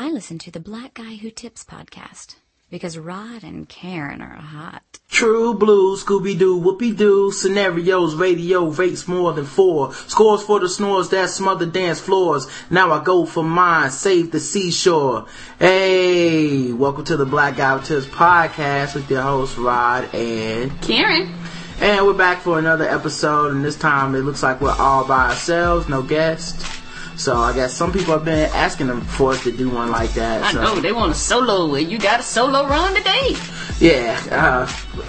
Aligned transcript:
I 0.00 0.10
listen 0.10 0.38
to 0.38 0.52
the 0.52 0.60
Black 0.60 0.94
Guy 0.94 1.16
Who 1.16 1.28
Tips 1.28 1.64
podcast 1.64 2.36
because 2.70 2.96
Rod 2.96 3.42
and 3.42 3.68
Karen 3.68 4.22
are 4.22 4.36
hot. 4.36 5.00
True 5.10 5.52
blue, 5.54 5.96
Scooby 5.96 6.38
Doo, 6.38 6.56
Whoopie 6.56 6.96
Doo, 6.96 7.32
scenarios, 7.32 8.14
radio 8.14 8.66
rates 8.68 9.08
more 9.08 9.32
than 9.32 9.44
four. 9.44 9.92
Scores 9.92 10.44
for 10.44 10.60
the 10.60 10.68
snores 10.68 11.08
that 11.08 11.30
smother 11.30 11.66
dance 11.66 11.98
floors. 11.98 12.46
Now 12.70 12.92
I 12.92 13.02
go 13.02 13.26
for 13.26 13.42
mine, 13.42 13.90
save 13.90 14.30
the 14.30 14.38
seashore. 14.38 15.26
Hey, 15.58 16.72
welcome 16.72 17.04
to 17.06 17.16
the 17.16 17.26
Black 17.26 17.56
Guy 17.56 17.76
Who 17.78 17.84
Tips 17.84 18.06
podcast 18.06 18.94
with 18.94 19.10
your 19.10 19.22
host 19.22 19.58
Rod 19.58 20.14
and 20.14 20.80
Karen. 20.80 21.34
And 21.80 22.06
we're 22.06 22.14
back 22.14 22.42
for 22.42 22.60
another 22.60 22.88
episode, 22.88 23.50
and 23.50 23.64
this 23.64 23.76
time 23.76 24.14
it 24.14 24.20
looks 24.20 24.44
like 24.44 24.60
we're 24.60 24.70
all 24.78 25.04
by 25.08 25.30
ourselves, 25.30 25.88
no 25.88 26.02
guests. 26.02 26.77
So 27.18 27.36
I 27.36 27.52
guess 27.52 27.74
some 27.74 27.92
people 27.92 28.12
have 28.14 28.24
been 28.24 28.48
asking 28.54 28.86
them 28.86 29.00
for 29.00 29.32
us 29.32 29.42
to 29.42 29.50
do 29.50 29.68
one 29.68 29.90
like 29.90 30.12
that. 30.14 30.42
I 30.44 30.52
so. 30.52 30.62
know 30.62 30.80
they 30.80 30.92
want 30.92 31.10
a 31.12 31.14
solo. 31.16 31.74
and 31.74 31.90
You 31.90 31.98
got 31.98 32.20
a 32.20 32.22
solo 32.22 32.66
run 32.66 32.94
today. 32.94 33.34
Yeah, 33.80 34.20
uh, 34.30 34.66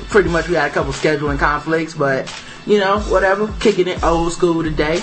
pretty 0.10 0.30
much 0.30 0.50
we 0.50 0.56
had 0.56 0.72
a 0.72 0.74
couple 0.74 0.92
scheduling 0.92 1.38
conflicts, 1.38 1.94
but 1.94 2.34
you 2.66 2.80
know, 2.80 3.00
whatever. 3.02 3.48
Kicking 3.60 3.88
it 3.88 4.04
old 4.04 4.34
school 4.34 4.64
today. 4.64 5.02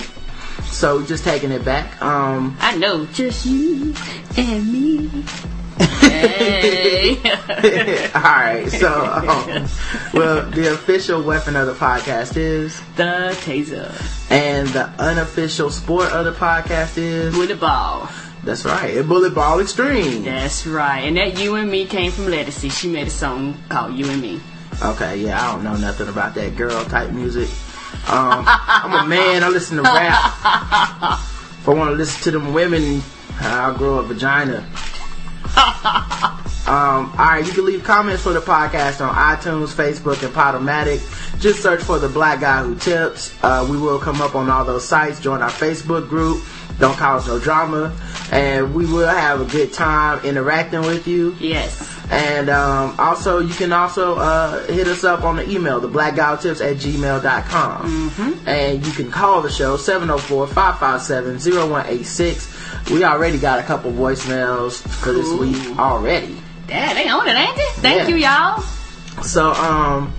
So 0.65 1.01
just 1.01 1.23
taking 1.23 1.51
it 1.51 1.63
back. 1.63 2.01
Um, 2.01 2.57
I 2.59 2.75
know. 2.75 3.05
Just 3.07 3.45
you 3.45 3.95
and 4.35 4.71
me. 4.71 5.23
Hey. 5.79 7.17
all 8.15 8.21
right. 8.21 8.67
So, 8.69 9.05
um, 9.05 9.67
well, 10.13 10.49
the 10.49 10.73
official 10.73 11.21
weapon 11.21 11.55
of 11.55 11.67
the 11.67 11.73
podcast 11.73 12.37
is, 12.37 12.79
the 12.95 13.35
taser. 13.41 13.91
and 14.31 14.67
the 14.69 14.85
unofficial 14.99 15.69
sport 15.69 16.11
of 16.11 16.25
the 16.25 16.33
podcast 16.33 16.97
is. 16.97 17.33
Bullet 17.33 17.59
ball. 17.59 18.09
That's 18.43 18.63
right, 18.63 18.95
a 18.97 19.03
bullet 19.03 19.35
ball 19.35 19.59
extreme. 19.59 20.23
That's 20.23 20.65
right. 20.65 21.01
And 21.01 21.17
that 21.17 21.37
you 21.37 21.55
and 21.55 21.69
me 21.69 21.85
came 21.85 22.11
from 22.11 22.25
Lettucey. 22.25 22.71
She 22.71 22.87
made 22.87 23.07
a 23.07 23.11
song 23.11 23.57
called 23.67 23.95
You 23.95 24.09
and 24.09 24.21
Me. 24.21 24.39
Okay, 24.81 25.17
yeah, 25.17 25.41
I 25.41 25.51
don't 25.51 25.63
know 25.63 25.75
nothing 25.75 26.07
about 26.07 26.33
that 26.35 26.55
girl 26.55 26.85
type 26.85 27.11
music. 27.11 27.49
Um, 28.07 28.45
I'm 28.47 29.05
a 29.05 29.07
man. 29.07 29.43
I 29.43 29.49
listen 29.49 29.77
to 29.77 29.83
rap. 29.83 31.19
If 31.67 31.71
I 31.71 31.73
want 31.73 31.89
to 31.89 31.95
listen 31.97 32.23
to 32.23 32.31
them 32.31 32.53
women, 32.53 33.01
I'll 33.41 33.77
grow 33.77 33.97
a 33.97 34.03
vagina. 34.03 34.65
Um, 36.67 37.11
all 37.11 37.17
right, 37.17 37.47
you 37.47 37.53
can 37.53 37.63
leave 37.63 37.85
comments 37.85 38.23
for 38.23 38.33
the 38.33 38.41
podcast 38.41 38.99
on 38.99 39.15
iTunes, 39.15 39.73
Facebook, 39.73 40.21
and 40.21 40.35
Podomatic. 40.35 40.99
Just 41.39 41.63
search 41.63 41.81
for 41.81 41.97
the 41.97 42.09
Black 42.09 42.41
Guy 42.41 42.61
Who 42.61 42.75
Tips. 42.75 43.33
Uh, 43.41 43.65
we 43.71 43.77
will 43.77 43.99
come 43.99 44.19
up 44.19 44.35
on 44.35 44.49
all 44.49 44.65
those 44.65 44.85
sites. 44.85 45.21
Join 45.21 45.41
our 45.41 45.49
Facebook 45.49 46.09
group. 46.09 46.43
Don't 46.77 46.97
cause 46.97 47.25
no 47.25 47.39
drama, 47.39 47.95
and 48.33 48.75
we 48.75 48.85
will 48.85 49.07
have 49.07 49.39
a 49.39 49.45
good 49.45 49.71
time 49.71 50.19
interacting 50.25 50.81
with 50.81 51.07
you. 51.07 51.37
Yes. 51.39 51.89
And 52.09 52.49
um, 52.49 52.95
also, 52.99 53.39
you 53.39 53.53
can 53.53 53.71
also 53.71 54.15
uh, 54.15 54.65
hit 54.65 54.87
us 54.87 55.05
up 55.05 55.23
on 55.23 55.37
the 55.37 55.49
email, 55.49 55.79
the 55.79 55.89
blackguywtips 55.89 56.59
at 56.59 56.75
gmail.com. 56.77 58.09
Mm-hmm. 58.09 58.47
And 58.47 58.85
you 58.85 58.91
can 58.91 59.09
call 59.09 59.41
the 59.41 59.49
show, 59.49 59.77
704-557-0186. 59.77 62.56
We 62.91 63.03
already 63.03 63.37
got 63.37 63.59
a 63.59 63.63
couple 63.63 63.91
voicemails 63.91 64.81
for 64.87 65.11
this 65.11 65.29
week 65.33 65.77
already. 65.77 66.37
Dad, 66.67 66.95
they 66.95 67.09
on 67.09 67.27
it, 67.27 67.35
ain't 67.35 67.55
they? 67.55 67.81
Thank 67.81 68.01
Yeah. 68.03 68.07
you, 68.07 68.15
y'all. 68.15 68.63
So, 69.23 69.51
um, 69.53 70.13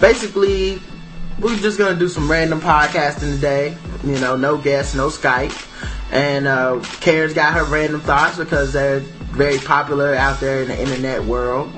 basically, 0.00 0.80
we're 1.38 1.56
just 1.56 1.78
gonna 1.78 1.94
do 1.94 2.08
some 2.08 2.30
random 2.30 2.60
podcasting 2.60 3.34
today. 3.34 3.76
You 4.04 4.18
know, 4.18 4.36
no 4.36 4.56
guests, 4.56 4.94
no 4.94 5.08
Skype. 5.08 5.52
And, 6.10 6.46
uh, 6.48 6.80
Karen's 7.00 7.34
got 7.34 7.54
her 7.54 7.64
random 7.64 8.00
thoughts 8.00 8.36
because 8.36 8.72
they're 8.72 9.00
very 9.30 9.58
popular 9.58 10.14
out 10.14 10.40
there 10.40 10.62
in 10.62 10.68
the 10.68 10.80
internet 10.80 11.24
world. 11.24 11.72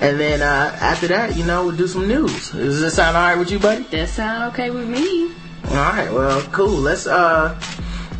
And 0.00 0.18
then, 0.18 0.42
uh, 0.42 0.76
after 0.80 1.08
that, 1.08 1.36
you 1.36 1.44
know, 1.44 1.66
we'll 1.66 1.76
do 1.76 1.86
some 1.88 2.06
news. 2.08 2.50
Does 2.50 2.80
this 2.80 2.94
sound 2.94 3.16
alright 3.16 3.38
with 3.38 3.50
you, 3.50 3.58
buddy? 3.58 3.82
That 3.90 4.08
sound 4.08 4.52
okay 4.52 4.70
with 4.70 4.88
me. 4.88 5.30
Alright, 5.68 6.12
well, 6.12 6.40
cool. 6.52 6.68
Let's, 6.68 7.06
uh, 7.06 7.54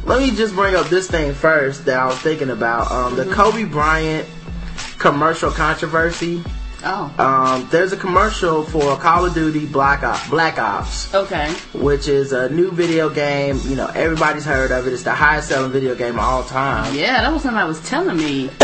let 0.04 0.20
me 0.20 0.30
just 0.34 0.54
bring 0.54 0.74
up 0.74 0.88
this 0.88 1.08
thing 1.10 1.34
first 1.34 1.84
that 1.86 1.98
I 1.98 2.06
was 2.06 2.18
thinking 2.18 2.50
about. 2.50 2.90
Um, 2.90 3.16
the 3.16 3.24
Kobe 3.26 3.64
Bryant 3.64 4.26
commercial 4.98 5.50
controversy. 5.50 6.42
Oh. 6.82 7.14
Um, 7.18 7.68
there's 7.70 7.92
a 7.92 7.96
commercial 7.96 8.64
for 8.64 8.96
Call 8.96 9.26
of 9.26 9.34
Duty 9.34 9.66
Black 9.66 10.02
Ops, 10.02 10.28
Black 10.30 10.58
Ops, 10.58 11.12
Okay. 11.14 11.50
which 11.74 12.08
is 12.08 12.32
a 12.32 12.48
new 12.48 12.70
video 12.70 13.10
game. 13.10 13.60
You 13.64 13.76
know, 13.76 13.86
everybody's 13.88 14.46
heard 14.46 14.70
of 14.70 14.86
it. 14.86 14.92
It's 14.94 15.02
the 15.02 15.12
highest 15.12 15.48
selling 15.48 15.72
video 15.72 15.94
game 15.94 16.14
of 16.14 16.24
all 16.24 16.42
time. 16.42 16.94
Yeah, 16.94 17.20
that 17.20 17.30
was 17.32 17.42
something 17.42 17.58
I 17.58 17.64
was 17.64 17.80
telling 17.88 18.16
me. 18.16 18.50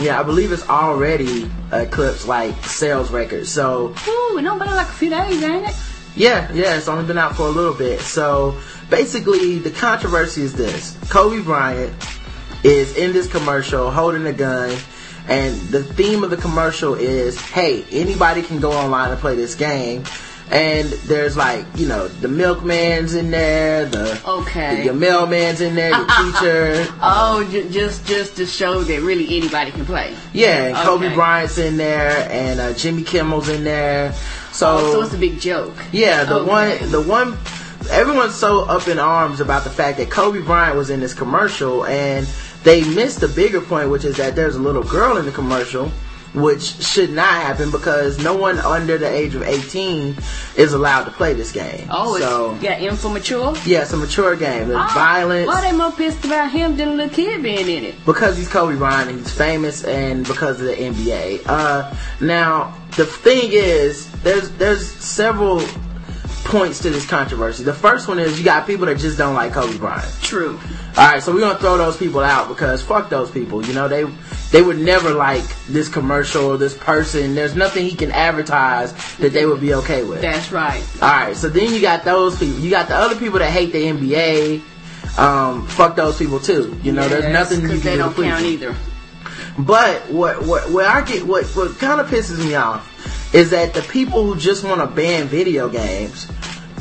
Yeah, 0.00 0.18
I 0.18 0.24
believe 0.24 0.50
it's 0.50 0.68
already 0.68 1.48
eclipsed 1.70 2.26
like 2.26 2.56
sales 2.64 3.12
records. 3.12 3.52
So 3.52 3.94
Ooh, 4.08 4.34
been 4.36 4.44
like 4.58 4.88
a 4.88 4.92
few 4.92 5.10
days, 5.10 5.40
ain't 5.44 5.68
it? 5.68 5.76
Yeah, 6.16 6.52
yeah, 6.52 6.76
it's 6.76 6.88
only 6.88 7.04
been 7.06 7.18
out 7.18 7.36
for 7.36 7.46
a 7.46 7.50
little 7.50 7.74
bit. 7.74 8.00
So 8.00 8.58
basically, 8.90 9.58
the 9.58 9.70
controversy 9.70 10.42
is 10.42 10.52
this: 10.54 10.96
Kobe 11.10 11.42
Bryant 11.42 11.92
is 12.64 12.96
in 12.96 13.12
this 13.12 13.26
commercial 13.30 13.90
holding 13.90 14.26
a 14.26 14.32
gun. 14.32 14.76
And 15.28 15.54
the 15.68 15.84
theme 15.84 16.24
of 16.24 16.30
the 16.30 16.36
commercial 16.36 16.94
is, 16.94 17.40
hey, 17.40 17.84
anybody 17.92 18.42
can 18.42 18.58
go 18.58 18.72
online 18.72 19.12
and 19.12 19.20
play 19.20 19.36
this 19.36 19.54
game. 19.54 20.02
And 20.50 20.88
there's 21.06 21.36
like, 21.36 21.64
you 21.76 21.86
know, 21.86 22.08
the 22.08 22.26
milkman's 22.26 23.14
in 23.14 23.30
there, 23.30 23.84
the 23.86 24.20
Okay. 24.26 24.84
your 24.84 24.94
mailman's 24.94 25.60
in 25.60 25.76
there, 25.76 25.90
your 25.90 26.06
teacher. 26.06 26.86
Oh, 27.00 27.48
j- 27.52 27.68
just 27.70 28.04
just 28.04 28.34
to 28.36 28.46
show 28.46 28.82
that 28.82 29.00
really 29.02 29.36
anybody 29.38 29.70
can 29.70 29.86
play. 29.86 30.12
Yeah, 30.32 30.64
and 30.66 30.76
Kobe 30.78 31.06
Okay. 31.06 31.14
Bryant's 31.14 31.56
in 31.56 31.76
there, 31.76 32.28
and 32.28 32.58
uh, 32.58 32.72
Jimmy 32.74 33.04
Kimmel's 33.04 33.48
in 33.48 33.62
there. 33.62 34.12
So, 34.52 34.68
Oh, 34.78 34.92
so 34.92 35.02
it's 35.02 35.14
a 35.14 35.18
big 35.18 35.40
joke. 35.40 35.74
yeah, 35.92 36.24
the 36.24 36.36
Okay. 36.36 36.48
one, 36.80 36.90
the 36.90 37.00
one, 37.00 37.38
everyone's 37.90 38.34
so 38.34 38.60
up 38.60 38.86
in 38.88 38.98
arms 38.98 39.40
about 39.40 39.64
the 39.64 39.70
fact 39.70 39.98
that 39.98 40.10
Kobe 40.10 40.40
Bryant 40.40 40.76
was 40.76 40.90
in 40.90 41.00
this 41.00 41.14
commercial, 41.14 41.84
and 41.86 42.26
they 42.64 42.82
missed 42.84 43.20
the 43.20 43.28
bigger 43.28 43.60
point, 43.60 43.90
which 43.90 44.04
is 44.04 44.16
that 44.18 44.36
there's 44.36 44.56
a 44.56 44.60
little 44.60 44.82
girl 44.84 45.16
in 45.16 45.24
the 45.24 45.32
commercial, 45.32 45.90
which 46.34 46.62
should 46.82 47.10
not 47.10 47.28
happen 47.28 47.70
because 47.70 48.18
no 48.22 48.34
one 48.34 48.58
under 48.60 48.96
the 48.96 49.06
age 49.08 49.34
of 49.34 49.42
18 49.42 50.16
is 50.56 50.72
allowed 50.72 51.04
to 51.04 51.10
play 51.10 51.34
this 51.34 51.52
game. 51.52 51.86
Oh, 51.90 52.18
so 52.18 52.54
it's 52.54 52.62
yeah, 52.62 52.70
M 52.72 52.96
for 52.96 53.10
mature. 53.10 53.54
yeah, 53.66 53.82
it's 53.82 53.92
a 53.92 53.98
mature 53.98 54.34
game. 54.36 54.68
There's 54.68 54.80
Oh, 54.80 54.94
violence. 54.94 55.46
Why 55.46 55.60
they 55.60 55.76
more 55.76 55.92
pissed 55.92 56.24
about 56.24 56.50
him 56.50 56.76
than 56.78 56.88
a 56.88 56.92
little 56.92 57.10
kid 57.14 57.42
being 57.42 57.68
in 57.68 57.84
it? 57.84 57.94
because 58.06 58.36
he's 58.38 58.48
Kobe 58.48 58.76
Bryant 58.76 59.10
and 59.10 59.18
he's 59.18 59.30
famous 59.32 59.84
and 59.84 60.26
because 60.26 60.58
of 60.60 60.66
the 60.68 60.74
NBA. 60.74 61.42
Uh, 61.46 61.92
now 62.20 62.74
the 62.96 63.06
thing 63.06 63.50
is, 63.52 64.10
there's 64.22 64.50
there's 64.52 64.90
several 64.90 65.62
points 66.44 66.80
to 66.80 66.90
this 66.90 67.06
controversy. 67.06 67.64
The 67.64 67.72
first 67.72 68.08
one 68.08 68.18
is 68.18 68.38
you 68.38 68.44
got 68.44 68.66
people 68.66 68.86
that 68.86 68.98
just 68.98 69.16
don't 69.16 69.34
like 69.34 69.52
Kobe 69.52 69.78
Bryant. 69.78 70.12
True. 70.22 70.58
All 70.96 71.10
right, 71.10 71.22
so 71.22 71.32
we're 71.32 71.40
gonna 71.40 71.58
throw 71.58 71.78
those 71.78 71.96
people 71.96 72.20
out 72.20 72.48
because 72.48 72.82
fuck 72.82 73.08
those 73.08 73.30
people. 73.30 73.64
You 73.64 73.72
know 73.72 73.88
they 73.88 74.04
they 74.50 74.60
would 74.60 74.78
never 74.78 75.14
like 75.14 75.44
this 75.66 75.88
commercial 75.88 76.44
or 76.44 76.58
this 76.58 76.76
person. 76.76 77.34
There's 77.34 77.56
nothing 77.56 77.86
he 77.86 77.96
can 77.96 78.12
advertise 78.12 78.92
that 79.16 79.32
they 79.32 79.46
would 79.46 79.60
be 79.60 79.72
okay 79.74 80.04
with. 80.04 80.20
That's 80.20 80.52
right. 80.52 80.82
All 81.00 81.08
right, 81.08 81.36
so 81.36 81.48
then 81.48 81.72
you 81.72 81.80
got 81.80 82.04
those 82.04 82.38
people. 82.38 82.58
You 82.58 82.70
got 82.70 82.88
the 82.88 82.96
other 82.96 83.16
people 83.16 83.38
that 83.38 83.50
hate 83.50 83.72
the 83.72 83.84
NBA. 83.84 84.62
Um, 85.18 85.66
fuck 85.66 85.96
those 85.96 86.18
people 86.18 86.40
too. 86.40 86.78
You 86.82 86.92
know, 86.92 87.08
there's 87.08 87.32
nothing 87.32 87.62
you 87.62 87.68
can 87.68 87.80
they 87.80 87.92
do 87.92 87.98
don't 87.98 88.14
count 88.14 88.44
either. 88.44 88.74
But 89.58 90.10
what 90.10 90.42
what 90.42 90.70
what 90.70 90.86
I 90.86 91.02
get 91.02 91.26
what 91.26 91.44
what 91.56 91.78
kind 91.78 92.00
of 92.00 92.08
pisses 92.08 92.38
me 92.38 92.54
off 92.54 92.88
is 93.34 93.50
that 93.50 93.74
the 93.74 93.82
people 93.82 94.24
who 94.24 94.38
just 94.38 94.64
want 94.64 94.80
to 94.80 94.86
ban 94.86 95.26
video 95.26 95.68
games 95.68 96.26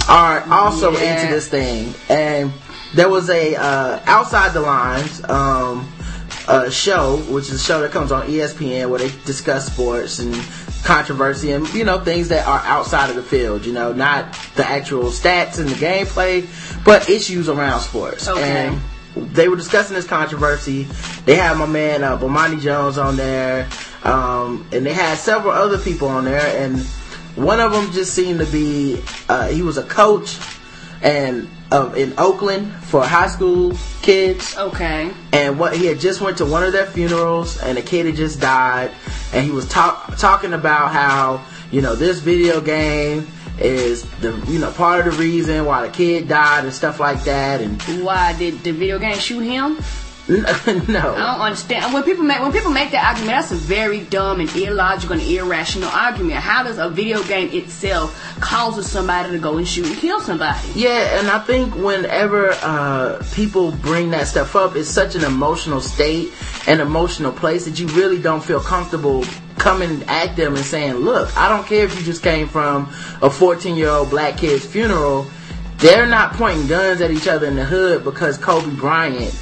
are 0.07 0.41
also 0.49 0.91
Yeah. 0.91 1.21
into 1.21 1.33
this 1.33 1.47
thing. 1.47 1.93
And 2.09 2.51
there 2.93 3.09
was 3.09 3.29
a 3.29 3.55
uh, 3.55 3.99
outside 4.05 4.53
the 4.53 4.61
lines 4.61 5.23
um, 5.29 5.91
uh, 6.47 6.69
show, 6.69 7.17
which 7.29 7.45
is 7.49 7.53
a 7.61 7.63
show 7.63 7.81
that 7.81 7.91
comes 7.91 8.11
on 8.11 8.27
ESPN 8.27 8.89
where 8.89 8.99
they 8.99 9.11
discuss 9.25 9.67
sports 9.67 10.19
and 10.19 10.33
controversy 10.83 11.51
and 11.51 11.71
you 11.73 11.83
know 11.83 11.99
things 11.99 12.27
that 12.29 12.47
are 12.47 12.59
outside 12.65 13.09
of 13.09 13.15
the 13.15 13.23
field. 13.23 13.65
You 13.65 13.73
know, 13.73 13.93
not 13.93 14.33
the 14.55 14.65
actual 14.65 15.05
stats 15.05 15.59
and 15.59 15.69
the 15.69 15.75
gameplay, 15.75 16.47
but 16.83 17.09
issues 17.09 17.47
around 17.49 17.81
sports. 17.81 18.27
Okay. 18.27 18.41
And 18.67 18.81
they 19.15 19.47
were 19.47 19.55
discussing 19.55 19.95
this 19.95 20.07
controversy. 20.07 20.83
They 21.25 21.35
had 21.35 21.57
my 21.57 21.65
man 21.65 22.03
uh, 22.03 22.17
Bomani 22.17 22.59
Jones 22.61 22.97
on 22.97 23.17
there, 23.17 23.67
um, 24.03 24.65
and 24.71 24.85
they 24.85 24.93
had 24.93 25.17
several 25.17 25.53
other 25.53 25.77
people 25.77 26.07
on 26.07 26.25
there, 26.25 26.63
and 26.63 26.79
one 27.35 27.59
of 27.59 27.71
them 27.71 27.91
just 27.91 28.13
seemed 28.13 28.39
to 28.39 28.45
be 28.45 29.01
uh, 29.29 29.47
he 29.47 29.61
was 29.61 29.77
a 29.77 29.83
coach 29.83 30.37
and 31.01 31.49
uh, 31.71 31.93
in 31.95 32.13
Oakland 32.17 32.71
for 32.83 33.03
high 33.03 33.27
school 33.27 33.73
kids, 34.01 34.57
Okay. 34.57 35.11
and 35.31 35.57
what 35.57 35.75
he 35.75 35.85
had 35.85 35.99
just 35.99 36.19
went 36.21 36.37
to 36.37 36.45
one 36.45 36.63
of 36.63 36.73
their 36.73 36.85
funerals, 36.85 37.57
and 37.61 37.77
a 37.77 37.81
kid 37.81 38.05
had 38.05 38.15
just 38.15 38.39
died, 38.41 38.91
and 39.33 39.45
he 39.45 39.51
was 39.51 39.67
talk, 39.69 40.17
talking 40.17 40.53
about 40.53 40.91
how 40.91 41.41
you 41.71 41.81
know 41.81 41.95
this 41.95 42.19
video 42.19 42.59
game 42.61 43.25
is 43.59 44.03
the 44.19 44.31
you 44.47 44.59
know 44.59 44.71
part 44.71 45.05
of 45.05 45.13
the 45.13 45.19
reason 45.19 45.65
why 45.65 45.85
the 45.85 45.93
kid 45.93 46.27
died 46.27 46.63
and 46.63 46.73
stuff 46.73 46.99
like 46.99 47.23
that, 47.25 47.61
and 47.61 47.81
Why 48.03 48.33
did 48.33 48.63
the 48.63 48.71
video 48.71 48.99
game 48.99 49.17
shoot 49.17 49.41
him? 49.41 49.77
No. 50.31 50.45
I 50.45 50.77
don't 50.87 51.41
understand. 51.41 51.93
When 51.93 52.03
people 52.03 52.23
make 52.23 52.39
when 52.39 52.53
people 52.53 52.71
make 52.71 52.91
that 52.91 53.03
argument, 53.03 53.35
that's 53.39 53.51
a 53.51 53.55
very 53.55 54.01
dumb 54.05 54.39
and 54.39 54.49
illogical 54.55 55.19
and 55.19 55.29
irrational 55.29 55.89
argument. 55.89 56.39
How 56.39 56.63
does 56.63 56.77
a 56.77 56.89
video 56.89 57.21
game 57.23 57.49
itself 57.51 58.17
causes 58.39 58.89
somebody 58.89 59.31
to 59.31 59.39
go 59.39 59.57
and 59.57 59.67
shoot 59.67 59.87
and 59.87 59.97
kill 59.97 60.21
somebody? 60.21 60.59
Yeah, 60.73 61.19
and 61.19 61.27
I 61.27 61.39
think 61.39 61.75
whenever 61.75 62.51
uh, 62.61 63.21
people 63.33 63.73
bring 63.73 64.11
that 64.11 64.25
stuff 64.27 64.55
up, 64.55 64.77
it's 64.77 64.87
such 64.87 65.15
an 65.15 65.25
emotional 65.25 65.81
state 65.81 66.31
and 66.65 66.79
emotional 66.79 67.33
place 67.33 67.65
that 67.65 67.77
you 67.77 67.87
really 67.87 68.21
don't 68.21 68.43
feel 68.43 68.61
comfortable 68.61 69.25
coming 69.57 70.01
at 70.07 70.37
them 70.37 70.55
and 70.55 70.63
saying, 70.63 70.93
"Look, 70.93 71.35
I 71.37 71.49
don't 71.49 71.67
care 71.67 71.83
if 71.83 71.97
you 71.99 72.05
just 72.05 72.23
came 72.23 72.47
from 72.47 72.83
a 73.21 73.29
14 73.29 73.75
year 73.75 73.89
old 73.89 74.09
black 74.09 74.37
kid's 74.37 74.65
funeral." 74.65 75.27
They're 75.79 76.05
not 76.05 76.33
pointing 76.33 76.67
guns 76.67 77.01
at 77.01 77.09
each 77.09 77.27
other 77.27 77.47
in 77.47 77.55
the 77.55 77.65
hood 77.65 78.03
because 78.03 78.37
Kobe 78.37 78.69
Bryant 78.75 79.33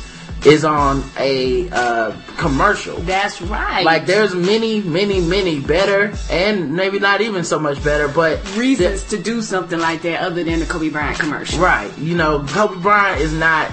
is 0.45 0.63
on 0.63 1.03
a 1.17 1.69
uh, 1.69 2.15
commercial. 2.37 2.97
That's 2.97 3.41
right. 3.41 3.83
Like 3.83 4.05
there's 4.05 4.33
many, 4.33 4.81
many, 4.81 5.19
many 5.19 5.59
better, 5.59 6.13
and 6.29 6.73
maybe 6.73 6.99
not 6.99 7.21
even 7.21 7.43
so 7.43 7.59
much 7.59 7.83
better, 7.83 8.07
but 8.07 8.55
reasons 8.55 9.03
to 9.05 9.17
do 9.21 9.41
something 9.41 9.79
like 9.79 10.01
that 10.03 10.21
other 10.21 10.43
than 10.43 10.59
the 10.59 10.65
Kobe 10.65 10.89
Bryant 10.89 11.19
commercial. 11.19 11.59
Right. 11.59 11.95
You 11.97 12.15
know, 12.15 12.45
Kobe 12.47 12.81
Bryant 12.81 13.21
is 13.21 13.33
not 13.33 13.71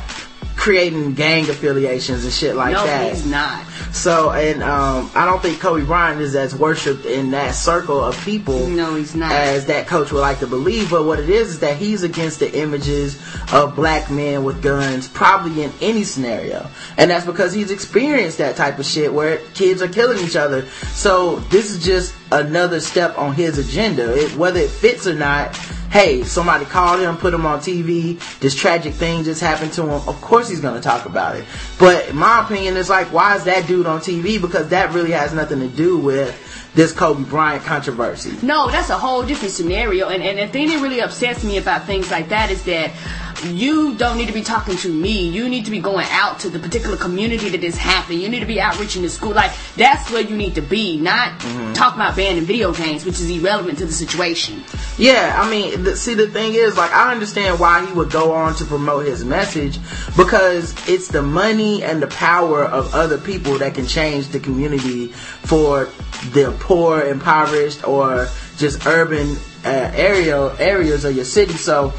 creating 0.57 1.15
gang 1.15 1.49
affiliations 1.49 2.25
and 2.25 2.33
shit 2.33 2.57
like 2.57 2.73
no, 2.73 2.85
that. 2.85 3.03
No, 3.03 3.09
he's 3.11 3.27
not. 3.27 3.65
So, 3.93 4.31
and 4.31 4.63
um, 4.63 5.11
I 5.15 5.25
don't 5.25 5.41
think 5.41 5.61
Kobe 5.61 5.85
Bryant 5.85 6.21
is 6.21 6.35
as 6.35 6.55
worshipped 6.55 7.07
in 7.07 7.31
that 7.31 7.55
circle 7.55 8.03
of 8.03 8.19
people. 8.25 8.67
No, 8.69 8.95
he's 8.95 9.15
not. 9.15 9.33
As 9.33 9.67
that 9.67 9.87
coach 9.87 10.13
would 10.13 10.21
like 10.21 10.41
to 10.41 10.47
believe. 10.47 10.91
But 10.91 11.05
what 11.05 11.19
it 11.19 11.29
is 11.29 11.51
is 11.51 11.59
that 11.61 11.77
he's 11.77 12.03
against 12.03 12.41
the 12.41 12.59
images 12.59 13.21
of 13.53 13.77
black 13.77 14.11
men 14.11 14.45
with 14.45 14.63
guns, 14.63 15.09
probably 15.09 15.63
in 15.63 15.73
any 15.81 16.05
scenario. 16.05 16.69
And 16.97 17.11
that's 17.11 17.27
because 17.27 17.53
he's 17.53 17.71
experienced 17.71 18.39
that 18.39 18.57
type 18.57 18.79
of 18.79 18.87
shit 18.87 19.13
where 19.13 19.39
kids 19.55 19.83
are 19.83 19.89
killing 19.89 20.25
each 20.25 20.37
other. 20.37 20.67
So 20.93 21.37
this 21.51 21.71
is 21.71 21.85
just 21.85 22.15
another 22.33 22.81
step 22.81 23.17
on 23.19 23.35
his 23.35 23.59
agenda. 23.59 24.15
It, 24.17 24.37
whether 24.37 24.61
it 24.61 24.71
fits 24.71 25.07
or 25.07 25.15
not, 25.15 25.57
hey, 25.91 26.25
somebody 26.25 26.65
called 26.65 27.01
him, 27.01 27.17
put 27.17 27.33
him 27.33 27.47
on 27.47 27.61
TV, 27.61 28.19
this 28.41 28.55
tragic 28.55 28.95
thing 28.95 29.25
just 29.25 29.41
happened 29.41 29.73
to 29.75 29.83
him, 29.83 29.91
of 29.91 30.21
course 30.21 30.49
he's 30.49 30.61
gonna 30.61 30.81
talk 30.81 31.07
about 31.07 31.37
it. 31.37 31.45
But 31.79 32.15
my 32.15 32.45
opinion 32.45 32.77
is 32.77 32.91
like, 32.91 33.13
why 33.13 33.37
is 33.37 33.45
that 33.45 33.67
dude 33.67 33.87
on 33.87 34.01
TV? 34.01 34.41
Because 34.41 34.69
that 34.69 34.93
really 34.93 35.13
has 35.13 35.33
nothing 35.33 35.61
to 35.61 35.69
do 35.69 35.99
with 35.99 36.35
this 36.77 36.93
Kobe 36.93 37.25
Bryant 37.25 37.65
controversy. 37.65 38.37
No, 38.47 38.71
that's 38.71 38.91
a 38.91 38.99
whole 38.99 39.25
different 39.25 39.53
scenario. 39.53 40.09
And, 40.09 40.23
and 40.23 40.39
the 40.39 40.47
thing 40.47 40.69
that 40.69 40.83
really 40.83 41.01
upsets 41.01 41.43
me 41.43 41.57
about 41.57 41.87
things 41.87 42.11
like 42.11 42.29
that 42.29 42.51
is 42.51 42.63
that 42.65 42.93
you 43.45 43.95
don't 43.95 44.17
need 44.17 44.27
to 44.27 44.33
be 44.33 44.43
talking 44.43 44.77
to 44.79 44.89
me. 44.89 45.29
You 45.29 45.49
need 45.49 45.65
to 45.67 45.71
be 45.71 45.81
going 45.81 46.07
out 46.11 46.41
to 46.41 46.51
the 46.51 46.59
particular 46.59 46.97
community 46.97 47.49
that 47.51 47.63
is 47.63 47.77
happening. 47.77 48.21
You 48.21 48.29
need 48.29 48.41
to 48.41 48.47
be 48.47 48.61
outreaching 48.61 49.03
to 49.03 49.11
school. 49.11 49.33
Like, 49.33 49.53
that's 49.77 50.11
where 50.11 50.23
you 50.23 50.37
need 50.37 50.55
to 50.55 50.63
be, 50.63 50.99
not 50.99 51.39
mm-hmm. 51.39 51.73
talking 51.73 52.01
about 52.01 52.17
banning 52.17 52.45
video 52.45 52.73
games, 52.73 53.05
which 53.05 53.21
is 53.21 53.31
irrelevant 53.31 53.79
to 53.79 53.87
the 53.87 53.93
situation. 53.93 54.63
Yeah, 54.99 55.35
I 55.39 55.51
mean, 55.51 55.83
the, 55.83 55.97
see, 55.97 56.15
the 56.15 56.29
thing 56.29 56.55
is, 56.55 56.77
like, 56.77 56.93
I 56.93 57.13
understand 57.13 57.61
why 57.61 57.85
he 57.85 57.93
would 57.93 58.11
go 58.11 58.33
on 58.33 58.55
to 58.57 58.65
promote 58.65 59.07
his 59.07 59.25
message 59.25 59.79
because 60.17 60.75
it's 60.89 61.09
the 61.09 61.23
money 61.23 61.83
and 61.83 62.03
the 62.03 62.09
power 62.09 62.65
of 62.65 62.95
other 62.95 63.19
people 63.19 63.59
that 63.59 63.75
can 63.75 63.87
change 63.87 64.29
the 64.29 64.41
community 64.41 65.09
for 65.09 65.89
the 66.33 66.53
poor, 66.67 67.01
impoverished, 67.01 67.87
or 67.87 68.29
just 68.57 68.87
urban 68.87 69.37
uh, 69.65 69.93
area 69.95 70.55
areas 70.59 71.05
of 71.05 71.15
your 71.15 71.25
city. 71.25 71.53
So, 71.53 71.93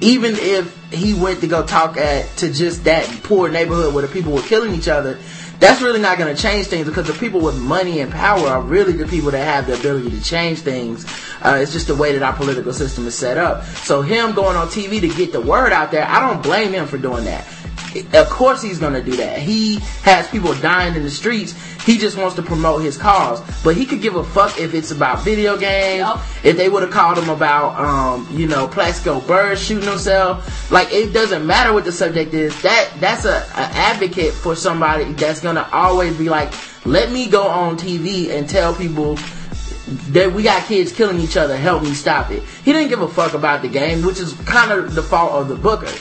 even 0.00 0.34
if 0.36 0.76
he 0.92 1.14
went 1.14 1.40
to 1.40 1.46
go 1.46 1.64
talk 1.64 1.96
at 1.96 2.28
to 2.38 2.52
just 2.52 2.84
that 2.84 3.06
poor 3.22 3.48
neighborhood 3.48 3.94
where 3.94 4.06
the 4.06 4.12
people 4.12 4.32
were 4.32 4.42
killing 4.42 4.74
each 4.74 4.88
other, 4.88 5.18
that's 5.60 5.80
really 5.80 6.00
not 6.00 6.18
going 6.18 6.34
to 6.34 6.40
change 6.40 6.66
things 6.66 6.86
because 6.86 7.06
the 7.06 7.12
people 7.14 7.40
with 7.40 7.58
money 7.58 8.00
and 8.00 8.12
power 8.12 8.46
are 8.48 8.60
really 8.60 8.92
the 8.92 9.06
people 9.06 9.30
that 9.30 9.44
have 9.44 9.66
the 9.66 9.78
ability 9.78 10.10
to 10.10 10.22
change 10.22 10.60
things. 10.60 11.04
Uh, 11.42 11.58
it's 11.60 11.72
just 11.72 11.86
the 11.86 11.94
way 11.94 12.12
that 12.12 12.22
our 12.22 12.32
political 12.32 12.72
system 12.72 13.06
is 13.06 13.16
set 13.16 13.38
up. 13.38 13.64
So 13.64 14.02
him 14.02 14.34
going 14.34 14.56
on 14.56 14.68
TV 14.68 15.00
to 15.00 15.08
get 15.08 15.32
the 15.32 15.40
word 15.40 15.72
out 15.72 15.90
there, 15.90 16.06
I 16.06 16.28
don't 16.28 16.42
blame 16.42 16.72
him 16.72 16.86
for 16.86 16.98
doing 16.98 17.24
that 17.24 17.44
of 18.12 18.28
course 18.28 18.62
he's 18.62 18.78
gonna 18.78 19.02
do 19.02 19.16
that. 19.16 19.38
He 19.38 19.76
has 20.02 20.28
people 20.28 20.54
dying 20.54 20.94
in 20.94 21.02
the 21.02 21.10
streets. 21.10 21.54
He 21.84 21.96
just 21.96 22.16
wants 22.16 22.34
to 22.36 22.42
promote 22.42 22.82
his 22.82 22.96
cause. 22.96 23.40
But 23.62 23.76
he 23.76 23.86
could 23.86 24.02
give 24.02 24.16
a 24.16 24.24
fuck 24.24 24.58
if 24.58 24.74
it's 24.74 24.90
about 24.90 25.24
video 25.24 25.56
games. 25.56 26.00
Yep. 26.00 26.16
If 26.44 26.56
they 26.56 26.68
would 26.68 26.82
have 26.82 26.90
called 26.90 27.18
him 27.18 27.30
about, 27.30 27.78
um, 27.78 28.28
you 28.30 28.46
know, 28.46 28.68
Plaxico 28.68 29.20
Burress 29.20 29.64
shooting 29.64 29.88
himself. 29.88 30.70
Like 30.70 30.92
it 30.92 31.12
doesn't 31.12 31.46
matter 31.46 31.72
what 31.72 31.84
the 31.84 31.92
subject 31.92 32.34
is. 32.34 32.60
That 32.62 32.90
that's 33.00 33.24
a, 33.24 33.38
a 33.54 33.66
advocate 33.76 34.32
for 34.32 34.54
somebody 34.54 35.12
that's 35.12 35.40
gonna 35.40 35.68
always 35.72 36.16
be 36.16 36.28
like, 36.28 36.52
let 36.84 37.10
me 37.10 37.28
go 37.28 37.46
on 37.46 37.76
TV 37.76 38.30
and 38.30 38.48
tell 38.48 38.74
people 38.74 39.16
that 40.10 40.32
we 40.32 40.42
got 40.42 40.66
kids 40.66 40.92
killing 40.92 41.18
each 41.18 41.36
other. 41.36 41.56
Help 41.56 41.82
me 41.82 41.92
stop 41.92 42.30
it. 42.30 42.42
He 42.64 42.72
didn't 42.72 42.88
give 42.88 43.00
a 43.00 43.08
fuck 43.08 43.34
about 43.34 43.62
the 43.62 43.68
game, 43.68 44.04
which 44.04 44.20
is 44.20 44.34
kind 44.44 44.70
of 44.70 44.94
the 44.94 45.02
fault 45.02 45.32
of 45.32 45.48
the 45.48 45.56
booker. 45.56 45.92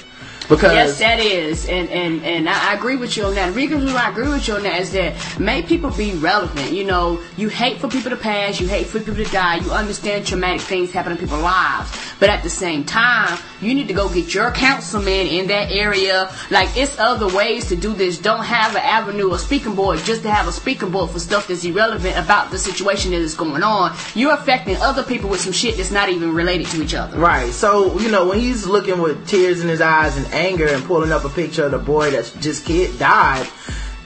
Because 0.50 0.72
yes, 0.72 1.00
that 1.00 1.20
is, 1.20 1.68
and 1.68 1.90
and 1.90 2.24
and 2.24 2.48
I, 2.48 2.74
agree 2.74 2.96
with 2.96 3.18
you 3.18 3.26
on 3.26 3.36
that. 3.36 3.48
The 3.48 3.52
reason 3.52 3.86
I 3.90 4.10
agree 4.10 4.30
with 4.30 4.48
you 4.48 4.56
on 4.56 4.64
that 4.64 4.80
is 4.80 4.94
that 4.94 5.40
make 5.40 5.68
people 5.68 5.90
be 5.90 6.14
relevant. 6.14 6.72
You 6.72 6.86
know, 6.86 7.22
you 7.36 7.50
hate 7.50 7.80
for 7.80 7.90
people 7.90 8.12
to 8.12 8.16
pass, 8.16 8.62
you 8.62 8.68
hate 8.68 8.88
for 8.88 9.00
people 9.00 9.16
to 9.16 9.26
die. 9.26 9.58
You 9.58 9.72
understand 9.72 10.26
traumatic 10.26 10.62
things 10.62 10.94
happen 10.94 11.12
in 11.12 11.18
people's 11.18 11.42
lives, 11.42 11.92
but 12.22 12.30
at 12.30 12.44
the 12.44 12.50
same 12.50 12.86
time, 12.86 13.38
you 13.62 13.74
need 13.74 13.88
to 13.88 13.94
go 13.94 14.10
get 14.10 14.34
your 14.34 14.52
councilman 14.52 15.28
in 15.28 15.48
that 15.48 15.72
area. 15.72 16.32
Like 16.52 16.76
it's 16.78 16.98
other 17.00 17.28
ways 17.28 17.68
to 17.70 17.76
do 17.76 17.94
this. 17.94 18.18
Don't 18.18 18.44
have 18.44 18.76
an 18.76 18.82
avenue 18.82 19.32
or 19.32 19.38
speaking 19.38 19.76
board 19.76 20.00
just 20.00 20.24
to 20.24 20.32
have 20.32 20.48
a 20.48 20.52
speaking 20.52 20.92
board 20.92 21.10
for 21.10 21.20
stuff 21.20 21.48
that's 21.48 21.66
irrelevant 21.66 22.18
about 22.18 22.52
the 22.52 22.58
situation 22.58 23.12
that 23.12 23.22
is 23.22 23.34
going 23.34 23.64
on. 23.64 23.96
You're 24.16 24.34
affecting 24.34 24.78
other 24.78 25.04
people 25.04 25.30
with 25.30 25.42
some 25.42 25.54
shit 25.54 25.78
that's 25.78 25.92
not 25.92 26.10
even 26.10 26.34
related 26.34 26.68
to 26.68 26.84
each 26.84 26.94
other. 26.94 27.18
Right. 27.18 27.52
So 27.52 28.00
you 28.00 28.12
know 28.12 28.28
when 28.28 28.40
he's 28.40 28.66
looking 28.66 29.00
with 29.00 29.28
tears 29.28 29.62
in 29.62 29.70
his 29.70 29.82
eyes 29.82 30.18
and 30.18 30.26
anger 30.28 30.68
and 30.68 30.84
pulling 30.84 31.12
up 31.12 31.26
a 31.26 31.30
picture 31.30 31.66
of 31.66 31.72
the 31.72 31.80
boy 31.80 32.12
that's 32.12 32.32
just 32.34 32.66
kid 32.66 32.98
died 33.00 33.48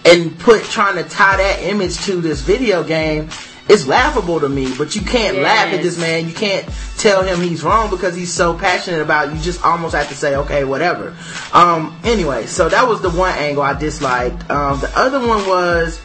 and 0.05 0.37
put 0.39 0.63
trying 0.63 0.95
to 1.01 1.07
tie 1.09 1.37
that 1.37 1.59
image 1.61 1.97
to 2.05 2.21
this 2.21 2.41
video 2.41 2.83
game 2.83 3.29
it's 3.71 3.87
laughable 3.87 4.41
to 4.41 4.49
me, 4.49 4.73
but 4.77 4.95
you 4.95 5.01
can't 5.01 5.37
yes. 5.37 5.43
laugh 5.43 5.73
at 5.73 5.81
this 5.81 5.97
man. 5.97 6.27
You 6.27 6.33
can't 6.33 6.67
tell 6.97 7.23
him 7.23 7.39
he's 7.39 7.63
wrong 7.63 7.89
because 7.89 8.13
he's 8.15 8.33
so 8.33 8.53
passionate 8.53 9.01
about 9.01 9.29
it. 9.29 9.35
You 9.35 9.41
just 9.41 9.63
almost 9.63 9.95
have 9.95 10.09
to 10.09 10.13
say, 10.13 10.35
okay, 10.35 10.65
whatever. 10.65 11.15
Um, 11.53 11.97
anyway, 12.03 12.47
so 12.47 12.67
that 12.67 12.85
was 12.87 13.01
the 13.01 13.09
one 13.09 13.33
angle 13.37 13.63
I 13.63 13.79
disliked. 13.79 14.49
Um, 14.51 14.81
the 14.81 14.91
other 14.93 15.25
one 15.25 15.47
was 15.47 16.01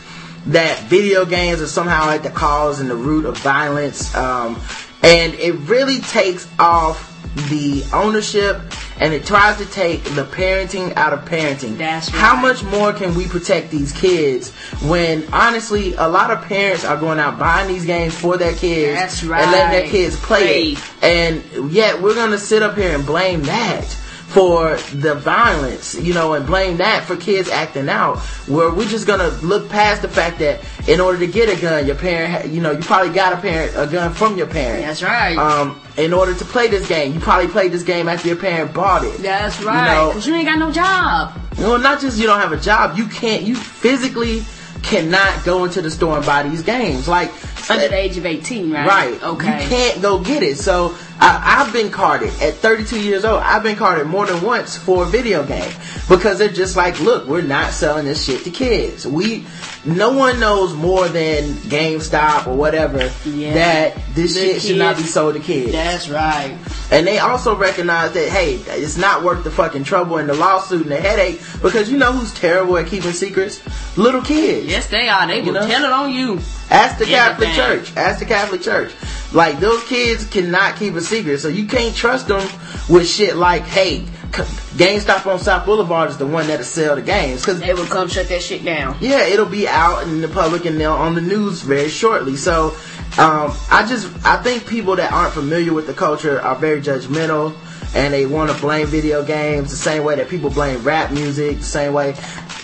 that 0.47 0.79
video 0.85 1.25
games 1.25 1.61
are 1.61 1.67
somehow 1.67 2.11
at 2.11 2.23
the 2.23 2.31
cause 2.31 2.79
and 2.79 2.89
the 2.89 2.95
root 2.95 3.25
of 3.25 3.37
violence. 3.39 4.15
Um, 4.15 4.61
and 5.03 5.35
it 5.35 5.55
really 5.69 5.99
takes 5.99 6.49
off 6.61 7.13
the 7.51 7.85
ownership 7.93 8.61
and 8.99 9.13
it 9.13 9.25
tries 9.25 9.59
to 9.59 9.67
take 9.67 10.03
the 10.05 10.25
parenting 10.25 10.95
out 10.97 11.13
of 11.13 11.25
parenting. 11.25 11.77
That's 11.77 12.13
right. 12.13 12.19
How 12.19 12.41
much 12.41 12.63
more 12.65 12.93
can 12.93 13.15
we 13.15 13.27
protect 13.27 13.71
these 13.71 13.93
kids 13.93 14.55
when 14.83 15.25
honestly 15.33 15.95
a 15.95 16.09
lot 16.09 16.31
of 16.31 16.43
parents 16.43 16.85
are 16.85 16.97
going 16.97 17.19
out 17.19 17.39
buying 17.39 17.69
these 17.69 17.85
games 17.85 18.19
for 18.19 18.37
their 18.37 18.55
kids 18.55 19.25
right. 19.25 19.43
and 19.43 19.53
letting 19.53 19.81
their 19.81 19.91
kids 19.91 20.17
play 20.17 20.73
it. 20.73 20.79
And 21.03 21.73
yet 21.73 22.01
we're 22.01 22.15
gonna 22.15 22.39
sit 22.39 22.63
up 22.63 22.77
here 22.77 22.95
and 22.95 23.05
blame 23.05 23.43
that 23.43 23.97
for 24.27 24.77
the 24.93 25.15
violence, 25.15 25.95
you 25.95 26.13
know, 26.13 26.35
and 26.35 26.45
blame 26.45 26.79
that 26.79 27.05
for 27.05 27.17
kids 27.17 27.49
acting 27.49 27.89
out. 27.89 28.19
Where 28.49 28.73
we're 28.73 28.89
just 28.89 29.07
gonna 29.07 29.29
look 29.43 29.69
past 29.71 30.03
the 30.03 30.09
fact 30.09 30.41
that 30.41 30.61
in 30.89 31.01
order 31.01 31.19
to 31.21 31.27
get 31.29 31.49
a 31.49 31.61
gun, 31.61 31.87
your 31.87 31.95
parent, 31.95 32.51
you 32.51 32.61
know, 32.61 32.73
you 32.73 32.81
probably 32.81 33.15
got 33.15 33.33
a 33.33 33.37
parent 33.37 33.73
a 33.77 33.91
gun 33.91 34.13
from 34.13 34.37
your 34.37 34.49
parent. 34.49 34.85
That's 34.85 35.03
right. 35.03 35.37
Um, 35.39 35.81
in 35.97 36.13
order 36.13 36.35
to 36.35 36.45
play 36.45 36.67
this 36.67 36.89
game, 36.89 37.15
you 37.15 37.21
probably 37.21 37.49
played 37.49 37.71
this 37.73 37.85
game 37.85 38.09
after 38.09 38.29
your 38.29 38.37
parent 38.37 38.75
bought 38.75 39.05
it. 39.05 39.19
That's 39.19 39.63
right. 39.63 40.09
You, 40.09 40.15
know, 40.15 40.27
you 40.27 40.35
ain't 40.35 40.47
got 40.47 40.59
no 40.59 40.73
job. 40.73 41.41
Well, 41.59 41.79
not 41.79 42.01
just 42.01 42.19
you 42.19 42.27
don't 42.27 42.41
have 42.41 42.53
a 42.53 42.61
job, 42.61 42.99
you 42.99 43.07
can't. 43.07 43.45
You 43.45 43.55
physically 43.55 44.43
cannot 44.83 45.45
go 45.45 45.65
into 45.65 45.83
the 45.83 45.91
store 45.91 46.17
and 46.17 46.27
buy 46.27 46.43
these 46.43 46.63
games. 46.63 47.09
Like 47.09 47.31
under 47.71 47.89
the 47.89 47.97
age 47.97 48.17
of 48.17 48.27
18, 48.27 48.71
right? 48.71 48.87
Right. 48.87 49.23
Okay. 49.23 49.63
You 49.63 49.69
can't 49.69 50.03
go 50.03 50.19
get 50.19 50.43
it. 50.43 50.59
So 50.59 50.97
I, 51.19 51.65
have 51.65 51.73
been 51.73 51.91
carded 51.91 52.31
at 52.41 52.55
32 52.55 53.01
years 53.01 53.25
old. 53.25 53.43
I've 53.43 53.63
been 53.63 53.77
carded 53.77 54.07
more 54.07 54.27
than 54.27 54.43
once 54.43 54.77
for 54.77 55.05
a 55.05 55.07
video 55.07 55.45
game 55.45 55.73
because 56.09 56.39
they're 56.39 56.49
just 56.49 56.77
like, 56.77 57.01
look, 57.01 57.27
we're 57.27 57.43
not 57.43 57.73
selling 57.73 58.05
this 58.05 58.25
shit 58.25 58.45
to 58.45 58.51
kids. 58.51 59.07
We, 59.07 59.47
no 59.85 60.13
one 60.13 60.39
knows 60.39 60.75
more 60.75 61.09
than 61.09 61.45
GameStop 61.55 62.47
or 62.47 62.57
whatever 62.57 63.11
yeah. 63.25 63.55
that 63.55 63.95
this 64.15 64.35
the 64.35 64.41
shit 64.41 64.53
kids, 64.55 64.67
should 64.67 64.79
not 64.79 64.97
be 64.97 65.05
sold 65.05 65.35
to 65.35 65.41
kids. 65.41 65.73
That's 65.73 66.09
right. 66.09 66.57
And 66.91 67.07
they 67.07 67.19
also 67.19 67.57
recognize 67.57 68.13
that 68.13 68.29
hey, 68.29 68.55
it's 68.55 68.97
not 68.97 69.23
worth 69.23 69.45
the 69.45 69.51
fucking 69.51 69.85
trouble 69.85 70.19
and 70.19 70.29
the 70.29 70.35
lawsuit 70.35 70.83
and 70.83 70.91
the 70.91 71.01
headache 71.01 71.41
because 71.63 71.91
you 71.91 71.99
know 71.99 72.13
who's 72.13 72.33
terrible 72.35 72.77
at 72.77 72.87
keeping 72.87 73.13
secrets? 73.13 73.61
Little 73.97 74.23
kids. 74.23 74.67
Yes, 74.67 74.89
they 74.89 75.09
are. 75.09 75.27
They 75.27 75.41
will 75.41 75.53
know? 75.53 75.67
tell 75.67 75.85
it 75.85 75.93
on 75.93 76.13
you. 76.13 76.41
Ask 76.71 76.99
the 76.99 77.05
Catholic 77.05 77.51
Church. 77.51 77.97
Ask 77.97 78.19
the 78.19 78.27
Catholic 78.27 78.63
Church. 78.63 78.93
Like 79.33 79.61
those 79.61 79.83
kids 79.85 80.27
cannot 80.27 80.77
keep 80.77 80.95
a 80.95 81.01
secret, 81.01 81.39
so 81.39 81.49
you 81.49 81.67
can't 81.67 81.95
trust 81.95 82.29
them 82.29 82.47
with 82.89 83.09
shit 83.09 83.37
like, 83.37 83.63
"Hey, 83.63 84.05
GameStop 84.33 85.27
on 85.27 85.39
South 85.39 85.65
Boulevard 85.65 86.11
is 86.11 86.19
the 86.19 86.27
one 86.27 86.47
that'll 86.49 86.65
sell 86.65 86.97
the 86.97 87.03
games 87.03 87.41
because 87.41 87.61
they 87.61 87.73
will 87.73 87.87
come 87.87 88.09
shut 88.09 88.29
that 88.29 88.43
shit 88.43 88.65
down. 88.65 88.97
Yeah, 89.01 89.25
it'll 89.25 89.47
be 89.47 89.67
out 89.67 90.03
in 90.03 90.21
the 90.21 90.29
public 90.29 90.67
and 90.67 90.79
they'll 90.79 90.93
on 90.93 91.15
the 91.15 91.23
news 91.23 91.63
very 91.63 91.89
shortly. 91.89 92.37
So, 92.37 92.77
um, 93.19 93.55
I 93.71 93.87
just 93.89 94.09
I 94.27 94.37
think 94.43 94.67
people 94.67 94.97
that 94.97 95.13
aren't 95.13 95.33
familiar 95.33 95.73
with 95.73 95.87
the 95.87 95.95
culture 95.95 96.41
are 96.41 96.57
very 96.57 96.83
judgmental 96.83 97.55
and 97.95 98.13
they 98.13 98.27
want 98.27 98.51
to 98.51 98.61
blame 98.61 98.87
video 98.87 99.25
games 99.25 99.71
the 99.71 99.77
same 99.77 100.05
way 100.05 100.17
that 100.17 100.29
people 100.29 100.51
blame 100.51 100.83
rap 100.83 101.13
music, 101.13 101.59
the 101.59 101.65
same 101.65 101.95
way 101.95 102.15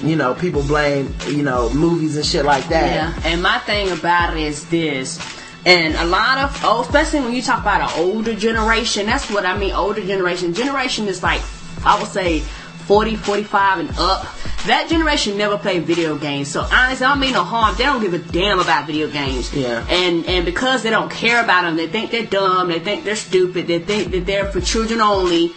you 0.03 0.17
know 0.17 0.35
people 0.35 0.63
blame 0.63 1.15
you 1.29 1.43
know 1.43 1.71
movies 1.71 2.17
and 2.17 2.25
shit 2.27 2.45
like 2.45 2.69
that. 2.69 2.95
Yeah, 2.95 3.31
and 3.31 3.43
my 3.43 3.59
thing 3.61 3.91
about 3.91 4.37
it 4.37 4.43
is 4.43 4.69
this. 4.69 5.19
And 5.65 5.95
a 5.95 6.05
lot 6.07 6.39
of, 6.39 6.61
oh, 6.65 6.83
especially 6.83 7.21
when 7.21 7.35
you 7.35 7.41
talk 7.41 7.61
about 7.61 7.83
an 7.83 8.05
older 8.05 8.35
generation, 8.35 9.07
that's 9.07 9.31
what 9.31 9.47
I 9.47 9.57
mean, 9.57 9.73
older 9.73 10.05
generation. 10.05 10.55
Generation 10.55 11.07
is 11.07 11.23
like, 11.23 11.41
I 11.85 11.97
would 12.01 12.09
say 12.09 12.41
40, 12.41 13.15
45 13.15 13.79
and 13.79 13.91
up. 13.97 14.27
That 14.67 14.89
generation 14.89 15.37
never 15.37 15.59
played 15.59 15.85
video 15.85 16.17
games. 16.17 16.49
So 16.49 16.61
honestly, 16.63 17.07
I 17.07 17.11
don't 17.11 17.21
mean 17.21 17.33
no 17.33 17.43
harm. 17.43 17.75
They 17.77 17.85
don't 17.85 18.01
give 18.01 18.15
a 18.15 18.19
damn 18.19 18.61
about 18.61 18.87
video 18.87 19.09
games. 19.09 19.53
Yeah. 19.53 19.85
And 19.89 20.25
and 20.27 20.45
because 20.45 20.85
they 20.85 20.91
don't 20.91 21.11
care 21.11 21.43
about 21.43 21.63
them, 21.63 21.75
they 21.77 21.89
think 21.89 22.13
they're 22.13 22.27
dumb. 22.27 22.69
They 22.69 22.79
think 22.79 23.03
they're 23.03 23.17
stupid. 23.17 23.67
They 23.67 23.81
think 23.81 24.13
that 24.13 24.25
they're 24.25 24.51
for 24.53 24.61
children 24.61 25.01
only. 25.01 25.53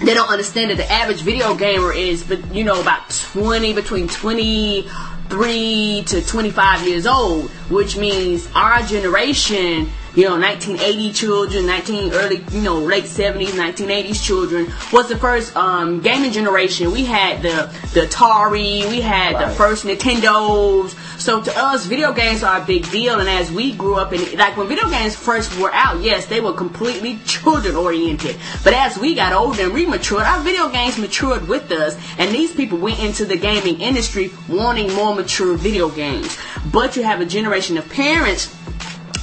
They 0.00 0.14
don't 0.14 0.28
understand 0.28 0.70
that 0.70 0.76
the 0.76 0.90
average 0.90 1.22
video 1.22 1.54
gamer 1.54 1.92
is, 1.92 2.22
but 2.22 2.54
you 2.54 2.62
know, 2.64 2.80
about 2.80 3.10
20, 3.32 3.72
between 3.74 4.06
23 4.06 6.04
to 6.06 6.22
25 6.24 6.86
years 6.86 7.06
old, 7.06 7.50
which 7.68 7.96
means 7.96 8.48
our 8.54 8.80
generation 8.82 9.90
you 10.14 10.24
know, 10.24 10.38
1980 10.38 11.12
children, 11.12 11.66
19 11.66 12.12
early, 12.12 12.44
you 12.50 12.62
know, 12.62 12.78
late 12.78 13.04
70s, 13.04 13.50
1980s 13.50 14.24
children 14.24 14.72
was 14.92 15.08
the 15.08 15.16
first 15.16 15.54
um, 15.56 16.00
gaming 16.00 16.32
generation. 16.32 16.90
We 16.90 17.04
had 17.04 17.42
the 17.42 17.72
the 17.94 18.06
Atari, 18.06 18.88
we 18.88 19.00
had 19.00 19.34
right. 19.34 19.48
the 19.48 19.54
first 19.54 19.84
Nintendos. 19.84 20.96
So 21.18 21.42
to 21.42 21.58
us, 21.58 21.86
video 21.86 22.12
games 22.12 22.42
are 22.42 22.62
a 22.62 22.64
big 22.64 22.90
deal. 22.90 23.18
And 23.18 23.28
as 23.28 23.50
we 23.50 23.74
grew 23.74 23.96
up 23.96 24.12
in, 24.12 24.38
like 24.38 24.56
when 24.56 24.68
video 24.68 24.88
games 24.88 25.14
first 25.14 25.58
were 25.58 25.72
out, 25.72 26.00
yes, 26.00 26.26
they 26.26 26.40
were 26.40 26.52
completely 26.52 27.18
children 27.24 27.76
oriented. 27.76 28.36
But 28.64 28.74
as 28.74 28.98
we 28.98 29.14
got 29.14 29.32
older 29.32 29.64
and 29.64 29.74
we 29.74 29.86
matured, 29.86 30.22
our 30.22 30.40
video 30.40 30.68
games 30.68 30.98
matured 30.98 31.48
with 31.48 31.70
us. 31.70 31.96
And 32.18 32.34
these 32.34 32.54
people 32.54 32.78
went 32.78 33.00
into 33.00 33.24
the 33.24 33.36
gaming 33.36 33.80
industry 33.80 34.32
wanting 34.48 34.92
more 34.94 35.14
mature 35.14 35.56
video 35.56 35.88
games. 35.88 36.38
But 36.72 36.96
you 36.96 37.02
have 37.02 37.20
a 37.20 37.26
generation 37.26 37.78
of 37.78 37.88
parents 37.88 38.54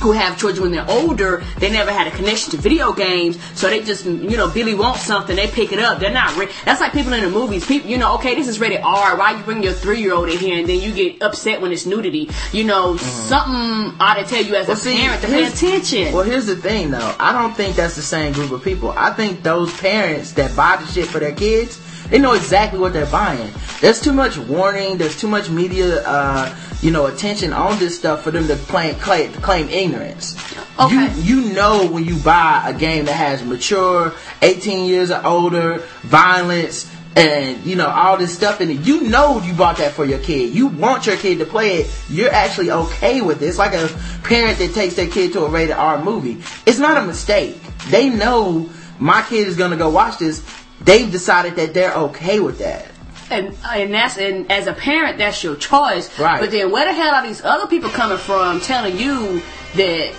who 0.06 0.12
have 0.12 0.38
children 0.38 0.64
when 0.64 0.72
they're 0.72 0.90
older, 0.90 1.44
they 1.58 1.72
never 1.72 1.92
had 1.92 2.06
a 2.06 2.12
connection 2.12 2.52
to 2.52 2.58
video 2.58 2.94
games, 2.94 3.42
so 3.56 3.68
they 3.70 3.82
just, 3.82 4.06
you 4.06 4.38
know, 4.38 4.48
Billy 4.50 4.76
wants 4.76 5.02
something, 5.02 5.36
they 5.36 5.48
pick 5.48 5.72
it 5.72 5.80
up. 5.80 6.00
They're 6.00 6.12
not. 6.12 6.38
Re- 6.38 6.50
That's 6.64 6.80
like 6.80 6.94
people 6.94 7.14
in 7.14 7.24
the 7.24 7.30
movies. 7.30 7.66
People, 7.66 7.90
you 7.90 7.98
know, 7.98 8.16
okay, 8.16 8.36
this 8.36 8.48
is 8.48 8.60
rated 8.60 8.82
R. 8.82 9.18
Why 9.18 9.36
you 9.38 9.44
bring 9.44 9.64
your 9.64 9.74
three 9.74 10.02
year 10.02 10.14
old 10.14 10.30
in 10.30 10.38
here 10.38 10.60
and 10.60 10.70
then 10.70 10.80
you 10.80 10.94
get 10.94 11.24
upset 11.24 11.60
when 11.60 11.72
it's 11.72 11.86
nudity? 11.86 12.30
You 12.52 12.66
know, 12.66 12.94
mm-hmm. 12.94 13.28
something 13.28 14.00
ought 14.00 14.16
to 14.16 14.26
tell 14.26 14.44
you 14.44 14.56
as 14.56 14.68
well, 14.68 14.78
a 14.78 14.80
see, 14.80 14.96
parent 14.96 15.22
to 15.22 15.28
pay 15.28 15.46
attention. 15.46 16.14
Well, 16.14 16.24
here's 16.24 16.46
the 16.46 16.56
thing, 16.56 16.92
though. 16.92 17.16
I 17.20 17.32
don't 17.32 17.56
think 17.56 17.76
that's 17.76 17.96
the 17.96 18.04
same 18.04 18.34
group 18.34 18.52
of 18.52 18.64
people. 18.64 18.92
I 18.92 19.12
think 19.12 19.42
those 19.42 19.76
parents 19.80 20.34
that 20.34 20.56
buy 20.56 20.78
the 20.78 20.86
shit 20.86 21.08
for 21.08 21.20
their 21.20 21.34
kids, 21.34 21.82
they 22.10 22.20
know 22.20 22.34
exactly 22.34 22.80
what 22.80 22.94
they're 22.94 23.06
buying. 23.08 23.52
There's 23.82 24.02
too 24.02 24.14
much 24.14 24.38
warning. 24.38 24.98
There's 24.98 25.20
too 25.20 25.28
much 25.28 25.50
media. 25.50 26.04
Uh, 26.06 26.56
you 26.82 26.92
know, 26.92 27.08
attention 27.08 27.52
on 27.54 27.80
this 27.80 27.98
stuff 27.98 28.24
for 28.24 28.32
them 28.32 28.48
to 28.48 28.56
claim, 28.56 28.96
claim, 28.96 29.32
claim 29.34 29.70
ignorance. 29.70 30.36
Okay. 30.80 31.14
You, 31.16 31.42
you 31.42 31.54
know 31.54 31.90
when 31.90 32.06
you 32.06 32.18
buy 32.20 32.64
a 32.66 32.74
game 32.74 33.06
that 33.06 33.14
has 33.14 33.44
mature, 33.44 34.14
18 34.42 34.88
years 34.88 35.10
or 35.10 35.26
older, 35.26 35.78
violence, 36.04 36.92
and 37.16 37.66
you 37.66 37.76
know 37.76 37.88
all 37.88 38.18
this 38.18 38.36
stuff 38.36 38.62
in 38.62 38.70
it. 38.70 38.82
You 38.82 39.02
know 39.02 39.42
you 39.42 39.54
bought 39.54 39.78
that 39.78 39.94
for 39.94 40.06
your 40.06 40.20
kid. 40.20 40.54
You 40.54 40.68
want 40.68 41.08
your 41.08 41.16
kid 41.16 41.40
to 41.40 41.46
play 41.46 41.78
it. 41.78 42.04
You're 42.10 42.32
actually 42.32 42.72
okay 42.72 43.22
with 43.22 43.42
it. 43.42 43.48
It's 43.48 43.58
like 43.58 43.74
a 43.74 43.88
parent 44.24 44.60
that 44.60 44.74
takes 44.74 44.96
their 44.96 45.08
kid 45.08 45.34
to 45.34 45.46
a 45.46 45.50
rated 45.50 45.76
R 45.76 46.04
movie. 46.04 46.42
It's 46.66 46.80
not 46.80 47.02
a 47.02 47.06
mistake. 47.06 47.58
They 47.88 48.10
know 48.10 48.70
my 49.00 49.22
kid 49.24 49.48
is 49.48 49.56
gonna 49.56 49.78
go 49.78 49.90
watch 49.90 50.20
this. 50.20 50.44
They've 50.82 51.12
decided 51.12 51.56
that 51.56 51.74
they're 51.74 51.94
okay 51.94 52.40
with 52.40 52.60
that. 52.60 52.88
And 53.32 53.56
and 53.66 53.94
that's 53.94 54.18
and 54.18 54.52
as 54.52 54.68
a 54.68 54.74
parent 54.74 55.18
that's 55.18 55.44
your 55.44 55.56
choice. 55.56 56.18
Right. 56.20 56.40
But 56.40 56.52
then 56.52 56.72
where 56.72 56.86
the 56.86 56.94
hell 56.94 57.16
are 57.16 57.26
these 57.26 57.44
other 57.44 57.68
people 57.68 57.90
coming 57.90 58.18
from 58.18 58.60
telling 58.62 58.98
you 58.98 59.42
that 59.76 60.14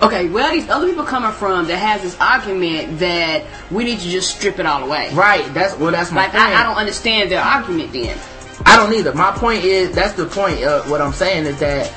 okay 0.00 0.28
where 0.28 0.44
are 0.44 0.52
these 0.52 0.68
other 0.68 0.86
people 0.86 1.04
coming 1.04 1.32
from 1.32 1.66
that 1.66 1.76
has 1.78 2.02
this 2.02 2.16
argument 2.20 3.00
that 3.00 3.44
we 3.70 3.82
need 3.84 3.98
to 3.98 4.08
just 4.08 4.36
strip 4.36 4.60
it 4.60 4.66
all 4.66 4.84
away? 4.84 5.12
Right. 5.12 5.52
That's 5.52 5.76
well 5.76 5.90
that's 5.90 6.12
my 6.12 6.26
like 6.26 6.34
I, 6.36 6.60
I, 6.60 6.62
don't 6.62 6.76
understand 6.76 7.32
their 7.32 7.42
argument 7.42 7.92
then. 7.92 8.16
I 8.64 8.76
don't 8.76 8.94
either. 8.94 9.12
My 9.12 9.32
point 9.32 9.64
is 9.64 9.92
that's 9.92 10.14
the 10.14 10.26
point 10.26 10.62
of 10.62 10.88
what 10.88 11.00
i'm 11.00 11.12
saying 11.12 11.46
is 11.46 11.58
that 11.58 11.92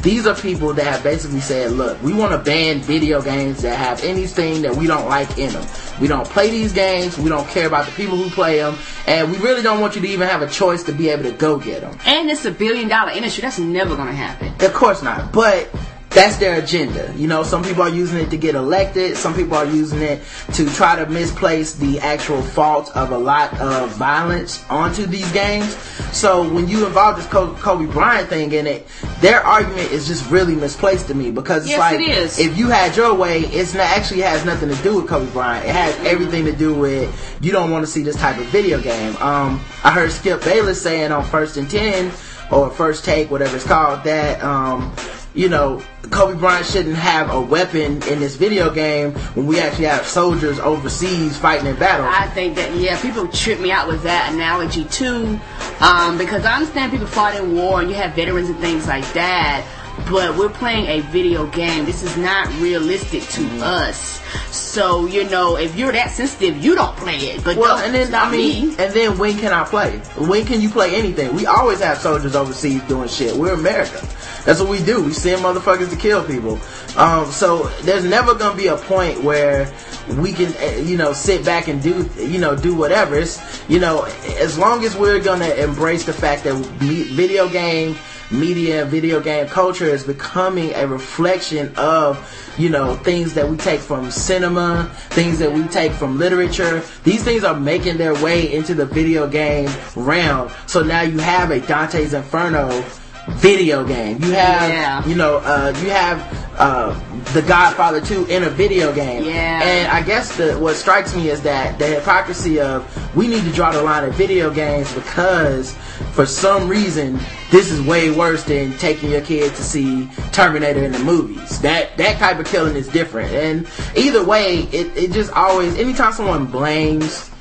these 0.00 0.26
are 0.26 0.34
people 0.34 0.72
that 0.74 0.86
have 0.86 1.02
basically 1.02 1.40
said, 1.40 1.72
look, 1.72 2.00
we 2.02 2.12
want 2.12 2.32
to 2.32 2.38
ban 2.38 2.80
video 2.80 3.20
games 3.20 3.62
that 3.62 3.76
have 3.76 4.02
anything 4.02 4.62
that 4.62 4.74
we 4.74 4.86
don't 4.86 5.08
like 5.08 5.38
in 5.38 5.52
them. 5.52 5.66
We 6.00 6.08
don't 6.08 6.26
play 6.26 6.50
these 6.50 6.72
games. 6.72 7.18
We 7.18 7.28
don't 7.28 7.46
care 7.48 7.66
about 7.66 7.86
the 7.86 7.92
people 7.92 8.16
who 8.16 8.30
play 8.30 8.58
them. 8.58 8.76
And 9.06 9.30
we 9.30 9.38
really 9.38 9.62
don't 9.62 9.80
want 9.80 9.94
you 9.94 10.02
to 10.02 10.08
even 10.08 10.28
have 10.28 10.42
a 10.42 10.48
choice 10.48 10.82
to 10.84 10.92
be 10.92 11.08
able 11.10 11.24
to 11.24 11.32
go 11.32 11.58
get 11.58 11.82
them. 11.82 11.98
And 12.04 12.30
it's 12.30 12.44
a 12.44 12.50
billion 12.50 12.88
dollar 12.88 13.12
industry. 13.12 13.42
That's 13.42 13.58
never 13.58 13.94
going 13.94 14.08
to 14.08 14.14
happen. 14.14 14.54
Of 14.64 14.72
course 14.72 15.02
not. 15.02 15.32
But 15.32 15.68
that's 16.14 16.36
their 16.36 16.60
agenda. 16.60 17.12
You 17.16 17.26
know, 17.26 17.42
some 17.42 17.62
people 17.62 17.82
are 17.82 17.88
using 17.88 18.18
it 18.18 18.30
to 18.30 18.36
get 18.36 18.54
elected. 18.54 19.16
Some 19.16 19.34
people 19.34 19.56
are 19.56 19.66
using 19.66 20.00
it 20.02 20.22
to 20.54 20.68
try 20.70 20.96
to 20.96 21.06
misplace 21.06 21.74
the 21.74 21.98
actual 22.00 22.42
fault 22.42 22.94
of 22.96 23.12
a 23.12 23.18
lot 23.18 23.58
of 23.60 23.90
violence 23.92 24.64
onto 24.68 25.06
these 25.06 25.30
games. 25.32 25.74
So 26.12 26.52
when 26.52 26.68
you 26.68 26.86
involve 26.86 27.16
this 27.16 27.26
Kobe 27.26 27.90
Bryant 27.92 28.28
thing 28.28 28.52
in 28.52 28.66
it, 28.66 28.86
their 29.20 29.40
argument 29.40 29.90
is 29.92 30.06
just 30.06 30.28
really 30.30 30.54
misplaced 30.54 31.06
to 31.08 31.14
me 31.14 31.30
because 31.30 31.62
it's 31.62 31.70
yes, 31.70 31.80
like 31.80 32.00
it 32.00 32.50
if 32.50 32.58
you 32.58 32.68
had 32.68 32.96
your 32.96 33.14
way, 33.14 33.40
it's 33.40 33.74
not, 33.74 33.86
actually 33.86 34.20
has 34.20 34.44
nothing 34.44 34.68
to 34.68 34.82
do 34.82 34.96
with 34.96 35.08
Kobe 35.08 35.30
Bryant. 35.32 35.64
It 35.64 35.72
has 35.72 35.96
everything 36.00 36.44
to 36.44 36.52
do 36.52 36.74
with 36.74 37.38
you 37.40 37.52
don't 37.52 37.70
want 37.70 37.84
to 37.84 37.90
see 37.90 38.02
this 38.02 38.16
type 38.16 38.38
of 38.38 38.46
video 38.46 38.80
game. 38.80 39.16
Um, 39.16 39.64
I 39.84 39.90
heard 39.90 40.10
Skip 40.12 40.42
Bayless 40.42 40.82
saying 40.82 41.10
on 41.12 41.24
First 41.24 41.56
and 41.56 41.70
Ten 41.70 42.12
or 42.50 42.70
First 42.70 43.04
Take, 43.04 43.30
whatever 43.30 43.56
it's 43.56 43.66
called, 43.66 44.04
that 44.04 44.42
um, 44.42 44.94
you 45.34 45.48
know, 45.48 45.82
Kobe 46.10 46.38
Bryant 46.38 46.66
shouldn't 46.66 46.96
have 46.96 47.30
a 47.30 47.40
weapon 47.40 48.02
in 48.02 48.20
this 48.20 48.36
video 48.36 48.72
game 48.72 49.12
when 49.34 49.46
we 49.46 49.60
actually 49.60 49.86
have 49.86 50.06
soldiers 50.06 50.58
overseas 50.58 51.38
fighting 51.38 51.66
in 51.66 51.76
battle. 51.76 52.06
I 52.06 52.26
think 52.28 52.56
that 52.56 52.74
yeah, 52.74 53.00
people 53.00 53.26
trip 53.28 53.60
me 53.60 53.70
out 53.72 53.88
with 53.88 54.02
that 54.02 54.32
analogy 54.32 54.84
too, 54.84 55.38
um, 55.80 56.18
because 56.18 56.44
I 56.44 56.56
understand 56.56 56.92
people 56.92 57.06
fought 57.06 57.34
in 57.34 57.54
war 57.54 57.80
and 57.80 57.88
you 57.88 57.96
have 57.96 58.14
veterans 58.14 58.48
and 58.48 58.58
things 58.58 58.86
like 58.86 59.10
that. 59.14 59.66
But 60.10 60.36
we're 60.36 60.48
playing 60.48 60.86
a 60.86 61.00
video 61.10 61.46
game. 61.46 61.84
This 61.84 62.02
is 62.02 62.16
not 62.16 62.48
realistic 62.60 63.22
to 63.22 63.40
mm-hmm. 63.40 63.62
us. 63.62 64.20
So 64.50 65.06
you 65.06 65.28
know, 65.28 65.56
if 65.56 65.76
you're 65.76 65.92
that 65.92 66.10
sensitive, 66.10 66.64
you 66.64 66.74
don't 66.74 66.96
play 66.96 67.16
it. 67.16 67.44
But 67.44 67.56
well, 67.56 67.78
and 67.78 67.94
then 67.94 68.14
I 68.14 68.30
mean, 68.30 68.68
me. 68.68 68.76
and 68.78 68.92
then 68.92 69.18
when 69.18 69.38
can 69.38 69.52
I 69.52 69.64
play? 69.64 69.98
When 70.16 70.44
can 70.46 70.60
you 70.60 70.70
play 70.70 70.94
anything? 70.94 71.34
We 71.34 71.46
always 71.46 71.80
have 71.80 71.98
soldiers 71.98 72.34
overseas 72.34 72.82
doing 72.84 73.08
shit. 73.08 73.36
We're 73.36 73.54
America. 73.54 74.00
That's 74.44 74.60
what 74.60 74.68
we 74.68 74.82
do. 74.82 75.02
We 75.04 75.12
send 75.12 75.42
motherfuckers 75.42 75.90
to 75.90 75.96
kill 75.96 76.24
people. 76.24 76.58
Um, 76.96 77.30
so 77.30 77.64
there's 77.82 78.04
never 78.04 78.34
gonna 78.34 78.56
be 78.56 78.66
a 78.66 78.76
point 78.76 79.22
where 79.22 79.72
we 80.16 80.32
can, 80.32 80.52
eh, 80.56 80.80
you 80.80 80.96
know, 80.96 81.12
sit 81.12 81.44
back 81.44 81.68
and 81.68 81.80
do, 81.82 82.08
you 82.18 82.38
know, 82.38 82.56
do 82.56 82.74
whatever. 82.74 83.16
It's, 83.16 83.40
you 83.68 83.78
know, 83.78 84.02
as 84.38 84.58
long 84.58 84.84
as 84.84 84.96
we're 84.96 85.20
gonna 85.20 85.48
embrace 85.54 86.04
the 86.04 86.12
fact 86.12 86.44
that 86.44 86.54
video 86.54 87.48
game 87.48 87.96
media, 88.32 88.82
and 88.82 88.90
video 88.90 89.20
game 89.20 89.46
culture 89.46 89.84
is 89.84 90.04
becoming 90.04 90.72
a 90.74 90.86
reflection 90.86 91.72
of, 91.76 92.18
you 92.58 92.68
know, 92.68 92.94
things 92.96 93.34
that 93.34 93.48
we 93.48 93.56
take 93.56 93.80
from 93.80 94.10
cinema, 94.10 94.90
things 95.10 95.38
that 95.38 95.52
we 95.52 95.62
take 95.68 95.92
from 95.92 96.18
literature. 96.18 96.82
These 97.04 97.22
things 97.22 97.44
are 97.44 97.58
making 97.58 97.98
their 97.98 98.14
way 98.22 98.52
into 98.52 98.74
the 98.74 98.86
video 98.86 99.28
game 99.28 99.70
realm. 99.96 100.50
So 100.66 100.82
now 100.82 101.02
you 101.02 101.18
have 101.18 101.50
a 101.50 101.60
Dante's 101.60 102.14
Inferno 102.14 102.84
video 103.28 103.84
game. 103.84 104.22
You 104.22 104.32
have, 104.32 104.70
yeah. 104.70 105.06
you 105.06 105.14
know, 105.14 105.38
uh, 105.38 105.72
you 105.82 105.90
have 105.90 106.20
uh, 106.58 106.98
The 107.32 107.42
Godfather 107.42 108.00
2 108.00 108.26
in 108.26 108.44
a 108.44 108.50
video 108.50 108.92
game. 108.92 109.24
Yeah. 109.24 109.62
And 109.62 109.90
I 109.90 110.02
guess 110.02 110.36
the, 110.36 110.58
what 110.58 110.76
strikes 110.76 111.14
me 111.14 111.30
is 111.30 111.42
that 111.42 111.78
the 111.78 111.86
hypocrisy 111.86 112.60
of 112.60 112.86
we 113.16 113.26
need 113.26 113.44
to 113.44 113.52
draw 113.52 113.72
the 113.72 113.82
line 113.82 114.04
at 114.04 114.12
video 114.12 114.50
games 114.50 114.92
because 114.94 115.72
for 116.12 116.26
some 116.26 116.68
reason 116.68 117.18
this 117.50 117.70
is 117.70 117.80
way 117.82 118.10
worse 118.10 118.44
than 118.44 118.76
taking 118.78 119.10
your 119.10 119.22
kid 119.22 119.54
to 119.54 119.62
see 119.62 120.08
Terminator 120.32 120.84
in 120.84 120.92
the 120.92 120.98
movies. 120.98 121.60
That 121.60 121.96
that 121.96 122.18
type 122.18 122.38
of 122.38 122.46
killing 122.46 122.76
is 122.76 122.88
different. 122.88 123.32
And 123.32 123.66
either 123.96 124.24
way, 124.24 124.60
it, 124.72 124.96
it 124.96 125.12
just 125.12 125.32
always 125.32 125.78
anytime 125.78 126.12
someone 126.12 126.46
blames 126.46 127.31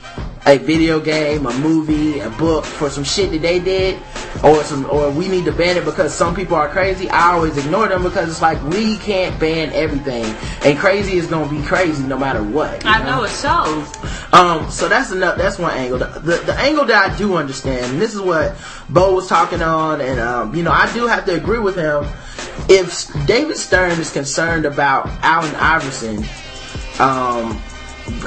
a 0.46 0.58
video 0.58 1.00
game, 1.00 1.46
a 1.46 1.54
movie, 1.60 2.20
a 2.20 2.30
book 2.32 2.66
for 2.66 2.90
some 2.90 3.04
shit 3.04 3.32
that 3.32 3.42
they 3.42 3.60
did, 3.60 4.00
or 4.44 4.64
some, 4.64 4.90
or 4.90 5.12
we 5.12 5.28
need 5.28 5.46
to 5.46 5.52
ban 5.52 5.78
it 5.78 5.86
because 5.86 6.14
some 6.14 6.34
people 6.34 6.56
are 6.56 6.68
crazy, 6.68 7.10
I 7.10 7.34
always 7.34 7.58
ignore 7.58 7.88
them 7.88 8.04
because 8.04 8.30
it's 8.30 8.42
like 8.42 8.62
we 8.64 8.98
can't 8.98 9.40
ban 9.40 9.72
everything, 9.74 10.26
and 10.64 10.78
crazy 10.78 11.18
is 11.18 11.28
gonna 11.28 11.50
be 11.50 11.62
crazy 11.66 12.04
no 12.04 12.18
matter 12.18 12.44
what. 12.44 12.86
I 12.86 13.04
know 13.04 13.24
it's 13.24 13.34
so. 13.34 13.86
Um, 14.34 14.70
so 14.72 14.88
that's 14.88 15.12
enough. 15.12 15.38
That's 15.38 15.60
one 15.60 15.74
angle. 15.74 16.00
The, 16.00 16.06
the, 16.20 16.38
the 16.38 16.56
angle 16.60 16.86
that 16.86 17.12
I 17.12 17.18
do 17.18 17.36
understand, 17.36 17.92
and 17.92 18.02
this 18.02 18.16
is 18.16 18.22
what 18.22 18.56
Bo 18.90 19.14
was 19.14 19.28
talking 19.28 19.62
on, 19.62 20.02
and 20.02 20.20
um, 20.20 20.56
you 20.56 20.64
know, 20.64 20.72
I 20.72 20.92
do 20.94 21.06
have 21.06 21.26
to 21.26 21.36
agree 21.36 21.60
with 21.60 21.76
him. 21.76 22.06
If 22.68 23.08
David 23.28 23.58
Stern 23.58 24.00
is 24.00 24.12
concerned 24.12 24.66
about 24.66 25.08
Allen 25.22 25.54
Iverson 25.56 26.18
um, 27.00 27.58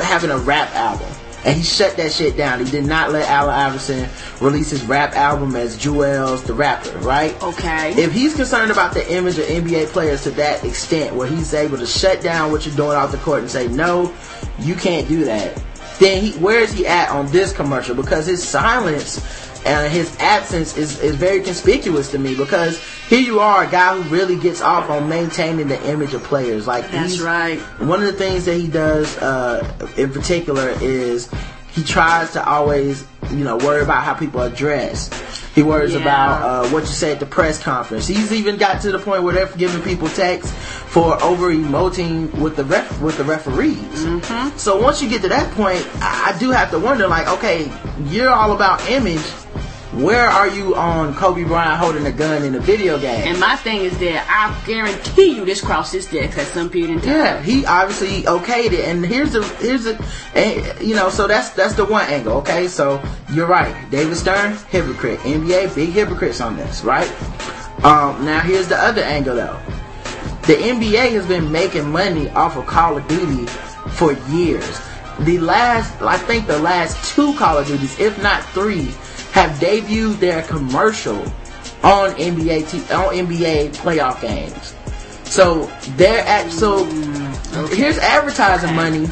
having 0.01 0.31
a 0.31 0.39
rap 0.39 0.73
album, 0.75 1.09
and 1.45 1.57
he 1.57 1.63
shut 1.63 1.97
that 1.97 2.13
shit 2.13 2.37
down. 2.37 2.65
He 2.65 2.71
did 2.71 2.87
not 2.87 3.11
let 3.11 3.29
Allen 3.29 3.55
Iverson 3.55 4.09
release 4.41 4.71
his 4.71 4.83
rap 4.85 5.15
album 5.15 5.57
as 5.57 5.77
Jewelz 5.77 6.45
the 6.45 6.55
rapper, 6.55 6.99
right? 6.99 7.41
Okay. 7.43 7.93
If 8.03 8.13
he's 8.13 8.35
concerned 8.35 8.71
about 8.71 8.95
the 8.95 9.13
image 9.13 9.39
of 9.39 9.45
NBA 9.45 9.89
players 9.89 10.23
to 10.25 10.31
that 10.33 10.65
extent, 10.65 11.15
where 11.15 11.29
he's 11.29 11.53
able 11.53 11.79
to 11.79 11.87
shut 11.87 12.23
down 12.23 12.51
what 12.51 12.65
you're 12.67 12.75
doing 12.75 12.97
off 12.97 13.13
the 13.13 13.19
court 13.19 13.41
and 13.41 13.51
say, 13.51 13.69
no, 13.69 14.13
you 14.59 14.75
can't 14.75 15.07
do 15.07 15.25
that, 15.25 15.63
then 15.99 16.23
he, 16.23 16.33
where 16.39 16.61
is 16.61 16.73
he 16.73 16.87
at 16.87 17.11
on 17.11 17.27
this 17.27 17.53
commercial? 17.53 17.95
Because 17.95 18.27
his 18.27 18.43
silence 18.43 19.44
and 19.65 19.93
his 19.93 20.15
absence 20.19 20.77
is, 20.77 21.01
is 21.01 21.15
very 21.17 21.41
conspicuous 21.41 22.11
to 22.11 22.19
me 22.19 22.35
because 22.35 22.79
here 23.09 23.21
you 23.21 23.41
are, 23.41 23.65
a 23.65 23.71
guy 23.71 23.97
who 24.01 24.03
really 24.15 24.37
gets 24.37 24.61
off 24.61 24.91
on 24.91 25.09
maintaining 25.09 25.69
the 25.69 25.91
image 25.91 26.13
of 26.15 26.23
players. 26.23 26.67
Like 26.67 26.91
That's 26.91 27.13
he's- 27.15 27.21
right. 27.25 27.59
One 27.81 28.01
of 28.01 28.07
the 28.07 28.13
things 28.13 28.45
that 28.45 28.55
he 28.57 28.69
does, 28.69 29.17
uh, 29.19 29.67
in 29.97 30.13
particular, 30.13 30.69
is 30.81 31.31
he 31.73 31.83
tries 31.83 32.33
to 32.33 32.47
always, 32.47 33.05
you 33.31 33.43
know, 33.45 33.57
worry 33.57 33.83
about 33.83 34.05
how 34.05 34.15
people 34.15 34.41
are 34.41 34.51
dressed. 34.51 35.13
He 35.55 35.63
worries 35.63 35.93
Yeah. 35.95 36.01
about 36.01 36.43
uh, 36.43 36.69
what 36.71 36.81
you 36.81 36.87
say 36.89 37.13
at 37.13 37.21
the 37.21 37.27
press 37.27 37.63
conference. 37.63 38.07
He's 38.07 38.33
even 38.33 38.57
got 38.57 38.81
to 38.83 38.93
the 38.93 38.99
point 38.99 39.23
where 39.23 39.35
they're 39.35 39.47
giving 39.57 39.83
people 39.83 40.09
texts 40.09 40.53
for 40.53 41.21
over 41.23 41.53
emoting 41.53 42.33
with 42.35 42.57
the 42.57 42.65
ref 42.65 43.01
with 43.01 43.17
the 43.19 43.25
referees. 43.25 43.77
Mm-hmm. 43.77 44.57
So 44.59 44.81
once 44.81 45.01
you 45.03 45.09
get 45.09 45.23
to 45.23 45.29
that 45.29 45.51
point, 45.55 45.85
I, 46.03 46.33
I 46.35 46.39
do 46.39 46.51
have 46.51 46.71
to 46.73 46.79
wonder, 46.79 47.07
like, 47.09 47.29
okay, 47.29 47.71
you're 48.07 48.31
all 48.33 48.53
about 48.53 48.89
image. 48.91 49.23
Where 49.95 50.27
are 50.27 50.49
you 50.49 50.75
on 50.75 51.15
Kobe 51.15 51.45
Bryant 51.45 51.79
holding 51.79 52.05
a 52.05 52.11
gun 52.11 52.43
in 52.43 52.57
a 52.57 52.59
video 52.59 52.99
game? 52.99 53.29
And 53.29 53.39
my 53.39 53.55
thing 53.55 53.83
is 53.83 53.97
that 53.99 54.27
I 54.29 54.67
guarantee 54.67 55.37
you 55.37 55.45
this 55.45 55.61
crossed 55.61 55.93
his 55.93 56.07
desk 56.07 56.37
at 56.37 56.49
some 56.49 56.69
period 56.69 56.91
in 56.91 57.01
time. 57.01 57.11
Yeah, 57.11 57.41
he 57.43 57.65
obviously 57.65 58.23
okayed 58.23 58.73
it, 58.73 58.89
and 58.89 59.07
here's 59.07 59.35
the 59.35 59.45
here's 59.61 59.85
the, 59.85 60.85
you 60.85 60.97
know, 60.97 61.11
so 61.11 61.29
that's 61.29 61.51
that's 61.51 61.75
the 61.75 61.85
one 61.85 62.07
angle. 62.07 62.39
Okay, 62.39 62.67
so 62.67 63.01
you're 63.33 63.47
right, 63.47 63.89
David 63.93 64.17
Stern, 64.17 64.57
hypocrite, 64.69 65.21
NBA, 65.21 65.77
big 65.77 65.91
hypocrites 65.91 66.41
on 66.41 66.57
this, 66.57 66.83
right? 66.83 67.09
Um, 67.85 68.25
now 68.25 68.41
here's 68.41 68.67
the 68.67 68.77
other 68.77 69.03
angle 69.03 69.37
though. 69.37 69.61
The 70.49 70.55
NBA 70.55 71.13
has 71.13 71.25
been 71.27 71.53
making 71.53 71.89
money 71.93 72.31
off 72.31 72.57
of 72.57 72.67
Call 72.67 72.99
of 72.99 73.07
Duty 73.07 73.47
for 73.93 74.13
years. 74.31 74.81
The 75.21 75.39
last, 75.39 76.03
I 76.03 76.19
think 76.19 76.49
the 76.49 76.59
last 76.59 77.15
two 77.15 77.33
Call 77.35 77.59
of 77.59 77.69
Duties, 77.69 77.97
if 78.01 78.21
not 78.21 78.43
three, 78.47 78.93
have 79.35 79.51
debuted 79.59 80.21
their 80.21 80.43
commercial 80.45 81.19
on 81.83 82.11
NBA 82.13 82.71
t- 82.71 82.95
on 82.95 83.13
NBA 83.15 83.75
playoff 83.77 84.21
games. 84.23 84.75
So 85.25 85.67
they're 85.97 86.25
at 86.25 86.53
so 86.53 86.85
here's 87.67 87.99
advertising 87.99 88.75
money 88.77 89.09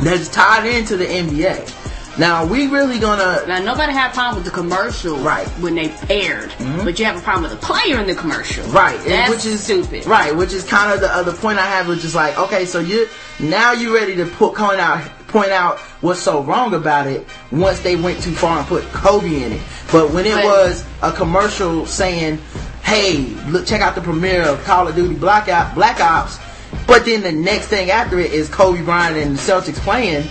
that's 0.00 0.28
tied 0.30 0.66
into 0.66 0.96
the 0.96 1.04
NBA. 1.04 2.18
Now 2.18 2.46
we 2.46 2.66
really 2.68 2.98
gonna 2.98 3.44
Now 3.46 3.58
nobody 3.62 3.92
had 3.92 4.10
a 4.10 4.14
problem 4.14 4.36
with 4.42 4.46
the 4.46 4.58
commercial 4.58 5.18
Right. 5.18 5.46
Mm-hmm. 5.46 5.62
when 5.62 5.74
they 5.74 5.94
aired, 6.08 6.50
but 6.82 6.98
you 6.98 7.04
have 7.04 7.18
a 7.18 7.20
problem 7.20 7.50
with 7.50 7.60
the 7.60 7.64
player 7.64 8.00
in 8.00 8.06
the 8.06 8.14
commercial. 8.14 8.64
Right, 8.68 8.98
That's 9.04 9.30
which 9.30 9.44
is 9.44 9.62
stupid. 9.62 10.06
Right, 10.06 10.34
which 10.34 10.54
is 10.54 10.64
kind 10.64 10.92
of 10.94 11.00
the 11.00 11.14
other 11.14 11.32
point 11.34 11.58
I 11.58 11.66
have, 11.66 11.88
which 11.88 12.04
is 12.06 12.14
like, 12.14 12.38
okay, 12.38 12.64
so 12.64 12.80
you 12.80 13.06
now 13.38 13.72
you 13.72 13.94
ready 13.94 14.16
to 14.16 14.24
put 14.24 14.54
point 14.54 14.80
out 14.80 15.08
point 15.28 15.50
out 15.50 15.78
what's 16.00 16.20
so 16.20 16.42
wrong 16.42 16.74
about 16.74 17.06
it 17.06 17.26
once 17.50 17.80
they 17.80 17.96
went 17.96 18.22
too 18.22 18.32
far 18.32 18.58
and 18.58 18.66
put 18.66 18.84
Kobe 18.92 19.42
in 19.42 19.52
it. 19.52 19.60
But 19.92 20.10
when 20.12 20.26
it 20.26 20.34
was 20.44 20.84
a 21.02 21.12
commercial 21.12 21.86
saying, 21.86 22.38
"Hey, 22.82 23.18
look, 23.48 23.66
check 23.66 23.80
out 23.80 23.94
the 23.94 24.00
premiere 24.00 24.42
of 24.42 24.64
Call 24.64 24.88
of 24.88 24.96
Duty 24.96 25.14
Black 25.14 25.48
Ops," 25.48 25.74
Black 25.74 26.00
Ops, 26.00 26.38
but 26.86 27.04
then 27.04 27.22
the 27.22 27.32
next 27.32 27.66
thing 27.66 27.90
after 27.90 28.18
it 28.18 28.32
is 28.32 28.48
Kobe 28.48 28.82
Bryant 28.82 29.16
and 29.16 29.36
the 29.36 29.40
Celtics 29.40 29.76
playing. 29.76 30.26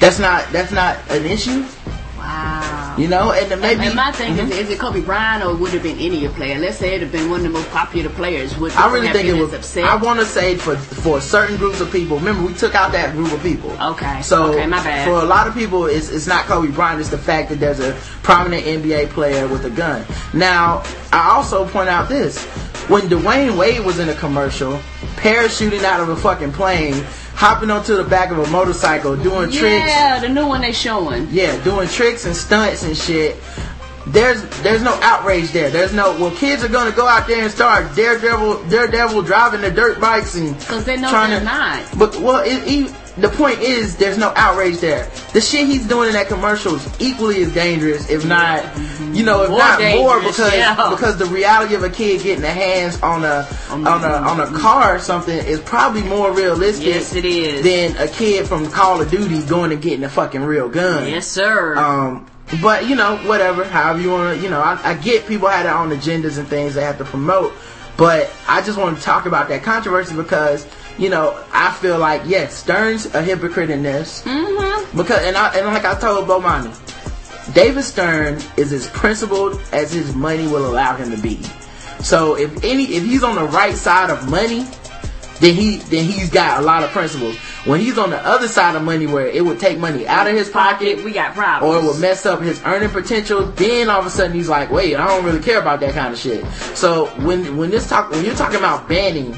That's 0.00 0.18
not 0.18 0.44
that's 0.52 0.72
not 0.72 0.98
an 1.10 1.24
issue, 1.24 1.64
Wow. 2.18 2.73
You 2.96 3.08
know. 3.08 3.32
And 3.32 3.50
then 3.50 3.60
maybe 3.60 3.86
and 3.86 3.94
my 3.94 4.12
thing 4.12 4.36
Mhm. 4.36 4.50
is, 4.50 4.58
is 4.58 4.70
it 4.70 4.78
Kobe 4.78 5.00
Bryant 5.00 5.44
or 5.44 5.54
would 5.54 5.70
it 5.70 5.74
have 5.74 5.82
been 5.82 5.98
any 5.98 6.26
player? 6.28 6.58
Let's 6.58 6.78
say 6.78 6.94
it 6.94 7.00
have 7.02 7.10
been 7.12 7.28
one 7.30 7.40
of 7.40 7.44
the 7.44 7.50
most 7.58 7.70
popular 7.70 8.10
players. 8.10 8.56
Would 8.58 8.72
I 8.72 8.90
really 8.92 9.08
think 9.08 9.26
it 9.28 9.34
was. 9.34 9.52
as 9.52 9.60
upset? 9.60 9.84
I 9.84 9.96
want 9.96 10.20
to 10.20 10.26
say 10.26 10.56
for 10.56 10.76
for 10.76 11.20
certain 11.20 11.56
groups 11.56 11.80
of 11.80 11.90
people. 11.90 12.18
Remember, 12.18 12.42
we 12.46 12.54
took 12.54 12.74
out 12.74 12.92
that 12.92 13.12
group 13.14 13.32
of 13.32 13.42
people. 13.42 13.72
Okay. 13.80 14.22
So 14.22 14.44
Okay, 14.52 14.66
my 14.66 14.82
bad. 14.82 15.06
for 15.08 15.14
a 15.20 15.24
lot 15.24 15.46
of 15.46 15.54
people, 15.54 15.86
it's 15.86 16.08
it's 16.10 16.26
not 16.26 16.44
Kobe 16.46 16.68
Bryant. 16.68 17.00
It's 17.00 17.08
the 17.10 17.18
fact 17.18 17.48
that 17.50 17.60
there's 17.60 17.80
a 17.80 17.94
prominent 18.22 18.64
NBA 18.66 19.06
player 19.10 19.46
with 19.48 19.64
a 19.64 19.70
gun. 19.70 20.04
Now, 20.32 20.82
I 21.12 21.30
also 21.30 21.66
point 21.66 21.88
out 21.88 22.08
this: 22.08 22.38
when 22.88 23.02
Dwyane 23.08 23.56
Wade 23.56 23.80
was 23.84 23.98
in 23.98 24.08
a 24.08 24.14
commercial, 24.14 24.78
parachuting 25.16 25.82
out 25.84 26.00
of 26.00 26.08
a 26.10 26.16
fucking 26.16 26.52
plane, 26.52 27.04
hopping 27.34 27.70
onto 27.70 27.96
the 27.96 28.04
back 28.04 28.30
of 28.30 28.38
a 28.38 28.46
motorcycle, 28.50 29.16
doing 29.16 29.50
tricks. 29.50 29.86
Yeah, 29.86 30.20
the 30.20 30.28
new 30.28 30.46
one 30.46 30.60
they 30.60 30.72
showing. 30.72 31.28
Yeah, 31.30 31.62
doing 31.64 31.88
tricks 31.88 32.24
and 32.24 32.34
stunts 32.34 32.82
and 32.84 32.96
shit. 32.96 33.36
There's 34.06 34.42
there's 34.60 34.82
no 34.82 34.92
outrage 35.02 35.50
there. 35.52 35.70
There's 35.70 35.94
no 35.94 36.12
well 36.18 36.30
kids 36.30 36.62
are 36.62 36.68
gonna 36.68 36.94
go 36.94 37.06
out 37.06 37.26
there 37.26 37.42
and 37.42 37.50
start 37.50 37.96
daredevil 37.96 38.68
daredevil 38.68 39.22
driving 39.22 39.62
the 39.62 39.70
dirt 39.70 39.98
bikes 39.98 40.34
and 40.34 40.58
because 40.58 40.84
they 40.84 40.96
know 40.98 41.08
trying 41.08 41.30
they're 41.30 41.38
to 41.38 41.44
not. 41.44 41.98
But 41.98 42.16
well 42.16 42.42
it, 42.44 42.62
he, 42.64 42.82
the 43.16 43.30
point 43.30 43.60
is 43.60 43.96
there's 43.96 44.18
no 44.18 44.32
outrage 44.36 44.80
there. 44.80 45.08
The 45.32 45.40
shit 45.40 45.66
he's 45.66 45.86
doing 45.86 46.08
in 46.08 46.14
that 46.14 46.28
commercial 46.28 46.74
is 46.74 47.00
equally 47.00 47.42
as 47.44 47.54
dangerous, 47.54 48.10
if 48.10 48.26
not 48.26 48.62
mm-hmm. 48.62 48.93
You 49.14 49.24
know, 49.24 49.42
if 49.44 49.50
More 49.50 49.58
not 49.58 49.80
more 49.96 50.20
because 50.20 50.52
yeah. 50.52 50.90
because 50.90 51.16
the 51.16 51.26
reality 51.26 51.74
of 51.74 51.82
a 51.82 51.90
kid 51.90 52.22
getting 52.22 52.42
their 52.42 52.54
hands 52.54 53.00
on 53.02 53.24
a 53.24 53.46
on 53.70 53.86
a 53.86 53.88
on 53.88 54.40
a 54.40 54.58
car 54.58 54.96
or 54.96 54.98
something 54.98 55.36
is 55.36 55.60
probably 55.60 56.02
more 56.02 56.32
realistic 56.32 56.86
Yes, 56.86 57.14
it 57.14 57.24
is. 57.24 57.62
than 57.62 57.96
a 57.96 58.08
kid 58.10 58.46
from 58.46 58.70
Call 58.70 59.00
of 59.00 59.10
Duty 59.10 59.42
going 59.42 59.72
and 59.72 59.80
getting 59.80 60.04
a 60.04 60.08
fucking 60.08 60.42
real 60.42 60.68
gun. 60.68 61.08
Yes, 61.08 61.26
sir. 61.26 61.76
Um, 61.76 62.26
but 62.60 62.86
you 62.86 62.96
know, 62.96 63.16
whatever, 63.26 63.64
however 63.64 64.00
you 64.00 64.10
want 64.10 64.36
to, 64.36 64.42
you 64.42 64.50
know, 64.50 64.60
I, 64.60 64.78
I 64.90 64.94
get 64.94 65.26
people 65.26 65.48
had 65.48 65.66
their 65.66 65.74
own 65.74 65.90
agendas 65.90 66.38
and 66.38 66.46
things 66.46 66.74
they 66.74 66.82
have 66.84 66.98
to 66.98 67.04
promote, 67.04 67.54
but 67.96 68.30
I 68.48 68.62
just 68.62 68.78
want 68.78 68.96
to 68.98 69.02
talk 69.02 69.26
about 69.26 69.48
that 69.48 69.62
controversy 69.62 70.14
because, 70.14 70.66
you 70.98 71.08
know, 71.08 71.42
I 71.52 71.72
feel 71.72 71.98
like 71.98 72.22
yes, 72.26 72.54
Stern's 72.54 73.06
a 73.14 73.22
hypocrite 73.22 73.70
in 73.70 73.82
this 73.82 74.22
mm-hmm. 74.22 74.96
because, 74.96 75.24
and 75.24 75.36
I, 75.36 75.56
and 75.56 75.66
like 75.66 75.84
I 75.84 75.98
told 75.98 76.28
Bomani, 76.28 76.72
David 77.52 77.82
Stern 77.82 78.40
is 78.56 78.72
as 78.72 78.88
principled 78.88 79.60
as 79.72 79.92
his 79.92 80.14
money 80.14 80.46
will 80.46 80.66
allow 80.66 80.96
him 80.96 81.10
to 81.10 81.16
be. 81.20 81.42
So 82.02 82.36
if 82.36 82.64
any, 82.64 82.84
if 82.94 83.04
he's 83.04 83.22
on 83.22 83.34
the 83.36 83.44
right 83.44 83.74
side 83.74 84.10
of 84.10 84.28
money, 84.30 84.66
then 85.40 85.54
he 85.54 85.78
then 85.78 86.04
he's 86.04 86.30
got 86.30 86.60
a 86.60 86.64
lot 86.64 86.82
of 86.84 86.90
principles. 86.90 87.36
When 87.66 87.80
he's 87.80 87.98
on 87.98 88.10
the 88.10 88.18
other 88.24 88.46
side 88.48 88.76
of 88.76 88.82
money, 88.82 89.06
where 89.06 89.26
it 89.26 89.44
would 89.44 89.58
take 89.58 89.78
money 89.78 90.06
out 90.06 90.26
of 90.26 90.34
his 90.34 90.48
pocket, 90.48 91.02
We 91.04 91.12
got 91.12 91.34
problems. 91.34 91.74
or 91.74 91.78
it 91.82 91.86
would 91.92 92.00
mess 92.00 92.24
up 92.24 92.40
his 92.40 92.62
earning 92.64 92.90
potential, 92.90 93.46
then 93.46 93.88
all 93.90 94.00
of 94.00 94.06
a 94.06 94.10
sudden 94.10 94.32
he's 94.32 94.48
like, 94.48 94.70
wait, 94.70 94.94
I 94.96 95.06
don't 95.06 95.24
really 95.24 95.42
care 95.42 95.60
about 95.60 95.80
that 95.80 95.92
kind 95.94 96.12
of 96.12 96.18
shit. 96.18 96.44
So 96.74 97.06
when 97.26 97.56
when 97.56 97.70
this 97.70 97.88
talk 97.88 98.10
when 98.10 98.24
you're 98.24 98.34
talking 98.34 98.58
about 98.58 98.88
banning 98.88 99.34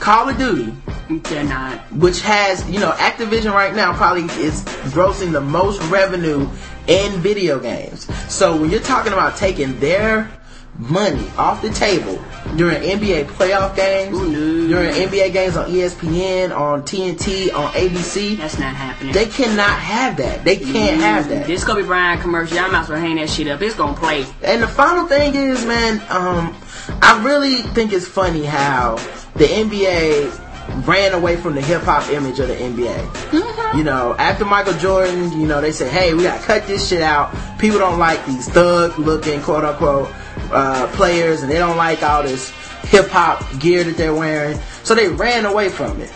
Call 0.00 0.28
of 0.28 0.36
Duty, 0.38 0.72
They're 1.08 1.44
not. 1.44 1.78
which 1.92 2.20
has 2.22 2.68
you 2.70 2.78
know 2.80 2.92
Activision 2.92 3.52
right 3.52 3.74
now 3.74 3.92
probably 3.94 4.24
is 4.42 4.62
grossing 4.94 5.32
the 5.32 5.40
most 5.40 5.80
revenue 5.90 6.48
in 6.86 7.12
video 7.20 7.58
games. 7.60 8.06
So 8.32 8.56
when 8.56 8.70
you're 8.70 8.80
talking 8.80 9.12
about 9.12 9.36
taking 9.36 9.78
their 9.80 10.30
money 10.78 11.28
off 11.36 11.60
the 11.60 11.68
table 11.70 12.18
during 12.56 12.82
NBA 12.82 13.26
playoff 13.26 13.76
games, 13.76 14.16
Ooh, 14.18 14.68
during 14.68 14.90
NBA 14.90 15.32
games 15.32 15.56
on 15.56 15.70
ESPN, 15.70 16.56
on 16.56 16.82
TNT, 16.82 17.52
on 17.54 17.70
ABC, 17.72 18.36
That's 18.38 18.58
not 18.58 18.74
happening. 18.74 19.12
they 19.12 19.26
cannot 19.26 19.78
have 19.78 20.16
that. 20.16 20.44
They 20.44 20.56
can't 20.56 21.00
have 21.00 21.28
that. 21.28 21.46
This 21.46 21.62
Kobe 21.62 21.82
Bryant 21.82 22.20
commercial, 22.22 22.56
y'all 22.56 22.70
might 22.72 22.80
as 22.82 22.88
well 22.88 22.98
hang 22.98 23.16
that 23.16 23.28
shit 23.30 23.48
up. 23.48 23.60
It's 23.62 23.74
gonna 23.76 23.96
play. 23.96 24.24
And 24.42 24.62
the 24.62 24.68
final 24.68 25.06
thing 25.06 25.34
is, 25.34 25.64
man, 25.66 26.00
um, 26.08 26.56
I 27.02 27.22
really 27.22 27.62
think 27.74 27.92
it's 27.92 28.08
funny 28.08 28.44
how 28.44 28.96
the 29.36 29.44
NBA 29.46 30.38
ran 30.86 31.12
away 31.14 31.36
from 31.36 31.54
the 31.54 31.60
hip 31.60 31.82
hop 31.82 32.08
image 32.10 32.38
of 32.40 32.48
the 32.48 32.54
NBA. 32.54 33.76
You 33.76 33.84
know, 33.84 34.14
after 34.18 34.44
Michael 34.44 34.74
Jordan, 34.74 35.32
you 35.32 35.46
know, 35.46 35.60
they 35.60 35.72
said, 35.72 35.90
hey, 35.90 36.14
we 36.14 36.24
gotta 36.24 36.42
cut 36.42 36.66
this 36.66 36.88
shit 36.88 37.02
out. 37.02 37.34
People 37.58 37.78
don't 37.78 37.98
like 37.98 38.24
these 38.26 38.48
thug 38.48 38.98
looking, 38.98 39.40
quote 39.40 39.64
unquote, 39.64 40.12
uh, 40.50 40.86
players, 40.94 41.42
and 41.42 41.50
they 41.50 41.58
don't 41.58 41.76
like 41.76 42.02
all 42.02 42.22
this 42.22 42.50
hip 42.82 43.08
hop 43.08 43.42
gear 43.58 43.84
that 43.84 43.96
they're 43.96 44.14
wearing. 44.14 44.58
So 44.82 44.94
they 44.94 45.08
ran 45.08 45.46
away 45.46 45.68
from 45.68 46.00
it. 46.00 46.12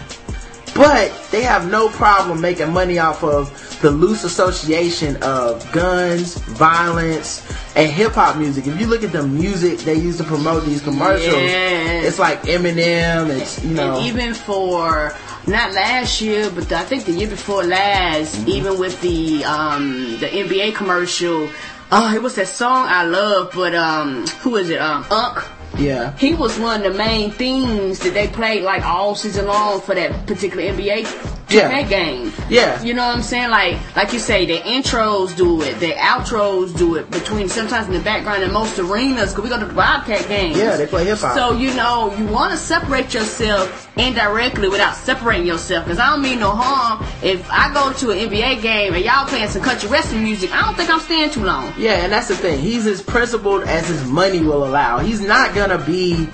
But 0.74 1.28
they 1.30 1.42
have 1.42 1.70
no 1.70 1.88
problem 1.88 2.40
making 2.40 2.72
money 2.72 2.98
off 2.98 3.24
of 3.24 3.50
the 3.82 3.90
loose 3.90 4.24
association 4.24 5.16
of 5.22 5.70
guns, 5.72 6.34
violence, 6.38 7.42
and 7.76 7.90
hip 7.90 8.12
hop 8.12 8.36
music. 8.36 8.66
If 8.66 8.80
you 8.80 8.86
look 8.86 9.02
at 9.04 9.12
the 9.12 9.22
music 9.22 9.78
they 9.80 9.94
use 9.96 10.16
to 10.18 10.24
promote 10.24 10.64
these 10.64 10.80
commercials, 10.82 11.34
Yes. 11.34 12.04
it's 12.06 12.18
like 12.18 12.42
Eminem. 12.42 13.28
It's 13.30 13.62
you 13.64 13.74
know, 13.74 13.96
And 13.98 14.06
even 14.06 14.34
for 14.34 15.12
not 15.46 15.72
last 15.72 16.20
year, 16.22 16.50
but 16.50 16.70
I 16.72 16.84
think 16.84 17.04
the 17.04 17.12
year 17.12 17.28
before 17.28 17.62
last, 17.64 18.36
Mm-hmm. 18.36 18.48
even 18.48 18.78
with 18.78 19.00
the 19.02 19.44
um 19.44 20.18
the 20.20 20.26
NBA 20.26 20.74
commercial, 20.74 21.48
oh, 21.92 22.14
it 22.14 22.22
was 22.22 22.34
that 22.36 22.48
song 22.48 22.86
I 22.88 23.04
love, 23.04 23.52
but 23.54 23.74
um, 23.74 24.26
who 24.42 24.56
is 24.56 24.70
it? 24.70 24.80
Um, 24.80 25.04
Unc. 25.10 25.44
Yeah, 25.78 26.16
He 26.16 26.34
was 26.34 26.58
one 26.58 26.84
of 26.84 26.92
the 26.92 26.98
main 26.98 27.30
themes 27.30 27.98
that 28.00 28.14
they 28.14 28.28
played 28.28 28.62
like 28.62 28.82
all 28.84 29.14
season 29.14 29.46
long 29.46 29.80
for 29.80 29.94
that 29.94 30.26
particular 30.26 30.62
NBA 30.62 31.06
Yeah. 31.50 31.70
2K 31.70 31.88
game. 31.88 32.32
Yeah. 32.48 32.82
You 32.82 32.94
know 32.94 33.06
what 33.06 33.16
I'm 33.16 33.22
saying? 33.22 33.50
Like 33.50 33.76
like 33.94 34.12
you 34.12 34.18
say, 34.18 34.46
the 34.46 34.58
intros 34.58 35.36
do 35.36 35.60
it, 35.62 35.78
the 35.78 35.92
outros 35.92 36.76
do 36.76 36.94
it 36.96 37.10
between 37.10 37.48
sometimes 37.48 37.86
in 37.88 37.92
the 37.92 38.00
background 38.00 38.42
in 38.42 38.52
most 38.52 38.78
arenas 38.78 39.30
because 39.30 39.44
we 39.44 39.50
go 39.50 39.58
to 39.60 39.66
the 39.66 39.72
Bobcat 39.74 40.26
games. 40.28 40.56
Yeah, 40.56 40.76
they 40.76 40.86
play 40.86 41.04
hip-hop. 41.04 41.34
So 41.36 41.52
you 41.52 41.74
know 41.74 42.14
you 42.16 42.26
want 42.26 42.52
to 42.52 42.58
separate 42.58 43.12
yourself 43.14 43.85
indirectly 43.96 44.68
without 44.68 44.94
separating 44.94 45.46
yourself. 45.46 45.84
Because 45.84 45.98
I 45.98 46.10
don't 46.10 46.22
mean 46.22 46.38
no 46.38 46.50
harm. 46.50 47.04
If 47.22 47.48
I 47.50 47.72
go 47.72 47.92
to 47.92 48.10
an 48.10 48.18
NBA 48.28 48.62
game 48.62 48.94
and 48.94 49.04
y'all 49.04 49.26
playing 49.26 49.48
some 49.48 49.62
country 49.62 49.88
western 49.88 50.22
music, 50.22 50.52
I 50.52 50.62
don't 50.62 50.76
think 50.76 50.90
I'm 50.90 51.00
staying 51.00 51.30
too 51.30 51.44
long. 51.44 51.72
Yeah, 51.76 52.04
and 52.04 52.12
that's 52.12 52.28
the 52.28 52.36
thing. 52.36 52.60
He's 52.60 52.86
as 52.86 53.02
principled 53.02 53.64
as 53.64 53.88
his 53.88 54.04
money 54.04 54.40
will 54.40 54.64
allow. 54.64 54.98
He's 54.98 55.20
not 55.20 55.54
gonna 55.54 55.78
be 55.78 56.28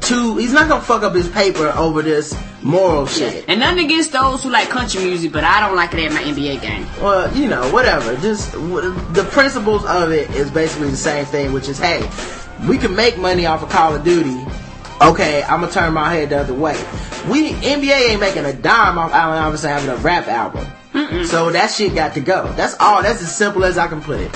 too. 0.00 0.36
He's 0.36 0.52
not 0.52 0.68
gonna 0.68 0.82
fuck 0.82 1.02
up 1.02 1.14
his 1.14 1.28
paper 1.28 1.68
over 1.76 2.02
this 2.02 2.34
moral 2.62 3.06
shit. 3.06 3.44
And 3.48 3.60
nothing 3.60 3.84
against 3.84 4.12
those 4.12 4.42
who 4.42 4.50
like 4.50 4.68
country 4.68 5.02
music, 5.04 5.32
but 5.32 5.44
I 5.44 5.60
don't 5.60 5.76
like 5.76 5.92
it 5.94 6.00
at 6.04 6.12
my 6.12 6.22
NBA 6.22 6.60
game. 6.62 6.86
Well, 7.00 7.34
you 7.36 7.48
know, 7.48 7.70
whatever. 7.72 8.16
Just 8.16 8.52
w- 8.52 8.92
the 9.12 9.24
principles 9.24 9.84
of 9.84 10.12
it 10.12 10.30
is 10.30 10.50
basically 10.50 10.90
the 10.90 10.96
same 10.96 11.24
thing, 11.26 11.52
which 11.52 11.68
is, 11.68 11.78
hey, 11.78 12.08
we 12.68 12.78
can 12.78 12.94
make 12.94 13.18
money 13.18 13.46
off 13.46 13.62
of 13.62 13.68
Call 13.68 13.94
of 13.94 14.04
Duty. 14.04 14.44
Okay, 15.00 15.42
I'm 15.42 15.60
gonna 15.60 15.72
turn 15.72 15.92
my 15.92 16.12
head 16.12 16.30
the 16.30 16.40
other 16.40 16.54
way. 16.54 16.76
We 17.28 17.52
NBA 17.52 18.10
ain't 18.10 18.20
making 18.20 18.44
a 18.44 18.52
dime 18.52 18.98
off 18.98 19.12
Allen 19.12 19.38
Iverson 19.38 19.70
having 19.70 19.90
a 19.90 19.96
rap 19.96 20.28
album. 20.28 20.66
So 21.26 21.50
that 21.50 21.70
shit 21.70 21.94
got 21.94 22.14
to 22.14 22.20
go. 22.20 22.52
That's 22.52 22.76
all. 22.78 23.02
That's 23.02 23.22
as 23.22 23.34
simple 23.34 23.64
as 23.64 23.78
I 23.78 23.88
can 23.88 24.02
put 24.02 24.20
it. 24.20 24.30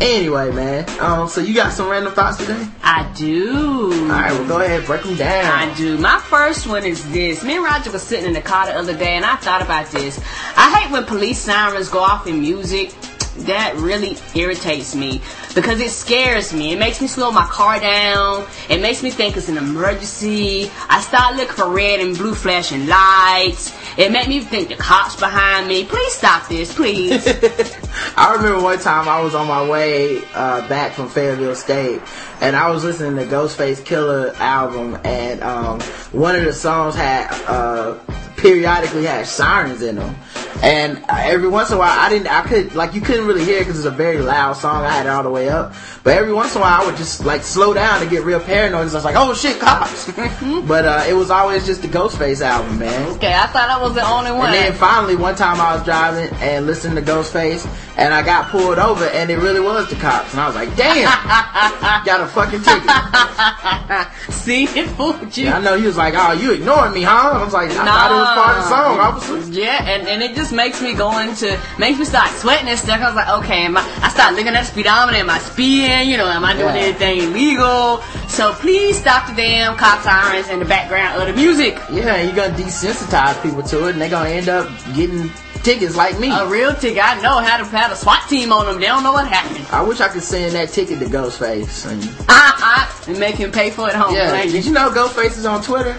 Anyway, 0.00 0.50
man. 0.50 0.84
Um, 1.00 1.28
so 1.28 1.40
you 1.40 1.54
got 1.54 1.72
some 1.72 1.88
random 1.88 2.12
thoughts 2.12 2.38
today? 2.38 2.66
I 2.82 3.10
do. 3.14 3.92
All 4.02 4.08
right, 4.08 4.32
well, 4.32 4.48
go 4.48 4.60
ahead, 4.60 4.84
break 4.86 5.02
them 5.02 5.16
down. 5.16 5.46
I 5.46 5.72
do. 5.76 5.96
My 5.98 6.18
first 6.18 6.66
one 6.66 6.84
is 6.84 7.08
this. 7.12 7.44
Me 7.44 7.54
and 7.56 7.64
Roger 7.64 7.92
was 7.92 8.02
sitting 8.02 8.26
in 8.26 8.32
the 8.32 8.40
car 8.40 8.66
the 8.66 8.74
other 8.74 8.96
day, 8.96 9.14
and 9.14 9.24
I 9.24 9.36
thought 9.36 9.62
about 9.62 9.86
this. 9.92 10.20
I 10.56 10.74
hate 10.76 10.90
when 10.90 11.04
police 11.04 11.38
sirens 11.38 11.88
go 11.88 12.00
off 12.00 12.26
in 12.26 12.40
music. 12.40 12.92
That 13.36 13.74
really 13.76 14.16
irritates 14.34 14.94
me 14.94 15.20
because 15.54 15.80
it 15.80 15.90
scares 15.90 16.52
me. 16.52 16.72
It 16.72 16.78
makes 16.78 17.00
me 17.00 17.08
slow 17.08 17.32
my 17.32 17.46
car 17.46 17.80
down. 17.80 18.46
It 18.68 18.80
makes 18.80 19.02
me 19.02 19.10
think 19.10 19.36
it's 19.36 19.48
an 19.48 19.58
emergency. 19.58 20.70
I 20.88 21.00
start 21.00 21.36
looking 21.36 21.54
for 21.54 21.68
red 21.68 22.00
and 22.00 22.16
blue 22.16 22.34
flashing 22.34 22.86
lights. 22.86 23.74
It 23.96 24.12
made 24.12 24.28
me 24.28 24.40
think 24.40 24.68
the 24.68 24.76
cops 24.76 25.16
behind 25.16 25.68
me. 25.68 25.84
Please 25.84 26.14
stop 26.14 26.48
this, 26.48 26.72
please. 26.74 27.26
I 28.16 28.34
remember 28.36 28.62
one 28.62 28.78
time 28.78 29.08
I 29.08 29.20
was 29.20 29.34
on 29.34 29.48
my 29.48 29.68
way 29.68 30.22
uh, 30.34 30.66
back 30.68 30.92
from 30.92 31.08
Fayetteville 31.08 31.54
State, 31.56 32.00
and 32.40 32.54
I 32.54 32.70
was 32.70 32.84
listening 32.84 33.16
to 33.16 33.32
Ghostface 33.32 33.80
Killah 33.82 34.34
album, 34.38 34.98
and 35.04 35.42
um, 35.42 35.80
one 36.12 36.36
of 36.36 36.44
the 36.44 36.52
songs 36.52 36.94
had 36.94 37.28
uh, 37.48 37.98
periodically 38.44 39.04
had 39.06 39.26
sirens 39.26 39.80
in 39.80 39.96
them. 39.96 40.14
And 40.62 41.02
every 41.08 41.48
once 41.48 41.70
in 41.70 41.76
a 41.76 41.78
while, 41.78 41.98
I 41.98 42.08
didn't, 42.10 42.28
I 42.28 42.42
could, 42.42 42.74
like, 42.74 42.94
you 42.94 43.00
couldn't 43.00 43.26
really 43.26 43.44
hear 43.44 43.56
it 43.56 43.60
because 43.60 43.78
it's 43.78 43.86
a 43.86 43.90
very 43.90 44.18
loud 44.18 44.52
song. 44.54 44.84
I 44.84 44.90
had 44.90 45.06
it 45.06 45.08
all 45.08 45.22
the 45.22 45.30
way 45.30 45.48
up. 45.48 45.74
But 46.04 46.16
every 46.16 46.32
once 46.32 46.52
in 46.54 46.58
a 46.60 46.64
while, 46.64 46.82
I 46.82 46.86
would 46.86 46.96
just, 46.96 47.24
like, 47.24 47.42
slow 47.42 47.74
down 47.74 48.00
to 48.00 48.06
get 48.06 48.22
real 48.24 48.38
paranoid. 48.40 48.82
'cause 48.84 48.94
I 48.94 48.98
was 48.98 49.04
like, 49.04 49.16
oh 49.16 49.34
shit, 49.34 49.58
cops. 49.60 50.10
but 50.66 50.84
uh, 50.84 51.04
it 51.08 51.14
was 51.14 51.30
always 51.30 51.66
just 51.66 51.82
the 51.82 51.88
Ghostface 51.88 52.40
album, 52.40 52.78
man. 52.78 53.08
okay, 53.16 53.34
I 53.34 53.46
thought 53.46 53.68
I 53.68 53.82
was 53.82 53.94
the 53.94 54.06
only 54.06 54.30
one. 54.30 54.46
And 54.46 54.54
then 54.54 54.72
finally, 54.74 55.16
one 55.16 55.34
time 55.34 55.60
I 55.60 55.74
was 55.74 55.84
driving 55.84 56.30
and 56.40 56.66
listening 56.66 57.02
to 57.04 57.10
Ghostface, 57.12 57.66
and 57.96 58.14
I 58.14 58.22
got 58.22 58.48
pulled 58.50 58.78
over, 58.78 59.04
and 59.06 59.30
it 59.30 59.38
really 59.38 59.60
was 59.60 59.88
the 59.90 59.96
cops. 59.96 60.32
And 60.32 60.40
I 60.40 60.46
was 60.46 60.54
like, 60.56 60.74
damn, 60.76 61.04
got 62.06 62.20
a 62.20 62.26
fucking 62.26 62.62
ticket. 62.62 64.04
See, 64.34 64.64
it 64.64 64.86
fooled 64.96 65.36
you. 65.36 65.48
I 65.48 65.60
know 65.60 65.76
he 65.76 65.86
was 65.86 65.96
like, 65.96 66.14
oh, 66.16 66.32
you 66.32 66.52
ignoring 66.52 66.92
me, 66.92 67.02
huh? 67.02 67.32
I 67.40 67.44
was 67.44 67.52
like, 67.52 67.70
I 67.70 67.74
thought 67.84 68.10
it 68.10 68.14
was 68.14 68.33
part 68.34 68.56
of 68.58 68.62
the 68.64 68.68
song, 68.68 68.98
officer. 69.00 69.52
Yeah, 69.52 69.84
and, 69.84 70.08
and 70.08 70.22
it 70.22 70.34
just 70.34 70.52
makes 70.52 70.82
me 70.82 70.94
go 70.94 71.18
into, 71.18 71.58
makes 71.78 71.98
me 71.98 72.04
start 72.04 72.30
sweating 72.32 72.68
and 72.68 72.78
stuff. 72.78 73.00
I 73.00 73.06
was 73.06 73.14
like, 73.16 73.28
okay, 73.44 73.64
am 73.64 73.76
I, 73.76 73.82
I 74.02 74.08
start 74.08 74.34
looking 74.34 74.54
at 74.54 74.60
the 74.60 74.66
speedometer, 74.66 75.18
am 75.18 75.30
I 75.30 75.38
speeding? 75.38 76.08
You 76.10 76.16
know, 76.16 76.26
am 76.28 76.44
I 76.44 76.52
doing 76.54 76.74
Yeah. 76.74 76.82
anything 76.82 77.18
illegal? 77.32 77.98
So 78.28 78.52
please 78.54 78.98
stop 78.98 79.28
the 79.28 79.34
damn 79.34 79.76
cop 79.76 80.02
sirens 80.02 80.48
in 80.48 80.58
the 80.58 80.64
background 80.64 81.20
of 81.22 81.28
the 81.28 81.34
music. 81.40 81.74
Yeah, 81.90 82.20
you're 82.22 82.34
gonna 82.34 82.54
desensitize 82.54 83.40
people 83.42 83.62
to 83.62 83.86
it, 83.86 83.92
and 83.92 84.00
they're 84.00 84.10
gonna 84.10 84.30
end 84.30 84.48
up 84.48 84.68
getting 84.94 85.30
tickets 85.62 85.96
like 85.96 86.18
me. 86.20 86.30
A 86.30 86.46
real 86.46 86.74
ticket, 86.74 87.02
I 87.02 87.20
know 87.22 87.38
how 87.38 87.56
to 87.56 87.64
have 87.64 87.90
a 87.90 87.96
SWAT 87.96 88.28
team 88.28 88.52
on 88.52 88.66
them. 88.66 88.80
They 88.80 88.86
don't 88.86 89.02
know 89.02 89.12
what 89.12 89.26
happened. 89.26 89.66
I 89.70 89.82
wish 89.82 90.00
I 90.00 90.08
could 90.08 90.22
send 90.22 90.54
that 90.54 90.68
ticket 90.70 90.98
to 90.98 91.06
Ghostface. 91.06 91.90
And, 91.90 92.02
uh-uh. 92.28 92.90
and 93.08 93.18
make 93.18 93.36
him 93.36 93.50
pay 93.50 93.70
for 93.70 93.88
it 93.88 93.94
home. 93.94 94.14
yeah, 94.14 94.42
did 94.44 94.64
you 94.64 94.72
know 94.72 94.90
Ghostface 94.90 95.38
is 95.38 95.46
on 95.46 95.62
Twitter? 95.62 95.96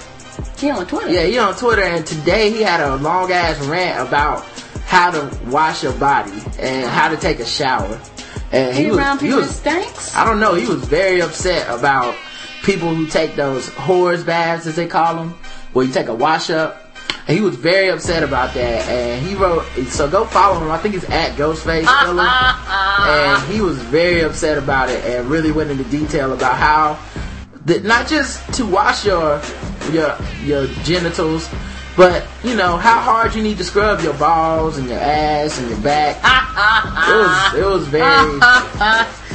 He 0.57 0.69
on 0.69 0.87
Twitter. 0.87 1.09
Yeah, 1.11 1.23
he 1.25 1.37
on 1.37 1.55
Twitter, 1.55 1.83
and 1.83 2.05
today 2.05 2.49
he 2.51 2.61
had 2.61 2.79
a 2.79 2.95
long 2.97 3.31
ass 3.31 3.59
rant 3.65 4.07
about 4.07 4.45
how 4.85 5.11
to 5.11 5.37
wash 5.47 5.83
your 5.83 5.93
body 5.93 6.41
and 6.59 6.89
how 6.89 7.09
to 7.09 7.17
take 7.17 7.39
a 7.39 7.45
shower. 7.45 7.99
And 8.51 8.75
He 8.75 8.85
he 8.85 8.89
was, 8.91 8.99
around 8.99 9.19
people 9.19 9.39
was, 9.39 9.55
stinks. 9.55 10.15
I 10.15 10.23
don't 10.23 10.39
know, 10.39 10.53
he 10.53 10.67
was 10.67 10.83
very 10.85 11.21
upset 11.21 11.67
about 11.69 12.15
people 12.63 12.93
who 12.93 13.05
take 13.07 13.35
those 13.35 13.67
whores 13.69 14.25
baths, 14.25 14.65
as 14.65 14.75
they 14.75 14.87
call 14.87 15.15
them, 15.15 15.29
where 15.73 15.85
you 15.85 15.91
take 15.91 16.07
a 16.07 16.15
wash 16.15 16.49
up. 16.49 16.81
And 17.27 17.35
he 17.35 17.43
was 17.43 17.55
very 17.55 17.89
upset 17.89 18.21
about 18.23 18.53
that, 18.53 18.87
and 18.87 19.25
he 19.25 19.33
wrote. 19.33 19.65
So 19.87 20.07
go 20.07 20.25
follow 20.25 20.59
him. 20.59 20.69
I 20.69 20.77
think 20.77 20.93
it's 20.93 21.09
at 21.09 21.35
Ghostface 21.35 21.83
Killah, 21.85 23.39
and 23.43 23.51
he 23.51 23.61
was 23.61 23.77
very 23.79 24.21
upset 24.21 24.59
about 24.59 24.89
it, 24.89 25.03
and 25.05 25.27
really 25.27 25.51
went 25.51 25.71
into 25.71 25.83
detail 25.85 26.33
about 26.33 26.55
how 26.55 26.99
that 27.65 27.83
not 27.83 28.07
just 28.07 28.41
to 28.53 28.65
wash 28.65 29.05
your 29.05 29.41
your 29.91 30.15
your 30.43 30.67
genitals, 30.83 31.49
but 31.97 32.25
you 32.43 32.55
know 32.55 32.77
how 32.77 32.99
hard 32.99 33.35
you 33.35 33.41
need 33.41 33.57
to 33.57 33.63
scrub 33.63 34.01
your 34.01 34.13
balls 34.13 34.77
and 34.77 34.87
your 34.87 34.99
ass 34.99 35.59
and 35.59 35.69
your 35.69 35.79
back. 35.81 36.17
it 37.07 37.15
was 37.15 37.53
it 37.55 37.65
was 37.65 37.87
very 37.87 38.35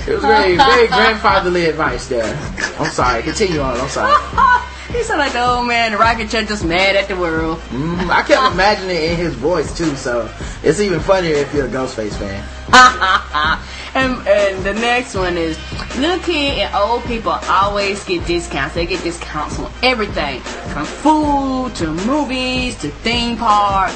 it 0.06 0.14
was 0.14 0.22
very 0.22 0.56
very 0.56 0.86
grandfatherly 0.86 1.66
advice 1.66 2.08
there. 2.08 2.36
I'm 2.78 2.90
sorry. 2.90 3.22
Continue 3.22 3.60
on. 3.60 3.78
I'm 3.78 3.88
sorry. 3.88 4.12
he 4.92 5.02
sound 5.02 5.18
like 5.18 5.32
the 5.32 5.44
old 5.44 5.66
man, 5.66 5.92
the 5.92 5.98
rocket 5.98 6.30
chair 6.30 6.44
just 6.44 6.64
mad 6.64 6.96
at 6.96 7.08
the 7.08 7.16
world. 7.16 7.58
Mhm. 7.70 8.10
I 8.10 8.22
kept 8.22 8.52
imagining 8.52 8.96
it 8.96 9.10
in 9.12 9.16
his 9.16 9.34
voice 9.34 9.76
too, 9.76 9.96
so 9.96 10.30
it's 10.62 10.80
even 10.80 11.00
funnier 11.00 11.34
if 11.34 11.52
you're 11.52 11.66
a 11.66 11.68
Ghostface 11.68 12.14
fan. 12.14 12.44
and, 13.94 14.26
and 14.26 14.64
the 14.64 14.74
next 14.74 15.14
one 15.14 15.36
is 15.36 15.58
little 15.98 16.18
kid 16.20 16.58
and 16.58 16.74
old 16.74 17.04
people 17.04 17.32
always 17.32 18.04
get 18.04 18.26
discounts. 18.26 18.74
They 18.74 18.86
get 18.86 19.02
discounts 19.02 19.58
on 19.58 19.70
everything, 19.82 20.40
from 20.40 20.84
food 20.84 21.74
to 21.76 21.88
movies 22.06 22.76
to 22.80 22.88
theme 22.88 23.36
parks. 23.36 23.94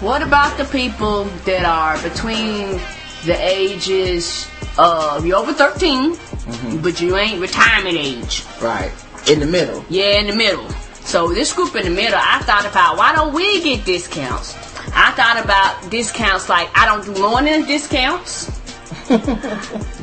What 0.00 0.22
about 0.22 0.58
the 0.58 0.64
people 0.64 1.24
that 1.44 1.64
are 1.64 2.00
between 2.02 2.80
the 3.24 3.36
ages 3.38 4.48
of 4.78 5.24
you're 5.24 5.38
over 5.38 5.52
13, 5.52 6.14
mm-hmm. 6.14 6.82
but 6.82 7.00
you 7.00 7.16
ain't 7.16 7.40
retirement 7.40 7.96
age? 7.96 8.44
Right 8.60 8.92
in 9.28 9.40
the 9.40 9.46
middle. 9.46 9.84
Yeah, 9.88 10.18
in 10.18 10.26
the 10.26 10.34
middle. 10.34 10.68
So 11.04 11.28
this 11.28 11.52
group 11.52 11.74
in 11.76 11.84
the 11.84 11.90
middle, 11.90 12.18
I 12.20 12.40
thought 12.40 12.66
about 12.66 12.96
why 12.96 13.14
don't 13.14 13.32
we 13.32 13.62
get 13.62 13.84
discounts? 13.84 14.54
I 14.94 15.10
thought 15.12 15.42
about 15.42 15.90
discounts 15.90 16.48
like 16.48 16.68
I 16.76 16.86
don't 16.86 17.04
do 17.04 17.20
morning 17.20 17.64
discounts. 17.64 18.50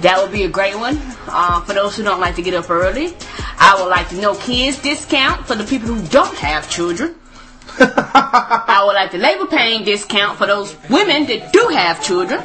that 0.02 0.19
would 0.21 0.32
be 0.32 0.43
a 0.43 0.49
great 0.49 0.75
one 0.75 0.99
uh, 1.28 1.62
for 1.62 1.73
those 1.73 1.95
who 1.95 2.04
don't 2.04 2.19
like 2.19 2.36
to 2.36 2.41
get 2.41 2.54
up 2.54 2.69
early. 2.69 3.13
I 3.58 3.78
would 3.80 3.89
like 3.89 4.10
to 4.10 4.15
know 4.15 4.36
kids 4.36 4.82
discount 4.82 5.45
for 5.45 5.56
the 5.56 5.63
people 5.63 5.88
who 5.88 6.06
don't 6.08 6.36
have 6.38 6.69
children. 6.69 7.15
I 7.80 8.84
would 8.86 8.93
like 8.93 9.12
the 9.12 9.19
labor 9.19 9.45
pain 9.45 9.84
discount 9.84 10.38
for 10.38 10.47
those 10.47 10.75
women 10.89 11.25
that 11.28 11.54
do 11.54 11.67
have 11.71 12.04
children. 12.04 12.41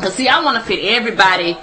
Cause 0.00 0.14
see, 0.14 0.28
I 0.28 0.42
want 0.42 0.58
to 0.58 0.64
fit 0.64 0.84
everybody 0.84 1.56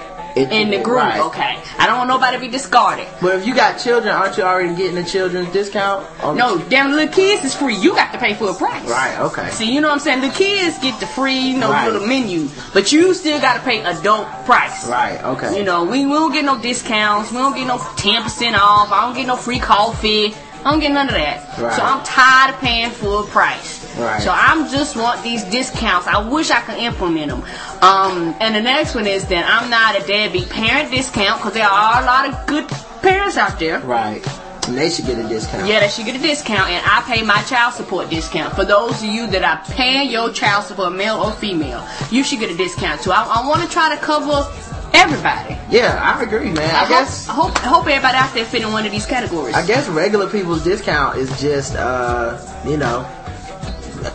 In 0.43 0.69
the 0.71 0.79
group. 0.81 0.97
right. 0.97 1.19
Okay, 1.21 1.61
I 1.77 1.85
don't 1.87 1.97
want 1.97 2.07
nobody 2.09 2.37
to 2.37 2.41
be 2.41 2.47
discarded. 2.47 3.07
But 3.21 3.35
if 3.35 3.45
you 3.47 3.53
got 3.55 3.77
children, 3.77 4.13
aren't 4.13 4.37
you 4.37 4.43
already 4.43 4.75
getting 4.75 4.97
a 4.97 5.03
children's 5.03 5.51
discount? 5.51 6.07
No, 6.35 6.57
damn 6.69 6.91
little 6.91 7.13
kids 7.13 7.43
is 7.43 7.55
free. 7.55 7.75
You 7.75 7.93
got 7.95 8.11
to 8.13 8.17
pay 8.19 8.33
for 8.33 8.49
a 8.51 8.53
price. 8.53 8.87
Right. 8.89 9.19
Okay. 9.19 9.49
See, 9.51 9.73
you 9.73 9.81
know 9.81 9.87
what 9.89 9.95
I'm 9.95 9.99
saying? 9.99 10.21
The 10.21 10.29
kids 10.29 10.77
get 10.79 10.99
the 10.99 11.07
free, 11.07 11.37
you 11.39 11.57
know, 11.57 11.69
Right. 11.71 11.91
little 11.91 12.07
menu, 12.07 12.47
but 12.73 12.91
you 12.91 13.13
still 13.13 13.39
got 13.39 13.55
to 13.55 13.59
pay 13.61 13.81
adult 13.83 14.27
price. 14.45 14.87
Right. 14.87 15.21
Okay. 15.23 15.57
You 15.57 15.63
know, 15.63 15.83
we, 15.83 16.05
we 16.05 16.11
don't 16.13 16.31
get 16.33 16.45
no 16.45 16.59
discounts. 16.61 17.31
We 17.31 17.37
don't 17.37 17.55
get 17.55 17.67
no 17.67 17.77
10% 17.77 18.53
off. 18.57 18.91
I 18.91 19.05
don't 19.05 19.15
get 19.15 19.27
no 19.27 19.35
free 19.35 19.59
coffee. 19.59 20.33
I 20.65 20.71
don't 20.71 20.79
get 20.79 20.91
none 20.91 21.07
of 21.07 21.15
that. 21.15 21.57
Right. 21.57 21.73
So 21.73 21.81
I'm 21.81 22.03
tired 22.03 22.53
of 22.53 22.59
paying 22.59 22.89
full 22.91 23.23
price. 23.23 23.79
Right. 23.97 24.21
So 24.21 24.31
I'm 24.31 24.69
just 24.69 24.95
want 24.95 25.23
these 25.23 25.43
discounts. 25.45 26.07
I 26.07 26.27
wish 26.27 26.51
I 26.51 26.61
could 26.61 26.77
implement 26.77 27.31
them. 27.31 27.43
Um, 27.81 28.35
and 28.39 28.53
the 28.53 28.61
next 28.61 28.93
one 28.93 29.07
is 29.07 29.27
that 29.27 29.45
I'm 29.47 29.69
not 29.69 30.01
a 30.01 30.05
deadbeat 30.05 30.49
parent 30.49 30.91
discount 30.91 31.39
because 31.39 31.53
there 31.53 31.67
are 31.67 32.01
a 32.01 32.05
lot 32.05 32.27
of 32.27 32.45
good 32.45 32.67
parents 33.01 33.37
out 33.37 33.57
there. 33.57 33.79
Right. 33.79 34.25
And 34.67 34.77
they 34.77 34.89
should 34.89 35.05
get 35.05 35.17
a 35.17 35.27
discount. 35.27 35.67
Yeah, 35.67 35.79
they 35.79 35.87
should 35.87 36.05
get 36.05 36.15
a 36.15 36.19
discount, 36.21 36.69
and 36.69 36.85
I 36.85 37.01
pay 37.01 37.23
my 37.23 37.41
child 37.43 37.73
support 37.73 38.09
discount. 38.11 38.53
For 38.53 38.65
those 38.65 39.01
of 39.01 39.09
you 39.09 39.25
that 39.27 39.43
are 39.43 39.63
paying 39.73 40.11
your 40.11 40.31
child 40.31 40.65
support, 40.65 40.93
male 40.93 41.15
or 41.15 41.31
female, 41.31 41.87
you 42.11 42.23
should 42.23 42.39
get 42.39 42.51
a 42.51 42.57
discount 42.57 43.01
too. 43.01 43.11
I, 43.11 43.23
I 43.23 43.47
want 43.47 43.63
to 43.63 43.69
try 43.69 43.95
to 43.95 44.01
cover 44.01 44.45
everybody. 44.93 45.57
Yeah, 45.69 45.99
I 46.01 46.23
agree, 46.23 46.51
man. 46.51 46.73
I, 46.75 46.85
I 46.85 46.89
guess 46.89 47.27
hope, 47.27 47.51
I 47.51 47.59
hope, 47.59 47.65
I 47.65 47.67
hope 47.67 47.87
everybody 47.87 48.17
out 48.17 48.33
there 48.33 48.45
fit 48.45 48.63
in 48.63 48.71
one 48.71 48.85
of 48.85 48.91
these 48.91 49.05
categories. 49.05 49.55
I 49.55 49.65
guess 49.65 49.87
regular 49.89 50.29
people's 50.29 50.63
discount 50.63 51.17
is 51.17 51.29
just 51.39 51.75
uh, 51.75 52.39
you 52.65 52.77
know, 52.77 53.07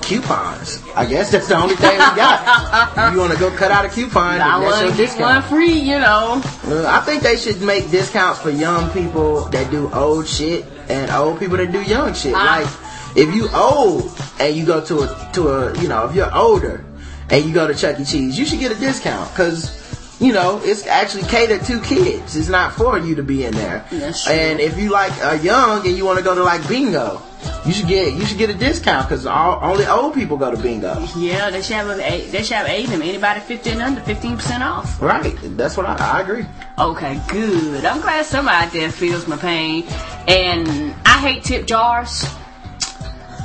coupons. 0.02 0.82
I 0.94 1.06
guess 1.06 1.30
that's 1.30 1.48
the 1.48 1.56
only 1.56 1.76
thing 1.76 1.92
we 1.92 1.98
got. 1.98 3.12
you 3.12 3.18
want 3.18 3.32
to 3.32 3.38
go 3.38 3.50
cut 3.50 3.70
out 3.70 3.84
a 3.84 3.88
coupon, 3.88 4.40
I 4.40 4.58
then 4.58 4.60
that's 4.60 4.80
your 4.80 4.88
want 4.88 4.96
to 4.96 5.02
get 5.06 5.20
one 5.20 5.34
discount. 5.36 5.44
free, 5.46 5.78
you 5.78 5.98
know. 5.98 6.42
I 6.88 7.00
think 7.00 7.22
they 7.22 7.36
should 7.36 7.60
make 7.62 7.90
discounts 7.90 8.40
for 8.40 8.50
young 8.50 8.90
people 8.90 9.44
that 9.46 9.70
do 9.70 9.92
old 9.92 10.26
shit 10.26 10.64
and 10.88 11.10
old 11.10 11.38
people 11.38 11.56
that 11.56 11.72
do 11.72 11.82
young 11.82 12.14
shit. 12.14 12.34
Ah. 12.34 12.60
Like, 12.62 13.16
if 13.16 13.34
you 13.34 13.48
old 13.54 14.10
and 14.40 14.56
you 14.56 14.66
go 14.66 14.84
to 14.84 15.02
a 15.02 15.30
to 15.34 15.48
a 15.48 15.80
you 15.80 15.86
know 15.88 16.08
if 16.08 16.16
you're 16.16 16.34
older 16.34 16.84
and 17.30 17.44
you 17.44 17.54
go 17.54 17.68
to 17.68 17.74
Chuck 17.74 18.00
E. 18.00 18.04
Cheese, 18.04 18.38
you 18.38 18.44
should 18.44 18.58
get 18.60 18.72
a 18.72 18.80
discount 18.80 19.30
because. 19.30 19.83
You 20.20 20.32
know, 20.32 20.60
it's 20.62 20.86
actually 20.86 21.24
catered 21.24 21.64
to 21.64 21.80
kids. 21.80 22.36
It's 22.36 22.48
not 22.48 22.72
for 22.72 22.98
you 22.98 23.16
to 23.16 23.22
be 23.22 23.44
in 23.44 23.54
there. 23.54 23.84
That's 23.90 24.24
true. 24.24 24.32
And 24.32 24.60
if 24.60 24.78
you 24.78 24.90
like 24.90 25.12
are 25.24 25.36
young 25.36 25.86
and 25.86 25.96
you 25.96 26.04
want 26.04 26.18
to 26.18 26.24
go 26.24 26.34
to 26.34 26.42
like 26.42 26.66
bingo, 26.68 27.20
you 27.66 27.72
should 27.72 27.88
get 27.88 28.14
you 28.14 28.24
should 28.24 28.38
get 28.38 28.48
a 28.48 28.54
discount 28.54 29.08
because 29.08 29.26
all 29.26 29.58
only 29.62 29.86
old 29.86 30.14
people 30.14 30.36
go 30.36 30.54
to 30.54 30.56
bingo. 30.56 31.04
Yeah, 31.16 31.50
they 31.50 31.62
should 31.62 31.76
have 31.76 31.90
a, 31.90 31.96
they 32.30 32.42
should 32.42 32.56
have 32.56 32.68
aid 32.68 32.88
them. 32.88 33.02
Anybody 33.02 33.40
15 33.40 33.80
under, 33.80 34.00
15% 34.02 34.60
off. 34.60 35.02
Right. 35.02 35.36
That's 35.56 35.76
what 35.76 35.86
I, 35.86 35.96
I 35.96 36.20
agree. 36.20 36.46
Okay, 36.78 37.20
good. 37.28 37.84
I'm 37.84 38.00
glad 38.00 38.24
somebody 38.24 38.66
out 38.66 38.72
there 38.72 38.90
feels 38.92 39.26
my 39.26 39.36
pain. 39.36 39.84
And 40.28 40.94
I 41.04 41.18
hate 41.18 41.42
tip 41.42 41.66
jars. 41.66 42.24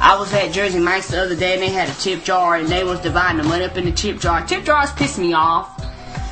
I 0.01 0.17
was 0.17 0.33
at 0.33 0.53
Jersey 0.53 0.79
Mike's 0.79 1.09
the 1.09 1.21
other 1.21 1.35
day 1.35 1.55
and 1.55 1.61
they 1.61 1.69
had 1.69 1.89
a 1.89 1.93
tip 1.93 2.23
jar 2.23 2.55
and 2.55 2.69
they 2.69 2.85
was 2.85 3.01
dividing 3.01 3.41
the 3.41 3.43
money 3.43 3.65
up 3.65 3.75
in 3.75 3.85
the 3.85 3.91
tip 3.91 4.19
jar. 4.19 4.45
Tip 4.45 4.63
jars 4.63 4.91
piss 4.93 5.17
me 5.17 5.33
off. 5.33 5.75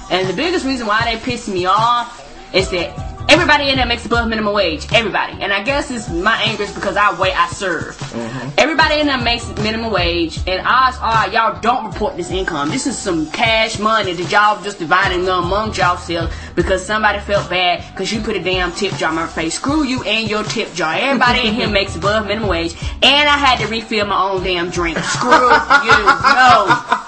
And 0.09 0.27
the 0.27 0.33
biggest 0.33 0.65
reason 0.65 0.87
why 0.87 1.03
they 1.03 1.19
piss 1.19 1.47
me 1.47 1.65
off 1.65 2.23
is 2.53 2.69
that 2.71 3.16
everybody 3.29 3.69
in 3.69 3.77
there 3.77 3.85
makes 3.85 4.05
above 4.05 4.27
minimum 4.27 4.53
wage. 4.53 4.87
Everybody. 4.93 5.41
And 5.41 5.53
I 5.53 5.63
guess 5.63 5.91
it's 5.91 6.09
my 6.09 6.41
anger 6.43 6.63
is 6.63 6.73
because 6.73 6.97
I 6.97 7.19
wait 7.19 7.33
I 7.37 7.47
serve. 7.49 7.97
Mm-hmm. 7.97 8.49
Everybody 8.57 8.99
in 8.99 9.07
there 9.07 9.17
makes 9.17 9.47
minimum 9.57 9.91
wage 9.91 10.39
and 10.47 10.65
odds 10.65 10.97
are 11.01 11.29
y'all 11.29 11.59
don't 11.61 11.91
report 11.91 12.17
this 12.17 12.31
income. 12.31 12.69
This 12.69 12.87
is 12.87 12.97
some 12.97 13.29
cash 13.31 13.79
money 13.79 14.13
that 14.13 14.31
y'all 14.31 14.61
just 14.63 14.79
dividing 14.79 15.27
among 15.27 15.73
y'all 15.75 15.97
self 15.97 16.33
because 16.55 16.85
somebody 16.85 17.19
felt 17.19 17.49
bad 17.49 17.83
because 17.91 18.11
you 18.11 18.21
put 18.21 18.35
a 18.35 18.43
damn 18.43 18.71
tip 18.71 18.93
jar 18.93 19.09
on 19.09 19.15
my 19.15 19.27
face. 19.27 19.55
Screw 19.55 19.83
you 19.83 20.03
and 20.03 20.29
your 20.29 20.43
tip 20.43 20.73
jar. 20.73 20.95
Everybody 20.95 21.47
in 21.47 21.53
here 21.53 21.69
makes 21.69 21.95
above 21.95 22.27
minimum 22.27 22.49
wage 22.49 22.75
and 23.01 23.29
I 23.29 23.37
had 23.37 23.59
to 23.59 23.67
refill 23.67 24.05
my 24.05 24.21
own 24.31 24.43
damn 24.43 24.69
drink. 24.69 24.97
Screw 24.97 25.31
you. 25.31 25.97
No. 26.37 27.03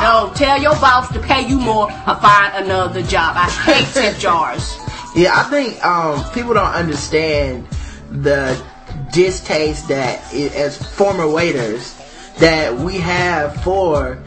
No, 0.00 0.32
tell 0.34 0.60
your 0.60 0.74
boss 0.80 1.10
to 1.12 1.20
pay 1.20 1.46
you 1.48 1.58
more 1.58 1.84
or 1.84 2.14
find 2.16 2.64
another 2.64 3.02
job. 3.02 3.36
I 3.36 3.48
hate 3.50 3.86
tip 3.94 4.18
jars. 4.18 4.83
Yeah, 5.14 5.38
I 5.38 5.44
think 5.44 5.84
um, 5.84 6.32
people 6.32 6.54
don't 6.54 6.72
understand 6.72 7.66
the 8.10 8.60
distaste 9.12 9.88
that 9.88 10.20
i 10.32 10.50
as 10.54 10.76
former 10.76 11.28
waiters 11.28 11.94
that 12.38 12.76
we 12.76 12.98
have 12.98 13.62
for 13.62 14.22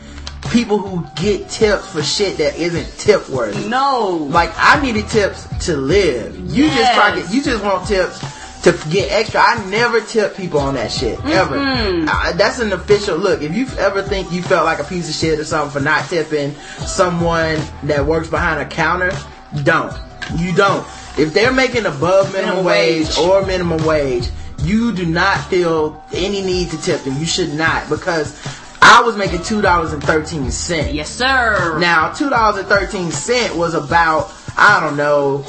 people 0.52 0.78
who 0.78 1.06
get 1.22 1.50
tips 1.50 1.92
for 1.92 2.02
shit 2.02 2.38
that 2.38 2.58
isn't 2.58 2.98
tip 2.98 3.28
worthy. 3.30 3.68
No. 3.68 4.28
Like 4.30 4.52
I 4.56 4.82
needed 4.82 5.08
tips 5.10 5.46
to 5.66 5.76
live. 5.76 6.38
You 6.38 6.70
just 6.70 6.94
try 6.94 7.20
to, 7.20 7.36
you 7.36 7.42
just 7.44 7.64
want 7.64 7.88
tips 7.88 8.20
to 8.64 8.72
get 8.90 9.12
extra. 9.12 9.42
I 9.42 9.66
never 9.70 10.02
tip 10.02 10.36
people 10.36 10.60
on 10.60 10.76
that 10.76 10.92
shit 10.92 11.20
ever. 11.26 11.58
I, 11.58 12.34
that's 12.34 12.60
an 12.60 12.72
official 12.74 13.18
look. 13.18 13.42
If 13.42 13.54
you 13.54 13.68
ever 13.78 14.02
think 14.02 14.32
you 14.32 14.42
felt 14.42 14.66
like 14.66 14.80
a 14.80 14.84
piece 14.84 15.10
of 15.10 15.16
shit 15.16 15.40
or 15.40 15.44
something 15.46 15.72
for 15.72 15.84
not 15.84 16.10
tipping 16.10 16.54
someone 16.86 17.60
that 17.84 18.06
works 18.06 18.30
behind 18.30 18.62
a 18.62 18.66
counter, 18.66 19.12
don't. 19.64 19.94
You 20.36 20.54
don't. 20.54 20.86
If 21.18 21.34
they're 21.34 21.54
making 21.54 21.86
above 21.86 22.32
minimum, 22.34 22.58
Minimum 22.58 22.66
wage, 22.66 23.08
wage. 23.08 23.18
or 23.18 23.46
minimum 23.46 23.86
wage, 23.86 24.30
you 24.64 24.92
do 24.94 25.06
not 25.06 25.38
feel 25.50 26.04
any 26.14 26.42
need 26.42 26.70
to 26.72 26.82
tip 26.82 27.02
them. 27.04 27.18
You 27.18 27.26
should 27.26 27.54
not 27.54 27.90
because 27.90 28.36
I 28.82 29.02
was 29.02 29.16
making 29.18 29.44
two 29.44 29.62
dollars 29.62 29.94
and 29.94 30.04
thirteen 30.04 30.52
cents. 30.52 30.94
Yes, 30.94 31.10
sir. 31.10 31.78
Now, 31.80 32.12
two 32.12 32.30
dollars 32.30 32.60
and 32.60 32.68
thirteen 32.68 33.12
cent 33.12 33.56
was 33.56 33.74
about 33.74 34.32
I 34.58 34.80
don't 34.80 34.98
know 34.98 35.44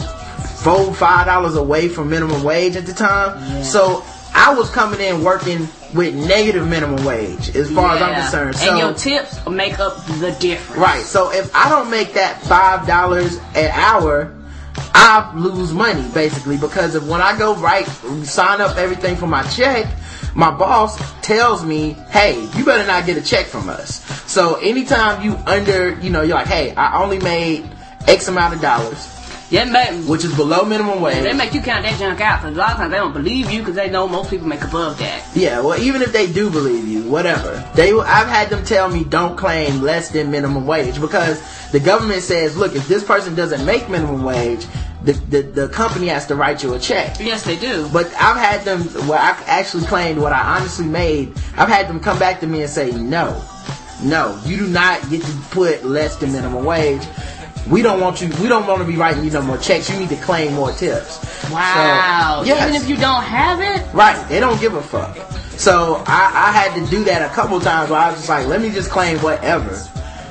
four 0.62 0.94
five 0.94 1.26
dollars 1.26 1.54
away 1.56 1.88
from 1.88 2.10
minimum 2.10 2.42
wage 2.44 2.76
at 2.76 2.86
the 2.86 2.94
time. 2.94 3.62
So 3.64 4.04
I 4.34 4.54
was 4.54 4.70
coming 4.70 5.00
in 5.00 5.22
working 5.24 5.68
with 5.94 6.14
negative 6.14 6.66
minimum 6.68 7.04
wage 7.04 7.54
as 7.56 7.70
far 7.70 7.96
as 7.96 8.02
I'm 8.02 8.14
concerned. 8.22 8.56
So 8.56 8.68
and 8.70 8.78
your 8.78 8.92
tips 8.94 9.46
make 9.46 9.78
up 9.78 10.04
the 10.18 10.32
difference. 10.38 10.80
right. 10.80 11.02
So 11.04 11.32
if 11.32 11.54
I 11.54 11.68
don't 11.68 11.90
make 11.90 12.14
that 12.14 12.40
five 12.42 12.86
dollars 12.86 13.36
an 13.54 13.70
hour. 13.72 14.34
I 14.94 15.32
lose 15.34 15.72
money 15.72 16.06
basically 16.14 16.56
because 16.56 16.94
of 16.94 17.08
when 17.08 17.20
I 17.20 17.36
go 17.38 17.54
write, 17.56 17.86
sign 18.24 18.60
up 18.60 18.76
everything 18.76 19.16
for 19.16 19.26
my 19.26 19.42
check, 19.48 19.86
my 20.34 20.50
boss 20.50 20.98
tells 21.22 21.64
me, 21.64 21.92
hey, 22.10 22.40
you 22.56 22.64
better 22.64 22.86
not 22.86 23.06
get 23.06 23.16
a 23.16 23.22
check 23.22 23.46
from 23.46 23.68
us. 23.68 24.04
So 24.30 24.54
anytime 24.56 25.22
you 25.22 25.36
under, 25.46 25.98
you 26.00 26.10
know, 26.10 26.22
you're 26.22 26.36
like, 26.36 26.46
hey, 26.46 26.74
I 26.74 27.02
only 27.02 27.18
made 27.18 27.68
X 28.06 28.28
amount 28.28 28.54
of 28.54 28.60
dollars, 28.60 29.14
Yeah, 29.50 29.64
make, 29.64 30.06
which 30.08 30.24
is 30.24 30.34
below 30.36 30.64
minimum 30.64 31.00
wage. 31.00 31.22
they 31.22 31.32
make 31.32 31.54
you 31.54 31.60
count 31.62 31.82
that 31.84 31.98
junk 31.98 32.20
out 32.20 32.42
because 32.42 32.54
a 32.56 32.58
lot 32.58 32.72
of 32.72 32.76
times 32.76 32.90
they 32.92 32.98
don't 32.98 33.12
believe 33.12 33.50
you 33.50 33.60
because 33.60 33.74
they 33.74 33.90
know 33.90 34.06
most 34.06 34.30
people 34.30 34.46
make 34.46 34.62
above 34.62 34.98
that. 34.98 35.26
Yeah, 35.34 35.60
well, 35.60 35.80
even 35.80 36.02
if 36.02 36.12
they 36.12 36.30
do 36.30 36.50
believe 36.50 36.86
you, 36.86 37.08
whatever. 37.10 37.64
They, 37.74 37.92
will 37.92 38.02
I've 38.02 38.28
had 38.28 38.50
them 38.50 38.64
tell 38.64 38.88
me 38.88 39.04
don't 39.04 39.36
claim 39.36 39.80
less 39.82 40.10
than 40.10 40.30
minimum 40.30 40.66
wage 40.66 41.00
because 41.00 41.40
the 41.72 41.80
government 41.80 42.22
says, 42.22 42.56
look, 42.56 42.74
if 42.74 42.88
this 42.88 43.04
person 43.04 43.34
doesn't 43.34 43.64
make 43.64 43.88
minimum 43.88 44.24
wage, 44.24 44.66
the, 45.02 45.12
the, 45.12 45.42
the 45.42 45.68
company 45.68 46.08
has 46.08 46.26
to 46.26 46.34
write 46.34 46.62
you 46.62 46.74
a 46.74 46.78
check. 46.78 47.18
Yes, 47.20 47.44
they 47.44 47.56
do. 47.56 47.88
But 47.92 48.06
I've 48.14 48.36
had 48.36 48.64
them, 48.64 48.82
where 49.06 49.18
I 49.18 49.30
actually 49.46 49.84
claimed 49.86 50.18
what 50.18 50.32
I 50.32 50.56
honestly 50.56 50.86
made, 50.86 51.30
I've 51.56 51.68
had 51.68 51.88
them 51.88 52.00
come 52.00 52.18
back 52.18 52.40
to 52.40 52.46
me 52.46 52.62
and 52.62 52.70
say, 52.70 52.90
no, 52.92 53.42
no, 54.02 54.40
you 54.44 54.56
do 54.56 54.66
not 54.66 55.08
get 55.10 55.22
to 55.22 55.32
put 55.50 55.84
less 55.84 56.16
than 56.16 56.32
minimum 56.32 56.64
wage. 56.64 57.02
We 57.68 57.82
don't 57.82 58.00
want 58.00 58.22
you, 58.22 58.28
we 58.40 58.48
don't 58.48 58.66
want 58.66 58.80
to 58.80 58.86
be 58.86 58.96
writing 58.96 59.24
you 59.24 59.30
no 59.30 59.42
more 59.42 59.58
checks. 59.58 59.90
You 59.90 59.98
need 59.98 60.08
to 60.08 60.16
claim 60.16 60.54
more 60.54 60.72
tips. 60.72 61.18
Wow. 61.50 62.40
So, 62.42 62.46
yes. 62.48 62.62
Even 62.68 62.82
if 62.82 62.88
you 62.88 62.96
don't 62.96 63.22
have 63.22 63.60
it, 63.60 63.94
Right. 63.94 64.26
They 64.28 64.40
don't 64.40 64.58
give 64.60 64.74
a 64.74 64.82
fuck. 64.82 65.16
So 65.58 66.02
I, 66.06 66.48
I 66.48 66.52
had 66.52 66.74
to 66.82 66.90
do 66.90 67.04
that 67.04 67.30
a 67.30 67.34
couple 67.34 67.60
times 67.60 67.90
where 67.90 68.00
I 68.00 68.10
was 68.10 68.16
just 68.16 68.28
like, 68.28 68.46
let 68.46 68.60
me 68.62 68.70
just 68.70 68.90
claim 68.90 69.18
whatever. 69.18 69.76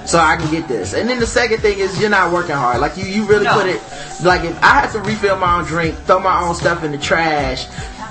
So 0.07 0.19
I 0.19 0.37
can 0.37 0.49
get 0.49 0.69
this. 0.69 0.93
And 0.93 1.09
then 1.09 1.19
the 1.19 1.27
second 1.27 1.59
thing 1.59 1.79
is 1.79 1.99
you're 1.99 2.09
not 2.09 2.31
working 2.31 2.55
hard. 2.55 2.79
Like 2.79 2.95
you, 2.95 3.03
you 3.03 3.25
really 3.25 3.43
No. 3.43 3.53
put 3.53 3.67
it 3.67 3.81
like 4.23 4.45
if 4.45 4.57
I 4.63 4.67
had 4.79 4.89
to 4.93 4.99
refill 5.01 5.37
my 5.37 5.59
own 5.59 5.65
drink, 5.65 5.97
throw 6.05 6.19
my 6.19 6.41
own 6.41 6.55
stuff 6.55 6.83
in 6.85 6.91
the 6.93 6.97
trash, 6.97 7.67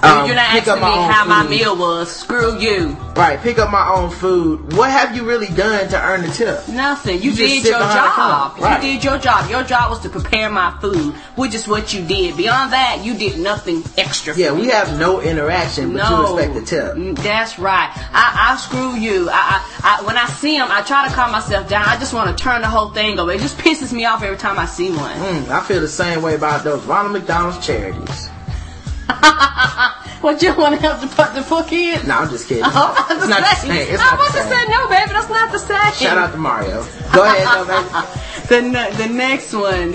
um, 0.07 0.27
you're 0.27 0.37
not 0.37 0.51
pick 0.51 0.67
asking 0.69 0.83
up 0.85 0.91
me 0.95 1.13
how 1.13 1.25
my 1.25 1.47
meal 1.49 1.77
was. 1.77 2.11
Screw 2.15 2.59
you. 2.59 2.97
Right, 3.17 3.41
pick 3.41 3.59
up 3.59 3.71
my 3.71 3.89
own 3.89 4.11
food. 4.11 4.75
What 4.75 4.91
have 4.91 5.17
you 5.17 5.25
really 5.25 5.47
done 5.49 5.89
to 5.89 6.03
earn 6.03 6.23
the 6.23 6.29
tip? 6.29 6.69
Nothing. 6.69 7.23
You, 7.23 7.31
You 7.31 7.37
did 7.37 7.65
your 7.65 7.79
job. 7.81 8.59
Right. 8.59 8.83
You 8.83 8.93
did 8.93 9.05
your 9.05 9.19
job. 9.19 9.49
Your 9.51 9.63
job 9.65 9.91
was 9.91 10.01
to 10.01 10.09
prepare 10.11 10.51
my 10.51 10.77
food, 10.81 11.15
which 11.37 11.55
is 11.55 11.67
what 11.67 11.95
you 11.95 12.05
did. 12.05 12.37
Beyond 12.37 12.73
that, 12.73 13.01
you 13.03 13.17
did 13.17 13.39
nothing 13.39 13.83
extra. 13.97 14.35
for 14.35 14.41
Yeah, 14.41 14.53
we 14.53 14.69
have 14.69 14.99
no 14.99 15.21
interaction, 15.21 15.93
but 15.95 16.09
No, 16.09 16.29
you 16.29 16.39
expect 16.39 16.55
the 16.55 16.65
tip. 16.65 16.95
Mm, 16.95 17.19
That's 17.23 17.59
right. 17.59 17.91
I, 18.13 18.53
I 18.53 18.57
screw 18.59 18.95
you. 18.97 19.31
I, 19.31 19.63
I, 19.83 20.01
I, 20.03 20.07
when 20.07 20.17
I 20.19 20.27
see 20.27 20.59
them, 20.59 20.69
I 20.71 20.83
try 20.83 21.09
to 21.09 21.15
calm 21.15 21.33
myself 21.33 21.69
down. 21.69 21.85
I 21.87 21.97
just 21.99 22.13
want 22.13 22.37
to 22.37 22.43
turn 22.43 22.61
the 22.61 22.69
whole 22.69 22.91
thing 22.91 23.19
over. 23.19 23.33
It 23.33 23.41
just 23.41 23.57
pisses 23.57 23.93
me 23.93 24.05
off 24.05 24.23
every 24.23 24.37
time 24.37 24.59
I 24.59 24.67
see 24.67 24.91
one. 24.91 25.17
Mm, 25.17 25.49
I 25.49 25.63
feel 25.63 25.81
the 25.81 25.89
same 25.89 26.21
way 26.23 26.35
about 26.35 26.65
those 26.65 26.85
Ronald 26.85 27.13
McDonald's 27.15 27.65
charities. 27.67 28.29
What 30.23 30.43
you 30.43 30.57
want 30.57 30.75
to 30.75 30.81
help 30.81 31.01
the 31.01 31.07
put 31.07 31.35
the 31.35 31.43
fuck 31.43 31.71
in? 31.73 32.05
No, 32.09 32.15
I'm 32.19 32.31
just 32.31 32.49
kidding. 32.49 32.65
I'm 32.65 32.95
it's 33.17 33.23
to 33.25 33.29
not 33.31 33.41
the 33.43 33.55
same. 33.57 33.71
It's 33.95 34.03
I'm 34.03 34.07
not 34.07 34.15
about 34.15 34.33
the 34.33 34.39
to 34.41 34.49
same. 34.49 34.67
say 34.67 34.73
no, 34.73 34.89
baby. 34.89 35.13
That's 35.13 35.29
not 35.29 35.53
the 35.53 35.59
same. 35.59 35.93
Shout 36.09 36.19
out 36.19 36.33
to 36.33 36.39
Mario. 36.39 36.83
Go 37.13 37.23
ahead, 37.23 37.47
though, 37.47 37.67
baby. 37.69 38.89
the 38.97 38.97
the 39.07 39.13
next 39.13 39.53
one. 39.53 39.95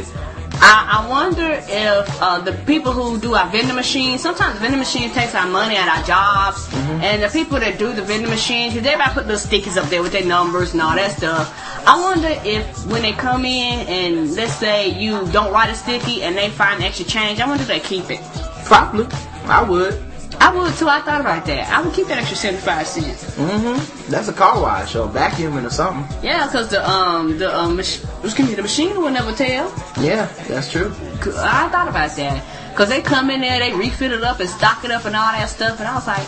I, 0.63 1.02
I 1.04 1.10
wonder 1.10 1.50
if 1.67 2.21
uh, 2.21 2.39
the 2.39 2.54
people 2.65 2.91
who 2.93 3.19
do 3.19 3.34
our 3.34 3.50
vending 3.50 3.76
machines, 3.76 4.21
sometimes 4.21 4.54
the 4.54 4.60
vending 4.62 4.80
machines 4.80 5.12
takes 5.13 5.34
our 5.34 5.47
money 5.47 5.76
at 5.76 5.88
our 5.89 6.04
jobs, 6.06 6.67
Mm-hmm. 6.67 7.02
and 7.04 7.24
the 7.24 7.30
people 7.30 7.60
that 7.60 7.80
do 7.80 7.91
the 7.91 8.04
vending 8.04 8.30
machines, 8.30 8.74
because 8.76 8.86
everybody 8.88 9.13
put 9.13 9.28
those 9.28 9.41
stickers 9.41 9.76
up 9.76 9.89
there 9.89 10.04
with 10.04 10.12
their 10.12 10.24
numbers 10.26 10.74
and 10.74 10.82
all 10.82 10.95
that 10.95 11.17
stuff. 11.17 11.50
I 11.88 12.00
wonder 12.00 12.30
if 12.45 12.86
when 12.86 13.02
they 13.02 13.13
come 13.13 13.43
in 13.43 13.88
and 13.88 14.36
let's 14.36 14.54
say 14.56 14.89
you 14.89 15.26
don't 15.32 15.52
write 15.52 15.69
a 15.71 15.76
sticky 15.76 16.21
and 16.24 16.38
they 16.38 16.50
find 16.50 16.84
extra 16.84 17.06
change, 17.06 17.39
I 17.39 17.47
wonder 17.47 17.63
if 17.63 17.67
they 17.67 17.80
keep 17.80 18.10
it. 18.12 18.21
Probably. 18.65 19.08
I 19.45 19.63
would. 19.63 20.04
I 20.39 20.56
would 20.56 20.74
too. 20.76 20.88
I 20.88 21.02
thought 21.02 21.21
about 21.21 21.45
that. 21.45 21.71
I 21.71 21.82
would 21.82 21.93
keep 21.93 22.08
that 22.08 22.17
extra 22.17 22.36
seventy-five 22.38 22.88
cents. 22.88 23.36
Mm-hmm. 23.38 24.12
That's 24.12 24.28
a 24.28 24.34
car 24.34 24.60
wash 24.60 24.95
or 24.95 25.08
vacuuming 25.08 25.65
or 25.65 25.69
something. 25.69 26.06
Yeah, 26.24 26.47
cause 26.52 26.69
the 26.69 26.88
um 26.89 27.38
the 27.38 27.56
um 27.56 27.76
mach- 27.76 28.02
excuse 28.24 28.50
me 28.50 28.56
the 28.56 28.63
machine 28.63 29.00
will 29.00 29.12
never 29.12 29.34
tell. 29.34 29.69
Yeah, 30.00 30.26
that's 30.47 30.71
true. 30.71 30.88
I 31.38 31.69
thought 31.69 31.88
about 31.89 32.15
that. 32.15 32.43
Cause 32.76 32.89
they 32.89 33.02
come 33.02 33.30
in 33.30 33.41
there, 33.41 33.60
they 33.60 33.74
refill 33.74 34.13
it 34.13 34.24
up 34.24 34.39
and 34.39 34.50
stock 34.50 34.84
it 34.86 34.91
up 34.91 35.06
and 35.06 35.15
all 35.15 35.32
that 35.32 35.50
stuff, 35.50 35.80
and 35.80 35.88
I 35.88 35.93
was 35.95 36.08
like, 36.08 36.28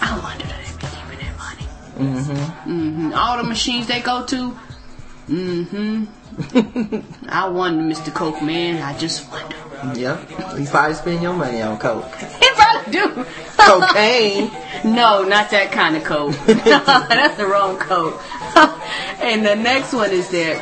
I 0.00 0.18
wonder 0.22 0.44
do 0.44 0.48
they 0.48 0.72
be 0.78 0.86
keeping 0.86 1.26
that 1.26 1.36
money. 1.36 2.14
Mm-hmm. 2.16 2.70
Mm-hmm. 2.70 3.12
All 3.14 3.36
the 3.36 3.42
machines 3.44 3.86
they 3.88 4.00
go 4.00 4.24
to. 4.24 4.56
Mm-hmm. 5.28 6.04
I 7.28 7.48
wonder, 7.48 7.82
Mr. 7.82 8.12
Coke 8.14 8.42
man. 8.42 8.82
I 8.82 8.96
just 8.98 9.30
wonder. 9.30 9.56
Yep. 9.98 10.30
You 10.58 10.66
probably 10.66 10.94
spend 10.94 11.22
your 11.22 11.32
money 11.34 11.60
on 11.62 11.78
coke. 11.78 12.04
He 12.40 12.48
probably 12.54 12.92
do. 12.92 13.26
Cocaine. 13.56 14.50
No, 14.84 15.22
not 15.22 15.48
that 15.50 15.70
kind 15.70 15.94
of 15.96 16.02
coke. 16.02 16.34
That's 16.46 17.36
the 17.36 17.46
wrong 17.46 17.78
coke. 17.78 18.20
and 19.20 19.46
the 19.46 19.54
next 19.54 19.92
one 19.92 20.10
is 20.10 20.28
that 20.30 20.58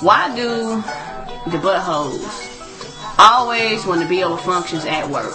why 0.00 0.34
do 0.34 0.76
the 1.50 1.58
buttholes 1.58 2.48
always 3.18 3.84
want 3.84 4.00
to 4.00 4.08
be 4.08 4.24
over 4.24 4.40
functions 4.40 4.86
at 4.86 5.10
work? 5.10 5.34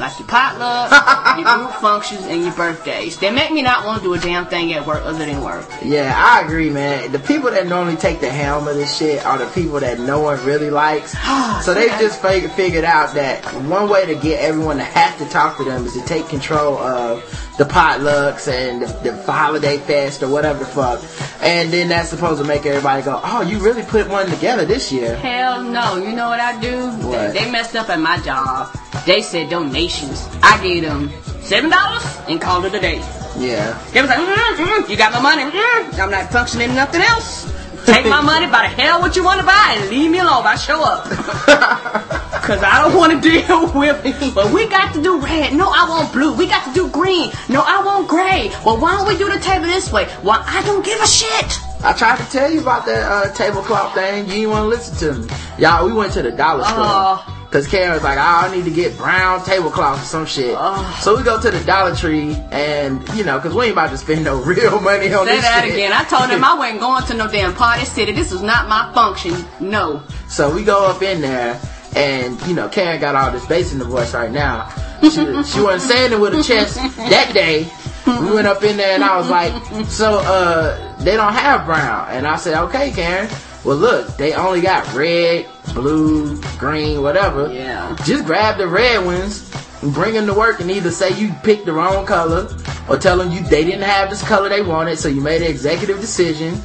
Like 0.00 0.18
your 0.18 0.28
potluck, 0.28 0.90
your 1.38 1.54
group 1.56 1.72
functions, 1.74 2.24
and 2.24 2.42
your 2.42 2.54
birthdays. 2.54 3.18
They 3.18 3.30
make 3.30 3.50
me 3.52 3.60
not 3.60 3.84
want 3.84 3.98
to 4.02 4.04
do 4.08 4.14
a 4.14 4.18
damn 4.18 4.46
thing 4.46 4.72
at 4.72 4.86
work 4.86 5.04
other 5.04 5.26
than 5.26 5.42
work. 5.44 5.68
Yeah, 5.84 6.14
I 6.16 6.40
agree, 6.40 6.70
man. 6.70 7.12
The 7.12 7.18
people 7.18 7.50
that 7.50 7.66
normally 7.66 7.96
take 7.96 8.20
the 8.20 8.30
helm 8.30 8.66
of 8.66 8.76
this 8.76 8.96
shit 8.96 9.24
are 9.26 9.36
the 9.36 9.46
people 9.48 9.78
that 9.80 10.00
no 10.00 10.20
one 10.20 10.42
really 10.44 10.70
likes. 10.70 11.14
Ah, 11.32 11.62
so 11.64 11.74
they 11.74 11.86
just 11.90 12.20
fig- 12.22 12.50
figured 12.52 12.84
out 12.84 13.14
that 13.14 13.44
one 13.66 13.88
way 13.88 14.04
to 14.06 14.14
get 14.14 14.40
everyone 14.40 14.78
to 14.78 14.82
have 14.84 15.16
to 15.18 15.26
talk 15.26 15.56
to 15.58 15.64
them 15.64 15.84
is 15.86 15.92
to 15.92 16.04
take 16.06 16.28
control 16.28 16.76
of 16.78 17.22
the 17.60 17.66
potlucks 17.66 18.48
and 18.48 18.80
the, 18.80 18.86
the 19.10 19.30
holiday 19.30 19.76
fest 19.76 20.22
or 20.22 20.28
whatever 20.28 20.60
the 20.60 20.64
fuck. 20.64 20.98
And 21.42 21.70
then 21.70 21.90
that's 21.90 22.08
supposed 22.08 22.40
to 22.40 22.48
make 22.48 22.64
everybody 22.64 23.02
go, 23.02 23.20
oh, 23.22 23.42
you 23.42 23.58
really 23.58 23.82
put 23.82 24.08
one 24.08 24.30
together 24.30 24.64
this 24.64 24.90
year. 24.90 25.14
Hell 25.16 25.62
no. 25.62 25.96
You 25.96 26.16
know 26.16 26.30
what 26.30 26.40
I 26.40 26.58
do? 26.58 26.88
What? 27.06 27.34
They, 27.34 27.44
they 27.44 27.50
messed 27.50 27.76
up 27.76 27.90
at 27.90 28.00
my 28.00 28.18
job. 28.22 28.74
They 29.04 29.20
said 29.20 29.50
donations. 29.50 30.26
I 30.42 30.58
gave 30.62 30.84
them 30.84 31.10
seven 31.42 31.68
dollars 31.68 32.02
and 32.30 32.40
called 32.40 32.64
it 32.64 32.72
a 32.74 32.80
day. 32.80 32.96
Yeah. 33.36 33.76
They 33.92 34.00
was 34.00 34.08
like, 34.08 34.20
mm, 34.20 34.56
mm, 34.56 34.88
you 34.88 34.96
got 34.96 35.12
my 35.12 35.20
money. 35.20 35.42
Mm, 35.42 36.00
I'm 36.00 36.10
not 36.10 36.32
functioning 36.32 36.74
nothing 36.74 37.02
else. 37.02 37.44
Take 37.86 38.06
my 38.06 38.20
money, 38.20 38.46
buy 38.46 38.62
the 38.68 38.82
hell 38.82 39.00
what 39.00 39.16
you 39.16 39.24
want 39.24 39.40
to 39.40 39.46
buy, 39.46 39.76
and 39.78 39.90
leave 39.90 40.10
me 40.10 40.18
alone. 40.18 40.44
I 40.46 40.56
show 40.56 40.82
up. 40.82 41.04
Cause 42.40 42.62
I 42.64 42.82
don't 42.82 42.96
want 42.96 43.12
to 43.12 43.20
deal 43.20 43.72
with. 43.72 44.04
it. 44.04 44.34
But 44.34 44.52
we 44.52 44.68
got 44.68 44.92
to 44.94 45.02
do 45.02 45.20
red. 45.20 45.52
No, 45.54 45.70
I 45.70 45.88
want 45.88 46.12
blue. 46.12 46.32
We 46.34 46.46
got 46.46 46.64
to 46.66 46.72
do 46.74 46.88
green. 46.90 47.30
No, 47.48 47.62
I 47.64 47.82
want 47.84 48.08
gray. 48.08 48.50
Well, 48.64 48.78
why 48.80 48.96
don't 48.96 49.06
we 49.06 49.16
do 49.16 49.30
the 49.30 49.38
table 49.38 49.66
this 49.66 49.92
way? 49.92 50.08
Well, 50.24 50.42
I 50.44 50.62
don't 50.62 50.84
give 50.84 51.00
a 51.00 51.06
shit. 51.06 51.58
I 51.84 51.92
tried 51.92 52.18
to 52.18 52.24
tell 52.30 52.50
you 52.50 52.60
about 52.60 52.86
that 52.86 53.02
uh, 53.10 53.32
tablecloth 53.34 53.94
thing. 53.94 54.26
You 54.26 54.32
didn't 54.32 54.50
want 54.50 54.64
to 54.64 54.68
listen 54.68 54.96
to 55.14 55.20
me. 55.20 55.34
Y'all, 55.58 55.86
we 55.86 55.92
went 55.92 56.12
to 56.14 56.22
the 56.22 56.32
dollar 56.32 56.64
store. 56.64 56.74
Oh. 56.78 57.39
Cause 57.50 57.66
Karen 57.66 57.90
was 57.92 58.04
like, 58.04 58.16
oh, 58.16 58.20
I 58.48 58.54
need 58.54 58.64
to 58.64 58.70
get 58.70 58.96
brown 58.96 59.44
tablecloths 59.44 60.02
or 60.02 60.04
some 60.04 60.26
shit. 60.26 60.54
Oh. 60.56 60.98
So 61.02 61.16
we 61.16 61.24
go 61.24 61.40
to 61.40 61.50
the 61.50 61.58
Dollar 61.64 61.96
Tree 61.96 62.36
and, 62.52 63.06
you 63.16 63.24
know, 63.24 63.40
cause 63.40 63.52
we 63.52 63.64
ain't 63.64 63.72
about 63.72 63.90
to 63.90 63.98
spend 63.98 64.22
no 64.24 64.40
real 64.44 64.80
money 64.80 65.12
on 65.12 65.26
this. 65.26 65.34
Say 65.34 65.36
this 65.36 65.42
that 65.42 65.64
shit. 65.64 65.74
again. 65.74 65.92
I 65.92 66.04
told 66.04 66.30
him 66.30 66.44
I 66.44 66.54
wasn't 66.58 66.78
going 66.78 67.04
to 67.06 67.14
no 67.14 67.28
damn 67.28 67.52
party 67.52 67.84
city. 67.84 68.12
This 68.12 68.30
was 68.30 68.42
not 68.42 68.68
my 68.68 68.92
function. 68.94 69.34
No. 69.58 70.00
So 70.28 70.54
we 70.54 70.62
go 70.62 70.86
up 70.86 71.02
in 71.02 71.20
there 71.22 71.60
and, 71.96 72.40
you 72.42 72.54
know, 72.54 72.68
Karen 72.68 73.00
got 73.00 73.16
all 73.16 73.32
this 73.32 73.46
bass 73.46 73.72
in 73.72 73.80
the 73.80 73.84
voice 73.84 74.14
right 74.14 74.30
now. 74.30 74.68
She, 75.02 75.10
she 75.10 75.60
wasn't 75.60 75.82
saying 75.82 76.12
it 76.12 76.20
with 76.20 76.34
a 76.34 76.44
chest 76.44 76.76
that 76.76 77.32
day. 77.34 77.68
We 78.06 78.32
went 78.32 78.46
up 78.46 78.62
in 78.62 78.76
there 78.76 78.94
and 78.94 79.02
I 79.02 79.16
was 79.16 79.28
like, 79.28 79.86
so, 79.86 80.20
uh, 80.20 80.98
they 80.98 81.16
don't 81.16 81.32
have 81.32 81.66
brown. 81.66 82.10
And 82.10 82.28
I 82.28 82.36
said, 82.36 82.62
okay, 82.66 82.92
Karen. 82.92 83.28
Well, 83.64 83.76
look, 83.76 84.16
they 84.16 84.32
only 84.32 84.62
got 84.62 84.92
red, 84.94 85.46
blue, 85.74 86.40
green, 86.58 87.02
whatever. 87.02 87.52
Yeah. 87.52 87.94
Just 88.04 88.24
grab 88.24 88.56
the 88.56 88.66
red 88.66 89.04
ones 89.04 89.50
and 89.82 89.92
bring 89.92 90.14
them 90.14 90.26
to 90.26 90.34
work 90.34 90.60
and 90.60 90.70
either 90.70 90.90
say 90.90 91.18
you 91.18 91.32
picked 91.42 91.66
the 91.66 91.72
wrong 91.72 92.06
color 92.06 92.48
or 92.88 92.96
tell 92.96 93.18
them 93.18 93.30
you 93.30 93.40
they 93.42 93.64
didn't 93.64 93.82
have 93.82 94.08
this 94.08 94.26
color 94.26 94.48
they 94.48 94.62
wanted, 94.62 94.98
so 94.98 95.08
you 95.08 95.20
made 95.20 95.42
an 95.42 95.50
executive 95.50 96.00
decision 96.00 96.60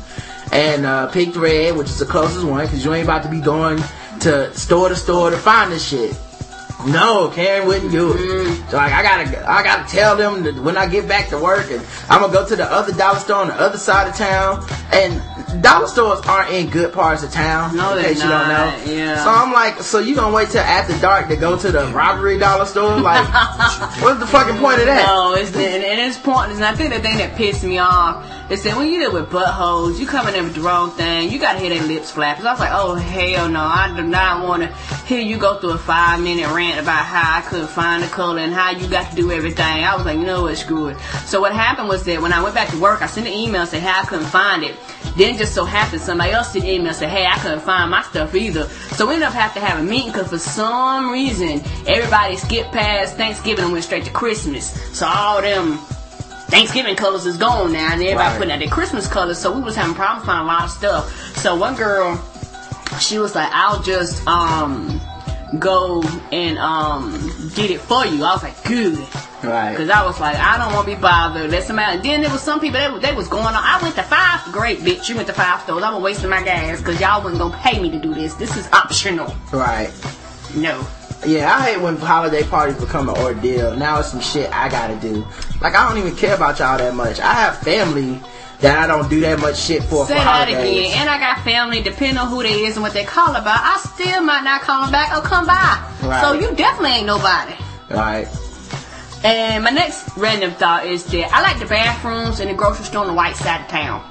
and 0.52 0.86
uh, 0.86 1.08
picked 1.08 1.36
red, 1.36 1.76
which 1.76 1.88
is 1.88 2.00
the 2.00 2.06
closest 2.06 2.46
one, 2.46 2.66
because 2.66 2.86
you 2.86 2.94
ain't 2.94 3.06
about 3.06 3.24
to 3.24 3.30
be 3.30 3.42
going 3.42 3.82
to 4.22 4.54
store 4.54 4.90
to 4.90 4.96
store 4.96 5.30
to 5.30 5.38
find 5.38 5.72
this 5.72 5.86
shit. 5.86 6.18
No, 6.88 7.30
Karen 7.34 7.68
wouldn't 7.68 7.92
do 7.92 8.14
it. 8.14 8.70
So 8.70 8.78
like 8.78 8.94
I 8.94 9.02
gotta, 9.02 9.50
I 9.50 9.64
gotta 9.64 9.90
tell 9.92 10.16
them 10.16 10.44
that 10.44 10.56
when 10.56 10.78
I 10.78 10.88
get 10.88 11.08
back 11.08 11.30
to 11.30 11.38
work, 11.38 11.72
and 11.72 11.84
I'm 12.10 12.22
gonna 12.22 12.32
go 12.32 12.48
to 12.48 12.56
the 12.56 12.66
other 12.66 12.94
dollar 12.94 13.20
store 13.20 13.38
on 13.38 13.48
the 13.48 13.56
other 13.56 13.78
side 13.78 14.08
of 14.08 14.16
town. 14.16 14.64
And 14.94 15.22
dollar 15.62 15.88
stores 15.88 16.20
aren't 16.26 16.52
in 16.52 16.70
good 16.70 16.94
parts 16.94 17.24
of 17.24 17.32
town. 17.32 17.76
No, 17.76 17.92
in 17.92 17.98
they're 17.98 18.06
case 18.14 18.24
you 18.24 18.30
don't 18.30 18.48
know. 18.48 18.84
yeah. 18.86 19.24
So 19.24 19.30
I'm 19.30 19.52
like, 19.52 19.82
so 19.82 20.00
you 20.00 20.16
gonna 20.16 20.36
wait 20.36 20.50
till 20.50 20.62
after 20.62 20.98
dark 21.00 21.28
to 21.30 21.36
go 21.36 21.58
to 21.58 21.72
the 21.72 21.88
robbery 21.88 22.38
dollar 22.38 22.66
store? 22.66 23.00
Like, 23.00 23.28
what's 24.02 24.20
the 24.20 24.28
fucking 24.28 24.58
point 24.58 24.80
of 24.80 24.86
that? 24.86 25.06
No, 25.08 25.34
it's 25.34 25.50
and, 25.56 25.84
and 25.84 26.00
it's 26.00 26.18
pointless. 26.18 26.58
And 26.58 26.66
I 26.66 26.76
think 26.76 26.94
the 26.94 27.00
thing 27.00 27.18
that 27.18 27.36
pissed 27.36 27.64
me 27.64 27.78
off 27.78 28.30
is 28.52 28.64
that 28.64 28.78
when 28.78 28.88
you 28.92 29.00
deal 29.00 29.14
with 29.14 29.30
buttholes, 29.30 30.00
you 30.00 30.06
come 30.06 30.28
in 30.28 30.34
there 30.34 30.44
with 30.44 30.56
the 30.56 30.62
wrong 30.62 30.92
thing. 30.92 31.32
You 31.32 31.40
gotta 31.40 31.60
hear 31.60 31.70
their 31.70 31.84
lips 31.84 32.12
flap. 32.12 32.40
So 32.40 32.48
I 32.48 32.52
was 32.52 32.60
like, 32.60 32.72
oh 32.74 32.96
hell 32.96 33.50
no, 33.50 33.62
I 33.62 33.94
do 33.96 34.04
not 34.04 34.48
want 34.48 34.64
to 34.64 34.68
hear 35.06 35.20
you 35.22 35.38
go 35.38 35.60
through 35.60 35.72
a 35.72 35.78
five 35.78 36.20
minute 36.22 36.48
rant 36.50 36.80
about 36.80 37.06
how 37.06 37.38
I 37.38 37.42
couldn't 37.42 37.68
find 37.68 38.04
the 38.04 38.08
color 38.08 38.40
and 38.40 38.54
how 38.54 38.72
you 38.72 38.88
got 38.88 39.10
to 39.10 39.16
do 39.16 39.32
everything. 39.32 39.84
I 39.84 39.96
was 39.96 40.06
like, 40.06 40.18
you 40.18 40.26
know 40.26 40.44
what, 40.44 40.58
screw 40.58 40.88
it. 40.88 41.00
So 41.26 41.42
what 41.42 41.54
happened 41.54 41.90
was 41.90 42.04
that 42.06 42.22
when 42.22 42.34
I 42.34 42.42
went 42.42 42.56
back 42.56 42.70
to 42.70 42.80
work, 42.80 43.02
I 43.02 43.08
sent 43.08 43.28
an 43.28 43.34
email 43.34 43.66
saying 43.66 43.84
hey, 43.84 43.90
I 43.90 44.06
couldn't 44.06 44.26
find 44.28 44.64
it. 44.64 44.76
Then 45.16 45.36
it 45.36 45.38
just 45.46 45.54
so 45.54 45.64
happened 45.64 46.02
somebody 46.02 46.32
else 46.32 46.56
an 46.56 46.66
email 46.66 46.88
and 46.88 46.96
said, 46.96 47.10
hey, 47.10 47.26
I 47.28 47.38
couldn't 47.38 47.60
find 47.60 47.92
my 47.92 48.02
stuff 48.02 48.34
either. 48.34 48.68
So 48.98 49.06
we 49.06 49.14
ended 49.14 49.28
up 49.28 49.34
having 49.36 49.62
to 49.62 49.68
have 49.68 49.80
a 49.80 49.84
meeting 49.84 50.12
because 50.12 50.30
for 50.30 50.40
some 50.40 51.12
reason 51.12 51.62
everybody 51.86 52.36
skipped 52.36 52.72
past 52.72 53.16
Thanksgiving 53.16 53.66
and 53.66 53.72
went 53.74 53.86
straight 53.86 54.06
to 54.06 54.12
Christmas. 54.12 54.72
So 54.98 55.06
all 55.06 55.42
them 55.44 55.78
Thanksgiving 56.48 56.96
colors 56.96 57.26
is 57.28 57.38
gone 57.38 57.74
now, 57.74 57.94
and 57.94 58.02
everybody 58.02 58.16
Right. 58.18 58.38
putting 58.38 58.52
out 58.54 58.60
their 58.60 58.70
Christmas 58.70 59.08
colors. 59.08 59.38
So 59.40 59.52
we 59.52 59.62
was 59.62 59.76
having 59.76 59.94
problems 59.96 60.26
finding 60.26 60.46
a 60.46 60.48
lot 60.48 60.64
of 60.64 60.72
stuff. 60.72 61.38
So 61.38 61.56
one 61.56 61.76
girl, 61.76 62.20
she 63.00 63.18
was 63.20 63.36
like, 63.36 63.50
"I'll 63.54 63.82
just 63.84 64.26
um 64.28 65.00
go 65.60 66.04
and 66.32 66.58
um 66.58 67.12
get 67.56 67.70
it 67.72 67.82
for 67.82 68.06
you." 68.06 68.24
I 68.24 68.34
was 68.34 68.44
like, 68.44 68.64
"Good," 68.64 68.98
Right. 69.48 69.72
because 69.72 69.90
I 69.90 70.04
was 70.06 70.20
like, 70.20 70.36
"I 70.38 70.58
don't 70.58 70.74
want 70.74 70.88
to 70.88 70.96
be 70.96 71.00
bothered." 71.02 71.50
Let 71.52 71.64
somebody. 71.64 72.00
Then 72.00 72.22
there 72.22 72.32
was 72.32 72.42
some 72.42 72.60
people 72.60 72.80
that 72.80 73.02
they 73.02 73.14
was 73.14 73.28
going 73.28 73.46
on. 73.46 73.56
I 73.56 73.80
went 73.82 73.96
to 73.96 74.04
five. 74.04 74.42
Great, 74.52 74.80
bitch. 74.80 75.08
You 75.10 75.16
went 75.16 75.28
to 75.28 75.34
five 75.34 75.62
stores. 75.62 75.84
I 75.84 75.94
was 75.94 76.02
wasting 76.02 76.30
my 76.30 76.44
gas 76.44 76.80
because 76.80 77.00
y'all 77.00 77.24
wasn't 77.24 77.42
gonna 77.42 77.58
pay 77.58 77.80
me 77.80 77.90
to 77.92 78.00
do 78.00 78.14
this. 78.14 78.34
This 78.36 78.56
is 78.58 78.68
optional. 78.74 79.36
Right. 79.52 79.92
No. 80.56 80.86
Yeah, 81.26 81.52
I 81.56 81.62
hate 81.72 81.82
when 81.82 81.98
holiday 81.98 82.44
parties 82.44 82.78
become 82.80 83.10
an 83.10 83.16
ordeal. 83.18 83.76
Now 83.76 84.00
it's 84.00 84.12
some 84.12 84.20
shit 84.22 84.52
I 84.54 84.70
gotta 84.70 84.96
do. 84.96 85.26
Like 85.62 85.74
I 85.76 85.88
don't 85.90 85.98
even 85.98 86.16
care 86.16 86.36
about 86.36 86.60
y'all 86.60 86.78
that 86.78 86.94
much. 86.94 87.20
I 87.20 87.34
have 87.34 87.58
family 87.60 88.22
that 88.62 88.78
I 88.78 88.88
don't 88.88 89.10
do 89.10 89.20
that 89.22 89.40
much 89.40 89.58
shit 89.60 89.84
for 89.84 90.06
Say 90.06 90.14
for 90.14 90.20
that 90.20 90.48
holidays. 90.48 90.88
again. 90.88 91.02
And 91.02 91.10
I 91.10 91.18
got 91.20 91.44
family, 91.44 91.82
depending 91.82 92.18
on 92.18 92.30
who 92.30 92.44
they 92.44 92.66
is 92.66 92.76
and 92.76 92.84
what 92.84 92.94
they 92.94 93.04
call 93.04 93.36
about, 93.36 93.60
I 93.60 93.78
still 93.94 94.22
might 94.22 94.44
not 94.44 94.62
call 94.62 94.84
them 94.84 94.92
back 94.92 95.18
or 95.18 95.22
come 95.22 95.46
by. 95.46 95.84
Right. 96.04 96.22
So 96.22 96.34
you 96.34 96.56
definitely 96.56 96.92
ain't 96.98 97.06
nobody. 97.08 97.54
Right. 97.90 98.28
And 99.26 99.64
my 99.64 99.72
next 99.72 100.16
random 100.18 100.52
thought 100.52 100.86
is 100.86 101.04
that 101.06 101.34
I 101.34 101.42
like 101.42 101.58
the 101.58 101.66
bathrooms 101.66 102.40
in 102.40 102.48
the 102.48 102.54
grocery 102.54 102.86
store 102.86 103.02
on 103.02 103.08
the 103.08 103.14
white 103.14 103.36
side 103.36 103.62
of 103.62 103.68
town. 103.68 104.08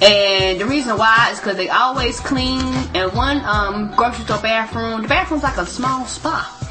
And 0.00 0.58
the 0.58 0.64
reason 0.64 0.96
why 0.96 1.28
is 1.30 1.38
because 1.38 1.58
they 1.58 1.68
always 1.68 2.18
clean. 2.18 2.62
And 2.94 3.12
one 3.12 3.44
um, 3.44 3.92
grocery 3.94 4.24
store 4.24 4.40
bathroom, 4.40 5.02
the 5.02 5.08
bathroom's 5.08 5.42
like 5.42 5.58
a 5.58 5.66
small 5.66 6.06
spa. 6.06 6.61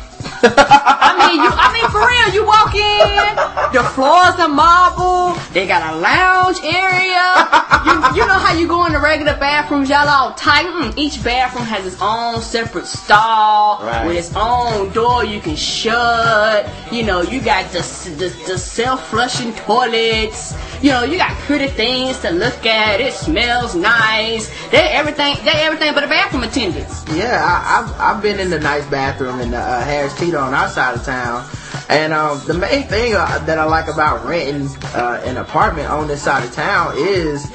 I 0.43 1.13
mean, 1.27 1.39
you. 1.43 1.49
I 1.51 1.67
mean, 1.73 1.88
for 1.91 2.01
real. 2.01 2.34
You 2.34 2.45
walk 2.45 2.73
in, 2.75 3.73
the 3.73 3.84
floors 3.93 4.39
are 4.39 4.47
marble. 4.47 5.38
They 5.54 5.67
got 5.67 5.93
a 5.93 5.97
lounge 5.97 6.58
area. 6.63 7.25
You, 7.86 8.21
you 8.21 8.27
know 8.27 8.38
how 8.39 8.54
you 8.54 8.67
go 8.67 8.86
in 8.86 8.93
the 8.93 8.99
regular 8.99 9.36
bathrooms, 9.38 9.89
y'all 9.89 10.08
all 10.08 10.34
tight. 10.34 10.65
Mm, 10.67 10.97
Each 10.97 11.21
bathroom 11.23 11.65
has 11.65 11.86
its 11.86 12.01
own 12.01 12.41
separate 12.41 12.86
stall 12.86 13.84
Right. 13.84 14.06
with 14.06 14.17
its 14.17 14.34
own 14.36 14.91
door 14.93 15.25
you 15.25 15.41
can 15.41 15.56
shut. 15.56 16.69
You 16.91 17.04
know, 17.04 17.21
you 17.21 17.41
got 17.41 17.71
the 17.71 17.80
the, 18.17 18.30
the 18.47 18.58
self 18.58 19.10
flushing 19.10 19.54
toilets. 19.54 20.54
You 20.82 20.91
know, 20.91 21.04
you 21.04 21.17
got 21.17 21.36
pretty 21.45 21.67
things 21.67 22.19
to 22.19 22.32
look 22.32 22.65
at. 22.65 22.99
It 23.01 23.13
smells 23.13 23.75
nice. 23.75 24.50
They 24.71 24.77
everything. 24.89 25.35
They 25.44 25.52
everything 25.52 25.94
but 25.94 26.04
a 26.04 26.08
bathroom 26.08 26.44
attendants. 26.44 27.04
Yeah, 27.13 27.42
I, 27.44 27.81
I've 27.81 28.00
I've 28.17 28.21
been 28.23 28.39
in 28.39 28.50
the 28.50 28.60
nice 28.60 28.85
bathroom 28.87 29.39
in 29.42 29.52
the 29.52 29.58
uh, 29.60 29.83
Harris 29.83 30.17
Teeter 30.17 30.31
on 30.36 30.54
our 30.54 30.69
side 30.69 30.96
of 30.96 31.04
town, 31.04 31.48
and 31.90 32.13
um, 32.13 32.42
the 32.48 32.54
main 32.54 32.84
thing 32.88 33.13
uh, 33.15 33.40
that 33.46 33.58
I 33.58 33.65
like 33.65 33.88
about 33.88 34.25
renting 34.25 34.67
uh, 34.94 35.21
an 35.25 35.38
apartment 35.38 35.90
on 35.90 36.08
this 36.08 36.21
side 36.21 36.44
of 36.44 36.54
town 36.54 36.94
is 36.98 37.50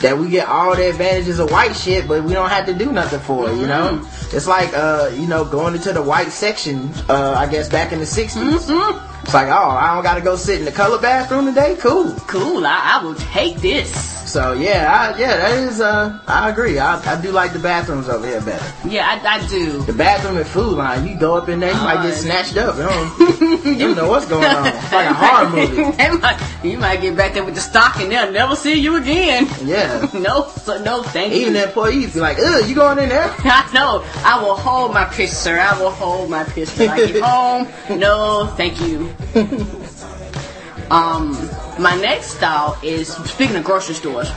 that 0.00 0.16
we 0.16 0.30
get 0.30 0.48
all 0.48 0.74
the 0.74 0.88
advantages 0.88 1.38
of 1.38 1.50
white 1.50 1.74
shit, 1.74 2.08
but 2.08 2.24
we 2.24 2.32
don't 2.32 2.48
have 2.48 2.66
to 2.66 2.74
do 2.74 2.90
nothing 2.92 3.20
for 3.20 3.50
it. 3.50 3.56
You 3.56 3.66
know, 3.66 4.06
It's 4.32 4.46
like 4.46 4.72
uh, 4.74 5.10
you 5.14 5.26
know, 5.26 5.44
going 5.44 5.74
into 5.74 5.92
the 5.92 6.02
white 6.02 6.30
section. 6.32 6.90
Uh, 7.08 7.34
I 7.36 7.46
guess 7.50 7.68
back 7.68 7.92
in 7.92 7.98
the 7.98 8.04
60s 8.04 8.30
Mm-hmm. 8.40 9.06
It's 9.22 9.34
like, 9.34 9.48
oh, 9.48 9.52
I 9.52 9.94
don't 9.94 10.02
gotta 10.02 10.22
go 10.22 10.34
sit 10.36 10.58
in 10.60 10.64
the 10.64 10.72
color 10.72 10.98
bathroom 11.00 11.44
today. 11.46 11.76
Cool. 11.78 12.14
Cool. 12.26 12.66
I, 12.66 12.98
I 12.98 13.04
will 13.04 13.14
take 13.14 13.56
this. 13.58 14.19
So 14.30 14.52
yeah, 14.52 15.12
I, 15.14 15.18
yeah, 15.18 15.36
that 15.36 15.58
is. 15.58 15.80
Uh, 15.80 16.18
I 16.28 16.50
agree. 16.50 16.78
I, 16.78 17.00
I 17.00 17.20
do 17.20 17.32
like 17.32 17.52
the 17.52 17.58
bathrooms 17.58 18.08
over 18.08 18.24
here 18.24 18.40
better. 18.40 18.64
Yeah, 18.88 19.06
I, 19.08 19.38
I 19.38 19.46
do. 19.48 19.82
The 19.82 19.92
bathroom 19.92 20.38
at 20.38 20.46
Food 20.46 20.76
Lion, 20.78 21.06
you 21.08 21.18
go 21.18 21.34
up 21.34 21.48
in 21.48 21.58
there, 21.58 21.72
you 21.72 21.80
might 21.80 22.02
get 22.04 22.14
snatched 22.14 22.56
up. 22.56 22.76
You 22.76 22.84
don't, 22.84 23.64
you 23.66 23.74
don't 23.78 23.96
know 23.96 24.08
what's 24.08 24.26
going 24.26 24.44
on. 24.44 24.68
It's 24.68 24.92
like 24.92 25.10
a 25.10 25.14
horror 25.14 25.50
movie. 25.50 26.18
Might- 26.18 26.40
you 26.62 26.78
might 26.78 27.00
get 27.00 27.16
back 27.16 27.32
there 27.34 27.44
with 27.44 27.54
the 27.54 27.60
stock 27.60 27.96
and 27.96 28.12
they'll 28.12 28.30
never 28.30 28.54
see 28.54 28.74
you 28.78 28.96
again. 28.96 29.48
Yeah. 29.64 30.06
No, 30.20 30.48
so, 30.48 30.80
no, 30.82 31.02
thank 31.02 31.32
you. 31.32 31.40
Even 31.40 31.54
you. 31.54 31.60
the 31.60 31.66
employees 31.68 32.12
be 32.14 32.20
like, 32.20 32.38
ugh, 32.38 32.68
you 32.68 32.74
going 32.74 32.98
in 32.98 33.08
there? 33.08 33.34
I 33.38 33.70
know. 33.72 34.04
I 34.22 34.40
will 34.42 34.54
hold 34.54 34.92
my 34.92 35.06
pistol, 35.06 35.38
sir. 35.54 35.58
I 35.58 35.80
will 35.80 35.90
hold 35.90 36.28
my 36.30 36.44
pistol. 36.44 36.88
I 36.90 36.96
get 37.06 37.22
home. 37.22 37.98
No, 37.98 38.52
thank 38.56 38.78
you. 38.82 39.14
Um, 40.90 41.32
my 41.80 41.96
next 41.96 42.34
thought 42.34 42.82
is 42.84 43.14
speaking 43.24 43.56
of 43.56 43.64
grocery 43.64 43.94
stores. 43.94 44.30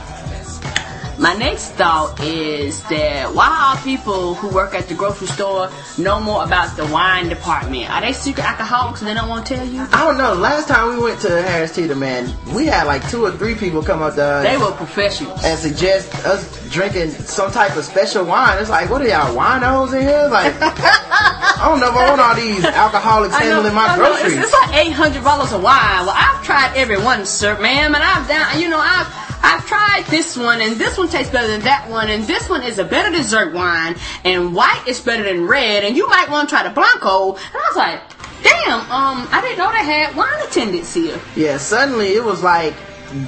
My 1.18 1.34
next 1.34 1.70
thought 1.72 2.20
is 2.20 2.82
that 2.84 3.32
why 3.34 3.46
are 3.76 3.82
people 3.84 4.34
who 4.34 4.48
work 4.54 4.74
at 4.74 4.88
the 4.88 4.94
grocery 4.94 5.28
store 5.28 5.70
know 5.96 6.20
more 6.20 6.44
about 6.44 6.76
the 6.76 6.84
wine 6.86 7.28
department? 7.28 7.88
Are 7.90 8.00
they 8.00 8.12
secret 8.12 8.44
alcoholics 8.44 9.00
and 9.00 9.08
they 9.08 9.14
don't 9.14 9.28
want 9.28 9.46
to 9.46 9.54
tell 9.56 9.66
you? 9.66 9.86
I 9.92 10.04
don't 10.06 10.18
know. 10.18 10.34
Last 10.34 10.68
time 10.68 10.96
we 10.96 11.02
went 11.02 11.20
to 11.20 11.28
Harris 11.42 11.74
Teeter, 11.74 11.94
man, 11.94 12.32
we 12.54 12.66
had 12.66 12.84
like 12.84 13.08
two 13.10 13.24
or 13.24 13.30
three 13.32 13.54
people 13.54 13.82
come 13.82 14.02
up 14.02 14.14
to 14.16 14.22
us 14.24 14.44
They 14.44 14.56
were 14.56 14.72
professionals. 14.72 15.42
and 15.44 15.58
suggest 15.58 16.12
us 16.26 16.44
drinking 16.70 17.10
some 17.10 17.50
type 17.52 17.76
of 17.76 17.84
special 17.84 18.24
wine. 18.24 18.58
It's 18.60 18.70
like, 18.70 18.90
what 18.90 19.00
are 19.02 19.08
y'all 19.08 19.34
winos 19.34 19.94
in 19.94 20.02
here? 20.02 20.28
Like, 20.30 20.52
I 20.60 21.68
don't 21.68 21.80
know 21.80 21.88
if 21.90 21.96
I 21.96 22.08
want 22.08 22.20
all 22.20 22.34
these 22.34 22.64
alcoholics 22.64 23.34
handling 23.36 23.74
my 23.74 23.96
know. 23.96 24.04
It's, 24.12 24.22
groceries. 24.22 24.44
it's 24.44 24.52
like 24.52 24.74
eight 24.84 24.92
hundred 24.92 25.22
dollars 25.22 25.52
a 25.52 25.58
wine. 25.58 26.04
Well, 26.04 26.14
I've 26.14 26.42
tried 26.44 26.72
every 26.76 26.98
one, 26.98 27.24
sir, 27.24 27.58
ma'am, 27.60 27.94
and 27.94 28.02
I've 28.02 28.26
down. 28.28 28.60
You 28.60 28.68
know, 28.68 28.80
I've 28.80 29.06
I've 29.44 29.66
tried 29.66 30.04
this 30.08 30.36
one, 30.38 30.62
and 30.62 30.76
this 30.76 30.96
one 30.96 31.08
tastes 31.08 31.30
better 31.30 31.48
than 31.48 31.60
that 31.60 31.88
one, 31.90 32.08
and 32.08 32.24
this 32.24 32.48
one 32.48 32.62
is 32.62 32.78
a 32.78 32.84
better 32.84 33.10
dessert 33.10 33.52
wine, 33.52 33.94
and 34.24 34.54
white 34.54 34.82
is 34.88 35.00
better 35.00 35.22
than 35.22 35.46
red, 35.46 35.84
and 35.84 35.94
you 35.96 36.08
might 36.08 36.30
want 36.30 36.48
to 36.48 36.54
try 36.54 36.62
the 36.66 36.70
blanco. 36.70 37.34
And 37.34 37.54
I 37.54 37.68
was 37.68 37.76
like, 37.76 38.00
damn, 38.42 38.80
um, 38.90 39.28
I 39.30 39.42
didn't 39.42 39.58
know 39.58 39.70
they 39.70 39.84
had 39.84 40.16
wine 40.16 40.40
attendants 40.48 40.94
here. 40.94 41.20
Yeah, 41.36 41.58
suddenly 41.58 42.14
it 42.14 42.24
was 42.24 42.42
like 42.42 42.74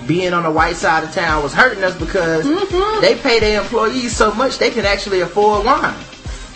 being 0.07 0.33
on 0.33 0.43
the 0.43 0.51
white 0.51 0.77
side 0.77 1.05
of 1.05 1.13
town 1.13 1.43
was 1.43 1.53
hurting 1.53 1.85
us 1.85 1.97
because 1.97 2.45
Mhm. 2.47 3.01
they 3.03 3.15
pay 3.15 3.39
their 3.39 3.61
employees 3.61 4.17
so 4.17 4.33
much 4.33 4.59
they 4.59 4.71
can 4.71 4.85
actually 4.87 5.21
afford 5.21 5.65
wine. 5.67 5.95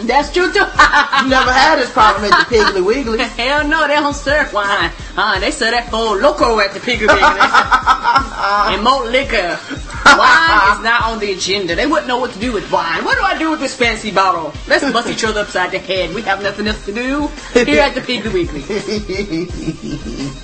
That's 0.07 0.32
true 0.32 0.53
too. 0.53 0.64
You 1.20 1.28
never 1.28 1.53
had 1.53 1.76
this 1.76 1.90
problem 1.92 2.32
at 2.32 2.48
the 2.48 2.57
Piggly 2.57 2.82
Wiggly. 2.84 3.18
Hell 3.36 3.68
no, 3.68 3.86
they 3.86 3.94
don't 3.94 4.14
serve 4.14 4.53
wine. 4.55 4.90
Uh, 5.16 5.38
they 5.38 5.51
serve 5.51 5.72
that 5.72 5.90
Four 5.90 6.16
Loko 6.16 6.64
at 6.64 6.72
the 6.72 6.80
Piggly 6.80 7.09
Wiggly. 7.09 7.40
and 8.72 8.82
more 8.82 9.05
liquor. 9.05 9.59
Wine 10.07 10.78
is 10.78 10.82
not 10.82 11.03
on 11.05 11.18
the 11.18 11.32
agenda. 11.32 11.74
They 11.76 11.86
wouldn't 11.86 12.09
know 12.09 12.18
what 12.18 12.32
to 12.32 12.38
do 12.38 12.53
with 12.53 12.70
wine. 12.72 13.05
What 13.05 13.18
do 13.18 13.24
I 13.24 13.36
do 13.38 13.51
with 13.51 13.61
this 13.61 13.76
fancy 13.76 14.11
bottle? 14.11 14.55
Let's 14.66 14.90
bust 14.90 15.09
each 15.11 15.24
other 15.24 15.40
upside 15.40 15.72
the 15.72 15.78
head. 15.78 16.14
We 16.14 16.22
have 16.22 16.42
nothing 16.42 16.66
else 16.66 16.84
to 16.86 16.92
do 16.92 17.28
here 17.53 17.82
at 17.82 17.94
the 17.94 18.01
Piggly 18.01 18.32
Wiggly. 18.32 18.62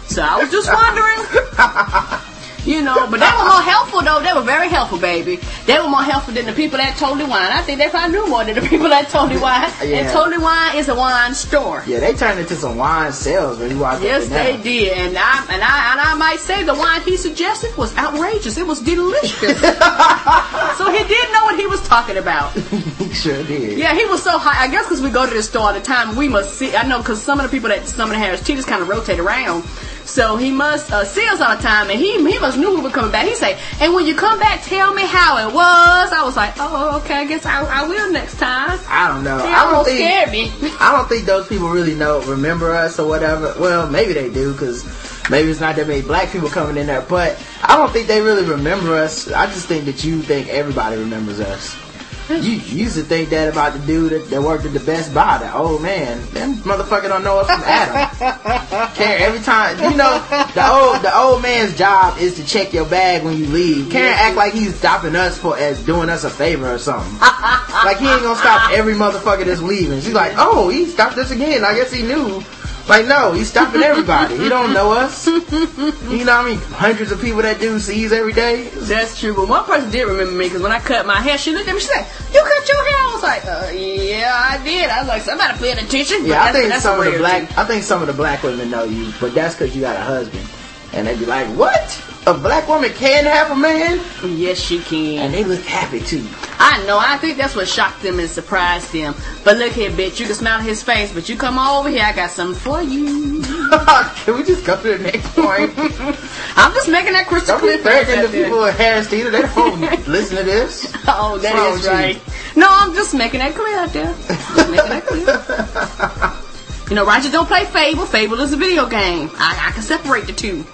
So 0.08 0.22
I 0.22 0.36
was 0.38 0.50
just 0.50 0.70
wondering. 0.70 2.22
You 2.66 2.82
know, 2.82 3.06
but 3.08 3.20
they 3.20 3.26
were 3.26 3.44
more 3.46 3.62
helpful 3.62 4.02
though. 4.02 4.20
They 4.20 4.32
were 4.32 4.42
very 4.42 4.68
helpful, 4.68 4.98
baby. 4.98 5.38
They 5.66 5.78
were 5.78 5.88
more 5.88 6.02
helpful 6.02 6.34
than 6.34 6.46
the 6.46 6.52
people 6.52 6.80
at 6.80 6.96
Totally 6.98 7.24
Wine. 7.24 7.52
I 7.52 7.62
think 7.62 7.78
they 7.78 7.88
probably 7.88 8.18
knew 8.18 8.26
more 8.28 8.44
than 8.44 8.56
the 8.56 8.60
people 8.68 8.92
at 8.92 9.08
Totally 9.08 9.40
Wine. 9.40 9.64
Uh, 9.64 9.72
and 9.82 9.90
Yeah. 9.90 10.12
Totally 10.12 10.38
Wine 10.38 10.76
is 10.76 10.88
a 10.88 10.94
wine 10.94 11.34
store. 11.34 11.84
Yeah, 11.86 12.00
they 12.00 12.14
turned 12.14 12.40
into 12.40 12.56
some 12.56 12.76
wine 12.76 13.12
sales 13.12 13.58
when 13.58 13.70
you 13.70 13.78
walked 13.78 14.02
Yes, 14.02 14.26
they 14.28 14.56
did, 14.60 14.92
and 14.98 15.16
I 15.16 15.46
and 15.48 15.62
I 15.62 15.92
and 15.92 16.00
I 16.00 16.14
might 16.18 16.40
say 16.40 16.64
the 16.64 16.74
wine 16.74 17.02
he 17.02 17.16
suggested 17.16 17.76
was 17.76 17.96
outrageous. 17.96 18.58
It 18.58 18.66
was 18.66 18.80
delicious. 18.80 19.60
so 19.60 20.90
he 20.90 21.02
did 21.04 21.32
know 21.32 21.44
what 21.44 21.58
he 21.58 21.66
was 21.66 21.86
talking 21.86 22.16
about. 22.16 22.52
he 22.98 23.12
sure 23.14 23.42
did. 23.44 23.78
Yeah, 23.78 23.94
he 23.94 24.04
was 24.06 24.22
so 24.22 24.38
high. 24.38 24.64
I 24.64 24.68
guess 24.68 24.84
because 24.84 25.00
we 25.02 25.10
go 25.10 25.26
to 25.28 25.34
the 25.34 25.42
store 25.42 25.68
all 25.68 25.72
the 25.72 25.80
time, 25.80 26.16
we 26.16 26.28
must 26.28 26.54
see. 26.58 26.74
I 26.74 26.86
know 26.86 26.98
because 26.98 27.22
some 27.22 27.38
of 27.38 27.48
the 27.48 27.54
people 27.56 27.68
that 27.68 27.86
some 27.86 28.10
of 28.10 28.16
the 28.16 28.18
Harris 28.18 28.42
Teeters 28.42 28.64
kind 28.64 28.82
of 28.82 28.88
rotate 28.88 29.20
around. 29.20 29.64
So 30.06 30.36
he 30.36 30.50
must 30.52 30.90
uh, 30.92 31.04
see 31.04 31.26
us 31.28 31.40
all 31.40 31.56
the 31.56 31.62
time, 31.62 31.90
and 31.90 31.98
he 31.98 32.16
he 32.30 32.38
must 32.38 32.56
knew 32.56 32.74
we 32.74 32.80
were 32.80 32.90
coming 32.90 33.10
back. 33.10 33.26
He 33.26 33.34
say, 33.34 33.58
"And 33.80 33.92
when 33.92 34.06
you 34.06 34.14
come 34.14 34.38
back, 34.38 34.62
tell 34.62 34.94
me 34.94 35.04
how 35.04 35.36
it 35.38 35.52
was." 35.52 36.12
I 36.12 36.22
was 36.24 36.36
like, 36.36 36.54
"Oh, 36.58 37.00
okay. 37.02 37.14
I 37.14 37.24
guess 37.26 37.44
I, 37.44 37.64
I 37.64 37.88
will 37.88 38.12
next 38.12 38.38
time." 38.38 38.78
I 38.88 39.08
don't 39.08 39.24
know. 39.24 39.38
He 39.38 39.52
I 39.52 39.70
don't 39.70 39.84
think 39.84 39.98
scared 39.98 40.30
me. 40.30 40.52
I 40.80 40.92
don't 40.92 41.08
think 41.08 41.26
those 41.26 41.46
people 41.48 41.68
really 41.68 41.94
know 41.94 42.22
remember 42.22 42.72
us 42.72 42.98
or 42.98 43.08
whatever. 43.08 43.54
Well, 43.58 43.90
maybe 43.90 44.12
they 44.12 44.32
do 44.32 44.52
because 44.52 44.84
maybe 45.28 45.50
it's 45.50 45.60
not 45.60 45.76
that 45.76 45.88
many 45.88 46.02
black 46.02 46.30
people 46.30 46.48
coming 46.48 46.76
in 46.76 46.86
there. 46.86 47.02
But 47.02 47.42
I 47.62 47.76
don't 47.76 47.92
think 47.92 48.06
they 48.06 48.20
really 48.20 48.48
remember 48.48 48.94
us. 48.94 49.30
I 49.30 49.46
just 49.46 49.66
think 49.66 49.86
that 49.86 50.04
you 50.04 50.22
think 50.22 50.48
everybody 50.48 50.96
remembers 50.96 51.40
us. 51.40 51.85
You, 52.28 52.36
used 52.38 52.96
to 52.96 53.02
think 53.02 53.30
that 53.30 53.48
about 53.52 53.72
the 53.72 53.78
dude 53.86 54.10
that, 54.10 54.30
that 54.30 54.42
worked 54.42 54.64
at 54.64 54.72
the 54.72 54.80
Best 54.80 55.14
Buy, 55.14 55.38
the 55.38 55.54
old 55.54 55.80
man. 55.80 56.20
That 56.32 56.48
motherfucker 56.58 57.08
don't 57.08 57.22
know 57.22 57.38
us 57.38 57.46
from 57.46 57.62
Adam. 57.64 58.94
Karen, 58.94 59.22
every 59.22 59.40
time 59.40 59.78
you 59.78 59.96
know 59.96 60.18
the 60.54 60.68
old 60.68 61.02
the 61.02 61.16
old 61.16 61.42
man's 61.42 61.76
job 61.78 62.18
is 62.18 62.34
to 62.34 62.44
check 62.44 62.72
your 62.72 62.84
bag 62.84 63.22
when 63.22 63.36
you 63.36 63.46
leave. 63.46 63.92
Karen 63.92 64.12
act 64.12 64.36
like 64.36 64.52
he's 64.52 64.74
stopping 64.74 65.14
us 65.14 65.38
for 65.38 65.56
as 65.56 65.80
doing 65.84 66.08
us 66.08 66.24
a 66.24 66.30
favor 66.30 66.72
or 66.72 66.78
something. 66.78 67.16
like 67.20 67.98
he 67.98 68.08
ain't 68.08 68.22
gonna 68.22 68.38
stop 68.38 68.72
every 68.72 68.94
motherfucker 68.94 69.44
that's 69.44 69.62
leaving. 69.62 70.00
She's 70.00 70.12
like, 70.12 70.32
oh, 70.36 70.68
he 70.68 70.86
stopped 70.86 71.18
us 71.18 71.30
again. 71.30 71.64
I 71.64 71.74
guess 71.74 71.92
he 71.92 72.02
knew. 72.02 72.42
Like, 72.88 73.06
no, 73.06 73.32
he's 73.32 73.50
stopping 73.50 73.82
everybody. 73.90 74.36
He 74.38 74.48
don't 74.48 74.72
know 74.72 74.92
us. 74.92 75.26
You 75.26 76.24
know 76.24 76.40
I 76.40 76.44
mean? 76.44 76.58
Hundreds 76.70 77.10
of 77.10 77.20
people 77.20 77.42
that 77.42 77.58
do 77.60 77.78
sees 77.78 78.12
every 78.12 78.32
day. 78.32 78.68
That's 78.74 79.18
true, 79.18 79.34
but 79.34 79.48
one 79.48 79.64
person 79.64 79.90
did 79.90 80.04
remember 80.04 80.32
me 80.32 80.46
because 80.46 80.62
when 80.62 80.72
I 80.72 80.78
cut 80.78 81.04
my 81.06 81.20
hair, 81.20 81.36
she 81.36 81.52
looked 81.52 81.68
at 81.68 81.74
me. 81.74 81.80
She 81.80 81.88
said, 81.88 82.06
"You 82.32 82.40
cut 82.40 82.68
your 82.68 82.84
hair?" 82.84 82.98
I 82.98 83.10
was 83.12 83.22
like, 83.22 83.44
uh, 83.44 83.70
"Yeah, 83.72 84.32
I 84.32 84.62
did." 84.62 84.88
I 84.88 85.00
was 85.00 85.08
like, 85.08 85.22
"Somebody 85.22 85.58
paying 85.58 85.78
attention." 85.78 86.26
Yeah, 86.26 86.44
I 86.44 86.52
think 86.52 86.72
some 86.74 87.00
of 87.00 87.12
the 87.12 87.18
black, 87.18 87.48
thing. 87.48 87.58
I 87.58 87.64
think 87.64 87.82
some 87.82 88.00
of 88.02 88.06
the 88.06 88.14
black 88.14 88.42
women 88.42 88.70
know 88.70 88.84
you, 88.84 89.12
but 89.20 89.34
that's 89.34 89.54
because 89.56 89.74
you 89.74 89.82
got 89.82 89.96
a 89.96 90.00
husband, 90.00 90.46
and 90.92 91.06
they'd 91.06 91.18
be 91.18 91.26
like, 91.26 91.48
"What? 91.48 92.02
A 92.26 92.34
black 92.34 92.66
woman 92.68 92.90
can 92.92 93.24
have 93.24 93.50
a 93.50 93.56
man?" 93.56 94.00
Yes, 94.24 94.58
she 94.58 94.80
can. 94.80 95.18
And 95.18 95.34
they 95.34 95.44
look 95.44 95.62
happy 95.62 96.00
too. 96.00 96.26
I 96.58 96.84
know. 96.86 96.98
I 96.98 97.18
think 97.18 97.36
that's 97.36 97.54
what 97.54 97.68
shocked 97.68 98.02
them 98.02 98.18
and 98.18 98.28
surprised 98.28 98.92
them. 98.92 99.14
But 99.44 99.58
look 99.58 99.72
here, 99.72 99.90
bitch. 99.90 100.18
You 100.18 100.26
can 100.26 100.34
smile 100.34 100.60
his 100.60 100.82
face, 100.82 101.12
but 101.12 101.28
you 101.28 101.36
come 101.36 101.58
over 101.58 101.88
here. 101.88 102.02
I 102.02 102.12
got 102.12 102.30
something 102.30 102.58
for 102.58 102.82
you. 102.82 103.42
can 104.24 104.34
we 104.34 104.42
just 104.42 104.64
go 104.64 104.80
to 104.80 104.96
the 104.96 104.98
next 104.98 105.28
point? 105.34 105.72
I'm 106.56 106.72
just 106.72 106.88
making 106.88 107.12
that 107.12 107.26
crystal 107.28 107.58
clear. 107.58 107.76
Don't 107.76 107.84
be 107.84 107.90
threatening 107.90 108.30
the 108.30 108.44
people 108.44 108.64
at 108.64 108.76
Harris 108.76 109.08
Teeter. 109.10 109.30
They 109.30 109.42
don't 109.42 109.80
listen 110.08 110.38
to 110.38 110.42
this. 110.42 110.92
Oh, 111.06 111.38
that 111.42 111.54
is 111.74 111.84
you? 111.84 111.90
right. 111.90 112.20
No, 112.56 112.66
I'm 112.68 112.94
just 112.94 113.14
making 113.14 113.40
that 113.40 113.54
clear 113.54 113.78
out 113.78 113.92
there. 113.92 114.14
Just 114.26 114.70
making 114.70 114.90
that 114.90 115.06
clear. 115.06 116.42
You 116.88 116.94
know, 116.96 117.04
Roger 117.04 117.30
don't 117.30 117.46
play 117.46 117.64
Fable. 117.64 118.06
Fable 118.06 118.40
is 118.40 118.52
a 118.52 118.56
video 118.56 118.88
game. 118.88 119.30
I, 119.34 119.68
I 119.68 119.72
can 119.72 119.82
separate 119.82 120.26
the 120.26 120.32
2 120.32 120.64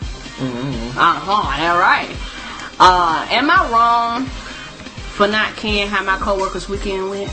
Mm-hmm. 0.43 0.99
Uh 0.99 1.21
huh. 1.21 1.71
All 1.71 1.79
right. 1.79 2.11
Uh, 2.81 3.27
am 3.31 3.51
I 3.51 3.71
wrong 3.71 4.27
for 4.27 5.29
not 5.29 5.55
caring 5.57 5.89
how 5.89 6.03
my 6.03 6.19
coworkers' 6.19 6.69
weekend 6.69 7.11
went? 7.11 7.31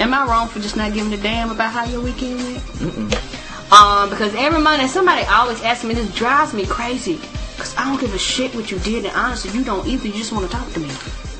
Am 0.00 0.12
I 0.12 0.26
wrong 0.26 0.48
for 0.48 0.58
just 0.60 0.76
not 0.76 0.94
giving 0.94 1.12
a 1.12 1.16
damn 1.16 1.50
about 1.50 1.72
how 1.72 1.84
your 1.84 2.00
weekend 2.00 2.36
went? 2.42 3.14
Um, 3.70 4.08
because 4.08 4.34
every 4.34 4.60
Monday 4.60 4.86
somebody 4.86 5.24
always 5.26 5.60
asks 5.62 5.84
me. 5.84 5.94
This 5.94 6.12
drives 6.14 6.54
me 6.54 6.64
crazy. 6.64 7.20
Cause 7.58 7.74
I 7.76 7.84
don't 7.84 8.00
give 8.00 8.14
a 8.14 8.18
shit 8.18 8.54
what 8.54 8.70
you 8.70 8.78
did, 8.78 9.04
and 9.04 9.14
honestly, 9.14 9.50
you 9.56 9.64
don't 9.64 9.86
either. 9.86 10.06
You 10.06 10.14
just 10.14 10.32
want 10.32 10.50
to 10.50 10.56
talk 10.56 10.72
to 10.72 10.80
me. 10.80 10.90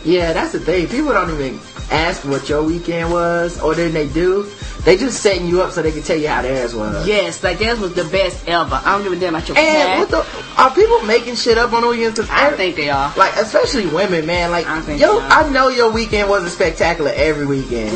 Yeah, 0.04 0.32
that's 0.32 0.52
the 0.52 0.60
thing. 0.60 0.88
People 0.88 1.12
don't 1.12 1.30
even 1.30 1.58
ask 1.90 2.24
what 2.24 2.48
your 2.48 2.62
weekend 2.62 3.10
was, 3.12 3.60
or 3.60 3.74
then 3.74 3.92
they 3.92 4.08
do. 4.08 4.48
They 4.84 4.96
just 4.96 5.20
setting 5.22 5.46
you 5.48 5.60
up 5.60 5.72
so 5.72 5.82
they 5.82 5.90
can 5.92 6.02
tell 6.02 6.16
you 6.16 6.28
how 6.28 6.40
theirs 6.40 6.74
was. 6.74 7.06
Yes, 7.06 7.42
like 7.42 7.58
theirs 7.58 7.78
was 7.80 7.94
the 7.94 8.04
best 8.04 8.46
ever. 8.48 8.80
I 8.84 8.92
don't 8.92 9.02
give 9.02 9.12
a 9.12 9.16
damn 9.16 9.34
about 9.34 9.48
your 9.48 9.58
And 9.58 10.00
what 10.00 10.08
the 10.10 10.24
are 10.56 10.70
people 10.74 11.02
making 11.02 11.34
shit 11.34 11.58
up 11.58 11.72
on 11.72 11.82
the 11.82 11.88
weekends? 11.88 12.18
'Cause 12.18 12.28
I 12.30 12.50
think 12.52 12.76
they 12.76 12.88
are. 12.88 13.12
like 13.16 13.34
especially 13.36 13.86
women, 13.86 14.24
man. 14.24 14.50
Like 14.50 14.66
I 14.66 14.80
yo. 14.94 15.20
I 15.20 15.48
know 15.50 15.68
your 15.68 15.90
weekend 15.90 16.28
wasn't 16.30 16.52
spectacular 16.52 17.12
every 17.14 17.44
weekend, 17.44 17.90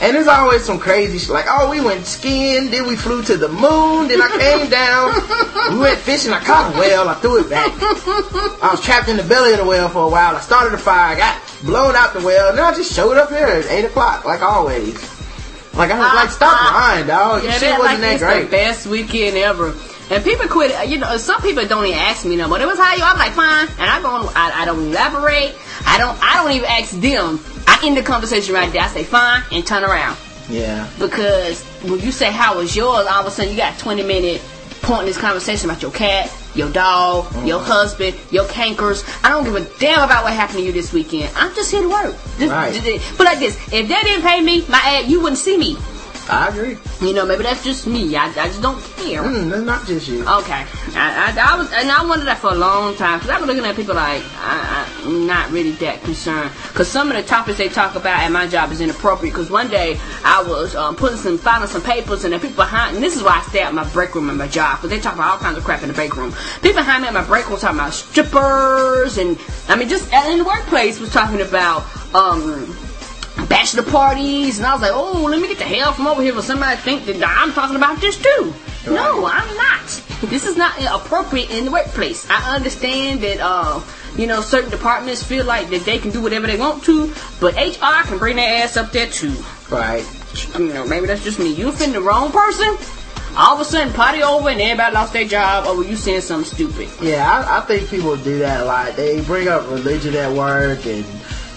and 0.00 0.14
there's 0.14 0.28
always 0.28 0.62
some 0.62 0.78
crazy 0.78 1.18
shit. 1.18 1.30
Like 1.30 1.46
oh, 1.48 1.70
we 1.70 1.80
went 1.80 2.06
skiing, 2.06 2.70
then 2.70 2.86
we 2.86 2.94
flew 2.96 3.22
to 3.24 3.36
the 3.36 3.48
moon, 3.48 4.08
then 4.08 4.20
I 4.22 4.28
came 4.38 4.68
down, 4.70 5.72
we 5.72 5.78
went 5.80 5.98
fishing. 5.98 6.32
I 6.32 6.40
caught 6.44 6.74
a 6.74 6.78
whale, 6.78 7.08
I 7.08 7.14
threw 7.14 7.40
it 7.40 7.50
back. 7.50 7.72
I 8.62 8.68
was 8.70 8.80
trapped 8.82 9.08
in 9.08 9.16
the 9.16 9.22
belly 9.24 9.52
of 9.52 9.58
the 9.58 9.64
whale 9.64 9.88
for 9.88 10.04
a 10.04 10.08
while. 10.08 10.36
I 10.36 10.40
started 10.40 10.74
a 10.74 10.78
fire, 10.78 11.14
I 11.14 11.18
got 11.18 11.40
blown 11.66 11.94
out 11.94 12.12
the 12.14 12.20
well. 12.20 12.50
and 12.50 12.58
then 12.58 12.64
I 12.64 12.74
just 12.74 12.92
showed 12.92 13.16
up 13.16 13.28
here 13.30 13.46
at 13.46 13.66
eight 13.66 13.84
o'clock, 13.84 14.24
like 14.24 14.42
always. 14.42 14.94
Like 15.74 15.90
I 15.90 15.98
was 15.98 16.14
like, 16.14 16.30
stop 16.30 16.72
lying, 16.74 17.06
dog. 17.06 17.44
Yeah, 17.44 17.52
shit 17.52 17.78
wasn't 17.78 17.84
like 17.84 18.00
that 18.00 18.14
it's 18.14 18.22
great. 18.22 18.44
the 18.44 18.50
best 18.50 18.86
weekend 18.86 19.36
ever. 19.36 19.74
And 20.08 20.22
people 20.24 20.46
quit. 20.48 20.88
You 20.88 20.98
know, 20.98 21.16
some 21.16 21.42
people 21.42 21.66
don't 21.66 21.84
even 21.84 21.98
ask 21.98 22.24
me 22.24 22.36
no 22.36 22.48
more. 22.48 22.60
It 22.60 22.66
was 22.66 22.78
how 22.78 22.94
you. 22.94 23.02
I'm 23.02 23.18
like 23.18 23.32
fine, 23.32 23.68
and 23.78 23.90
I 23.90 24.00
go. 24.00 24.08
On, 24.08 24.26
I, 24.34 24.62
I 24.62 24.64
don't 24.64 24.78
elaborate. 24.86 25.54
I 25.84 25.98
don't. 25.98 26.16
I 26.22 26.34
don't 26.42 26.52
even 26.52 26.68
ask 26.68 26.92
them. 26.92 27.40
I 27.66 27.80
end 27.84 27.96
the 27.96 28.02
conversation 28.02 28.54
right 28.54 28.72
there. 28.72 28.82
I 28.82 28.86
say 28.86 29.04
fine 29.04 29.42
and 29.52 29.66
turn 29.66 29.84
around. 29.84 30.16
Yeah. 30.48 30.88
Because 30.98 31.62
when 31.82 31.98
you 32.00 32.12
say 32.12 32.30
how 32.30 32.56
was 32.56 32.74
yours, 32.76 33.06
all 33.10 33.20
of 33.20 33.26
a 33.26 33.30
sudden 33.30 33.50
you 33.50 33.56
got 33.56 33.78
20 33.78 34.04
minute 34.04 34.40
pointless 34.82 35.18
conversation 35.18 35.68
about 35.68 35.82
your 35.82 35.90
cat, 35.90 36.32
your 36.56 36.70
dog, 36.70 37.24
Mm-hmm. 37.26 37.46
your 37.46 37.60
husband, 37.60 38.16
your 38.30 38.44
cankers. 38.46 39.04
I 39.24 39.30
don't 39.30 39.44
give 39.44 39.54
a 39.56 39.64
damn 39.78 40.02
about 40.02 40.24
what 40.24 40.32
happened 40.32 40.58
to 40.60 40.64
you 40.64 40.72
this 40.72 40.92
weekend. 40.92 41.30
I'm 41.36 41.54
just 41.54 41.70
here 41.70 41.82
to 41.82 41.88
work. 41.88 42.14
Just- 42.38 42.52
Right. 42.52 43.00
but 43.18 43.24
like 43.24 43.38
this, 43.38 43.56
if 43.72 43.88
they 43.88 44.00
didn't 44.02 44.22
pay 44.22 44.40
me, 44.40 44.64
my 44.68 44.78
ad, 44.84 45.06
you 45.10 45.20
wouldn't 45.20 45.38
see 45.38 45.56
me. 45.56 45.76
I 46.28 46.48
agree. 46.48 46.76
You 47.00 47.14
know, 47.14 47.24
maybe 47.24 47.44
that's 47.44 47.62
just 47.62 47.86
me. 47.86 48.16
I, 48.16 48.26
I 48.26 48.48
just 48.48 48.60
don't 48.60 48.82
care. 48.96 49.22
Mm, 49.22 49.48
that's 49.50 49.62
not 49.62 49.86
just 49.86 50.08
you. 50.08 50.22
Okay, 50.22 50.66
I, 50.94 51.34
I, 51.36 51.52
I 51.52 51.56
was, 51.56 51.72
and 51.72 51.90
I 51.90 52.04
wondered 52.04 52.26
that 52.26 52.38
for 52.38 52.50
a 52.50 52.54
long 52.54 52.96
time 52.96 53.18
because 53.18 53.30
I 53.30 53.38
was 53.38 53.46
looking 53.46 53.64
at 53.64 53.76
people 53.76 53.94
like 53.94 54.22
I, 54.38 54.88
I'm 55.04 55.26
not 55.26 55.50
really 55.50 55.72
that 55.72 56.02
concerned 56.02 56.50
because 56.68 56.88
some 56.88 57.10
of 57.10 57.16
the 57.16 57.22
topics 57.22 57.58
they 57.58 57.68
talk 57.68 57.94
about 57.94 58.20
at 58.20 58.32
my 58.32 58.46
job 58.46 58.72
is 58.72 58.80
inappropriate. 58.80 59.34
Because 59.34 59.50
one 59.50 59.68
day 59.68 59.98
I 60.24 60.42
was 60.42 60.74
um, 60.74 60.96
putting 60.96 61.18
some 61.18 61.38
filing 61.38 61.68
some 61.68 61.82
papers 61.82 62.24
and 62.24 62.32
the 62.32 62.38
people 62.38 62.56
behind, 62.56 62.96
and 62.96 63.04
this 63.04 63.16
is 63.16 63.22
why 63.22 63.42
I 63.44 63.48
stay 63.48 63.62
at 63.62 63.72
my 63.72 63.88
break 63.90 64.14
room 64.14 64.28
in 64.28 64.36
my 64.36 64.48
job 64.48 64.78
because 64.78 64.90
they 64.90 65.00
talk 65.00 65.14
about 65.14 65.30
all 65.30 65.38
kinds 65.38 65.58
of 65.58 65.64
crap 65.64 65.82
in 65.82 65.88
the 65.88 65.94
break 65.94 66.16
room. 66.16 66.34
People 66.62 66.82
behind 66.82 67.02
me 67.02 67.08
at 67.08 67.14
my 67.14 67.24
break 67.24 67.48
room 67.48 67.58
talking 67.58 67.78
about 67.78 67.92
strippers 67.92 69.18
and 69.18 69.38
I 69.68 69.76
mean 69.76 69.88
just 69.88 70.12
in 70.12 70.38
the 70.38 70.44
workplace 70.44 70.98
was 70.98 71.12
talking 71.12 71.40
about 71.40 71.84
um 72.14 72.74
bachelor 73.48 73.82
parties, 73.82 74.58
and 74.58 74.66
I 74.66 74.72
was 74.72 74.82
like, 74.82 74.92
oh, 74.94 75.26
let 75.28 75.40
me 75.40 75.48
get 75.48 75.58
the 75.58 75.64
hell 75.64 75.92
from 75.92 76.06
over 76.06 76.22
here 76.22 76.32
for 76.32 76.42
somebody 76.42 76.76
to 76.76 76.82
think 76.82 77.04
that 77.06 77.22
I'm 77.22 77.52
talking 77.52 77.76
about 77.76 78.00
this 78.00 78.16
too. 78.16 78.54
No, 78.86 79.26
I'm 79.26 79.56
not. 79.56 80.02
This 80.22 80.46
is 80.46 80.56
not 80.56 80.74
appropriate 80.90 81.50
in 81.50 81.66
the 81.66 81.70
workplace. 81.70 82.28
I 82.30 82.54
understand 82.54 83.20
that, 83.20 83.38
uh, 83.40 83.80
you 84.16 84.26
know, 84.26 84.40
certain 84.40 84.70
departments 84.70 85.22
feel 85.22 85.44
like 85.44 85.68
that 85.70 85.84
they 85.84 85.98
can 85.98 86.10
do 86.10 86.22
whatever 86.22 86.46
they 86.46 86.56
want 86.56 86.84
to, 86.84 87.12
but 87.40 87.54
HR 87.54 88.06
can 88.06 88.18
bring 88.18 88.36
their 88.36 88.62
ass 88.62 88.76
up 88.76 88.92
there 88.92 89.08
too. 89.08 89.34
Right. 89.70 90.06
You 90.58 90.72
know, 90.72 90.86
maybe 90.86 91.06
that's 91.06 91.24
just 91.24 91.38
me. 91.38 91.52
You 91.52 91.68
offend 91.68 91.94
the 91.94 92.00
wrong 92.00 92.30
person, 92.30 92.76
all 93.36 93.54
of 93.54 93.60
a 93.60 93.64
sudden 93.64 93.92
party 93.92 94.22
over 94.22 94.48
and 94.48 94.60
everybody 94.60 94.94
lost 94.94 95.12
their 95.12 95.26
job 95.26 95.66
over 95.66 95.82
you 95.82 95.96
saying 95.96 96.22
something 96.22 96.50
stupid. 96.50 96.88
Yeah, 97.02 97.28
I, 97.28 97.58
I 97.58 97.60
think 97.62 97.90
people 97.90 98.16
do 98.16 98.38
that 98.38 98.62
a 98.62 98.64
lot. 98.64 98.96
They 98.96 99.20
bring 99.22 99.48
up 99.48 99.68
religion 99.70 100.14
at 100.14 100.32
work 100.32 100.86
and 100.86 101.04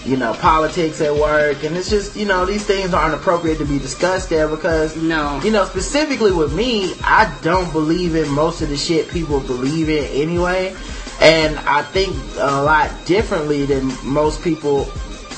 you 0.04 0.16
know 0.16 0.32
politics 0.34 1.00
at 1.00 1.14
work, 1.14 1.62
and 1.62 1.76
it's 1.76 1.90
just 1.90 2.16
you 2.16 2.24
know 2.24 2.46
these 2.46 2.64
things 2.64 2.94
aren't 2.94 3.14
appropriate 3.14 3.58
to 3.58 3.64
be 3.64 3.78
discussed 3.78 4.30
there 4.30 4.48
because 4.48 4.96
No. 4.96 5.40
you 5.42 5.50
know 5.50 5.64
specifically 5.64 6.32
with 6.32 6.54
me, 6.54 6.94
I 7.04 7.34
don't 7.42 7.70
believe 7.72 8.14
in 8.14 8.28
most 8.30 8.62
of 8.62 8.68
the 8.68 8.76
shit 8.76 9.08
people 9.08 9.40
believe 9.40 9.88
in 9.88 10.04
anyway, 10.22 10.74
and 11.20 11.58
I 11.60 11.82
think 11.82 12.16
a 12.38 12.62
lot 12.62 12.90
differently 13.04 13.66
than 13.66 13.92
most 14.02 14.42
people 14.42 14.90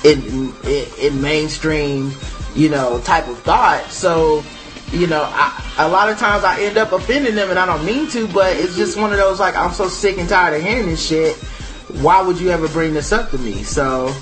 in 0.05 0.53
in, 0.65 0.87
in 1.01 1.21
mainstream 1.21 2.13
you 2.55 2.69
know 2.69 3.01
type 3.01 3.29
of 3.29 3.39
thought. 3.41 3.85
So 3.91 4.43
you 4.93 5.07
know, 5.07 5.23
I, 5.25 5.75
a 5.79 5.89
lot 5.89 6.11
of 6.11 6.19
times 6.19 6.45
I 6.45 6.61
end 6.61 6.77
up 6.77 6.93
offending 6.93 7.35
them 7.35 7.49
and 7.51 7.59
I 7.59 7.65
don't 7.65 7.85
mean 7.85 8.09
to, 8.11 8.29
but 8.29 8.55
it's 8.57 8.77
just 8.77 9.01
one 9.01 9.11
of 9.11 9.17
those 9.17 9.41
like, 9.41 9.57
I'm 9.57 9.73
so 9.73 9.89
sick 9.89 10.19
and 10.19 10.29
tired 10.29 10.55
of 10.55 10.63
hearing 10.63 10.85
this 10.87 11.05
shit. 11.05 11.35
Why 12.03 12.21
would 12.21 12.39
you 12.39 12.51
ever 12.51 12.69
bring 12.69 12.93
this 12.93 13.11
up 13.11 13.31
to 13.31 13.39
me? 13.39 13.63
So, 13.63 14.15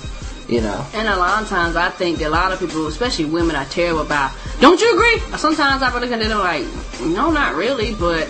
you 0.51 0.59
know. 0.61 0.85
And 0.93 1.07
a 1.07 1.15
lot 1.15 1.41
of 1.41 1.49
times 1.49 1.75
I 1.75 1.89
think 1.89 2.19
that 2.19 2.27
a 2.27 2.29
lot 2.29 2.51
of 2.51 2.59
people, 2.59 2.85
especially 2.87 3.25
women, 3.25 3.55
are 3.55 3.65
terrible 3.65 4.01
about, 4.01 4.31
don't 4.59 4.79
you 4.79 4.93
agree? 4.93 5.37
Sometimes 5.37 5.81
I 5.81 5.97
look 5.97 6.11
at 6.11 6.19
them 6.19 6.39
like, 6.39 6.65
no, 7.01 7.31
not 7.31 7.55
really, 7.55 7.95
but 7.95 8.27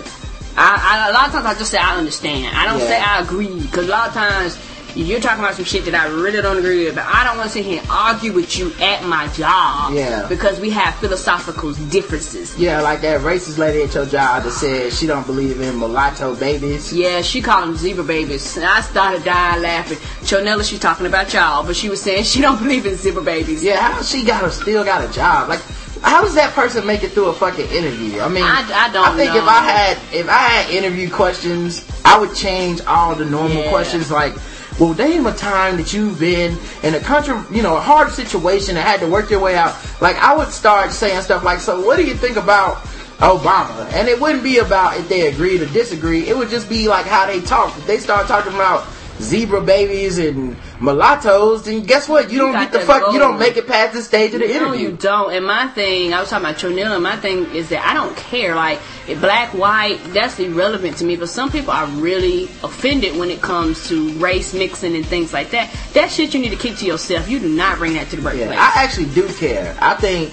I, 0.56 1.06
I, 1.06 1.10
a 1.10 1.12
lot 1.12 1.26
of 1.26 1.32
times 1.32 1.46
I 1.46 1.54
just 1.54 1.70
say 1.72 1.78
I 1.78 1.96
understand. 1.96 2.56
I 2.56 2.64
don't 2.64 2.78
Yeah. 2.78 2.86
say 2.86 3.00
I 3.00 3.20
agree, 3.22 3.60
because 3.60 3.86
a 3.88 3.90
lot 3.90 4.08
of 4.08 4.14
times 4.14 4.56
you're 4.96 5.20
talking 5.20 5.40
about 5.42 5.54
some 5.54 5.64
shit 5.64 5.84
that 5.86 5.94
I 5.94 6.06
really 6.08 6.40
don't 6.42 6.58
agree 6.58 6.84
with, 6.84 6.94
but 6.94 7.04
I 7.06 7.24
don't 7.24 7.36
want 7.38 7.48
to 7.50 7.52
sit 7.52 7.64
here 7.64 7.80
and 7.80 7.88
argue 7.90 8.32
with 8.32 8.56
you 8.58 8.72
at 8.80 9.04
my 9.04 9.26
job. 9.28 9.92
Yeah. 9.94 10.26
Because 10.28 10.60
we 10.60 10.70
have 10.70 10.94
philosophical 10.96 11.72
differences. 11.90 12.56
Yeah, 12.58 12.80
like 12.80 13.00
that 13.02 13.20
racist 13.20 13.58
lady 13.58 13.82
at 13.82 13.94
your 13.94 14.06
job 14.06 14.44
that 14.44 14.50
said 14.52 14.92
she 14.92 15.06
don't 15.06 15.26
believe 15.26 15.60
in 15.60 15.78
mulatto 15.78 16.34
babies. 16.36 16.92
Yeah, 16.92 17.22
she 17.22 17.40
called 17.40 17.64
them 17.68 17.76
zebra 17.76 18.04
babies. 18.04 18.56
And 18.56 18.66
I 18.66 18.80
started 18.80 19.24
dying 19.24 19.62
laughing. 19.62 19.98
Chonella, 20.26 20.68
she's 20.68 20.80
talking 20.80 21.06
about 21.06 21.32
y'all, 21.32 21.64
but 21.64 21.76
she 21.76 21.88
was 21.88 22.00
saying 22.02 22.24
she 22.24 22.40
don't 22.40 22.58
believe 22.62 22.86
in 22.86 22.96
zebra 22.96 23.22
babies. 23.22 23.62
Yeah, 23.62 23.80
how 23.80 24.02
she 24.02 24.24
got 24.24 24.44
a, 24.44 24.50
still 24.50 24.84
got 24.84 25.08
a 25.08 25.12
job? 25.12 25.48
Like, 25.48 25.60
how 26.02 26.20
does 26.20 26.34
that 26.34 26.52
person 26.52 26.84
make 26.84 27.04
it 27.04 27.12
through 27.12 27.26
a 27.26 27.32
fucking 27.32 27.66
interview? 27.70 28.20
I 28.20 28.28
mean, 28.28 28.42
I- 28.42 28.88
I 28.88 28.92
don't 28.92 29.06
I 29.06 29.16
think 29.16 29.34
if. 29.36 29.44
I 29.44 29.60
had 29.62 29.98
if 30.12 30.28
I 30.28 30.32
had 30.38 30.70
interview 30.74 31.08
questions, 31.08 31.86
I 32.04 32.18
would 32.18 32.34
change 32.34 32.80
all 32.86 33.14
the 33.14 33.24
normal 33.24 33.62
Yeah. 33.62 33.70
questions. 33.70 34.10
Like, 34.10 34.34
well, 34.78 34.94
name 34.94 35.26
a 35.26 35.32
time 35.32 35.76
that 35.76 35.92
you've 35.92 36.18
been 36.18 36.58
in 36.82 36.94
a 36.94 37.00
country, 37.00 37.36
you 37.54 37.62
know, 37.62 37.76
a 37.76 37.80
hard 37.80 38.10
situation 38.10 38.76
and 38.76 38.86
had 38.86 39.00
to 39.00 39.06
work 39.06 39.30
your 39.30 39.40
way 39.40 39.56
out. 39.56 39.76
Like, 40.00 40.16
I 40.16 40.36
would 40.36 40.48
start 40.48 40.92
saying 40.92 41.22
stuff 41.22 41.44
like, 41.44 41.60
"So, 41.60 41.80
what 41.84 41.96
do 41.96 42.04
you 42.04 42.14
think 42.14 42.36
about?" 42.36 42.78
Obama, 43.22 43.86
and 43.92 44.08
it 44.08 44.20
wouldn't 44.20 44.42
be 44.42 44.58
about 44.58 44.96
if 44.96 45.08
they 45.08 45.28
agreed 45.28 45.62
or 45.62 45.66
disagree. 45.66 46.28
It 46.28 46.36
would 46.36 46.50
just 46.50 46.68
be 46.68 46.88
like 46.88 47.06
how 47.06 47.24
they 47.24 47.40
talk. 47.40 47.76
If 47.78 47.86
they 47.86 47.98
start 47.98 48.26
talking 48.26 48.52
about 48.52 48.84
zebra 49.22 49.60
babies 49.60 50.18
and 50.18 50.56
mulattoes, 50.80 51.64
then 51.64 51.82
guess 51.84 52.08
what? 52.08 52.30
You 52.30 52.38
don't 52.38 52.52
get 52.52 52.72
the 52.72 52.80
fuck. 52.80 53.12
You 53.12 53.18
don't 53.18 53.38
make 53.38 53.56
it 53.56 53.66
past 53.66 53.94
the 53.94 54.02
stage 54.02 54.34
of 54.34 54.40
the 54.40 54.48
No, 54.48 54.54
interview. 54.54 54.88
you 54.90 54.92
don't. 54.96 55.32
And 55.32 55.46
my 55.46 55.68
thing, 55.68 56.12
I 56.12 56.20
was 56.20 56.30
talking 56.30 56.46
about 56.46 56.58
Tronilla, 56.60 56.94
and 56.94 57.02
my 57.02 57.16
thing 57.16 57.46
is 57.54 57.68
that 57.70 57.84
I 57.86 57.94
don't 57.94 58.16
care. 58.16 58.54
Like, 58.54 58.80
black, 59.20 59.54
white, 59.54 59.98
that's 60.12 60.38
irrelevant 60.38 60.96
to 60.98 61.04
me. 61.04 61.16
But 61.16 61.28
some 61.28 61.50
people 61.50 61.70
are 61.72 61.86
really 61.86 62.44
offended 62.62 63.16
when 63.16 63.30
it 63.30 63.40
comes 63.40 63.88
to 63.88 64.10
race 64.14 64.52
mixing 64.54 64.94
and 64.96 65.06
things 65.06 65.32
like 65.32 65.50
that. 65.50 65.74
That 65.94 66.10
shit 66.10 66.34
you 66.34 66.40
need 66.40 66.50
to 66.50 66.56
keep 66.56 66.76
to 66.78 66.84
yourself. 66.86 67.28
You 67.28 67.38
do 67.38 67.48
not 67.48 67.78
bring 67.78 67.94
that 67.94 68.08
to 68.10 68.16
the 68.16 68.22
workplace. 68.22 68.50
Yeah, 68.50 68.72
I 68.74 68.82
actually 68.82 69.06
do 69.14 69.28
care. 69.34 69.76
I 69.80 69.94
think 69.94 70.32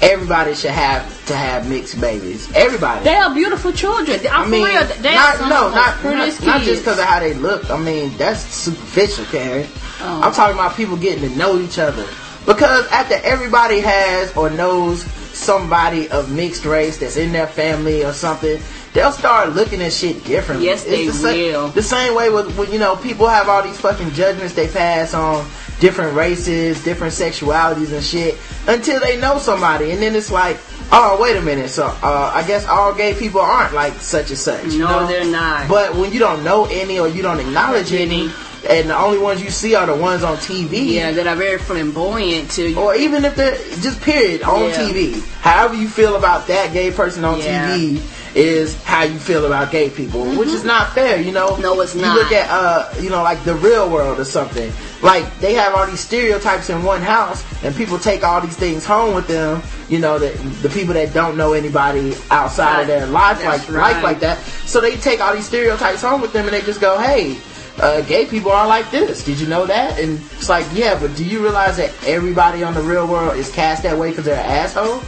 everybody 0.00 0.54
should 0.54 0.70
have 0.70 1.26
to 1.26 1.36
have 1.36 1.68
mixed 1.68 2.00
babies. 2.00 2.50
Everybody. 2.54 3.04
they 3.04 3.14
are 3.14 3.34
beautiful 3.34 3.72
children. 3.72 4.20
I'm 4.30 4.46
I 4.46 4.50
mean, 4.50 4.64
real. 4.64 4.84
They 4.84 5.16
are 5.16 5.38
not, 5.38 5.40
no, 5.40 5.70
not, 5.70 6.04
not, 6.04 6.44
not 6.44 6.60
just 6.62 6.82
because 6.82 6.98
of 6.98 7.04
how 7.04 7.20
they 7.20 7.34
look. 7.34 7.70
I 7.70 7.78
mean, 7.78 8.16
that's 8.16 8.40
superficial, 8.40 9.24
Karen. 9.26 9.66
Oh. 10.00 10.20
I'm 10.22 10.32
talking 10.32 10.54
about 10.54 10.76
people 10.76 10.96
getting 10.96 11.28
to 11.28 11.36
know 11.36 11.58
each 11.58 11.78
other. 11.78 12.06
Because 12.46 12.86
after 12.88 13.16
everybody 13.24 13.80
has 13.80 14.34
or 14.34 14.48
knows 14.48 15.02
somebody 15.36 16.08
of 16.10 16.32
mixed 16.32 16.64
race 16.64 16.98
that's 16.98 17.16
in 17.16 17.32
their 17.32 17.46
family 17.46 18.04
or 18.04 18.12
something, 18.12 18.58
they'll 18.94 19.12
start 19.12 19.50
looking 19.50 19.82
at 19.82 19.92
shit 19.92 20.24
differently. 20.24 20.66
Yes, 20.66 20.84
they 20.84 21.06
the 21.06 21.12
same, 21.12 21.52
will. 21.52 21.68
The 21.68 21.82
same 21.82 22.14
way 22.14 22.30
with, 22.30 22.56
with, 22.56 22.72
you 22.72 22.78
know, 22.78 22.96
people 22.96 23.28
have 23.28 23.48
all 23.48 23.62
these 23.62 23.78
fucking 23.78 24.12
judgments 24.12 24.54
they 24.54 24.68
pass 24.68 25.12
on 25.12 25.46
different 25.80 26.16
races, 26.16 26.82
different 26.84 27.12
sexualities 27.14 27.92
and 27.92 28.02
shit 28.02 28.36
until 28.66 29.00
they 29.00 29.20
know 29.20 29.38
somebody. 29.38 29.90
And 29.92 30.02
then 30.02 30.14
it's 30.16 30.30
like, 30.30 30.58
oh, 30.90 31.18
wait 31.20 31.36
a 31.36 31.40
minute. 31.42 31.70
So, 31.70 31.86
uh, 31.86 32.32
I 32.34 32.44
guess 32.46 32.66
all 32.66 32.92
gay 32.94 33.14
people 33.14 33.40
aren't 33.40 33.74
like 33.74 33.94
such 33.94 34.30
and 34.30 34.38
such. 34.38 34.64
you 34.72 34.80
No, 34.80 35.00
know? 35.00 35.06
they're 35.06 35.24
not. 35.30 35.68
But 35.68 35.94
when 35.94 36.12
you 36.12 36.18
don't 36.18 36.42
know 36.44 36.66
any 36.66 36.98
or 36.98 37.08
you 37.08 37.22
don't 37.22 37.40
acknowledge 37.40 37.92
any, 37.92 38.30
and 38.68 38.90
the 38.90 38.98
only 38.98 39.18
ones 39.18 39.40
you 39.40 39.50
see 39.50 39.76
are 39.76 39.86
the 39.86 39.94
ones 39.94 40.24
on 40.24 40.36
TV, 40.38 40.94
yeah, 40.94 41.12
that 41.12 41.28
are 41.28 41.36
very 41.36 41.58
flamboyant 41.58 42.50
to 42.52 42.68
you. 42.70 42.78
or 42.78 42.94
even 42.96 43.24
if 43.24 43.36
they're 43.36 43.54
just 43.80 44.00
period 44.02 44.42
on 44.42 44.64
Yeah. 44.70 44.76
TV, 44.76 45.22
however 45.42 45.74
you 45.74 45.88
feel 45.88 46.16
about 46.16 46.48
that 46.48 46.72
gay 46.72 46.90
person 46.90 47.24
on 47.24 47.38
Yeah. 47.38 47.68
TV 47.68 48.02
is 48.34 48.80
how 48.84 49.02
you 49.02 49.18
feel 49.18 49.46
about 49.46 49.70
gay 49.70 49.90
people, 49.90 50.24
which 50.36 50.48
is 50.48 50.64
not 50.64 50.92
fair, 50.92 51.20
you 51.20 51.32
know. 51.32 51.50
Mm-hmm. 51.50 51.62
No, 51.62 51.80
it's 51.80 51.94
not. 51.94 52.14
you 52.14 52.22
look 52.22 52.32
at 52.32 52.48
uh, 52.50 52.92
you 53.00 53.10
know, 53.10 53.22
like 53.22 53.42
the 53.44 53.54
real 53.56 53.90
world 53.90 54.18
or 54.18 54.24
something. 54.24 54.72
Like 55.02 55.38
they 55.38 55.54
have 55.54 55.74
all 55.74 55.86
these 55.86 56.00
stereotypes 56.00 56.70
in 56.70 56.82
one 56.82 57.00
house, 57.02 57.44
and 57.62 57.74
people 57.74 57.98
take 57.98 58.24
all 58.24 58.40
these 58.40 58.56
things 58.56 58.84
home 58.84 59.14
with 59.14 59.28
them. 59.28 59.62
You 59.88 59.98
know, 59.98 60.18
that 60.18 60.36
the 60.62 60.68
people 60.68 60.94
that 60.94 61.14
don't 61.14 61.36
know 61.36 61.52
anybody 61.52 62.14
outside 62.30 62.82
of 62.82 62.86
their 62.86 63.06
life 63.06 63.40
That's 63.40 63.68
like 63.68 63.76
right. 63.76 63.92
life 63.94 64.02
like 64.02 64.20
that, 64.20 64.38
so 64.38 64.80
they 64.80 64.96
take 64.96 65.20
all 65.20 65.34
these 65.34 65.46
stereotypes 65.46 66.02
home 66.02 66.20
with 66.20 66.32
them, 66.32 66.46
and 66.46 66.54
they 66.54 66.62
just 66.62 66.80
go, 66.80 66.98
hey. 66.98 67.38
Uh, 67.80 68.00
gay 68.00 68.26
people 68.26 68.50
are 68.50 68.66
like 68.66 68.90
this. 68.90 69.24
Did 69.24 69.38
you 69.38 69.46
know 69.46 69.64
that? 69.64 70.00
And 70.00 70.18
it's 70.18 70.48
like, 70.48 70.66
yeah, 70.72 70.98
but 70.98 71.14
do 71.14 71.24
you 71.24 71.40
realize 71.40 71.76
that 71.76 71.94
everybody 72.04 72.64
on 72.64 72.74
the 72.74 72.82
real 72.82 73.06
world 73.06 73.36
is 73.36 73.52
cast 73.52 73.84
that 73.84 73.96
way 73.96 74.10
because 74.10 74.24
they're 74.24 74.34
an 74.34 74.50
asshole? 74.50 75.00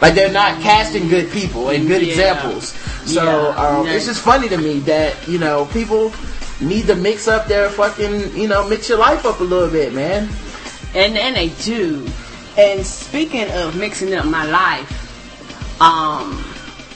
Like 0.00 0.14
they're 0.14 0.32
not 0.32 0.60
casting 0.60 1.08
good 1.08 1.30
people 1.30 1.70
and 1.70 1.86
good 1.88 2.02
Yeah. 2.02 2.08
examples. 2.12 2.74
So 3.06 3.22
Yeah. 3.24 3.62
um, 3.78 3.86
Yeah. 3.86 3.92
it's 3.94 4.06
just 4.06 4.20
funny 4.20 4.48
to 4.48 4.58
me 4.58 4.80
that 4.80 5.14
you 5.26 5.38
know 5.38 5.66
people 5.72 6.12
need 6.60 6.86
to 6.86 6.94
mix 6.94 7.28
up 7.28 7.48
their 7.48 7.68
fucking 7.70 8.36
you 8.36 8.48
know 8.48 8.66
mix 8.68 8.88
your 8.88 8.98
life 8.98 9.24
up 9.24 9.40
a 9.40 9.44
little 9.44 9.68
bit, 9.68 9.94
man. 9.94 10.28
And 10.94 11.16
and 11.16 11.36
they 11.36 11.48
do. 11.64 12.06
And 12.58 12.86
speaking 12.86 13.50
of 13.50 13.76
mixing 13.76 14.14
up 14.14 14.24
my 14.24 14.44
life, 14.44 14.88
um, 15.80 16.42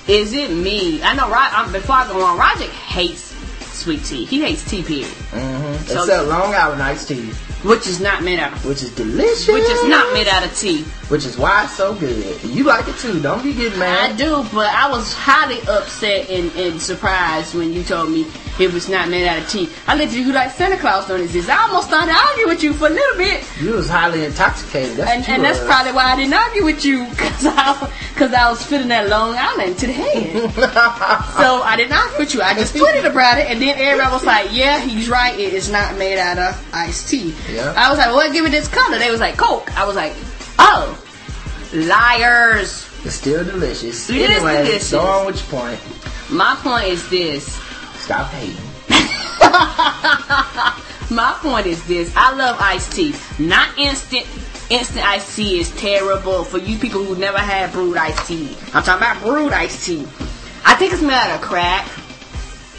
is 0.09 0.32
it 0.32 0.51
me? 0.51 1.03
I 1.03 1.14
know. 1.14 1.28
Rod, 1.30 1.53
um, 1.55 1.72
before 1.72 1.96
I 1.96 2.07
go 2.09 2.22
on, 2.24 2.38
Roger 2.38 2.64
hates 2.64 3.32
sweet 3.72 4.05
tea. 4.05 4.24
He 4.24 4.40
hates 4.40 4.64
tea. 4.64 4.82
Period. 4.82 5.09
So- 5.86 6.03
Except 6.03 6.28
Long 6.28 6.55
Island 6.55 6.82
iced 6.82 7.09
tea. 7.09 7.30
Which 7.62 7.86
is 7.86 8.00
not 8.00 8.22
made 8.22 8.38
out 8.38 8.52
of 8.52 8.64
which 8.64 8.82
is 8.82 8.94
delicious. 8.94 9.48
which 9.48 9.64
is 9.64 9.88
not 9.88 10.12
made 10.14 10.28
out 10.28 10.44
of 10.44 10.56
tea. 10.56 10.82
Which 11.08 11.26
is 11.26 11.36
why 11.36 11.64
it's 11.64 11.76
so 11.76 11.94
good. 11.94 12.42
You 12.44 12.64
like 12.64 12.86
it 12.88 12.96
too. 12.96 13.20
Don't 13.20 13.42
be 13.42 13.52
getting 13.52 13.78
mad. 13.78 14.12
I 14.12 14.16
do, 14.16 14.46
but 14.54 14.72
I 14.72 14.88
was 14.88 15.12
highly 15.12 15.61
upset 15.68 16.30
and, 16.30 16.50
and 16.52 16.80
surprised 16.80 17.54
when 17.54 17.72
you 17.72 17.82
told 17.82 18.11
me 18.11 18.26
it 18.61 18.72
was 18.72 18.88
not 18.88 19.08
made 19.08 19.26
out 19.26 19.38
of 19.38 19.48
tea. 19.48 19.68
I 19.86 19.96
looked 19.96 20.12
at 20.12 20.18
you 20.18 20.32
like 20.32 20.50
Santa 20.50 20.76
Claus 20.76 21.08
don't 21.08 21.20
exist. 21.20 21.48
I 21.48 21.62
almost 21.66 21.88
started 21.88 22.12
arguing 22.12 22.48
with 22.48 22.62
you 22.62 22.72
for 22.74 22.86
a 22.86 22.90
little 22.90 23.16
bit. 23.16 23.44
You 23.61 23.72
was 23.72 23.88
highly 23.88 24.24
intoxicated. 24.24 24.96
That's 24.96 25.11
And, 25.11 25.28
and 25.28 25.44
that's 25.44 25.58
probably 25.64 25.92
why 25.92 26.12
I 26.12 26.16
didn't 26.16 26.34
argue 26.34 26.64
with 26.64 26.84
you, 26.84 27.06
because 27.08 27.46
I, 27.46 27.90
cause 28.16 28.32
I 28.32 28.48
was 28.50 28.62
feeling 28.62 28.88
that 28.88 29.08
Long 29.08 29.34
Island 29.36 29.78
to 29.78 29.86
the 29.86 29.92
head. 29.92 30.52
so 30.54 31.62
I 31.62 31.74
didn't 31.76 31.92
argue 31.92 32.18
with 32.18 32.34
you. 32.34 32.42
I 32.42 32.54
just 32.54 32.74
tweeted 32.76 33.11
about 33.11 33.38
it, 33.38 33.46
and 33.50 33.61
then 33.61 33.78
everybody 33.78 34.12
was 34.12 34.24
like, 34.24 34.48
yeah, 34.52 34.78
he's 34.78 35.08
right. 35.08 35.38
It 35.38 35.54
is 35.54 35.70
not 35.70 35.96
made 35.98 36.18
out 36.18 36.38
of 36.38 36.74
iced 36.74 37.08
tea. 37.08 37.34
Yeah. 37.53 37.74
I 37.76 37.90
was 37.90 37.98
like, 37.98 38.12
what 38.12 38.32
give 38.32 38.46
it 38.46 38.51
this 38.51 38.68
color. 38.68 38.98
They 38.98 39.11
was 39.11 39.20
like, 39.20 39.36
Coke. 39.36 39.76
I 39.76 39.86
was 39.86 39.96
like, 39.96 40.14
oh, 40.59 40.96
liars. 41.72 42.86
It's 43.05 43.14
still 43.14 43.44
delicious. 43.44 44.09
It 44.11 44.16
is 44.16 44.30
anyway, 44.30 44.64
delicious. 44.64 44.90
go 44.92 45.01
on 45.01 45.26
with 45.26 45.36
your 45.36 45.61
point. 45.61 45.80
My 46.30 46.57
point 46.61 46.86
is 46.86 47.09
this. 47.09 47.55
Stop 47.98 48.30
hating. 48.30 48.57
My 51.11 51.36
point 51.40 51.66
is 51.66 51.84
this. 51.86 52.12
I 52.16 52.34
love 52.34 52.57
iced 52.61 52.92
tea. 52.92 53.14
Not 53.38 53.76
instant. 53.78 54.26
Instant 54.70 55.05
iced 55.05 55.36
tea 55.36 55.59
is 55.59 55.74
terrible 55.76 56.44
for 56.44 56.59
you 56.59 56.78
people 56.78 57.03
who 57.03 57.16
never 57.16 57.38
had 57.38 57.72
brewed 57.72 57.96
iced 57.96 58.28
tea. 58.28 58.57
I'm 58.72 58.84
talking 58.84 59.03
about 59.03 59.20
brewed 59.22 59.53
iced 59.53 59.84
tea. 59.84 60.07
I 60.64 60.74
think 60.74 60.92
it's 60.92 61.03
made 61.03 61.14
out 61.14 61.34
of 61.34 61.40
crack. 61.40 61.88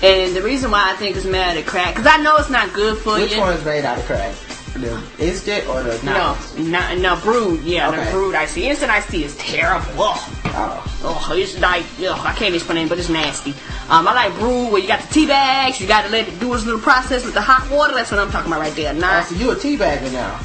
And 0.02 0.34
the 0.36 0.42
reason 0.42 0.72
why 0.72 0.92
I 0.92 0.96
think 0.96 1.18
it's 1.18 1.26
made 1.26 1.44
out 1.44 1.58
of 1.58 1.66
crack, 1.66 1.96
because 1.96 2.08
I 2.08 2.18
know 2.24 2.38
it's 2.38 2.50
not 2.50 2.72
good 2.74 2.98
for 2.98 3.18
you. 3.18 3.24
Which 3.24 3.36
you. 3.36 3.42
one 3.42 3.54
is 3.54 3.66
made 3.66 3.84
out 3.84 4.00
of 4.00 4.06
crack? 4.06 4.34
The 4.82 5.02
instant 5.20 5.68
or 5.70 5.84
the 5.84 6.04
No, 6.04 6.36
not? 6.58 6.98
no, 6.98 7.16
brewed. 7.22 7.62
Yeah, 7.64 7.90
Okay. 7.90 8.04
the 8.06 8.12
brewed 8.12 8.34
iced 8.36 8.56
tea. 8.56 8.68
Instant 8.70 8.92
iced 8.92 9.10
tea 9.10 9.24
is 9.24 9.36
terrible. 9.38 10.04
Ugh. 10.04 10.20
Oh. 10.54 10.88
Oh, 11.04 11.34
it's 11.36 11.58
like, 11.60 11.84
ugh, 12.00 12.20
I 12.26 12.34
can't 12.34 12.54
explain 12.54 12.86
it, 12.86 12.90
but 12.90 12.98
it's 13.00 13.10
nasty. 13.10 13.52
Um, 13.90 14.08
I 14.08 14.14
like 14.14 14.34
brew 14.40 14.68
where 14.72 14.82
you 14.82 14.88
got 14.88 15.02
the 15.02 15.14
tea 15.14 15.26
bags, 15.28 15.80
you 15.80 15.88
got 15.88 16.04
to 16.06 16.10
let 16.10 16.28
it 16.28 16.40
do 16.40 16.54
its 16.54 16.66
little 16.66 16.80
process 16.82 17.24
with 17.26 17.34
the 17.34 17.42
hot 17.42 17.70
water. 17.72 17.94
That's 17.94 18.12
what 18.12 18.20
I'm 18.20 18.32
talking 18.32 18.52
about 18.52 18.62
right 18.62 18.76
there. 18.76 18.94
Oh, 18.94 18.98
Not 19.00 19.26
so 19.26 19.36
you 19.36 19.52
a 19.52 19.56
tea 19.56 19.78
bagger 19.78 20.10
now. 20.12 20.40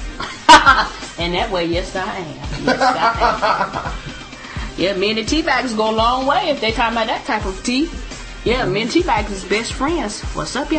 and 1.18 1.34
that 1.34 1.51
way, 1.51 1.64
yes, 1.66 1.95
I 1.97 2.05
am. 2.16 2.64
Yes, 2.64 2.80
I 2.80 3.95
am. 3.95 4.76
yeah, 4.78 4.95
me 4.97 5.11
and 5.11 5.18
the 5.18 5.24
tea 5.24 5.43
bags 5.43 5.72
go 5.74 5.91
a 5.91 5.93
long 5.97 6.26
way 6.26 6.51
if 6.51 6.61
they 6.61 6.72
talking 6.72 6.93
about 6.97 7.07
that 7.09 7.24
type 7.26 7.45
of 7.47 7.62
tea. 7.64 7.89
Yeah, 8.47 8.64
me 8.64 8.82
and 8.82 8.90
tea 8.90 9.03
bags 9.03 9.32
is 9.32 9.44
best 9.44 9.72
friends. 9.72 10.22
What's 10.36 10.55
up, 10.55 10.70
y'all? 10.70 10.78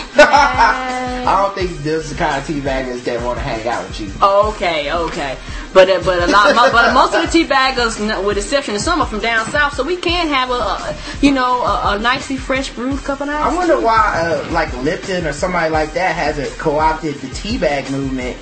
I 0.16 1.24
don't 1.42 1.54
think 1.54 1.82
this 1.82 2.04
is 2.04 2.10
the 2.10 2.16
kind 2.16 2.36
of 2.36 2.46
teabaggers 2.46 3.04
that 3.04 3.24
want 3.24 3.38
to 3.38 3.42
hang 3.42 3.66
out 3.66 3.88
with 3.88 4.00
you. 4.02 4.12
okay, 4.22 4.92
okay. 4.92 5.38
But 5.72 5.88
uh, 5.88 6.02
but 6.04 6.28
a 6.28 6.30
lot, 6.30 6.54
but 6.72 6.92
most 6.92 7.14
of 7.14 7.22
the 7.22 7.28
tea 7.28 7.44
baggers, 7.44 7.98
n- 7.98 8.22
with 8.26 8.36
exception 8.36 8.74
of 8.74 8.82
some, 8.82 9.00
are 9.00 9.06
from 9.06 9.20
down 9.20 9.46
south, 9.46 9.76
so 9.76 9.82
we 9.82 9.96
can 9.96 10.28
have 10.28 10.50
a, 10.50 10.52
a 10.52 10.96
you 11.22 11.32
know 11.32 11.62
a, 11.62 11.96
a 11.96 11.98
nicely 11.98 12.36
fresh 12.36 12.70
brewed 12.74 12.98
cup 12.98 13.22
of 13.22 13.30
ice. 13.30 13.50
I 13.50 13.56
wonder 13.56 13.80
why, 13.80 14.20
uh, 14.22 14.52
like 14.52 14.70
Lipton 14.82 15.26
or 15.26 15.32
somebody 15.32 15.70
like 15.70 15.94
that, 15.94 16.14
hasn't 16.14 16.50
co-opted 16.58 17.14
the 17.14 17.28
teabag 17.28 17.90
movement 17.90 18.36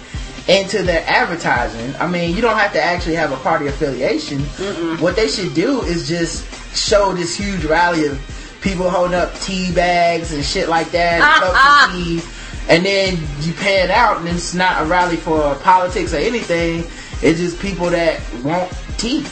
into 0.49 0.83
their 0.83 1.05
advertising. 1.07 1.95
I 2.01 2.09
mean, 2.09 2.35
you 2.35 2.43
don't 2.43 2.59
have 2.59 2.73
to 2.73 2.83
actually 2.83 3.15
have 3.15 3.31
a 3.31 3.37
party 3.37 3.69
affiliation. 3.69 4.41
What 4.99 5.15
they 5.15 5.29
should 5.29 5.55
do 5.55 5.83
is 5.83 6.09
just 6.09 6.45
show 6.77 7.13
this 7.13 7.37
huge 7.37 7.65
rally 7.65 8.07
of 8.07 8.19
people 8.61 8.91
holding 8.91 9.15
up 9.15 9.35
tea 9.41 9.73
bags 9.73 10.33
and 10.33 10.45
shit 10.45 10.69
like 10.69 10.91
that, 10.91 11.91
tea, 11.93 12.21
and 12.69 12.85
then 12.85 13.19
you 13.41 13.53
pan 13.55 13.91
out, 13.91 14.19
and 14.19 14.29
it's 14.29 14.55
not 14.55 14.83
a 14.83 14.85
rally 14.85 15.17
for 15.17 15.55
politics 15.57 16.13
or 16.13 16.19
anything. 16.19 16.85
It's 17.21 17.41
just 17.41 17.59
people 17.61 17.91
that 17.91 18.21
want 18.45 18.73
tea. 18.97 19.25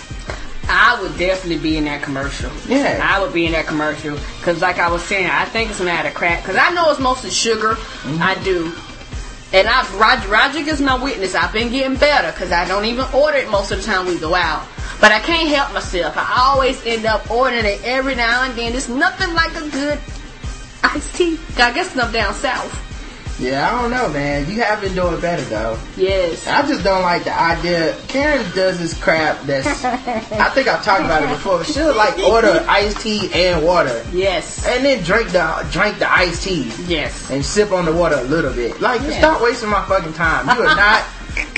I 0.68 1.01
would 1.01 1.16
definitely 1.16 1.59
be 1.59 1.77
in 1.77 1.85
that 1.85 2.03
commercial. 2.03 2.51
Yeah. 2.66 3.01
I 3.03 3.22
would 3.22 3.33
be 3.33 3.47
in 3.47 3.53
that 3.53 3.66
commercial 3.66 4.16
because, 4.39 4.61
like 4.61 4.79
I 4.79 4.91
was 4.91 5.03
saying, 5.03 5.27
I 5.27 5.45
think 5.45 5.70
it's 5.70 5.81
made 5.81 5.91
out 5.91 6.07
of 6.07 6.14
crack. 6.14 6.43
Because 6.43 6.57
I 6.57 6.70
know 6.70 6.91
it's 6.91 6.99
mostly 6.99 7.31
sugar. 7.31 7.74
Mm-hmm. 7.74 8.22
I 8.22 8.35
do. 8.43 8.72
And 9.57 9.67
I, 9.67 9.91
Roger, 9.97 10.29
Roger 10.29 10.59
is 10.59 10.83
my 10.83 11.03
witness. 11.03 11.35
I've 11.35 11.51
been 11.51 11.71
getting 11.71 11.97
better 11.97 12.31
because 12.31 12.53
I 12.53 12.69
don't 12.69 12.85
even 12.85 13.07
order 13.15 13.39
it 13.39 13.49
most 13.49 13.73
of 13.73 13.79
the 13.79 13.85
time 13.85 14.05
we 14.05 14.19
go 14.19 14.35
out. 14.35 14.69
But 15.01 15.13
I 15.13 15.21
can't 15.21 15.49
help 15.49 15.73
myself. 15.73 16.15
I 16.15 16.45
always 16.45 16.85
end 16.85 17.07
up 17.07 17.31
ordering 17.31 17.65
it 17.65 17.81
every 17.83 18.17
now 18.17 18.43
and 18.43 18.53
then. 18.53 18.75
It's 18.75 18.91
nothing 18.91 19.33
like 19.35 19.57
a 19.57 19.67
good 19.71 19.99
iced 20.85 21.17
tea. 21.17 21.39
I 21.57 21.73
guess 21.73 21.97
up 21.97 22.13
down 22.13 22.35
south. 22.35 22.86
Yeah, 23.39 23.68
I 23.68 23.82
don't 23.82 23.91
know, 23.91 24.09
man. 24.09 24.51
You 24.51 24.62
have 24.62 24.80
been 24.80 24.95
doing 24.95 25.20
better 25.20 25.43
though. 25.43 25.78
Yes. 25.97 26.47
I 26.47 26.66
just 26.66 26.82
don't 26.82 27.03
like 27.03 27.24
the 27.24 27.39
idea. 27.39 27.95
Karen 28.09 28.45
does 28.55 28.78
this 28.78 28.99
crap 28.99 29.41
that's. 29.43 29.66
I 29.84 30.49
think 30.51 30.68
I've 30.68 30.82
talked 30.82 31.05
about 31.05 31.22
it 31.22 31.28
before. 31.28 31.62
She'll 31.64 31.95
like 31.95 32.18
order 32.18 32.64
iced 32.68 33.01
tea 33.01 33.30
and 33.34 33.62
water, 33.64 34.05
Yes. 34.12 34.66
and 34.66 34.82
then 34.84 35.03
drink 35.05 35.30
the 35.32 35.66
drink 35.70 35.99
the 35.99 36.11
iced 36.11 36.45
tea 36.45 36.72
Yes. 36.87 37.30
and 37.30 37.45
sip 37.45 37.72
on 37.72 37.84
the 37.84 37.93
water 37.93 38.16
a 38.16 38.22
little 38.24 38.53
bit. 38.55 38.80
Like, 38.80 39.03
Yeah. 39.03 39.18
stop 39.18 39.43
wasting 39.43 39.68
my 39.68 39.84
fucking 39.84 40.14
time. 40.14 40.47
You 40.57 40.62
are 40.64 40.74
not. 40.74 41.05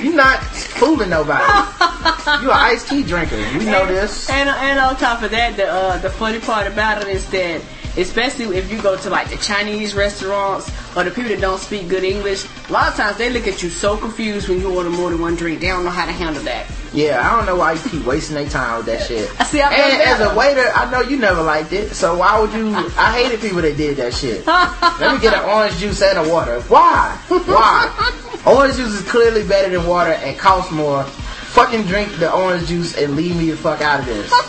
You're 0.02 0.14
not 0.16 0.40
fooling 0.42 1.10
nobody. 1.10 1.44
You're 2.42 2.50
an 2.50 2.58
iced 2.74 2.88
tea 2.88 3.04
drinker. 3.04 3.36
We 3.56 3.64
know 3.64 3.86
this. 3.86 4.28
And 4.28 4.48
and 4.48 4.80
on 4.80 4.96
top 4.96 5.22
of 5.22 5.30
that, 5.30 5.56
the 5.56 5.68
uh, 5.70 5.98
the 5.98 6.10
funny 6.10 6.40
part 6.40 6.66
about 6.66 7.00
it 7.02 7.06
is 7.08 7.24
that 7.30 7.60
especially 7.99 8.57
if 8.57 8.70
you 8.70 8.80
go 8.80 8.96
to 8.96 9.11
like 9.11 9.28
the 9.28 9.36
Chinese 9.36 9.94
restaurants 9.94 10.70
or 10.96 11.05
the 11.05 11.11
people 11.11 11.30
that 11.30 11.40
don't 11.40 11.59
speak 11.59 11.88
good 11.88 12.05
English, 12.05 12.46
a 12.68 12.72
lot 12.72 12.88
of 12.88 12.94
times 12.94 13.18
they 13.18 13.30
look 13.30 13.46
at 13.46 13.62
you 13.62 13.68
so 13.68 13.96
confused 13.96 14.49
when 14.49 14.61
you 14.61 14.74
order 14.74 14.88
more 14.90 15.11
than 15.11 15.20
one 15.20 15.34
drink. 15.34 15.61
They 15.61 15.66
don't 15.68 15.84
know 15.84 15.90
how 15.90 16.07
to 16.07 16.12
handle 16.12 16.42
that. 16.44 16.66
Yeah, 16.92 17.20
I 17.20 17.36
don't 17.36 17.44
know 17.44 17.57
why 17.57 17.72
you 17.72 17.80
keep 17.90 18.05
wasting 18.05 18.36
their 18.36 18.49
time 18.49 18.78
with 18.78 18.86
that 18.86 19.07
shit. 19.07 19.28
I 19.38 19.44
see, 19.51 19.61
I 19.61 19.72
and 19.72 20.03
as 20.03 20.20
a 20.20 20.34
waiter, 20.34 20.64
I 20.74 20.90
know 20.90 21.03
you 21.03 21.18
never 21.18 21.42
liked 21.42 21.72
it. 21.72 21.90
So 21.94 22.16
why 22.16 22.40
would 22.40 22.53
you? 22.53 22.74
I 22.96 23.12
hated 23.20 23.40
people 23.40 23.61
that 23.62 23.76
did 23.76 23.96
that 23.99 24.14
shit. 24.14 24.46
Let 24.46 25.14
me 25.14 25.20
get 25.20 25.34
an 25.34 25.44
orange 25.44 25.76
juice 25.76 26.01
and 26.01 26.18
a 26.18 26.30
water. 26.30 26.61
Why? 26.62 27.18
Why? 27.28 28.42
orange 28.46 28.76
juice 28.76 28.94
is 28.94 29.09
clearly 29.11 29.46
better 29.46 29.70
than 29.70 29.86
water 29.86 30.12
and 30.12 30.38
costs 30.38 30.72
more. 30.72 31.05
Fucking 31.49 31.84
drink 31.84 32.12
the 32.18 32.32
orange 32.32 32.68
juice 32.68 32.96
and 32.96 33.16
leave 33.16 33.36
me 33.36 33.51
the 33.51 33.57
fuck 33.57 33.80
out 33.80 34.01
of 34.01 34.07
this. 34.07 34.32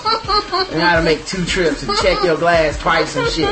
You 0.69 0.77
gotta 0.77 1.03
make 1.03 1.25
two 1.25 1.45
trips 1.45 1.83
and 1.83 1.95
check 1.97 2.23
your 2.23 2.37
glass 2.37 2.77
twice 2.77 3.15
and 3.15 3.27
shit. 3.29 3.49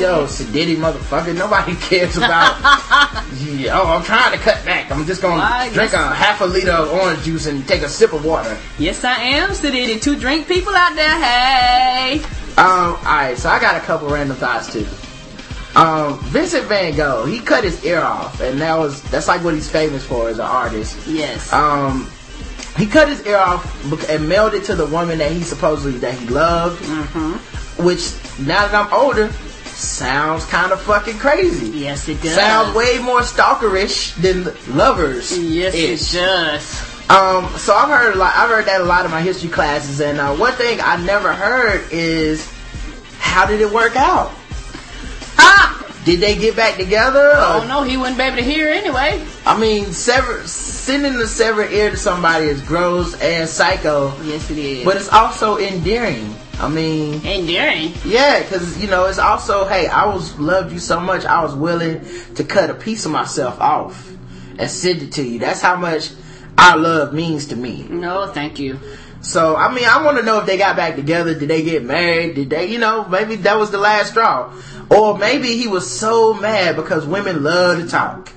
Yo, 0.00 0.26
sedity 0.26 0.76
motherfucker. 0.76 1.36
Nobody 1.36 1.74
cares 1.76 2.16
about. 2.16 2.56
Yeah, 3.36 3.78
oh, 3.78 3.86
I'm 3.88 4.02
trying 4.02 4.32
to 4.32 4.38
cut 4.38 4.64
back. 4.64 4.90
I'm 4.90 5.04
just 5.04 5.20
gonna 5.20 5.40
Why, 5.40 5.68
drink 5.72 5.92
yes. 5.92 5.94
a 5.94 6.14
half 6.14 6.40
a 6.40 6.44
liter 6.44 6.72
of 6.72 6.92
orange 6.92 7.22
juice 7.24 7.46
and 7.46 7.66
take 7.66 7.82
a 7.82 7.88
sip 7.88 8.12
of 8.12 8.24
water. 8.24 8.56
Yes, 8.78 9.04
I 9.04 9.14
am 9.14 9.50
sedated. 9.50 10.00
Two 10.02 10.18
drink 10.18 10.46
people 10.48 10.74
out 10.74 10.94
there. 10.94 11.18
Hey. 11.22 12.22
Um, 12.56 12.94
alright, 13.04 13.36
so 13.36 13.50
I 13.50 13.60
got 13.60 13.76
a 13.76 13.80
couple 13.80 14.08
random 14.08 14.36
thoughts 14.36 14.72
too. 14.72 14.86
Um, 15.78 16.18
Vincent 16.24 16.64
Van 16.66 16.96
Gogh, 16.96 17.26
he 17.26 17.38
cut 17.40 17.64
his 17.64 17.84
ear 17.84 18.00
off, 18.00 18.40
and 18.40 18.58
that 18.60 18.78
was 18.78 19.02
that's 19.10 19.28
like 19.28 19.44
what 19.44 19.52
he's 19.54 19.70
famous 19.70 20.04
for 20.04 20.28
as 20.30 20.38
an 20.38 20.46
artist. 20.46 21.06
Yes. 21.06 21.52
Um, 21.52 22.10
he 22.76 22.86
cut 22.86 23.08
his 23.08 23.24
ear 23.26 23.38
off 23.38 23.64
and 24.10 24.28
mailed 24.28 24.54
it 24.54 24.64
to 24.64 24.74
the 24.74 24.86
woman 24.86 25.18
that 25.18 25.32
he 25.32 25.42
supposedly 25.42 25.98
that 25.98 26.14
he 26.14 26.26
loved. 26.28 26.82
Mm-hmm. 26.82 27.84
Which 27.84 28.12
now 28.38 28.66
that 28.66 28.74
I'm 28.74 28.92
older, 28.92 29.30
sounds 29.64 30.44
kind 30.46 30.72
of 30.72 30.80
fucking 30.82 31.18
crazy. 31.18 31.66
yes, 31.78 32.08
it 32.08 32.22
does. 32.22 32.34
Sounds 32.34 32.74
way 32.74 32.98
more 32.98 33.20
stalkerish 33.20 34.14
than 34.20 34.44
lovers. 34.76 35.36
Yes, 35.38 35.74
it 35.74 36.18
does. 36.18 36.96
Um, 37.08 37.46
so 37.56 37.74
I've 37.74 37.88
heard 37.88 38.16
a 38.16 38.18
lot, 38.18 38.34
I've 38.34 38.50
heard 38.50 38.64
that 38.64 38.80
a 38.80 38.84
lot 38.84 39.04
of 39.04 39.12
my 39.12 39.20
history 39.20 39.48
classes, 39.48 40.00
and 40.00 40.18
uh, 40.18 40.34
one 40.34 40.54
thing 40.54 40.80
I 40.82 40.96
never 41.04 41.32
heard 41.32 41.86
is 41.92 42.52
how 43.18 43.46
did 43.46 43.60
it 43.60 43.70
work 43.70 43.94
out? 43.94 44.32
Ah! 45.38 45.85
Did 46.06 46.20
they 46.20 46.36
get 46.36 46.54
back 46.56 46.76
together? 46.76 47.32
Oh 47.34 47.60
Or- 47.62 47.66
no, 47.66 47.82
he 47.82 47.96
wouldn't 47.96 48.16
be 48.16 48.22
able 48.22 48.36
to 48.36 48.42
hear 48.42 48.68
anyway. 48.70 49.22
I 49.44 49.58
mean, 49.58 49.92
sever, 49.92 50.46
sending 50.46 51.14
the 51.18 51.26
severed 51.26 51.72
ear 51.72 51.90
to 51.90 51.96
somebody 51.96 52.46
is 52.46 52.60
gross 52.62 53.20
and 53.20 53.48
psycho, 53.48 54.12
Yes, 54.22 54.48
it 54.50 54.56
is. 54.56 54.84
but 54.84 54.96
it's 54.96 55.12
also 55.12 55.58
endearing. 55.58 56.34
I 56.60 56.68
mean, 56.68 57.14
endearing. 57.26 57.92
yeah, 58.04 58.40
because 58.40 58.80
you 58.80 58.88
know 58.88 59.04
it's 59.06 59.18
also 59.18 59.66
hey, 59.66 59.88
I 59.88 60.06
was 60.06 60.38
loved 60.38 60.72
you 60.72 60.78
so 60.78 60.98
much, 61.00 61.24
I 61.26 61.42
was 61.42 61.54
willing 61.54 62.00
to 62.36 62.44
cut 62.44 62.70
a 62.70 62.74
piece 62.74 63.04
of 63.04 63.10
myself 63.12 63.60
off 63.60 64.08
and 64.58 64.70
send 64.70 65.02
it 65.02 65.12
to 65.14 65.22
you. 65.22 65.38
That's 65.40 65.60
how 65.60 65.76
much 65.76 66.10
our 66.56 66.78
love 66.78 67.12
means 67.12 67.46
to 67.48 67.56
me. 67.56 67.84
No, 67.90 68.28
thank 68.28 68.58
you. 68.58 68.78
So 69.26 69.56
I 69.56 69.74
mean, 69.74 69.84
I 69.84 70.04
want 70.04 70.18
to 70.18 70.22
know 70.22 70.38
if 70.38 70.46
they 70.46 70.56
got 70.56 70.76
back 70.76 70.94
together. 70.94 71.34
Did 71.34 71.48
they 71.48 71.64
get 71.64 71.84
married? 71.84 72.36
Did 72.36 72.50
they, 72.50 72.66
you 72.66 72.78
know, 72.78 73.06
maybe 73.08 73.34
that 73.36 73.58
was 73.58 73.72
the 73.72 73.78
last 73.78 74.10
straw, 74.10 74.54
or 74.88 75.18
maybe 75.18 75.56
he 75.56 75.66
was 75.66 75.90
so 75.90 76.32
mad 76.32 76.76
because 76.76 77.04
women 77.04 77.42
love 77.42 77.78
to 77.78 77.88
talk. 77.88 78.32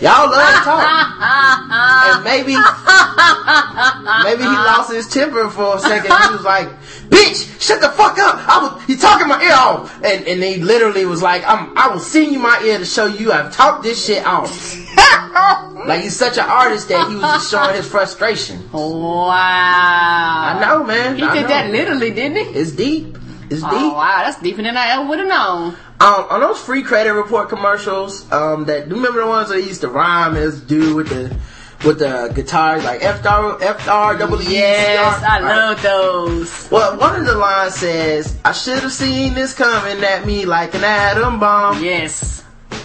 Y'all 0.00 0.30
love 0.30 0.58
to 0.58 0.64
talk, 0.64 0.80
and 2.16 2.24
maybe 2.24 2.56
maybe 4.24 4.42
he 4.42 4.56
lost 4.56 4.90
his 4.90 5.06
temper 5.08 5.50
for 5.50 5.76
a 5.76 5.78
second. 5.78 6.10
He 6.10 6.32
was 6.32 6.42
like, 6.42 6.68
"Bitch, 7.10 7.60
shut 7.60 7.82
the 7.82 7.90
fuck 7.90 8.18
up! 8.18 8.36
I 8.48 8.62
was 8.62 8.88
you 8.88 8.96
talking 8.96 9.28
my 9.28 9.42
ear 9.42 9.52
off," 9.52 9.94
and 10.02 10.26
and 10.26 10.42
he 10.42 10.56
literally 10.56 11.04
was 11.04 11.20
like, 11.20 11.42
"I'm 11.46 11.76
I 11.76 11.88
will 11.88 12.00
send 12.00 12.32
you 12.32 12.38
my 12.38 12.62
ear 12.64 12.78
to 12.78 12.86
show 12.86 13.04
you 13.04 13.30
I've 13.30 13.52
talked 13.52 13.82
this 13.82 14.06
shit 14.06 14.24
off." 14.24 14.48
Like 15.86 16.02
he's 16.02 16.16
such 16.16 16.38
an 16.38 16.44
artist 16.48 16.88
that 16.88 17.08
he 17.08 17.14
was 17.14 17.22
just 17.22 17.50
showing 17.50 17.74
his 17.74 17.88
frustration. 17.88 18.70
Wow. 18.72 19.30
I 19.30 20.60
know, 20.60 20.84
man. 20.84 21.16
He 21.16 21.22
I 21.22 21.34
did 21.34 21.42
know. 21.42 21.48
that 21.48 21.70
literally, 21.70 22.10
didn't 22.10 22.36
he? 22.36 22.58
It's 22.58 22.72
deep. 22.72 23.16
It's 23.50 23.62
deep. 23.62 23.70
Oh 23.72 23.94
wow, 23.94 24.22
that's 24.24 24.40
deeper 24.40 24.62
than 24.62 24.76
I 24.76 24.92
ever 24.92 25.08
would 25.08 25.18
have 25.18 25.28
known. 25.28 25.76
Um, 26.00 26.26
on 26.30 26.40
those 26.40 26.60
free 26.60 26.82
credit 26.82 27.12
report 27.12 27.48
commercials, 27.48 28.30
um, 28.32 28.64
that 28.66 28.88
you 28.88 28.94
remember 28.94 29.20
the 29.20 29.26
ones 29.26 29.48
that 29.50 29.62
used 29.62 29.80
to 29.82 29.88
rhyme 29.88 30.36
as 30.36 30.60
dude 30.60 30.94
with 30.94 31.08
the 31.08 31.36
with 31.84 31.98
the 31.98 32.30
guitars 32.34 32.84
like 32.84 33.02
F 33.02 33.24
R 33.26 33.58
F 33.62 33.88
R 33.88 34.16
double 34.16 34.40
E. 34.40 34.52
Yes, 34.54 35.22
I 35.22 35.40
love 35.40 35.82
those. 35.82 36.70
Well, 36.70 36.96
one 36.98 37.16
of 37.18 37.26
the 37.26 37.34
lines 37.34 37.74
says, 37.74 38.38
"I 38.44 38.52
should 38.52 38.78
have 38.78 38.92
seen 38.92 39.34
this 39.34 39.52
coming 39.52 40.02
at 40.04 40.24
me 40.26 40.44
like 40.46 40.74
an 40.74 40.84
atom 40.84 41.40
bomb." 41.40 41.82
Yes. 41.82 42.44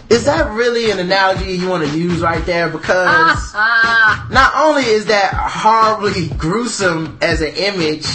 Is 0.09 0.25
that 0.25 0.51
really 0.51 0.91
an 0.91 0.99
analogy 0.99 1.53
you 1.53 1.67
want 1.67 1.87
to 1.89 1.97
use 1.97 2.21
right 2.21 2.45
there? 2.45 2.69
Because 2.69 3.53
not 3.55 4.51
only 4.55 4.83
is 4.83 5.07
that 5.07 5.33
horribly 5.33 6.29
gruesome 6.37 7.17
as 7.21 7.41
an 7.41 7.55
image 7.55 8.05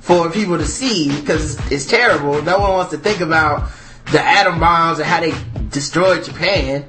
for 0.00 0.30
people 0.30 0.56
to 0.56 0.64
see, 0.64 1.14
because 1.20 1.58
it's 1.70 1.84
terrible. 1.86 2.40
No 2.42 2.58
one 2.58 2.72
wants 2.72 2.92
to 2.92 2.98
think 2.98 3.20
about 3.20 3.70
the 4.12 4.22
atom 4.22 4.60
bombs 4.60 4.98
and 4.98 5.06
how 5.06 5.20
they 5.20 5.34
destroyed 5.68 6.24
Japan. 6.24 6.86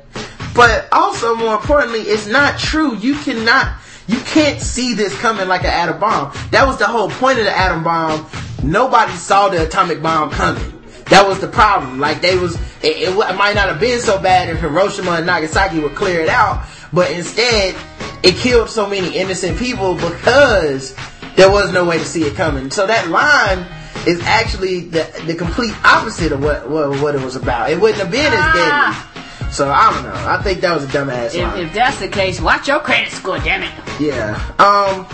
But 0.56 0.88
also, 0.92 1.36
more 1.36 1.56
importantly, 1.56 2.02
it's 2.02 2.28
not 2.28 2.58
true. 2.58 2.96
You 2.96 3.16
cannot, 3.16 3.76
you 4.08 4.20
can't 4.20 4.62
see 4.62 4.94
this 4.94 5.18
coming 5.20 5.48
like 5.48 5.62
an 5.62 5.72
atom 5.72 6.00
bomb. 6.00 6.32
That 6.52 6.66
was 6.66 6.78
the 6.78 6.88
whole 6.88 7.10
point 7.10 7.38
of 7.40 7.46
the 7.46 7.58
atom 7.58 7.84
bomb. 7.84 8.26
Nobody 8.64 9.14
saw 9.14 9.50
the 9.50 9.66
atomic 9.66 10.02
bomb 10.02 10.32
coming. 10.32 10.77
That 11.10 11.26
was 11.28 11.40
the 11.40 11.48
problem. 11.48 12.00
Like 12.00 12.22
they 12.22 12.38
was, 12.38 12.56
it, 12.84 13.10
it, 13.10 13.36
might 13.36 13.56
not 13.56 13.70
have 13.70 13.80
been 13.80 14.00
so 14.00 14.22
bad 14.22 14.50
if 14.50 14.60
Hiroshima 14.60 15.12
and 15.12 15.26
Nagasaki 15.26 15.80
would 15.80 15.96
clear 15.96 16.22
it 16.22 16.30
out, 16.30 16.66
but 16.92 17.12
instead, 17.12 17.76
it 18.24 18.36
killed 18.36 18.70
so 18.70 18.88
many 18.90 19.16
innocent 19.16 19.58
people 19.58 19.96
because 19.96 20.96
there 21.36 21.52
was 21.52 21.72
no 21.72 21.86
way 21.86 21.98
to 21.98 22.06
see 22.06 22.24
it 22.24 22.36
coming. 22.36 22.72
So 22.72 22.88
that 22.88 23.10
line 23.10 23.66
is 24.08 24.22
actually 24.24 24.82
the 24.82 25.24
the 25.26 25.36
complete 25.36 25.74
opposite 25.86 26.32
of 26.32 26.42
what 26.44 26.70
what, 26.70 27.02
what 27.02 27.16
it 27.16 27.22
was 27.22 27.36
about. 27.36 27.70
It 27.70 27.80
wouldn't 27.80 28.02
have 28.02 28.12
been 28.12 28.32
as 28.34 28.54
deadly. 28.54 29.52
So 29.52 29.70
I 29.70 29.94
don't 29.94 30.04
know. 30.04 30.30
I 30.30 30.42
think 30.42 30.62
that 30.62 30.76
was 30.76 30.84
a 30.84 30.88
dumbass 30.88 31.34
if, 31.34 31.42
line. 31.42 31.66
if 31.66 31.74
that's 31.74 32.00
the 32.00 32.10
case, 32.10 32.42
watch 32.42 32.68
your 32.68 32.80
credit 32.80 33.12
score, 33.12 33.40
damn 33.40 33.64
it. 33.64 33.72
Yeah. 34.00 34.36
Um, 34.60 35.08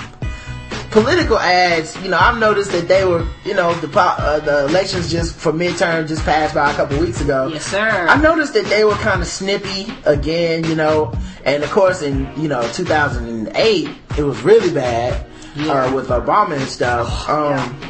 political 0.94 1.38
ads. 1.40 1.96
You 2.02 2.10
know, 2.10 2.18
I've 2.18 2.38
noticed 2.38 2.72
that 2.72 2.88
they 2.88 3.04
were. 3.04 3.28
You 3.44 3.54
know, 3.56 3.74
the 3.76 3.90
uh, 4.00 4.40
the 4.40 4.66
elections 4.68 5.12
just 5.12 5.36
for 5.36 5.52
midterm 5.52 6.08
just 6.08 6.24
passed 6.24 6.54
by 6.56 6.72
a 6.72 6.76
couple 6.76 7.00
weeks 7.00 7.20
ago. 7.20 7.48
Yes, 7.48 7.66
sir. 7.66 8.08
I 8.08 8.16
noticed 8.22 8.54
that 8.54 8.66
they 8.66 8.86
were 8.86 8.96
kind 8.96 9.22
of 9.22 9.28
snippy 9.28 9.88
again. 10.06 10.64
You 10.64 10.76
know, 10.76 11.12
and 11.44 11.64
of 11.64 11.72
course 11.72 12.02
in 12.02 12.32
you 12.40 12.48
know 12.48 12.62
2008 12.72 13.90
it 14.18 14.24
was 14.24 14.42
really 14.44 14.72
bad 14.74 15.26
Yeah. 15.56 15.72
uh, 15.86 15.94
with 15.94 16.08
Obama 16.08 16.54
and 16.56 16.68
stuff. 16.70 17.28
Um. 17.28 17.52
yeah. 17.58 17.90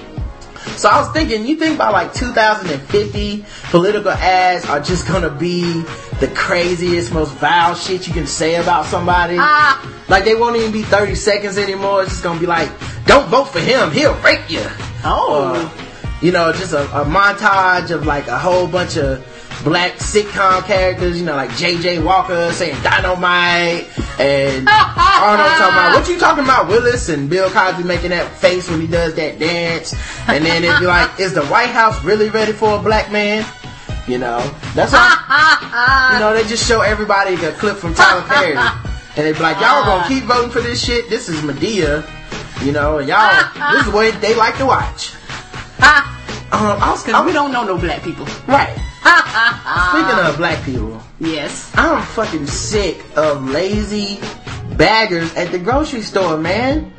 So 0.78 0.90
I 0.90 1.00
was 1.00 1.10
thinking, 1.12 1.46
you 1.46 1.56
think 1.56 1.78
by 1.78 1.90
like 1.90 2.14
2050, 2.14 3.46
political 3.70 4.12
ads 4.12 4.66
are 4.66 4.80
just 4.80 5.08
gonna 5.08 5.30
be 5.30 5.84
the 6.20 6.28
craziest, 6.36 7.14
most 7.14 7.34
vile 7.36 7.76
shit 7.76 8.08
you 8.08 8.14
can 8.14 8.28
say 8.28 8.56
about 8.56 8.86
somebody. 8.86 9.38
Ah. 9.40 9.80
Like 10.10 10.26
they 10.26 10.36
won't 10.36 10.56
even 10.56 10.72
be 10.72 10.84
30 10.84 11.16
seconds 11.16 11.58
anymore. 11.58 12.04
It's 12.04 12.12
just 12.12 12.24
gonna 12.24 12.40
be 12.40 12.46
like, 12.46 12.70
don't 13.06 13.28
vote 13.30 13.46
for 13.46 13.60
him, 13.60 13.92
he'll 13.92 14.20
rape 14.22 14.50
you. 14.50 14.66
Oh. 15.04 15.72
Or, 15.72 16.26
you 16.26 16.32
know, 16.32 16.52
just 16.54 16.74
a, 16.74 16.84
a 17.02 17.06
montage 17.06 17.92
of 17.92 18.06
like 18.06 18.28
a 18.28 18.38
whole 18.38 18.68
bunch 18.68 18.98
of 18.98 19.26
black 19.64 19.94
sitcom 19.94 20.64
characters, 20.66 21.18
you 21.18 21.26
know, 21.26 21.36
like 21.36 21.50
JJ 21.52 22.04
Walker 22.04 22.52
saying 22.52 22.76
dynamite 22.84 23.88
and 24.20 24.68
Arnold 24.70 25.50
talking 25.58 25.74
about 25.74 25.96
what 25.96 26.10
you 26.10 26.20
talking 26.20 26.44
about, 26.44 26.68
Willis 26.68 27.10
and 27.10 27.30
Bill 27.30 27.50
Cosby 27.50 27.84
making 27.84 28.10
that 28.10 28.30
face 28.38 28.70
when 28.70 28.82
he 28.82 28.88
does 28.88 29.16
that 29.16 29.40
dance. 29.40 29.94
And 30.28 30.46
then 30.46 30.64
it'd 30.64 30.80
be 30.80 30.86
like, 30.86 31.20
is 31.20 31.34
the 31.34 31.46
White 31.46 31.70
House 31.70 32.04
really 32.04 32.30
ready 32.30 32.52
for 32.52 32.78
a 32.78 32.82
black 32.82 33.12
man? 33.12 33.46
You 34.08 34.18
know, 34.18 34.40
that's 34.76 34.92
why, 34.92 36.12
you 36.14 36.20
know, 36.20 36.34
they 36.34 36.48
just 36.48 36.68
show 36.68 36.82
everybody 36.82 37.36
a 37.36 37.52
clip 37.54 37.78
from 37.78 37.94
Tyler 37.94 38.22
Perry. 38.28 38.56
And 39.16 39.26
they'd 39.28 39.34
be 39.34 39.40
like, 39.40 39.62
y'all 39.62 39.86
gonna 39.86 40.08
keep 40.08 40.24
voting 40.26 40.50
for 40.52 40.60
this 40.60 40.84
shit? 40.84 41.10
This 41.10 41.30
is 41.30 41.40
Madea. 41.42 42.04
You 42.66 42.72
know, 42.72 42.98
and 43.00 43.08
y'all, 43.08 43.74
this 43.74 43.88
is 43.88 43.94
what 43.94 44.20
they 44.22 44.36
like 44.36 44.58
to 44.58 44.66
watch. 44.66 45.14
Um, 46.54 46.78
I 46.80 46.92
was, 46.92 47.04
Because 47.04 47.26
we 47.26 47.34
don't 47.34 47.52
know 47.52 47.64
no 47.64 47.80
black 47.80 48.04
people. 48.04 48.28
Right. 48.48 48.78
Speaking 49.04 50.26
of 50.26 50.38
black 50.38 50.64
people, 50.64 51.02
Yes. 51.20 51.72
I'm 51.76 52.02
fucking 52.02 52.48
sick 52.48 53.04
of 53.16 53.50
lazy 53.50 54.20
baggers 54.78 55.34
at 55.36 55.52
the 55.52 55.60
grocery 55.60 56.02
store, 56.02 56.38
man. 56.38 56.94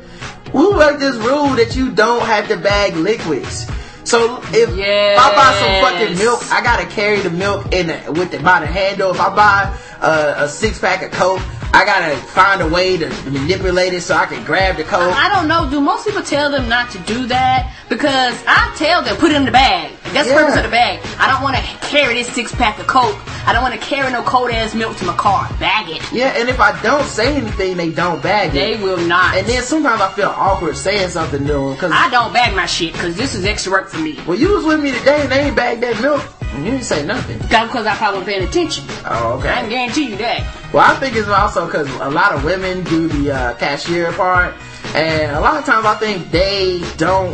Who 0.51 0.77
made 0.77 0.99
this 0.99 1.15
rule 1.17 1.49
that 1.55 1.75
you 1.75 1.91
don't 1.91 2.21
have 2.25 2.47
to 2.47 2.57
bag 2.57 2.95
liquids? 2.95 3.67
So 4.03 4.37
if, 4.49 4.69
if 4.69 5.19
I 5.19 5.35
buy 5.35 5.53
some 5.59 5.91
fucking 5.99 6.17
milk, 6.17 6.41
I 6.51 6.61
gotta 6.61 6.85
carry 6.85 7.19
the 7.21 7.31
milk 7.31 7.73
in 7.73 7.87
the, 7.87 8.11
with 8.13 8.31
the, 8.31 8.39
by 8.39 8.59
the 8.59 8.67
handle. 8.67 9.11
If 9.11 9.19
I 9.19 9.35
buy 9.35 9.77
uh, 9.99 10.35
a 10.45 10.47
six 10.47 10.79
pack 10.79 11.01
of 11.01 11.11
Coke, 11.11 11.41
I 11.75 11.83
gotta 11.83 12.15
find 12.15 12.61
a 12.61 12.67
way 12.69 12.95
to 12.95 13.09
manipulate 13.29 13.93
it 13.93 13.99
so 14.01 14.15
I 14.15 14.27
can 14.27 14.45
grab 14.45 14.77
the 14.77 14.83
Coke. 14.85 15.13
I 15.13 15.27
don't 15.27 15.49
know. 15.49 15.69
Do 15.69 15.81
most 15.81 16.07
people 16.07 16.21
tell 16.21 16.49
them 16.49 16.69
not 16.69 16.89
to 16.91 16.99
do 16.99 17.25
that? 17.27 17.69
Because 17.89 18.41
I 18.47 18.73
tell 18.77 19.01
them 19.01 19.17
put 19.17 19.31
it 19.31 19.35
in 19.35 19.43
the 19.43 19.51
bag. 19.51 19.91
That's 20.13 20.29
the 20.29 20.33
Yeah. 20.33 20.39
purpose 20.39 20.55
of 20.55 20.63
the 20.63 20.69
bag. 20.69 21.01
I 21.19 21.27
don't 21.27 21.41
want 21.43 21.57
to 21.57 21.61
carry 21.87 22.13
this 22.13 22.29
six 22.29 22.53
pack 22.55 22.79
of 22.79 22.87
Coke. 22.87 23.17
I 23.45 23.51
don't 23.51 23.61
want 23.61 23.73
to 23.73 23.79
carry 23.79 24.09
no 24.09 24.23
cold 24.23 24.51
ass 24.51 24.73
milk 24.73 24.95
to 24.99 25.05
my 25.05 25.15
car. 25.15 25.49
Bag 25.59 25.89
it. 25.89 26.01
Yeah, 26.13 26.27
and 26.37 26.47
if 26.47 26.61
I 26.61 26.81
don't 26.81 27.05
say 27.05 27.35
anything, 27.35 27.75
they 27.75 27.89
don't 27.89 28.23
bag 28.23 28.53
They 28.53 28.73
it. 28.73 28.77
They 28.77 28.83
will 28.83 28.97
not. 28.97 29.35
And 29.35 29.45
then 29.45 29.61
sometimes 29.61 29.99
I 30.01 30.09
feel 30.13 30.29
awkward 30.29 30.77
saying 30.77 31.09
something 31.09 31.45
to 31.45 31.53
them 31.53 31.73
because 31.73 31.91
I 31.91 32.09
don't 32.09 32.31
bag 32.31 32.55
my 32.55 32.67
shit 32.67 32.93
because 32.93 33.17
this 33.17 33.35
is 33.35 33.43
extra 33.43 33.73
work 33.73 33.89
for 33.89 33.99
me. 33.99 34.17
Well, 34.25 34.37
you 34.39 34.55
was 34.55 34.63
with 34.63 34.79
me 34.81 34.91
today 34.93 35.19
and 35.23 35.29
they 35.29 35.39
ain't 35.41 35.55
bagged 35.57 35.83
that 35.83 36.01
milk. 36.01 36.23
And 36.53 36.63
you 36.63 36.71
didn't 36.71 36.85
say 36.85 37.05
nothing. 37.05 37.37
That's 37.49 37.67
because 37.67 37.85
I 37.85 37.95
probably 37.97 38.19
wasn't 38.21 38.37
paying 38.37 38.47
attention. 38.47 38.85
Oh, 39.05 39.33
okay. 39.39 39.49
I 39.49 39.59
can 39.59 39.69
guarantee 39.69 40.05
you 40.11 40.15
that. 40.17 40.41
Well, 40.75 40.91
I 40.91 40.99
think 40.99 41.15
it's 41.15 41.29
also 41.29 41.67
because 41.67 41.89
a 42.01 42.09
lot 42.09 42.33
of 42.33 42.43
women 42.43 42.83
do 42.83 43.07
the 43.07 43.31
uh, 43.31 43.53
cashier 43.55 44.11
part. 44.11 44.53
And 44.93 45.31
a 45.31 45.39
lot 45.39 45.57
of 45.57 45.63
times 45.63 45.85
I 45.85 45.95
think 45.95 46.31
they 46.31 46.83
don't 46.97 47.33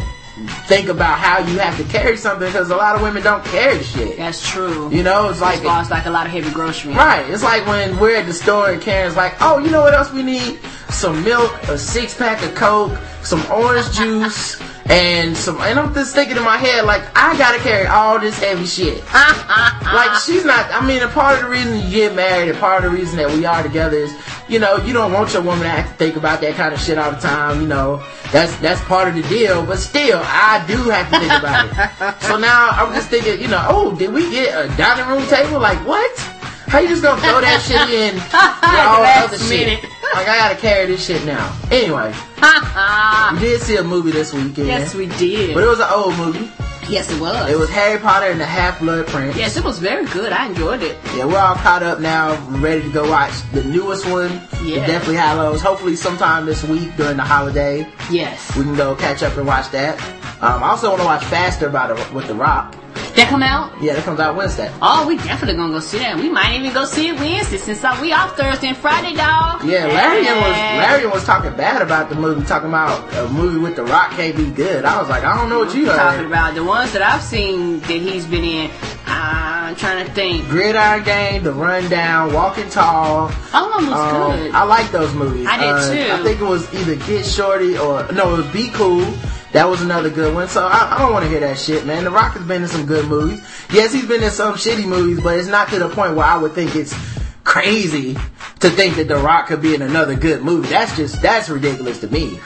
think 0.67 0.89
about 0.89 1.17
how 1.17 1.39
you 1.39 1.57
have 1.57 1.75
to 1.77 1.83
carry 1.85 2.17
something 2.17 2.47
because 2.47 2.69
a 2.69 2.75
lot 2.75 2.95
of 2.95 3.01
women 3.01 3.23
don't 3.23 3.43
carry 3.45 3.81
shit. 3.81 4.17
That's 4.17 4.47
true. 4.47 4.91
You 4.91 5.01
know, 5.01 5.27
it's 5.31 5.41
like... 5.41 5.65
As 5.65 5.89
like 5.89 6.05
a 6.05 6.11
lot 6.11 6.27
of 6.27 6.31
heavy 6.31 6.51
groceries. 6.51 6.95
Right. 6.95 7.27
It's 7.31 7.41
like 7.41 7.65
when 7.65 7.97
we're 7.99 8.15
at 8.15 8.27
the 8.27 8.33
store 8.33 8.69
and 8.69 8.79
Karen's 8.79 9.15
like, 9.15 9.33
oh, 9.41 9.57
you 9.57 9.71
know 9.71 9.81
what 9.81 9.95
else 9.95 10.11
we 10.13 10.21
need? 10.21 10.59
Some 10.91 11.23
milk, 11.23 11.51
a 11.63 11.79
six 11.79 12.15
pack 12.15 12.43
of 12.43 12.53
Coke, 12.53 12.95
some 13.23 13.43
orange 13.51 13.91
juice, 13.91 14.61
and 14.91 15.37
some, 15.37 15.61
and 15.61 15.79
I'm 15.79 15.93
just 15.93 16.13
thinking 16.13 16.35
in 16.35 16.43
my 16.43 16.57
head, 16.57 16.83
like, 16.83 17.01
I 17.15 17.37
gotta 17.37 17.59
carry 17.59 17.87
all 17.87 18.19
this 18.19 18.37
heavy 18.37 18.65
shit. 18.65 19.01
like, 19.13 20.19
she's 20.19 20.43
not, 20.43 20.69
I 20.69 20.85
mean, 20.85 21.01
a 21.01 21.07
part 21.07 21.35
of 21.35 21.45
the 21.45 21.49
reason 21.49 21.79
you 21.79 21.89
get 21.89 22.13
married, 22.13 22.49
a 22.49 22.59
part 22.59 22.83
of 22.83 22.91
the 22.91 22.97
reason 22.97 23.15
that 23.17 23.29
we 23.31 23.45
are 23.45 23.63
together 23.63 23.95
is, 23.95 24.13
you 24.49 24.59
know, 24.59 24.75
you 24.83 24.91
don't 24.91 25.13
want 25.13 25.31
your 25.31 25.43
woman 25.43 25.63
to 25.63 25.69
have 25.69 25.87
to 25.87 25.93
think 25.93 26.17
about 26.17 26.41
that 26.41 26.55
kind 26.55 26.73
of 26.73 26.81
shit 26.81 26.97
all 26.97 27.11
the 27.11 27.19
time, 27.19 27.61
you 27.61 27.67
know. 27.67 28.03
That's, 28.33 28.53
that's 28.57 28.81
part 28.81 29.07
of 29.07 29.15
the 29.15 29.23
deal, 29.29 29.65
but 29.65 29.77
still, 29.77 30.19
I 30.21 30.61
do 30.67 30.75
have 30.89 31.09
to 31.09 31.19
think 31.19 31.31
about 31.39 31.67
it. 31.67 32.21
so 32.23 32.37
now 32.37 32.71
I'm 32.71 32.93
just 32.93 33.07
thinking, 33.07 33.41
you 33.41 33.47
know, 33.47 33.65
oh, 33.69 33.95
did 33.95 34.11
we 34.11 34.29
get 34.29 34.49
a 34.53 34.75
dining 34.75 35.07
room 35.07 35.25
table? 35.29 35.61
Like, 35.61 35.79
what? 35.87 36.40
How 36.71 36.79
you 36.79 36.87
just 36.87 37.03
gonna 37.03 37.19
throw 37.21 37.41
that 37.41 37.61
shit 37.67 37.89
in 37.91 38.15
all 38.15 39.01
the 39.03 39.09
other 39.27 39.37
shit? 39.37 39.67
minute. 39.67 39.83
Like 40.13 40.27
I 40.27 40.37
gotta 40.37 40.55
carry 40.55 40.87
this 40.87 41.05
shit 41.05 41.23
now. 41.25 41.53
Anyway, 41.69 42.13
we 43.33 43.39
did 43.39 43.61
see 43.61 43.75
a 43.77 43.83
movie 43.83 44.11
this 44.11 44.33
weekend. 44.33 44.67
yes, 44.67 44.95
we 44.95 45.07
did. 45.07 45.53
But 45.53 45.63
it 45.63 45.67
was 45.67 45.79
an 45.79 45.87
old 45.91 46.15
movie. 46.17 46.49
yes, 46.89 47.11
it 47.11 47.19
was. 47.21 47.49
It 47.49 47.57
was 47.57 47.69
Harry 47.69 47.99
Potter 47.99 48.27
and 48.27 48.39
the 48.39 48.45
Half 48.45 48.79
Blood 48.79 49.05
Prince. 49.07 49.35
Yes, 49.37 49.57
it 49.57 49.63
was 49.65 49.79
very 49.79 50.05
good. 50.07 50.31
I 50.31 50.47
enjoyed 50.47 50.81
it. 50.81 50.97
Yeah, 51.15 51.25
we're 51.25 51.37
all 51.39 51.55
caught 51.55 51.83
up 51.83 51.99
now, 51.99 52.35
ready 52.59 52.81
to 52.83 52.89
go 52.91 53.09
watch 53.09 53.33
the 53.51 53.63
newest 53.65 54.05
one, 54.09 54.31
Yeah. 54.63 54.79
the 54.81 54.87
Deathly 54.93 55.15
Hallows. 55.15 55.61
Hopefully 55.61 55.95
sometime 55.97 56.45
this 56.45 56.63
week 56.63 56.95
during 56.97 57.17
the 57.17 57.23
holiday, 57.23 57.85
Yes. 58.09 58.55
we 58.57 58.63
can 58.63 58.75
go 58.75 58.95
catch 58.95 59.23
up 59.23 59.35
and 59.37 59.45
watch 59.47 59.69
that. 59.71 59.99
Um, 60.41 60.63
I 60.63 60.69
also 60.69 60.89
want 60.89 61.01
to 61.01 61.05
watch 61.05 61.23
Faster 61.25 61.69
by 61.69 61.87
the, 61.93 62.13
with 62.13 62.27
The 62.27 62.33
Rock. 62.35 62.75
That 63.15 63.27
come 63.29 63.43
out? 63.43 63.73
Yeah, 63.81 63.93
that 63.95 64.03
comes 64.05 64.19
out 64.19 64.35
Wednesday. 64.35 64.71
Oh, 64.81 65.05
we 65.07 65.17
definitely 65.17 65.55
gonna 65.55 65.73
go 65.73 65.79
see 65.79 65.99
that. 65.99 66.15
We 66.17 66.29
might 66.29 66.55
even 66.55 66.73
go 66.73 66.85
see 66.85 67.09
it 67.09 67.15
Wednesday 67.19 67.57
since 67.57 67.83
uh, 67.83 67.97
we 68.01 68.13
off 68.13 68.37
Thursday 68.37 68.67
and 68.67 68.77
Friday, 68.77 69.13
dog. 69.15 69.63
Yeah, 69.65 69.85
Larian 69.87 70.35
was 70.37 70.57
Larian 70.57 71.11
was 71.11 71.25
talking 71.25 71.53
bad 71.55 71.81
about 71.81 72.09
the 72.09 72.15
movie, 72.15 72.45
talking 72.45 72.69
about 72.69 73.13
a 73.15 73.27
movie 73.29 73.57
with 73.59 73.75
The 73.75 73.83
Rock 73.83 74.11
can't 74.11 74.35
be 74.35 74.49
good. 74.49 74.85
I 74.85 74.99
was 74.99 75.09
like, 75.09 75.23
I 75.23 75.35
don't 75.37 75.49
know 75.49 75.59
what 75.59 75.75
you 75.75 75.89
are 75.89 75.95
talking 75.95 76.25
about 76.25 76.55
the 76.55 76.63
ones 76.63 76.93
that 76.93 77.01
I've 77.01 77.21
seen 77.21 77.79
that 77.81 77.89
he's 77.89 78.25
been 78.25 78.43
in. 78.43 78.71
I'm 79.07 79.75
trying 79.75 80.05
to 80.05 80.11
think. 80.13 80.47
Gridiron 80.47 81.03
Gang, 81.03 81.43
The 81.43 81.51
Rundown, 81.53 82.33
Walking 82.33 82.69
Tall. 82.69 83.31
All 83.53 83.73
of 83.73 83.81
them 83.81 83.89
was 83.89 83.99
Um, 83.99 84.37
good. 84.39 84.51
I 84.53 84.63
like 84.63 84.89
those 84.91 85.13
movies. 85.13 85.47
I 85.49 85.57
did 85.57 85.69
Uh, 85.69 85.93
too. 85.93 86.13
I 86.13 86.23
think 86.23 86.41
it 86.41 86.45
was 86.45 86.73
either 86.73 86.95
Get 86.95 87.25
Shorty 87.25 87.77
or 87.77 88.05
no, 88.13 88.33
it 88.35 88.37
was 88.37 88.47
Be 88.47 88.69
Cool. 88.69 89.05
That 89.53 89.65
was 89.65 89.81
another 89.81 90.09
good 90.09 90.33
one. 90.33 90.47
So 90.47 90.65
I, 90.65 90.95
I 90.95 90.99
don't 90.99 91.11
want 91.11 91.23
to 91.23 91.29
hear 91.29 91.41
that 91.41 91.57
shit, 91.59 91.85
man. 91.85 92.05
The 92.05 92.11
Rock 92.11 92.33
has 92.33 92.47
been 92.47 92.61
in 92.61 92.67
some 92.67 92.85
good 92.85 93.07
movies. 93.07 93.41
Yes, 93.71 93.91
he's 93.91 94.07
been 94.07 94.23
in 94.23 94.31
some 94.31 94.53
shitty 94.53 94.87
movies, 94.87 95.21
but 95.21 95.37
it's 95.37 95.49
not 95.49 95.67
to 95.69 95.79
the 95.79 95.89
point 95.89 96.15
where 96.15 96.25
I 96.25 96.37
would 96.37 96.53
think 96.53 96.75
it's 96.75 96.95
crazy 97.43 98.13
to 98.59 98.69
think 98.69 98.95
that 98.95 99.07
The 99.07 99.17
Rock 99.17 99.47
could 99.47 99.61
be 99.61 99.75
in 99.75 99.81
another 99.81 100.15
good 100.15 100.41
movie. 100.41 100.69
That's 100.69 100.95
just 100.95 101.21
that's 101.21 101.49
ridiculous 101.49 101.99
to 101.99 102.07
me. 102.07 102.39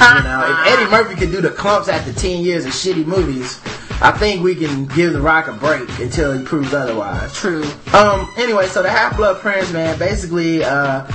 You 0.00 0.22
know, 0.22 0.64
if 0.66 0.72
Eddie 0.72 0.90
Murphy 0.90 1.14
could 1.14 1.30
do 1.30 1.40
the 1.40 1.50
Klumps 1.50 1.88
after 1.88 2.12
ten 2.12 2.42
years 2.42 2.64
of 2.64 2.72
shitty 2.72 3.04
movies, 3.06 3.60
I 4.00 4.12
think 4.12 4.42
we 4.42 4.54
can 4.54 4.86
give 4.86 5.12
The 5.12 5.20
Rock 5.20 5.48
a 5.48 5.52
break 5.52 5.88
until 5.98 6.36
he 6.36 6.44
proves 6.44 6.74
otherwise. 6.74 7.34
True. 7.34 7.64
Um. 7.92 8.32
Anyway, 8.36 8.66
so 8.66 8.82
the 8.82 8.90
Half 8.90 9.16
Blood 9.16 9.40
Prince, 9.40 9.72
man, 9.72 9.98
basically, 9.98 10.64
uh, 10.64 11.06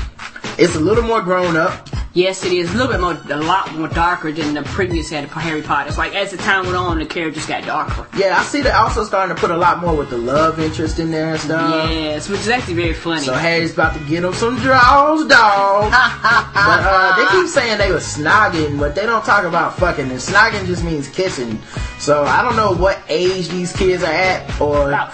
it's 0.58 0.76
a 0.76 0.80
little 0.80 1.04
more 1.04 1.22
grown 1.22 1.58
up. 1.58 1.90
Yes, 2.16 2.46
it 2.46 2.54
is 2.54 2.72
a 2.72 2.78
little 2.78 2.92
bit 2.92 3.02
more, 3.02 3.20
a 3.36 3.42
lot 3.42 3.74
more 3.74 3.88
darker 3.88 4.32
than 4.32 4.54
the 4.54 4.62
previous 4.62 5.10
Harry 5.10 5.64
Potter. 5.64 5.88
It's 5.88 5.98
like 5.98 6.14
as 6.14 6.30
the 6.30 6.38
time 6.38 6.66
went 6.66 6.78
on, 6.78 7.00
the 7.00 7.08
characters 7.08 7.48
got 7.48 7.66
darker. 7.66 8.08
Yeah, 8.16 8.38
I 8.38 8.44
see 8.44 8.62
that 8.62 8.76
also 8.76 9.04
starting 9.04 9.36
to 9.36 9.42
put 9.42 9.50
a 9.50 9.58
lot 9.58 9.80
more 9.80 9.96
with 9.96 10.12
the 10.12 10.20
love 10.20 10.60
interest 10.60 11.00
in 11.00 11.10
there 11.10 11.32
and 11.32 11.40
stuff. 11.40 11.90
Yes, 11.90 12.30
which 12.30 12.42
is 12.42 12.50
actually 12.50 12.76
very 12.76 12.94
funny. 12.94 13.22
So 13.22 13.34
Harry's 13.34 13.74
about 13.74 13.96
to 13.96 14.00
get 14.06 14.24
him 14.24 14.34
some 14.34 14.58
draws, 14.58 15.26
dog. 15.26 15.90
but 15.92 16.82
uh, 16.86 17.18
they 17.18 17.32
keep 17.32 17.50
saying 17.50 17.80
they 17.80 17.92
were 17.92 17.98
snogging, 17.98 18.78
but 18.78 18.94
they 18.94 19.08
don't 19.08 19.26
talk 19.26 19.46
about 19.46 19.76
fucking. 19.80 20.12
And 20.12 20.20
snogging 20.20 20.68
just 20.68 20.84
means 20.84 21.08
kissing. 21.08 21.60
So 21.98 22.26
I 22.26 22.44
don't 22.44 22.56
know 22.56 22.74
what 22.76 23.02
age 23.10 23.48
these 23.50 23.76
kids 23.76 24.04
are 24.04 24.14
at, 24.14 24.62
or. 24.62 24.90
About 24.90 25.14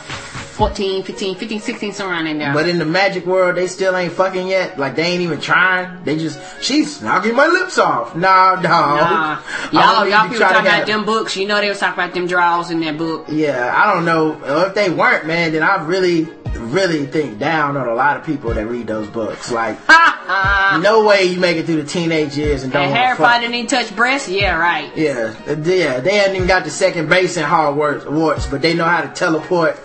14, 0.60 1.04
15, 1.04 1.36
15, 1.36 1.62
16, 1.62 1.94
somewhere 1.94 2.18
around 2.18 2.28
in 2.28 2.38
there. 2.38 2.54
But 2.54 2.68
in 2.68 2.80
the 2.80 2.86
magic 2.86 3.26
world, 3.26 3.56
they 3.56 3.66
still 3.68 3.96
ain't 3.96 4.12
fucking 4.12 4.46
yet. 4.46 4.78
Like 4.78 4.94
they 4.94 5.04
ain't 5.04 5.22
even 5.22 5.40
trying. 5.40 6.04
They 6.04 6.18
just 6.18 6.38
she's 6.62 7.02
knocking 7.02 7.34
my 7.34 7.48
lips 7.48 7.78
off. 7.78 8.14
Nah, 8.14 8.58
dog. 8.58 8.64
Nah. 8.66 9.42
Y'all, 9.72 10.06
y'all 10.06 10.24
people 10.28 10.40
talking 10.40 10.68
about 10.68 10.86
them 10.86 11.06
books. 11.06 11.38
You 11.38 11.48
know 11.48 11.62
they 11.62 11.70
was 11.70 11.80
talking 11.80 12.04
about 12.04 12.14
them 12.14 12.28
draws 12.28 12.72
in 12.72 12.82
that 12.82 12.98
book. 12.98 13.28
Yeah, 13.30 13.74
I 13.74 13.94
don't 13.94 14.04
know 14.04 14.38
if 14.68 14.74
they 14.74 14.90
weren't, 14.90 15.26
man. 15.26 15.54
Then 15.54 15.64
I 15.64 15.82
really, 15.82 16.26
really 16.56 17.06
think 17.06 17.40
down 17.40 17.78
on 17.78 17.88
a 17.88 17.96
lot 17.96 18.18
of 18.18 18.26
people 18.26 18.54
that 18.54 18.68
read 18.68 18.86
those 18.86 19.08
books. 19.08 19.54
Like, 19.54 19.78
no 19.88 21.06
way 21.08 21.24
you 21.24 21.40
make 21.40 21.56
it 21.56 21.68
through 21.68 21.82
the 21.84 21.88
teenage 21.88 22.36
years 22.38 22.64
and 22.64 22.74
don't. 22.74 22.84
And 22.84 22.94
Harry 22.94 23.16
Potter 23.16 23.48
didn't 23.48 23.70
touch 23.70 23.96
breasts. 23.96 24.28
Yeah, 24.28 24.58
right. 24.58 24.92
Yeah, 24.98 25.34
uh, 25.48 25.56
yeah. 25.56 26.02
They 26.02 26.16
hadn't 26.16 26.36
even 26.36 26.50
got 26.50 26.66
the 26.66 26.70
second 26.70 27.08
base 27.08 27.38
in 27.38 27.46
Hogwarts, 27.46 28.52
but 28.52 28.62
they 28.62 28.74
know 28.74 28.84
how 28.84 29.04
to 29.04 29.08
teleport 29.08 29.80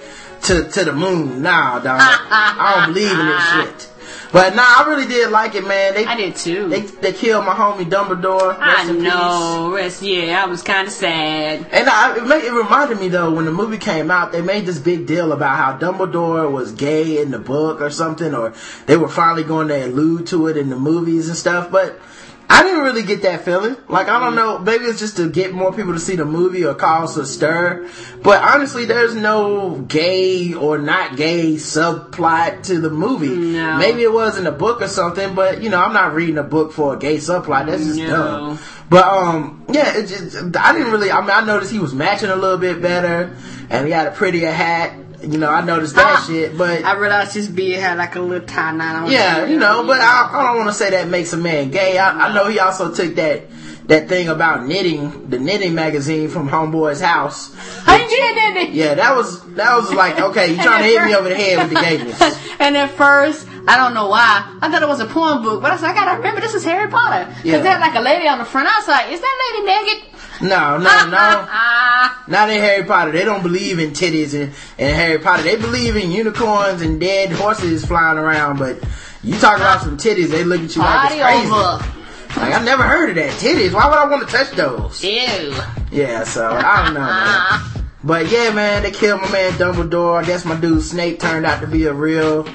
to, 0.45 0.69
to 0.71 0.85
the 0.85 0.93
moon. 0.93 1.43
Nah, 1.43 1.79
dog. 1.81 1.99
I 2.01 2.85
don't 2.85 2.95
believe 2.95 3.19
in 3.19 3.27
this 3.27 3.43
shit. 3.53 3.91
But 4.35 4.57
nah, 4.57 4.65
I 4.65 4.85
really 4.89 5.07
did 5.07 5.31
like 5.31 5.55
it, 5.55 5.65
man. 5.65 5.95
They, 5.95 6.05
I 6.05 6.17
did 6.17 6.35
too. 6.35 6.69
They 6.69 6.81
they 6.81 7.13
killed 7.13 7.45
my 7.45 7.55
homie 7.55 7.89
Dumbledore. 7.89 8.57
I 8.59 8.91
know. 8.91 9.73
Rest, 9.73 10.03
yeah, 10.03 10.43
I 10.43 10.47
was 10.49 10.61
kind 10.61 10.89
of 10.89 10.93
sad. 10.93 11.69
And 11.71 11.89
I, 11.89 12.17
it, 12.17 12.27
made, 12.27 12.43
it 12.43 12.53
reminded 12.53 12.99
me 12.99 13.07
though 13.07 13.33
when 13.33 13.45
the 13.45 13.53
movie 13.53 13.79
came 13.79 14.11
out, 14.11 14.33
they 14.33 14.43
made 14.43 14.67
this 14.67 14.81
big 14.81 15.07
deal 15.07 15.31
about 15.31 15.57
how 15.57 15.79
Dumbledore 15.79 16.51
was 16.51 16.73
gay 16.73 17.23
in 17.23 17.31
the 17.31 17.39
book 17.39 17.81
or 17.81 17.91
something, 17.91 18.35
or 18.35 18.55
they 18.87 18.97
were 18.97 19.09
finally 19.09 19.45
going 19.45 19.69
to 19.69 19.87
allude 19.87 20.27
to 20.27 20.49
it 20.49 20.57
in 20.57 20.69
the 20.69 20.77
movies 20.77 21.29
and 21.29 21.37
stuff. 21.37 21.71
But 21.71 22.01
I 22.49 22.63
didn't 22.63 22.83
really 22.83 23.03
get 23.03 23.23
that 23.23 23.45
feeling. 23.45 23.77
Like, 23.89 24.09
I 24.09 24.19
don't 24.19 24.35
know, 24.35 24.59
maybe 24.59 24.85
it's 24.85 24.99
just 24.99 25.17
to 25.17 25.31
get 25.31 25.53
more 25.53 25.73
people 25.73 25.95
to 25.95 25.99
see 25.99 26.17
the 26.17 26.25
movie 26.25 26.65
or 26.65 26.75
cause 26.75 27.17
a 27.17 27.25
stir. 27.27 27.89
But 28.23 28.43
honestly, 28.43 28.85
there's 28.85 29.15
no 29.15 29.79
gay 29.89 30.53
or 30.55 30.79
not 30.79 31.17
gay 31.17 31.55
subplot 31.55 32.65
to 32.65 32.81
the 32.81 32.91
movie. 32.91 33.29
No. 33.29 33.79
Maybe 33.79 34.03
it 34.03 34.13
was 34.13 34.39
in 34.39 34.47
a 34.47 34.53
book 34.53 34.83
or 34.83 34.89
something, 34.89 35.35
but 35.35 35.63
you 35.63 35.71
know, 35.71 35.81
I'm 35.83 35.93
not 35.93 36.15
reading 36.15 36.39
a 36.39 36.43
book 36.43 36.73
for 36.73 36.95
a 36.95 36.99
gay 36.99 37.17
subplot. 37.17 37.67
That's 37.67 37.85
just 37.85 37.99
No. 37.99 38.07
dumb. 38.09 38.59
But 38.91 39.05
um, 39.07 39.65
yeah, 39.73 39.97
it 39.97 40.07
just 40.07 40.37
I 40.57 40.73
didn't 40.75 40.93
really. 40.93 41.11
I 41.11 41.21
mean, 41.23 41.31
I 41.31 41.45
noticed 41.45 41.73
he 41.73 41.79
was 41.79 41.95
matching 41.95 42.29
a 42.29 42.37
little 42.37 42.59
bit 42.59 42.83
better, 42.83 43.35
and 43.71 43.87
he 43.87 43.93
had 43.93 44.07
a 44.07 44.11
prettier 44.11 44.51
hat. 44.53 44.93
You 45.33 45.39
know, 45.39 45.49
I 45.51 45.61
noticed 45.65 45.95
that 45.97 46.19
Ah, 46.19 46.25
shit, 46.27 46.57
but 46.57 46.85
I 46.85 46.95
realized 46.97 47.35
his 47.35 47.49
beard 47.49 47.81
had 47.81 47.99
like 47.99 48.15
a 48.17 48.21
little 48.21 48.47
tie 48.47 48.73
knot 48.73 48.97
on 48.97 49.05
it. 49.07 49.13
yeah, 49.13 49.47
you 49.47 49.59
know, 49.59 49.85
but 49.87 50.01
I, 50.01 50.31
I 50.33 50.43
don't 50.49 50.57
want 50.59 50.69
to 50.71 50.75
say 50.75 50.91
that 50.91 51.09
makes 51.09 51.33
a 51.33 51.37
man 51.37 51.71
gay. 51.71 51.99
I, 51.99 52.29
I 52.29 52.35
know 52.35 52.47
he 52.49 52.59
also 52.59 52.93
took 52.95 53.15
that 53.17 53.43
that 53.87 54.09
thing 54.09 54.29
about 54.31 54.65
knitting, 54.67 55.29
the 55.29 55.39
knitting 55.39 55.75
magazine 55.75 56.31
from 56.31 56.49
Homeboy's 56.49 57.03
house. 57.03 57.55
I 57.87 57.99
did, 57.99 58.55
didn't? 58.55 58.75
Yeah, 58.75 58.95
that 58.95 59.15
was 59.15 59.43
that 59.55 59.77
was 59.77 59.93
like 59.93 60.19
okay, 60.19 60.55
you 60.55 60.63
trying 60.63 60.83
to 60.83 60.89
hit 60.89 61.05
me 61.05 61.15
over 61.15 61.29
the 61.29 61.35
head 61.35 61.59
with 61.59 61.69
the 61.69 61.81
gayness. 61.81 62.21
and 62.61 62.77
at 62.77 62.91
first, 62.93 63.47
I 63.69 63.77
don't 63.77 63.93
know 63.95 64.09
why, 64.09 64.59
I 64.63 64.71
thought 64.71 64.83
it 64.83 64.89
was 64.89 65.01
a 65.01 65.07
porn 65.07 65.43
book, 65.43 65.61
but 65.63 65.71
I 65.73 65.77
like, 65.77 65.97
I 65.97 66.05
gotta 66.05 66.17
remember 66.19 66.41
this 66.41 66.55
is 66.55 66.65
Harry 66.65 66.89
Potter. 66.91 67.31
Cause 67.33 67.45
Yeah. 67.45 67.59
they 67.59 67.69
had 67.69 67.81
like 67.81 67.95
a 67.95 68.01
lady 68.01 68.27
on 68.29 68.39
the 68.39 68.45
front. 68.45 68.69
I 68.69 68.79
was 68.79 68.89
like, 68.89 69.13
is 69.13 69.21
that 69.21 69.53
lady 69.53 69.67
naked? 69.67 70.09
No, 70.41 70.79
no, 70.79 71.07
no. 71.07 71.49
Not 72.27 72.51
in 72.51 72.61
Harry 72.61 72.85
Potter. 72.85 73.13
They 73.13 73.25
don't 73.25 73.43
believe 73.43 73.79
in 73.79 73.91
titties 73.91 74.35
and, 74.35 74.53
and 74.79 74.97
Harry 74.97 75.19
Potter. 75.19 75.43
They 75.43 75.57
believe 75.57 75.97
in 75.97 76.11
unicorns 76.11 76.83
and 76.83 76.99
dead 77.01 77.33
horses 77.33 77.85
flying 77.85 78.19
around. 78.19 78.59
But 78.59 78.79
you 79.23 79.39
talk 79.39 79.57
about 79.57 79.83
some 79.83 79.97
titties, 79.97 80.29
they 80.29 80.45
look 80.45 80.61
at 80.61 80.75
you 80.75 80.83
like 80.83 81.13
it's 81.13 81.23
crazy. 81.23 81.95
Like 82.37 82.53
I 82.55 82.65
never 82.65 82.83
heard 82.83 83.11
of 83.11 83.17
that 83.17 83.33
titties. 83.35 83.73
Why 83.73 83.87
would 83.87 83.99
I 83.99 84.07
want 84.07 84.29
to 84.29 84.35
touch 84.35 84.51
those? 84.53 85.05
Ew. 85.05 85.55
Yeah, 85.93 86.25
so 86.25 86.49
I 86.51 86.85
don't 86.85 86.95
know, 86.95 87.01
man. 87.01 87.71
But 88.05 88.31
yeah, 88.31 88.53
man, 88.53 88.83
they 88.83 88.91
killed 88.91 89.23
my 89.23 89.33
man 89.33 89.53
Dumbledore. 89.53 90.23
I 90.23 90.27
guess 90.27 90.45
my 90.45 90.61
dude 90.61 90.83
Snape 90.83 91.21
turned 91.21 91.47
out 91.47 91.63
to 91.63 91.67
be 91.67 91.87
a 91.87 91.93
real 91.95 92.47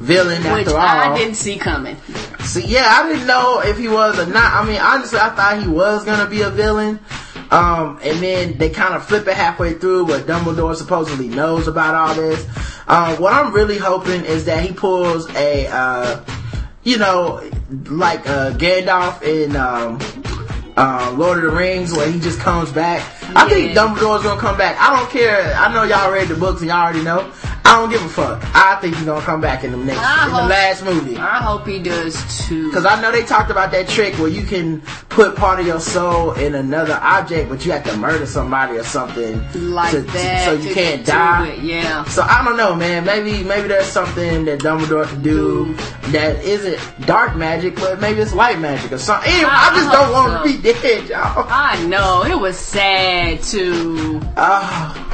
villain 0.00 0.42
Which 0.42 0.66
after 0.66 0.76
all. 0.76 0.80
I 0.80 1.16
didn't 1.16 1.34
see 1.34 1.56
coming. 1.58 1.96
See, 2.40 2.66
yeah, 2.66 2.86
I 2.88 3.08
didn't 3.08 3.26
know 3.26 3.60
if 3.60 3.78
he 3.78 3.88
was 3.88 4.18
or 4.18 4.26
not. 4.26 4.54
I 4.54 4.66
mean, 4.66 4.80
honestly, 4.80 5.18
I 5.18 5.30
thought 5.30 5.62
he 5.62 5.68
was 5.68 6.04
gonna 6.04 6.28
be 6.28 6.42
a 6.42 6.50
villain. 6.50 6.98
Um, 7.50 7.98
and 8.02 8.18
then 8.20 8.58
they 8.58 8.70
kind 8.70 8.94
of 8.94 9.04
flip 9.04 9.26
it 9.26 9.34
halfway 9.34 9.74
through 9.74 10.04
where 10.04 10.20
Dumbledore 10.20 10.76
supposedly 10.76 11.28
knows 11.28 11.66
about 11.66 11.94
all 11.94 12.14
this. 12.14 12.46
Um, 12.86 13.20
what 13.20 13.32
I'm 13.32 13.52
really 13.52 13.76
hoping 13.76 14.24
is 14.24 14.44
that 14.44 14.64
he 14.64 14.72
pulls 14.72 15.28
a, 15.34 15.66
uh, 15.66 16.24
you 16.84 16.96
know, 16.96 17.42
like, 17.86 18.28
uh, 18.28 18.52
Gandalf 18.52 19.22
in, 19.22 19.56
um, 19.56 19.98
uh, 20.76 21.12
Lord 21.16 21.38
of 21.38 21.44
the 21.44 21.50
Rings 21.50 21.92
where 21.92 22.10
he 22.10 22.20
just 22.20 22.38
comes 22.38 22.70
back. 22.70 23.02
I 23.34 23.48
think 23.48 23.76
Dumbledore's 23.76 24.22
gonna 24.22 24.40
come 24.40 24.56
back. 24.56 24.80
I 24.80 24.96
don't 24.96 25.10
care. 25.10 25.52
I 25.56 25.72
know 25.72 25.82
y'all 25.82 26.12
read 26.12 26.28
the 26.28 26.36
books 26.36 26.60
and 26.60 26.70
y'all 26.70 26.84
already 26.84 27.02
know. 27.02 27.30
I 27.64 27.76
don't 27.76 27.90
give 27.90 28.02
a 28.04 28.08
fuck. 28.08 28.42
I 28.54 28.76
think 28.80 28.96
he's 28.96 29.04
gonna 29.04 29.24
come 29.24 29.40
back 29.40 29.62
in 29.62 29.70
the 29.70 29.76
next, 29.76 30.00
I 30.00 30.26
in 30.26 30.32
the 30.32 30.38
last 30.48 30.84
movie. 30.84 31.16
I 31.16 31.38
hope 31.38 31.66
he 31.68 31.78
does 31.78 32.14
too. 32.48 32.72
Cause 32.72 32.84
I 32.84 33.00
know 33.00 33.12
they 33.12 33.22
talked 33.22 33.50
about 33.50 33.70
that 33.70 33.88
trick 33.88 34.14
where 34.18 34.28
you 34.28 34.42
can 34.44 34.80
put 35.08 35.36
part 35.36 35.60
of 35.60 35.66
your 35.66 35.78
soul 35.78 36.32
in 36.32 36.56
another 36.56 36.98
object, 37.00 37.48
but 37.48 37.64
you 37.64 37.70
have 37.72 37.84
to 37.84 37.96
murder 37.96 38.26
somebody 38.26 38.76
or 38.76 38.82
something 38.82 39.40
like 39.72 39.92
to- 39.92 40.02
to- 40.02 40.10
that. 40.12 40.44
so 40.46 40.52
you 40.52 40.68
to- 40.68 40.74
can't 40.74 41.04
to 41.06 41.12
die. 41.12 41.46
it, 41.48 41.58
Yeah. 41.60 42.04
So 42.04 42.22
I 42.22 42.44
don't 42.44 42.56
know, 42.56 42.74
man. 42.74 43.04
Maybe 43.04 43.44
maybe 43.44 43.68
there's 43.68 43.86
something 43.86 44.46
that 44.46 44.58
Dumbledore 44.60 45.06
can 45.08 45.22
do 45.22 45.74
that 46.10 46.42
isn't 46.44 46.80
dark 47.06 47.36
magic, 47.36 47.76
but 47.76 48.00
maybe 48.00 48.20
it's 48.20 48.34
light 48.34 48.58
magic 48.58 48.90
or 48.90 48.98
something. 48.98 49.30
Anyway, 49.30 49.48
I, 49.52 49.70
I 49.70 49.76
just 49.76 49.92
don't 49.92 50.04
hope 50.06 50.14
want 50.14 50.32
so. 50.46 50.52
to 50.52 50.58
be 50.62 50.72
dead, 50.72 51.08
y'all. 51.08 51.46
I 51.48 51.80
know. 51.86 52.24
It 52.24 52.38
was 52.38 52.58
sad 52.58 53.42
too. 53.44 54.20
Oh, 54.36 55.06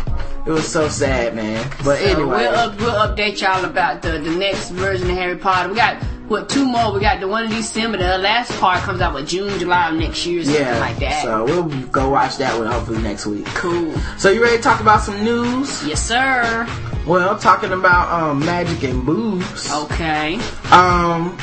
it 0.46 0.50
was 0.50 0.66
so 0.66 0.88
sad, 0.88 1.34
man. 1.34 1.68
But 1.84 1.98
So 1.98 2.04
anyway, 2.04 2.46
we'll, 2.46 2.54
up, 2.54 2.78
we'll 2.78 2.94
update 2.94 3.40
y'all 3.40 3.64
about 3.64 4.02
the, 4.02 4.12
the 4.18 4.30
next 4.30 4.70
version 4.70 5.10
of 5.10 5.16
Harry 5.16 5.36
Potter. 5.36 5.68
We 5.68 5.74
got 5.74 6.02
what 6.28 6.48
two 6.48 6.64
more? 6.64 6.92
We 6.92 7.00
got 7.00 7.20
the 7.20 7.28
one 7.28 7.44
in 7.44 7.50
December. 7.50 7.98
The 7.98 8.18
last 8.18 8.50
part 8.60 8.82
comes 8.82 9.00
out 9.00 9.14
with 9.14 9.28
June, 9.28 9.58
July 9.58 9.90
of 9.90 9.96
next 9.96 10.26
year, 10.26 10.42
something 10.44 10.62
yeah. 10.62 10.78
like 10.78 10.98
that. 10.98 11.22
So 11.22 11.44
we'll 11.44 11.68
go 11.88 12.10
watch 12.10 12.36
that 12.38 12.58
one 12.58 12.66
hopefully 12.66 13.00
next 13.02 13.26
week. 13.26 13.46
cool. 13.46 13.92
So 14.18 14.30
you 14.30 14.42
ready 14.42 14.56
to 14.56 14.62
talk 14.62 14.80
about 14.80 15.02
some 15.02 15.22
news? 15.22 15.86
Yes, 15.86 16.02
sir. 16.02 16.66
Well, 17.06 17.38
talking 17.38 17.72
about 17.72 18.10
um, 18.10 18.40
magic 18.40 18.82
and 18.82 19.06
boobs. 19.06 19.70
Okay. 19.70 20.34
Um, 20.72 21.36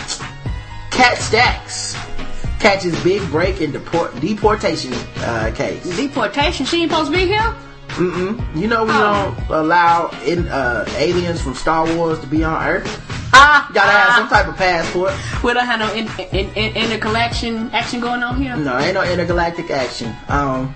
Kat 0.91 1.17
Stacks 1.17 1.95
catches 2.59 3.01
big 3.03 3.21
break 3.29 3.61
in 3.61 3.71
deport- 3.71 4.19
deportation 4.19 4.93
uh, 5.19 5.51
case. 5.55 5.83
Deportation. 5.95 6.65
She 6.65 6.81
ain't 6.81 6.91
supposed 6.91 7.11
to 7.11 7.17
be 7.17 7.25
here. 7.25 7.55
Mm-mm. 7.95 8.39
You 8.55 8.67
know 8.67 8.83
we 8.83 8.91
Oh. 8.91 9.35
don't 9.47 9.57
allow 9.59 10.09
in, 10.25 10.47
uh, 10.47 10.85
aliens 10.97 11.41
from 11.41 11.53
Star 11.55 11.85
Wars 11.95 12.19
to 12.19 12.27
be 12.27 12.43
on 12.43 12.61
Earth. 12.65 13.01
Ah, 13.35 13.69
gotta 13.73 13.91
have 13.91 14.15
some 14.19 14.29
type 14.29 14.47
of 14.47 14.55
passport. 14.57 15.13
We 15.43 15.53
don't 15.53 15.65
have 15.65 15.79
no 15.79 15.91
in, 15.93 16.07
in, 16.31 16.53
in, 16.53 16.75
intercollection 16.75 17.69
action 17.73 17.99
going 17.99 18.21
on 18.23 18.41
here. 18.41 18.55
No, 18.55 18.77
ain't 18.77 18.93
no 18.93 19.03
intergalactic 19.03 19.71
action. 19.71 20.15
Um, 20.29 20.73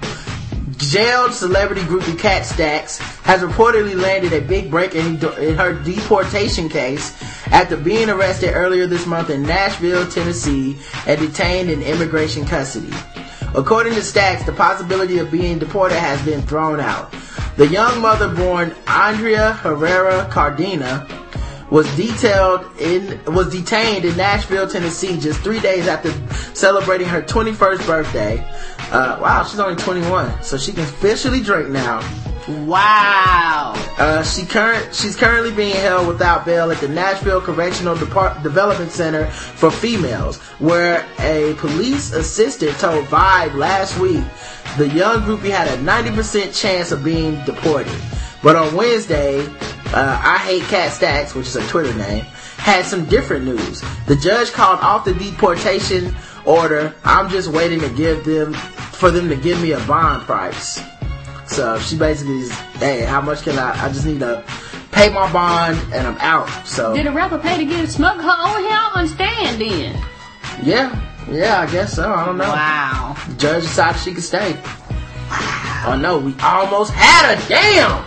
jailed 0.78 1.34
celebrity 1.34 1.82
groupie 1.82 2.18
Kat 2.20 2.46
Stacks 2.46 2.98
has 3.24 3.42
reportedly 3.42 3.96
landed 4.00 4.34
a 4.34 4.42
big 4.42 4.70
break 4.72 4.96
in, 4.96 5.16
in 5.38 5.56
her 5.56 5.74
deportation 5.74 6.68
case 6.70 7.16
after 7.52 7.78
being 7.78 8.10
arrested 8.10 8.54
earlier 8.54 8.88
this 8.88 9.06
month 9.06 9.30
in 9.30 9.44
Nashville, 9.44 10.08
Tennessee, 10.08 10.78
and 11.08 11.20
detained 11.20 11.70
in 11.70 11.82
immigration 11.82 12.46
custody. 12.46 12.92
According 13.56 13.94
to 13.94 14.02
Stacks, 14.02 14.44
the 14.44 14.52
possibility 14.52 15.18
of 15.20 15.32
being 15.32 15.60
deported 15.60 15.98
has 15.98 16.24
been 16.24 16.42
thrown 16.42 16.80
out. 16.80 17.14
The 17.56 17.68
young 17.68 18.02
mother 18.02 18.34
born 18.34 18.76
Andrea 18.86 19.54
Herrera 19.54 20.30
Cardina 20.32 21.08
was 21.72 21.94
detailed 21.96 22.66
in 22.80 23.20
was 23.34 23.52
detained 23.52 24.06
in 24.06 24.16
Nashville, 24.16 24.68
Tennessee, 24.68 25.20
just 25.20 25.42
three 25.42 25.60
days 25.60 25.88
after 25.88 26.12
celebrating 26.54 27.08
her 27.08 27.22
21st 27.22 27.86
birthday. 27.86 28.40
Uh, 28.92 29.20
wow, 29.20 29.44
she's 29.44 29.60
only 29.60 29.76
21, 29.76 30.44
so 30.44 30.58
she 30.58 30.72
can 30.72 30.84
officially 30.84 31.42
drink 31.42 31.70
now. 31.70 32.00
Wow. 32.48 33.74
Uh, 33.98 34.24
she 34.24 34.46
current 34.46 34.96
she's 34.96 35.18
currently 35.18 35.52
being 35.52 35.76
held 35.76 36.08
without 36.08 36.46
bail 36.46 36.72
at 36.72 36.78
the 36.78 36.88
Nashville 36.88 37.42
Correctional 37.42 37.96
Depart- 37.96 38.42
Development 38.42 38.90
Center 38.90 39.26
for 39.28 39.70
females, 39.70 40.38
where 40.60 41.06
a 41.20 41.56
police 41.56 42.14
assistant 42.14 42.78
told 42.78 43.06
Vibe 43.08 43.56
last 43.56 44.00
week 44.00 44.24
the 44.78 44.88
young 44.90 45.22
groupie 45.22 45.50
had 45.50 45.68
a 45.68 45.82
90% 45.82 46.58
chance 46.58 46.92
of 46.92 47.04
being 47.04 47.44
deported. 47.44 47.92
But 48.42 48.56
on 48.56 48.76
Wednesday, 48.76 49.46
uh, 49.88 50.22
I 50.24 50.38
hate 50.38 50.64
Kat 50.64 50.92
Stacks, 50.92 51.36
which 51.36 51.48
is 51.48 51.56
a 51.56 51.68
Twitter 51.68 51.94
name, 51.96 52.24
had 52.58 52.86
some 52.86 53.06
different 53.06 53.46
news. 53.46 53.84
The 54.06 54.16
judge 54.16 54.52
called 54.52 54.80
off 54.80 55.04
the 55.04 55.14
deportation 55.14 56.16
order. 56.46 56.94
I'm 57.04 57.30
just 57.30 57.50
waiting 57.50 57.80
to 57.82 57.90
give 57.90 58.24
them 58.24 58.54
for 58.54 59.12
them 59.12 59.28
to 59.30 59.36
give 59.36 59.62
me 59.62 59.74
a 59.74 59.80
bond 59.82 60.24
price. 60.24 60.80
So 61.48 61.80
she 61.80 61.98
basically 61.98 62.40
is, 62.40 62.52
hey, 62.80 63.02
how 63.02 63.22
much 63.22 63.42
can 63.44 63.58
I? 63.58 63.86
I 63.86 63.88
just 63.90 64.06
need 64.06 64.20
to 64.20 64.44
pay 64.92 65.10
my 65.14 65.32
bond 65.32 65.78
and 65.94 66.06
I'm 66.08 66.18
out. 66.20 66.50
So 66.68 66.94
Did 66.96 67.08
a 67.08 67.12
rapper 67.12 67.38
pay 67.40 67.58
to 67.58 67.66
get 67.66 67.84
a 67.84 67.88
smoke 67.88 68.18
her 68.22 68.50
over 68.50 68.60
here? 68.60 68.70
I 68.72 68.90
don't 68.94 69.02
understand 69.02 69.62
then. 69.62 70.04
yeah, 70.64 71.12
yeah, 71.32 71.62
I 71.62 71.72
guess 71.72 71.94
so. 71.94 72.12
I 72.12 72.26
don't 72.26 72.38
know. 72.38 72.50
Wow. 72.50 73.16
The 73.30 73.36
judge 73.36 73.64
decided 73.64 74.00
she 74.02 74.14
could 74.14 74.24
stay. 74.24 74.54
Wow. 74.54 75.84
Oh 75.88 75.98
no, 76.00 76.18
we 76.20 76.36
almost 76.42 76.92
had 76.94 77.36
her. 77.36 77.48
Damn, 77.48 78.06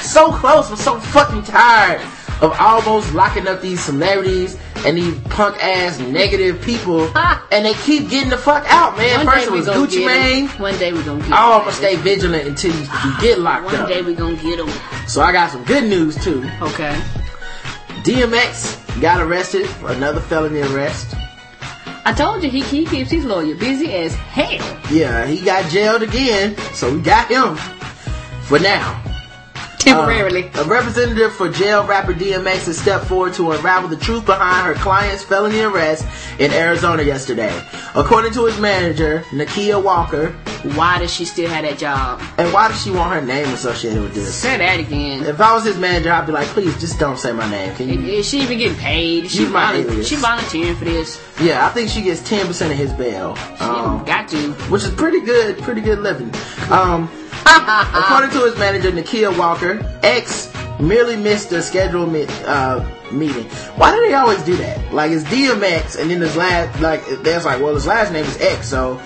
so 0.00 0.32
close. 0.32 0.70
I'm 0.70 0.76
so 0.76 0.98
fucking 0.98 1.42
tired 1.44 2.00
of 2.42 2.56
almost 2.58 3.12
locking 3.14 3.46
up 3.46 3.60
these 3.60 3.80
celebrities 3.80 4.56
and 4.86 4.96
these 4.96 5.18
punk 5.30 5.56
ass 5.62 5.98
negative 6.00 6.60
people, 6.62 7.06
and 7.52 7.64
they 7.64 7.74
keep 7.74 8.08
getting 8.10 8.30
the 8.30 8.38
fuck 8.38 8.64
out, 8.68 8.96
man. 8.96 9.24
One 9.24 9.34
First 9.34 9.46
it 9.48 9.52
was 9.52 9.66
Gucci. 9.66 10.06
Mane. 10.06 10.48
One 10.58 10.76
day 10.78 10.92
we 10.92 11.02
gonna 11.02 11.20
get 11.22 11.32
I'm 11.32 11.52
'em. 11.52 11.58
gonna 11.60 11.72
stay 11.72 11.96
vigilant 11.96 12.46
until 12.48 12.72
you, 12.74 12.80
you 12.82 13.20
get 13.20 13.38
locked 13.38 13.64
One 13.66 13.74
up. 13.74 13.80
One 13.82 13.88
day 13.90 14.02
we 14.02 14.14
gonna 14.14 14.36
get 14.36 14.56
them. 14.58 14.70
So 15.06 15.20
I 15.22 15.32
got 15.32 15.50
some 15.50 15.64
good 15.64 15.84
news 15.84 16.16
too. 16.22 16.48
Okay. 16.62 16.98
DMX 18.02 19.00
got 19.00 19.20
arrested 19.20 19.66
for 19.66 19.90
another 19.92 20.20
felony 20.20 20.60
arrest. 20.62 21.14
I 22.06 22.14
told 22.14 22.42
you 22.42 22.48
he, 22.50 22.60
he 22.62 22.86
keeps 22.86 23.10
his 23.10 23.24
lawyer 23.26 23.54
busy 23.54 23.92
as 23.94 24.14
hell. 24.14 24.80
Yeah, 24.90 25.26
he 25.26 25.38
got 25.44 25.70
jailed 25.70 26.02
again, 26.02 26.56
so 26.72 26.92
we 26.94 27.00
got 27.02 27.28
him 27.28 27.56
for 28.44 28.58
now. 28.58 29.02
Temporarily. 29.80 30.48
Uh, 30.50 30.62
a 30.62 30.68
representative 30.68 31.32
for 31.34 31.48
jail 31.48 31.86
rapper 31.86 32.12
DMX 32.12 32.66
has 32.66 32.78
stepped 32.78 33.06
forward 33.06 33.32
to 33.34 33.52
unravel 33.52 33.88
the 33.88 33.96
truth 33.96 34.26
behind 34.26 34.66
her 34.66 34.74
client's 34.74 35.24
felony 35.24 35.60
arrest 35.60 36.06
in 36.38 36.52
Arizona 36.52 37.02
yesterday. 37.02 37.52
According 37.94 38.32
to 38.34 38.44
his 38.44 38.58
manager, 38.60 39.20
Nakia 39.30 39.82
Walker, 39.82 40.32
Why 40.76 40.98
does 40.98 41.12
she 41.12 41.24
still 41.24 41.48
have 41.48 41.64
that 41.64 41.78
job? 41.78 42.20
and 42.36 42.52
why 42.52 42.68
does 42.68 42.82
she 42.82 42.90
want 42.90 43.12
her 43.14 43.22
name 43.22 43.46
associated 43.48 44.02
with 44.02 44.14
this? 44.14 44.34
Say 44.34 44.58
that 44.58 44.78
again. 44.78 45.24
If 45.24 45.40
I 45.40 45.54
was 45.54 45.64
his 45.64 45.78
manager, 45.78 46.12
I'd 46.12 46.26
be 46.26 46.32
like, 46.32 46.48
please 46.48 46.78
just 46.78 46.98
don't 47.00 47.18
say 47.18 47.32
my 47.32 47.50
name. 47.50 47.74
Can 47.76 47.88
you? 47.88 47.98
Is 48.00 48.28
she 48.28 48.40
even 48.42 48.58
getting 48.58 48.76
paid? 48.76 49.24
Is 49.24 49.32
She, 49.32 49.44
alias. 49.46 50.06
she 50.06 50.16
volunteering 50.16 50.76
for 50.76 50.84
this. 50.84 51.18
Yeah, 51.40 51.66
I 51.66 51.70
think 51.70 51.88
she 51.88 52.02
gets 52.02 52.20
10% 52.20 52.70
of 52.70 52.76
his 52.76 52.92
bail. 52.92 53.34
She 53.36 53.64
Um, 53.64 54.04
got 54.04 54.28
to. 54.28 54.52
which 54.68 54.84
is 54.84 54.90
pretty 54.90 55.20
good, 55.20 55.56
pretty 55.62 55.80
good 55.80 56.00
living. 56.00 56.30
Um, 56.70 57.08
according 57.94 58.30
to 58.30 58.44
his 58.44 58.58
manager, 58.58 58.90
Nakia 58.90 59.36
Walker, 59.36 59.84
X 60.02 60.52
merely 60.80 61.16
missed 61.16 61.50
the 61.50 61.62
scheduled 61.62 62.12
me- 62.12 62.26
uh, 62.46 62.84
meeting. 63.12 63.44
Why 63.76 63.94
do 63.94 64.00
they 64.00 64.14
always 64.14 64.42
do 64.42 64.56
that? 64.56 64.92
Like 64.92 65.10
it's 65.12 65.24
DMX, 65.24 66.00
and 66.00 66.10
then 66.10 66.20
his 66.20 66.36
last, 66.36 66.80
like 66.80 67.04
that's 67.22 67.44
like, 67.44 67.60
well, 67.60 67.74
his 67.74 67.86
last 67.86 68.12
name 68.12 68.24
is 68.24 68.40
X, 68.40 68.68
so 68.68 69.00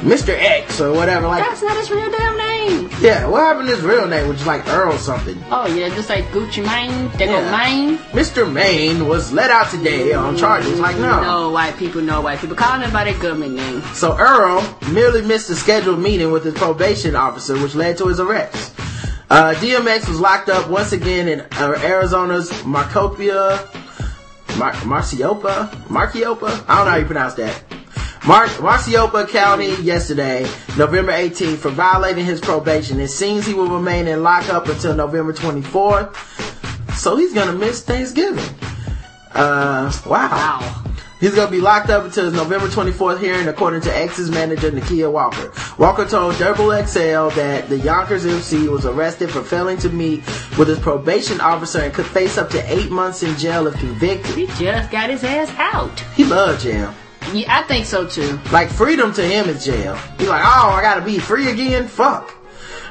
Mr. 0.00 0.30
X 0.38 0.80
or 0.80 0.92
whatever. 0.92 1.26
Like, 1.26 1.42
That's 1.44 1.62
not 1.62 1.76
his 1.76 1.90
real 1.90 2.10
damn 2.10 2.36
name. 2.36 2.90
yeah, 3.00 3.26
what 3.26 3.40
happened 3.40 3.68
to 3.68 3.74
his 3.76 3.84
real 3.84 4.06
name, 4.06 4.28
which 4.28 4.38
is 4.40 4.46
like 4.46 4.66
Earl 4.68 4.96
something? 4.98 5.36
Oh 5.50 5.66
yeah, 5.66 5.88
just 5.88 6.08
like 6.08 6.24
Gucci 6.26 6.64
Mane. 6.64 7.10
They 7.18 7.26
go 7.26 7.38
Yeah. 7.40 7.50
Mane. 7.50 7.98
Mr. 8.12 8.50
Mane 8.50 9.06
was 9.08 9.32
let 9.32 9.50
out 9.50 9.70
today 9.70 10.12
on 10.12 10.36
charges. 10.36 10.78
Like, 10.78 10.96
no. 10.98 11.20
No 11.22 11.50
white 11.50 11.76
people, 11.76 12.00
no 12.00 12.20
white 12.20 12.38
people. 12.38 12.56
Call 12.56 12.78
them 12.78 12.92
by 12.92 13.04
their 13.04 13.18
government 13.20 13.54
name. 13.54 13.82
So 13.94 14.16
Earl 14.16 14.62
merely 14.92 15.22
missed 15.22 15.50
a 15.50 15.56
scheduled 15.56 15.98
meeting 15.98 16.30
with 16.30 16.44
his 16.44 16.54
probation 16.54 17.16
officer, 17.16 17.60
which 17.60 17.74
led 17.74 17.98
to 17.98 18.06
his 18.06 18.20
arrest. 18.20 18.74
Uh, 19.30 19.52
DMX 19.58 20.08
was 20.08 20.18
locked 20.20 20.48
up 20.48 20.70
once 20.70 20.92
again 20.92 21.28
in 21.28 21.40
uh, 21.40 21.74
Arizona's 21.82 22.50
Marcopia, 22.62 23.58
Mar- 24.56 24.72
Marciopa, 24.84 25.68
Marciopa. 25.88 26.64
I 26.68 26.76
don't 26.76 26.84
know 26.86 26.90
how 26.92 26.96
you 26.96 27.04
pronounce 27.04 27.34
that. 27.34 27.62
Mar- 28.28 28.46
Marciopa 28.60 29.26
County 29.26 29.74
yesterday, 29.76 30.42
November 30.76 31.12
18th, 31.12 31.56
for 31.56 31.70
violating 31.70 32.26
his 32.26 32.42
probation. 32.42 33.00
It 33.00 33.08
seems 33.08 33.46
he 33.46 33.54
will 33.54 33.70
remain 33.70 34.06
in 34.06 34.22
lockup 34.22 34.68
until 34.68 34.94
November 34.94 35.32
24th. 35.32 36.14
So 36.94 37.16
he's 37.16 37.32
gonna 37.32 37.54
miss 37.54 37.82
Thanksgiving. 37.82 38.44
Uh, 39.32 39.90
wow. 40.04 40.28
Wow. 40.28 40.84
He's 41.20 41.34
gonna 41.34 41.50
be 41.50 41.62
locked 41.62 41.88
up 41.88 42.04
until 42.04 42.26
his 42.26 42.34
November 42.34 42.68
24th 42.68 43.18
hearing, 43.18 43.48
according 43.48 43.80
to 43.80 43.96
X's 43.96 44.30
manager 44.30 44.70
Nakia 44.70 45.10
Walker. 45.10 45.50
Walker 45.78 46.04
told 46.04 46.38
Double 46.38 46.70
XL 46.84 47.34
that 47.34 47.70
the 47.70 47.78
Yonkers 47.78 48.26
MC 48.26 48.68
was 48.68 48.84
arrested 48.84 49.30
for 49.30 49.40
failing 49.40 49.78
to 49.78 49.88
meet 49.88 50.18
with 50.58 50.68
his 50.68 50.78
probation 50.78 51.40
officer 51.40 51.80
and 51.80 51.94
could 51.94 52.04
face 52.04 52.36
up 52.36 52.50
to 52.50 52.62
eight 52.70 52.90
months 52.90 53.22
in 53.22 53.34
jail 53.38 53.66
if 53.66 53.74
convicted. 53.78 54.34
He 54.36 54.46
just 54.62 54.90
got 54.90 55.08
his 55.08 55.24
ass 55.24 55.50
out. 55.56 55.98
He 56.14 56.24
loved 56.24 56.60
jail. 56.60 56.94
Yeah, 57.32 57.58
I 57.58 57.62
think 57.62 57.84
so 57.86 58.06
too. 58.06 58.38
Like 58.52 58.68
freedom 58.70 59.12
to 59.14 59.22
him 59.22 59.48
is 59.48 59.64
jail. 59.64 59.96
He's 60.18 60.28
like, 60.28 60.42
oh, 60.44 60.70
I 60.70 60.80
gotta 60.82 61.02
be 61.02 61.18
free 61.18 61.50
again. 61.50 61.86
Fuck. 61.88 62.34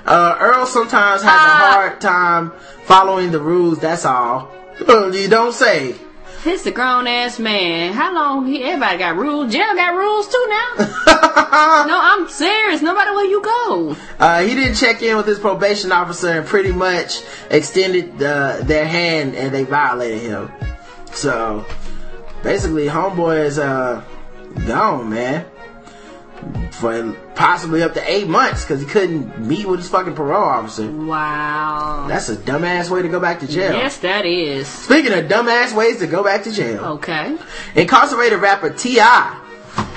Uh, 0.06 0.38
Earl 0.40 0.66
sometimes 0.66 1.22
has 1.22 1.32
a 1.32 1.36
Ah. 1.36 1.72
hard 1.74 2.00
time 2.02 2.52
following 2.86 3.32
the 3.32 3.40
rules. 3.42 3.80
That's 3.80 4.06
all. 4.06 4.52
Uh, 4.88 5.08
you 5.14 5.28
don't 5.28 5.54
say. 5.54 5.96
He's 6.44 6.66
a 6.66 6.72
grown 6.72 7.08
ass 7.08 7.40
man. 7.40 7.92
How 7.94 8.14
long? 8.14 8.46
He, 8.46 8.64
everybody 8.64 9.00
got 9.00 9.18
rules. 9.18 9.52
Jail 9.52 9.76
got 9.76 9.96
rules 9.96 10.28
too 10.30 10.46
now. 10.48 10.86
no, 11.88 12.00
I'm 12.00 12.30
serious. 12.30 12.82
Nobody 12.82 13.12
where 13.12 13.26
you 13.26 13.42
go. 13.42 13.96
Uh, 14.20 14.42
he 14.44 14.54
didn't 14.56 14.76
check 14.76 15.02
in 15.02 15.18
with 15.18 15.26
his 15.28 15.40
probation 15.40 15.92
officer 15.92 16.30
and 16.30 16.46
pretty 16.46 16.72
much 16.72 17.22
extended 17.50 18.22
uh, 18.24 18.60
their 18.62 18.86
hand 18.88 19.36
and 19.36 19.54
they 19.54 19.64
violated 19.64 20.22
him. 20.22 20.52
So 21.12 21.66
basically, 22.44 22.86
homeboy 22.86 23.44
is 23.44 23.60
uh, 23.60 24.04
gone, 24.66 25.10
man, 25.10 25.45
for 26.72 27.14
possibly 27.36 27.82
up 27.84 27.93
to 27.93 28.12
eight 28.12 28.28
months 28.28 28.64
because 28.64 28.82
he 28.82 28.88
couldn't 28.88 29.39
meet 29.39 29.68
with 29.68 29.80
his 29.80 29.89
fucking 29.89 30.16
parole 30.16 30.43
officer. 30.43 30.89
Wow. 30.91 32.05
That's 32.08 32.30
a 32.30 32.36
dumbass 32.36 32.89
way 32.89 33.01
to 33.01 33.08
go 33.10 33.20
back 33.20 33.39
to 33.41 33.47
jail. 33.47 33.74
Yes, 33.74 33.97
that 33.97 34.26
is. 34.26 34.68
Speaking 34.68 35.14
of 35.14 35.26
dumbass 35.26 35.76
ways 35.76 35.99
to 35.99 36.08
go 36.08 36.24
back 36.24 36.43
to 36.43 36.51
jail, 36.51 36.84
Okay. 36.86 37.38
incarcerated 37.76 38.39
rapper 38.39 38.70
T.I. 38.70 39.43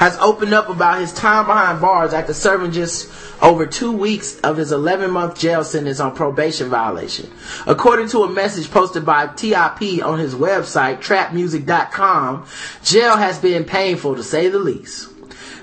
has 0.00 0.16
opened 0.18 0.54
up 0.54 0.68
about 0.68 1.00
his 1.00 1.12
time 1.12 1.46
behind 1.46 1.80
bars 1.80 2.14
after 2.14 2.32
serving 2.32 2.72
just 2.72 3.10
over 3.42 3.66
two 3.66 3.92
weeks 3.92 4.40
of 4.40 4.56
his 4.56 4.72
11 4.72 5.10
month 5.10 5.38
jail 5.38 5.62
sentence 5.62 6.00
on 6.00 6.14
probation 6.14 6.70
violation. 6.70 7.30
According 7.66 8.08
to 8.08 8.22
a 8.22 8.30
message 8.30 8.70
posted 8.70 9.04
by 9.04 9.26
TIP 9.26 10.02
on 10.04 10.18
his 10.18 10.34
website, 10.34 10.98
trapmusic.com, 10.98 12.46
jail 12.82 13.16
has 13.16 13.38
been 13.38 13.64
painful 13.64 14.16
to 14.16 14.22
say 14.22 14.48
the 14.48 14.58
least. 14.58 15.08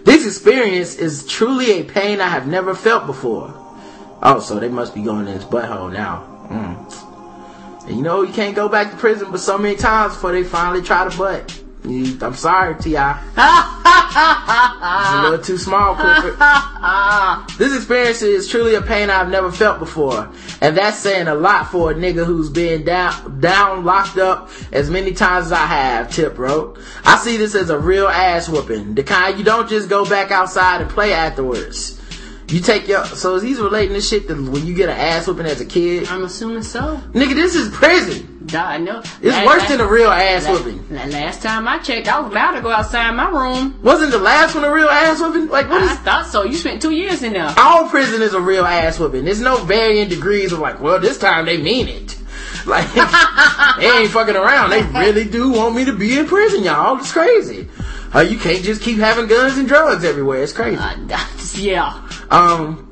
This 0.04 0.26
experience 0.26 0.96
is 0.96 1.26
truly 1.26 1.80
a 1.80 1.84
pain 1.84 2.22
I 2.22 2.30
have 2.30 2.48
never 2.48 2.74
felt 2.74 3.08
before. 3.08 3.54
Oh, 4.22 4.40
so 4.40 4.60
they 4.60 4.70
must 4.70 4.96
be 4.96 5.04
going 5.04 5.28
in 5.28 5.34
his 5.34 5.46
butthole 5.46 5.92
now. 5.92 6.48
Mm. 6.50 7.88
And 7.88 7.98
you 7.98 8.04
know, 8.04 8.22
you 8.22 8.34
can't 8.34 8.56
go 8.56 8.70
back 8.70 8.92
to 8.92 8.98
prison 8.98 9.32
but 9.32 9.40
so 9.40 9.58
many 9.58 9.76
times 9.76 10.14
before 10.14 10.32
they 10.32 10.44
finally 10.44 10.82
try 10.82 11.10
to 11.10 11.18
butt. 11.18 11.64
You- 11.90 12.18
I'm 12.22 12.36
sorry, 12.36 12.76
T.I. 12.76 13.12
It's 14.10 15.16
a 15.20 15.22
little 15.30 15.44
too 15.46 15.58
small, 15.58 15.96
Clifford. 15.96 16.38
this 17.58 17.76
experience 17.76 18.22
is 18.22 18.48
truly 18.48 18.76
a 18.76 18.82
pain 18.82 19.10
I've 19.10 19.30
never 19.30 19.52
felt 19.52 19.80
before. 19.80 20.30
And 20.62 20.76
that's 20.78 20.98
saying 20.98 21.28
a 21.28 21.36
lot 21.36 21.72
for 21.72 21.92
a 21.92 21.96
nigga 21.96 22.26
who's 22.26 22.50
been 22.50 22.84
down, 22.84 23.40
down, 23.40 23.86
locked 23.86 24.18
up 24.18 24.50
as 24.72 24.90
many 24.90 25.14
times 25.14 25.48
as 25.48 25.52
I 25.52 25.66
have, 25.66 26.12
Tip 26.12 26.38
wrote. 26.38 26.80
I 27.04 27.18
see 27.18 27.38
this 27.38 27.56
as 27.56 27.70
a 27.70 27.78
real 27.78 28.08
ass 28.08 28.50
whooping. 28.50 28.96
The 28.96 29.04
kind 29.04 29.38
you 29.38 29.44
don't 29.44 29.70
just 29.70 29.90
go 29.90 30.08
back 30.08 30.32
outside 30.32 30.82
and 30.82 30.90
play 30.90 31.14
afterwards. 31.14 31.97
You 32.50 32.62
take 32.62 32.88
your, 32.88 33.04
so 33.06 33.40
he's 33.40 33.60
relating 33.60 33.92
this 33.94 34.08
shit 34.08 34.28
to 34.30 34.34
when 34.36 34.66
you 34.66 34.74
get 34.74 34.88
an 34.90 34.96
ass 34.98 35.28
whooping 35.28 35.46
as 35.46 35.60
a 35.60 35.66
kid. 35.66 36.08
I'm 36.08 36.24
assuming 36.24 36.64
so. 36.64 36.98
Nigga, 37.12 37.36
this 37.36 37.56
is 37.56 37.70
prison. 37.76 38.36
Duh, 38.46 38.64
I 38.64 38.78
know. 38.78 39.00
It's 39.00 39.24
Last- 39.36 39.46
worse 39.46 39.60
last- 39.60 39.70
than 39.70 39.82
a 39.82 39.88
real 39.88 40.10
ass 40.10 40.46
la- 40.46 40.54
whooping. 40.54 40.86
Last 41.12 41.42
time 41.42 41.68
I 41.68 41.80
checked, 41.80 42.08
I 42.08 42.22
was 42.22 42.32
allowed 42.32 42.54
to 42.54 42.62
go 42.62 42.72
outside 42.72 43.12
my 43.12 43.30
room. 43.30 43.78
Wasn't 43.84 44.12
the 44.12 44.18
last 44.20 44.56
one 44.56 44.64
a 44.64 44.72
real 44.72 44.88
ass 44.88 45.20
whooping? 45.20 45.50
Like, 45.50 45.70
what 45.70 45.82
I 45.84 45.92
is, 45.92 46.00
thought 46.00 46.28
so. 46.28 46.44
You 46.46 46.54
spent 46.56 46.82
two 46.82 46.92
years 46.92 47.22
in 47.24 47.34
there. 47.34 47.54
all 47.58 47.90
prison 47.90 48.22
is 48.22 48.34
a 48.34 48.40
real 48.40 48.64
ass 48.64 48.98
whooping. 48.98 49.26
There's 49.26 49.42
no 49.42 49.58
varying 49.58 50.08
degrees 50.08 50.54
of 50.54 50.60
like, 50.60 50.80
well, 50.80 51.02
this 51.02 51.18
time 51.18 51.46
they 51.46 51.58
mean 51.62 51.88
it. 51.90 52.16
Like, 52.66 52.86
they 53.80 53.90
ain't 53.90 54.12
fucking 54.12 54.36
around. 54.36 54.72
They 54.72 54.84
really 54.84 55.24
do 55.24 55.52
want 55.54 55.74
me 55.74 55.86
to 55.86 55.94
be 55.94 56.18
in 56.20 56.26
prison, 56.28 56.64
y'all. 56.66 56.98
It's 56.98 57.14
crazy. 57.14 57.66
Uh, 58.14 58.20
you 58.22 58.38
can't 58.38 58.64
just 58.64 58.82
keep 58.82 58.98
having 59.00 59.28
guns 59.28 59.58
and 59.58 59.68
drugs 59.68 60.04
everywhere. 60.04 60.42
It's 60.44 60.54
crazy. 60.54 60.78
Uh, 60.78 60.96
yeah. 61.56 62.10
Um, 62.30 62.84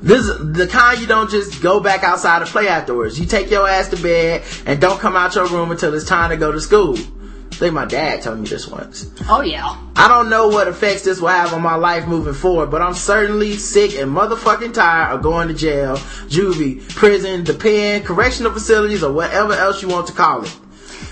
This 0.00 0.26
the 0.26 0.68
kind 0.70 1.00
you 1.00 1.06
don't 1.06 1.30
just 1.30 1.60
go 1.60 1.80
back 1.80 2.04
outside 2.04 2.38
to 2.38 2.46
play 2.46 2.68
afterwards. 2.68 3.18
You 3.18 3.26
take 3.26 3.50
your 3.50 3.68
ass 3.68 3.88
to 3.88 3.96
bed 3.96 4.44
and 4.64 4.80
don't 4.80 5.00
come 5.00 5.16
out 5.16 5.34
your 5.34 5.48
room 5.48 5.70
until 5.72 5.92
it's 5.94 6.04
time 6.04 6.30
to 6.30 6.36
go 6.36 6.52
to 6.52 6.60
school. 6.60 6.96
I 6.96 7.54
think 7.62 7.74
my 7.74 7.86
dad 7.86 8.22
told 8.22 8.38
me 8.38 8.46
this 8.46 8.68
once. 8.68 9.10
Oh 9.28 9.40
yeah. 9.40 9.76
I 9.96 10.06
don't 10.06 10.30
know 10.30 10.46
what 10.46 10.68
effects 10.68 11.02
this 11.02 11.20
will 11.20 11.28
have 11.28 11.52
on 11.52 11.62
my 11.62 11.74
life 11.74 12.06
moving 12.06 12.34
forward, 12.34 12.70
but 12.70 12.80
I'm 12.80 12.94
certainly 12.94 13.54
sick 13.54 13.98
and 13.98 14.14
motherfucking 14.14 14.74
tired 14.74 15.16
of 15.16 15.22
going 15.22 15.48
to 15.48 15.54
jail, 15.54 15.96
juvie, 16.28 16.88
prison, 16.94 17.42
the 17.42 17.54
pen, 17.54 18.04
correctional 18.04 18.52
facilities, 18.52 19.02
or 19.02 19.12
whatever 19.12 19.54
else 19.54 19.82
you 19.82 19.88
want 19.88 20.06
to 20.06 20.12
call 20.12 20.44
it. 20.44 20.56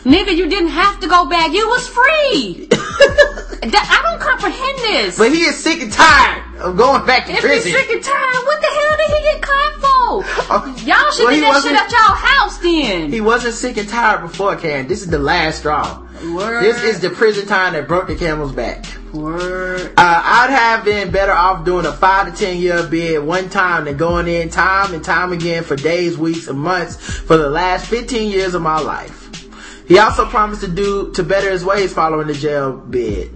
Nigga, 0.06 0.36
you 0.36 0.48
didn't 0.48 0.68
have 0.70 1.00
to 1.00 1.08
go 1.08 1.26
back. 1.28 1.52
You 1.52 1.66
was 1.68 1.88
free. 1.88 2.68
I 2.72 4.00
don't 4.04 4.20
comprehend 4.20 4.78
this. 4.78 5.18
But 5.18 5.32
he 5.32 5.40
is 5.42 5.56
sick 5.56 5.82
and 5.82 5.92
tired 5.92 6.44
of 6.60 6.76
going 6.76 7.04
back 7.04 7.26
to 7.26 7.32
if 7.32 7.40
prison. 7.40 7.72
he's 7.72 7.80
sick 7.80 7.90
and 7.90 8.04
tired, 8.04 8.44
what 8.44 8.60
the 8.60 8.68
hell 8.68 8.96
did 8.96 9.10
he 9.10 9.22
get 9.32 9.42
clapped 9.42 9.80
for? 9.80 10.84
Y'all 10.86 11.10
should 11.10 11.24
Well, 11.24 11.34
get 11.34 11.52
that 11.52 11.62
shit 11.64 11.72
at 11.72 11.90
y'all 11.90 12.14
house 12.14 12.58
then. 12.58 13.10
He 13.12 13.20
wasn't 13.20 13.54
sick 13.54 13.76
and 13.78 13.88
tired 13.88 14.20
before, 14.22 14.54
Karen. 14.54 14.86
This 14.86 15.02
is 15.02 15.08
the 15.08 15.18
last 15.18 15.58
straw. 15.58 16.06
Word. 16.32 16.62
This 16.62 16.82
is 16.84 17.00
the 17.00 17.10
prison 17.10 17.46
time 17.48 17.72
that 17.72 17.88
broke 17.88 18.06
the 18.06 18.14
camel's 18.14 18.52
back. 18.52 18.84
Word. 19.12 19.92
Uh, 19.96 20.22
I'd 20.24 20.50
have 20.50 20.84
been 20.84 21.10
better 21.10 21.32
off 21.32 21.64
doing 21.64 21.84
a 21.84 21.92
five 21.92 22.32
to 22.32 22.44
ten 22.44 22.58
year 22.58 22.86
bid 22.86 23.22
one 23.24 23.48
time 23.50 23.84
than 23.86 23.96
going 23.96 24.28
in 24.28 24.48
time 24.50 24.94
and 24.94 25.02
time 25.04 25.32
again 25.32 25.64
for 25.64 25.74
days, 25.76 26.16
weeks, 26.16 26.46
and 26.46 26.58
months 26.58 26.96
for 26.96 27.36
the 27.36 27.50
last 27.50 27.86
15 27.86 28.30
years 28.30 28.54
of 28.54 28.62
my 28.62 28.78
life. 28.78 29.25
He 29.86 29.98
also 29.98 30.26
promised 30.26 30.62
to 30.62 30.68
do 30.68 31.12
to 31.12 31.22
better 31.22 31.50
his 31.50 31.64
ways 31.64 31.92
following 31.92 32.26
the 32.26 32.34
jail 32.34 32.72
bid. 32.72 33.32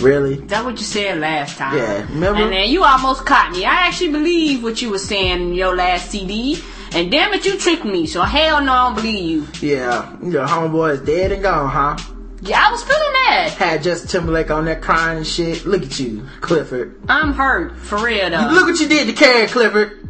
Really? 0.00 0.36
That's 0.36 0.64
what 0.64 0.78
you 0.78 0.84
said 0.84 1.18
last 1.18 1.58
time. 1.58 1.76
Yeah, 1.76 2.02
remember? 2.08 2.42
And 2.42 2.52
then 2.52 2.70
you 2.70 2.84
almost 2.84 3.26
caught 3.26 3.52
me. 3.52 3.66
I 3.66 3.86
actually 3.86 4.12
believe 4.12 4.62
what 4.62 4.80
you 4.80 4.90
were 4.90 4.98
saying 4.98 5.42
in 5.42 5.54
your 5.54 5.76
last 5.76 6.10
CD. 6.10 6.58
And 6.92 7.10
damn 7.10 7.34
it, 7.34 7.44
you 7.44 7.58
tricked 7.58 7.84
me. 7.84 8.06
So 8.06 8.22
hell 8.22 8.64
no, 8.64 8.72
I 8.72 8.86
don't 8.86 8.94
believe 8.96 9.62
you. 9.62 9.76
Yeah, 9.76 10.16
your 10.22 10.46
homeboy 10.46 10.94
is 10.94 11.00
dead 11.02 11.32
and 11.32 11.42
gone, 11.42 11.68
huh? 11.68 11.96
Yeah, 12.42 12.66
I 12.66 12.70
was 12.70 12.82
feeling 12.82 13.12
that. 13.12 13.54
Had 13.58 13.82
Justin 13.82 14.08
Timberlake 14.08 14.50
on 14.50 14.64
that 14.64 14.80
crying 14.80 15.18
and 15.18 15.26
shit. 15.26 15.66
Look 15.66 15.82
at 15.82 16.00
you, 16.00 16.26
Clifford. 16.40 16.98
I'm 17.06 17.34
hurt. 17.34 17.76
For 17.76 18.02
real 18.02 18.30
though. 18.30 18.48
Look 18.52 18.66
what 18.66 18.80
you 18.80 18.88
did 18.88 19.06
to 19.08 19.12
Karen 19.12 19.48
Clifford. 19.48 20.08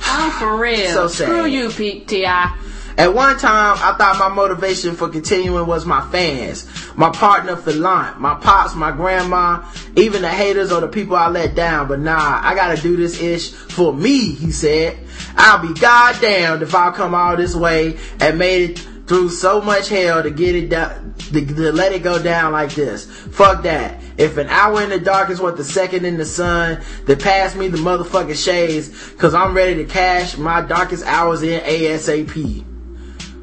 I'm 0.00 0.32
for 0.32 0.56
real. 0.56 0.92
So 0.92 1.06
sad. 1.06 1.26
Screw 1.28 1.46
you, 1.46 1.70
Pete 1.70 2.08
T.I. 2.08 2.58
At 2.98 3.14
one 3.14 3.38
time, 3.38 3.76
I 3.80 3.94
thought 3.96 4.18
my 4.18 4.28
motivation 4.28 4.94
for 4.94 5.08
continuing 5.08 5.66
was 5.66 5.86
my 5.86 6.06
fans, 6.10 6.68
my 6.96 7.10
partner 7.10 7.56
lunch, 7.72 8.18
my 8.18 8.34
pops, 8.34 8.74
my 8.74 8.92
grandma, 8.92 9.64
even 9.96 10.22
the 10.22 10.28
haters 10.28 10.70
or 10.70 10.80
the 10.80 10.88
people 10.88 11.16
I 11.16 11.28
let 11.28 11.54
down. 11.54 11.88
But 11.88 12.00
nah, 12.00 12.40
I 12.42 12.54
gotta 12.54 12.80
do 12.80 12.96
this 12.96 13.20
ish 13.20 13.52
for 13.52 13.92
me, 13.92 14.32
he 14.32 14.52
said. 14.52 14.98
I'll 15.36 15.66
be 15.66 15.78
goddamned 15.78 16.62
if 16.62 16.74
I 16.74 16.90
come 16.90 17.14
all 17.14 17.36
this 17.36 17.54
way 17.54 17.98
and 18.20 18.38
made 18.38 18.70
it 18.70 18.78
through 19.06 19.30
so 19.30 19.60
much 19.60 19.88
hell 19.88 20.22
to 20.22 20.30
get 20.30 20.54
it 20.54 20.68
down, 20.68 21.14
to, 21.18 21.44
to 21.44 21.72
let 21.72 21.92
it 21.92 22.02
go 22.02 22.22
down 22.22 22.52
like 22.52 22.74
this. 22.74 23.04
Fuck 23.04 23.62
that. 23.64 24.00
If 24.18 24.36
an 24.36 24.48
hour 24.48 24.82
in 24.82 24.90
the 24.90 25.00
dark 25.00 25.30
is 25.30 25.40
worth 25.40 25.58
a 25.58 25.64
second 25.64 26.04
in 26.04 26.18
the 26.18 26.24
sun, 26.24 26.82
then 27.06 27.18
pass 27.18 27.54
me 27.54 27.68
the 27.68 27.78
motherfucking 27.78 28.42
shades, 28.42 29.12
cause 29.14 29.34
I'm 29.34 29.54
ready 29.54 29.74
to 29.76 29.84
cash 29.84 30.36
my 30.36 30.60
darkest 30.60 31.04
hours 31.04 31.42
in 31.42 31.60
ASAP. 31.60 32.71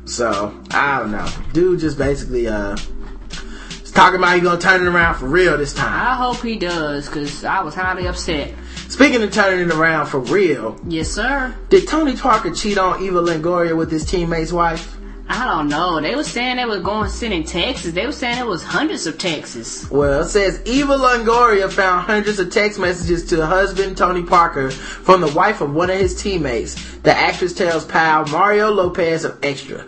So, 0.10 0.60
I 0.72 1.00
don't 1.00 1.12
know. 1.12 1.28
Dude 1.54 1.80
just 1.80 1.98
basically, 1.98 2.48
uh, 2.48 2.76
is 3.84 3.92
talking 3.92 4.18
about 4.18 4.36
he 4.36 4.42
gonna 4.42 4.60
turn 4.60 4.82
it 4.86 4.90
around 4.90 5.16
for 5.16 5.28
real 5.28 5.58
this 5.58 5.74
time. 5.74 5.94
I 5.94 6.16
hope 6.16 6.38
he 6.42 6.56
does, 6.58 7.08
cause 7.08 7.44
I 7.44 7.62
was 7.62 7.76
highly 7.76 8.08
upset. 8.08 8.54
Speaking 8.88 9.22
of 9.22 9.32
turning 9.32 9.68
it 9.70 9.74
around 9.74 10.08
for 10.08 10.20
real, 10.20 10.80
Yes, 10.88 11.10
sir. 11.10 11.56
did 11.70 11.88
Tony 11.88 12.18
Parker 12.18 12.52
cheat 12.52 12.78
on 12.80 13.04
Eva 13.04 13.22
Longoria 13.22 13.78
with 13.78 13.92
his 13.92 14.04
teammate's 14.04 14.52
wife? 14.52 14.96
I 15.32 15.46
don't 15.46 15.68
know. 15.70 16.02
They 16.02 16.16
were 16.16 16.24
saying 16.24 16.58
they 16.58 16.66
were 16.66 16.80
going 16.80 17.08
sit 17.08 17.32
in 17.32 17.44
Texas. 17.44 17.92
They 17.92 18.08
were 18.08 18.12
saying 18.12 18.40
it 18.40 18.48
was 18.48 18.64
hundreds 18.64 19.06
of 19.06 19.20
Texas. 19.20 19.88
Well, 19.92 20.22
it 20.22 20.30
says 20.30 20.60
Eva 20.66 20.98
Longoria 20.98 21.72
found 21.72 22.08
hundreds 22.08 22.40
of 22.40 22.50
text 22.50 22.80
messages 22.80 23.26
to 23.26 23.46
husband 23.46 23.96
Tony 23.96 24.24
Parker 24.24 24.72
from 24.72 25.22
the 25.22 25.28
wife 25.28 25.62
of 25.62 25.72
one 25.72 25.92
of 25.92 26.00
his 26.00 26.20
teammates. 26.20 26.74
The 27.04 27.16
actress 27.16 27.54
tells 27.54 27.86
pal 27.86 28.26
Mario 28.26 28.72
Lopez 28.72 29.24
of 29.24 29.38
Extra. 29.44 29.86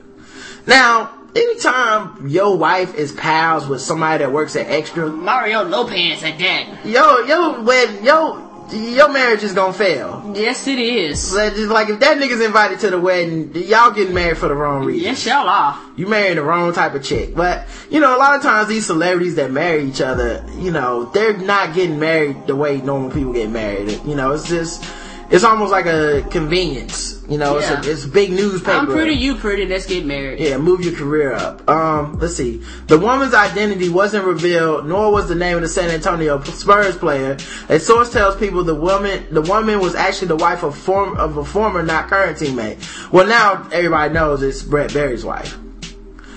Now, 0.68 1.12
anytime 1.36 2.28
your 2.28 2.58
wife 2.58 2.96
is 2.96 3.12
pals 3.12 3.68
with 3.68 3.82
somebody 3.82 4.24
that 4.24 4.32
works 4.32 4.56
at 4.56 4.68
Extra, 4.68 5.08
Mario 5.08 5.64
Lopez 5.64 6.24
at 6.24 6.38
that. 6.40 6.86
yo, 6.86 7.20
yo, 7.20 7.62
when 7.64 8.04
yo, 8.04 8.48
your 8.72 9.12
marriage 9.12 9.44
is 9.44 9.54
gonna 9.54 9.74
fail. 9.74 10.32
Yes, 10.34 10.68
it 10.68 10.80
is. 10.80 11.34
Like, 11.34 11.58
like 11.58 11.90
if 11.90 12.00
that 12.00 12.18
nigga's 12.18 12.42
invited 12.42 12.80
to 12.80 12.90
the 12.90 13.00
wedding, 13.00 13.54
y'all 13.54 13.92
getting 13.92 14.14
married 14.14 14.38
for 14.38 14.48
the 14.48 14.56
wrong 14.56 14.86
reason. 14.86 15.04
Yes, 15.04 15.26
y'all 15.26 15.48
are. 15.48 15.78
You 15.96 16.08
marrying 16.08 16.38
the 16.38 16.44
wrong 16.44 16.72
type 16.74 16.94
of 16.94 17.04
chick. 17.04 17.36
But, 17.36 17.68
you 17.90 18.00
know, 18.00 18.16
a 18.16 18.20
lot 18.20 18.36
of 18.36 18.42
times 18.42 18.68
these 18.70 18.86
celebrities 18.86 19.36
that 19.36 19.52
marry 19.52 19.84
each 19.84 20.02
other, 20.02 20.46
you 20.58 20.72
know, 20.72 21.06
they're 21.06 21.38
not 21.38 21.76
getting 21.76 22.00
married 22.00 22.48
the 22.48 22.56
way 22.56 22.78
normal 22.82 23.12
people 23.12 23.34
get 23.34 23.50
married. 23.50 24.00
You 24.06 24.16
know, 24.16 24.32
it's 24.32 24.48
just, 24.48 24.84
it's 25.32 25.44
almost 25.44 25.72
like 25.72 25.86
a 25.86 26.22
convenience. 26.30 27.24
You 27.30 27.38
know, 27.38 27.58
Yeah. 27.58 27.78
it's 27.78 27.88
a, 27.88 27.92
it's 27.92 28.06
big 28.06 28.32
newspaper. 28.32 28.72
I'm 28.72 28.88
pretty, 28.88 29.14
you 29.14 29.36
pretty. 29.36 29.66
Let's 29.66 29.86
get 29.86 30.06
married. 30.06 30.40
Yeah, 30.40 30.58
move 30.58 30.84
your 30.84 30.94
career 30.94 31.32
up. 31.34 31.68
Um, 31.70 32.20
let's 32.20 32.36
see. 32.36 32.62
The 32.88 33.00
woman's 33.00 33.34
identity 33.34 33.88
wasn't 33.88 34.26
revealed, 34.26 34.86
nor 34.88 35.12
was 35.14 35.30
the 35.30 35.36
name 35.36 35.56
of 35.56 35.62
the 35.62 35.70
San 35.70 35.90
Antonio 35.90 36.42
Spurs 36.44 36.98
player. 36.98 37.38
A 37.70 37.80
source 37.80 38.12
tells 38.12 38.36
people 38.36 38.66
the 38.66 38.76
woman, 38.76 39.26
the 39.32 39.42
woman 39.42 39.80
was 39.80 39.96
actually 39.96 40.28
the 40.28 40.36
wife 40.36 40.64
of 40.64 40.78
form 40.78 41.16
of 41.16 41.38
a 41.38 41.46
former, 41.46 41.82
not 41.82 42.10
current 42.10 42.38
teammate. 42.38 43.12
Well, 43.14 43.28
now 43.28 43.70
everybody 43.72 44.14
knows 44.14 44.44
it's 44.44 44.62
Brent 44.62 44.94
Barry's 44.94 45.24
wife. 45.24 45.58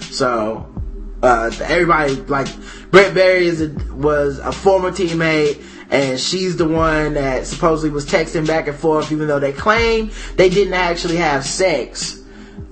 So, 0.03 0.72
uh, 1.22 1.51
everybody 1.62 2.14
like 2.14 2.47
Brent 2.92 3.14
Barry 3.14 3.47
is 3.49 3.61
a, 3.62 3.68
was 3.95 4.38
a 4.38 4.53
former 4.53 4.92
teammate. 4.92 5.61
And 5.91 6.18
she's 6.18 6.57
the 6.57 6.66
one 6.68 7.14
that 7.14 7.47
supposedly 7.47 7.91
was 7.91 8.07
texting 8.07 8.47
back 8.47 8.68
and 8.68 8.76
forth, 8.76 9.12
even 9.12 9.28
though 9.28 9.41
they 9.41 9.53
claim 9.53 10.11
they 10.37 10.49
didn't 10.49 10.74
actually 10.74 11.16
have 11.16 11.45
sex 11.45 12.20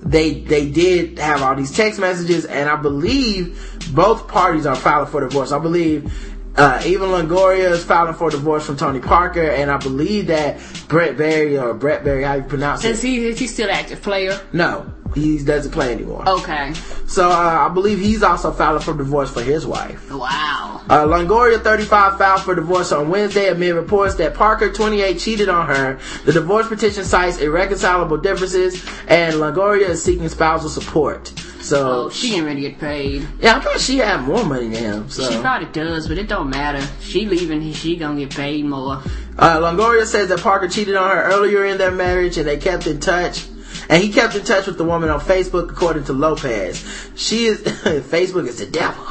they 0.01 0.41
they 0.41 0.69
did 0.69 1.17
have 1.19 1.41
all 1.41 1.55
these 1.55 1.71
text 1.71 1.99
messages, 1.99 2.45
and 2.45 2.69
I 2.69 2.75
believe 2.75 3.79
both 3.93 4.27
parties 4.27 4.65
are 4.65 4.75
filing 4.75 5.09
for 5.09 5.21
divorce. 5.21 5.51
I 5.51 5.59
believe 5.59 6.11
uh, 6.55 6.81
Eva 6.85 7.05
Longoria 7.05 7.71
is 7.71 7.83
filing 7.83 8.13
for 8.13 8.29
divorce 8.29 8.65
from 8.65 8.77
Tony 8.77 8.99
Parker, 8.99 9.49
and 9.49 9.71
I 9.71 9.77
believe 9.77 10.27
that 10.27 10.59
Brent 10.87 11.17
Barry 11.17 11.57
or 11.57 11.73
Brent 11.73 12.03
Barry, 12.03 12.23
how 12.23 12.35
you 12.35 12.43
pronounce 12.43 12.83
Is 12.83 13.03
it? 13.03 13.07
he, 13.07 13.25
is 13.27 13.39
he 13.39 13.47
still 13.47 13.71
active 13.71 14.01
player? 14.01 14.39
No, 14.51 14.91
he 15.15 15.37
doesn't 15.43 15.71
play 15.71 15.91
anymore. 15.93 16.27
Okay. 16.27 16.73
So 17.07 17.29
uh, 17.29 17.67
I 17.69 17.69
believe 17.69 17.99
he's 17.99 18.23
also 18.23 18.51
filing 18.51 18.81
for 18.81 18.93
divorce 18.95 19.31
for 19.31 19.41
his 19.41 19.65
wife. 19.65 20.11
Wow. 20.11 20.81
Uh, 20.89 21.05
Longoria, 21.05 21.61
35, 21.63 22.17
filed 22.17 22.41
for 22.41 22.55
divorce 22.55 22.91
on 22.91 23.09
Wednesday 23.09 23.49
amid 23.49 23.75
reports 23.75 24.15
that 24.15 24.33
Parker, 24.33 24.71
28, 24.71 25.17
cheated 25.19 25.47
on 25.49 25.67
her. 25.67 25.99
The 26.25 26.33
divorce 26.33 26.67
petition 26.67 27.03
cites 27.05 27.37
irreconcilable 27.37 28.17
differences, 28.17 28.83
and 29.07 29.35
Longoria 29.35 29.89
is 29.89 30.03
seeking 30.03 30.27
spousal 30.29 30.69
support. 30.69 31.27
So, 31.61 32.07
Oh, 32.07 32.09
she 32.09 32.31
didn't 32.31 32.45
really 32.45 32.61
get 32.61 32.79
paid. 32.79 33.25
yeah, 33.39 33.55
I 33.55 33.59
thought 33.61 33.79
she 33.79 33.97
had 33.99 34.21
more 34.23 34.43
money 34.43 34.67
than 34.67 34.83
him. 34.83 35.09
So, 35.09 35.29
She 35.31 35.39
probably 35.39 35.69
does, 35.69 36.09
but 36.09 36.17
it 36.17 36.27
don't 36.27 36.49
matter. 36.49 36.85
She 36.99 37.25
leaving, 37.25 37.71
she 37.71 37.95
gonna 37.95 38.19
get 38.19 38.35
paid 38.35 38.65
more. 38.65 39.01
uh, 39.39 39.59
Longoria 39.59 40.05
says 40.05 40.27
that 40.27 40.41
Parker 40.41 40.67
cheated 40.67 40.95
on 40.95 41.09
her 41.15 41.23
earlier 41.23 41.63
in 41.63 41.77
their 41.77 41.91
marriage, 41.91 42.37
and 42.37 42.45
they 42.45 42.57
kept 42.57 42.85
in 42.87 42.99
touch. 42.99 43.45
And 43.89 44.01
he 44.01 44.11
kept 44.11 44.35
in 44.35 44.43
touch 44.43 44.67
with 44.67 44.77
the 44.77 44.83
woman 44.83 45.09
on 45.09 45.19
Facebook, 45.19 45.71
according 45.71 46.05
to 46.05 46.13
Lopez. 46.13 46.83
She 47.15 47.45
is 47.45 47.59
Facebook 47.61 48.47
is 48.47 48.59
the 48.59 48.65
devil. 48.65 49.05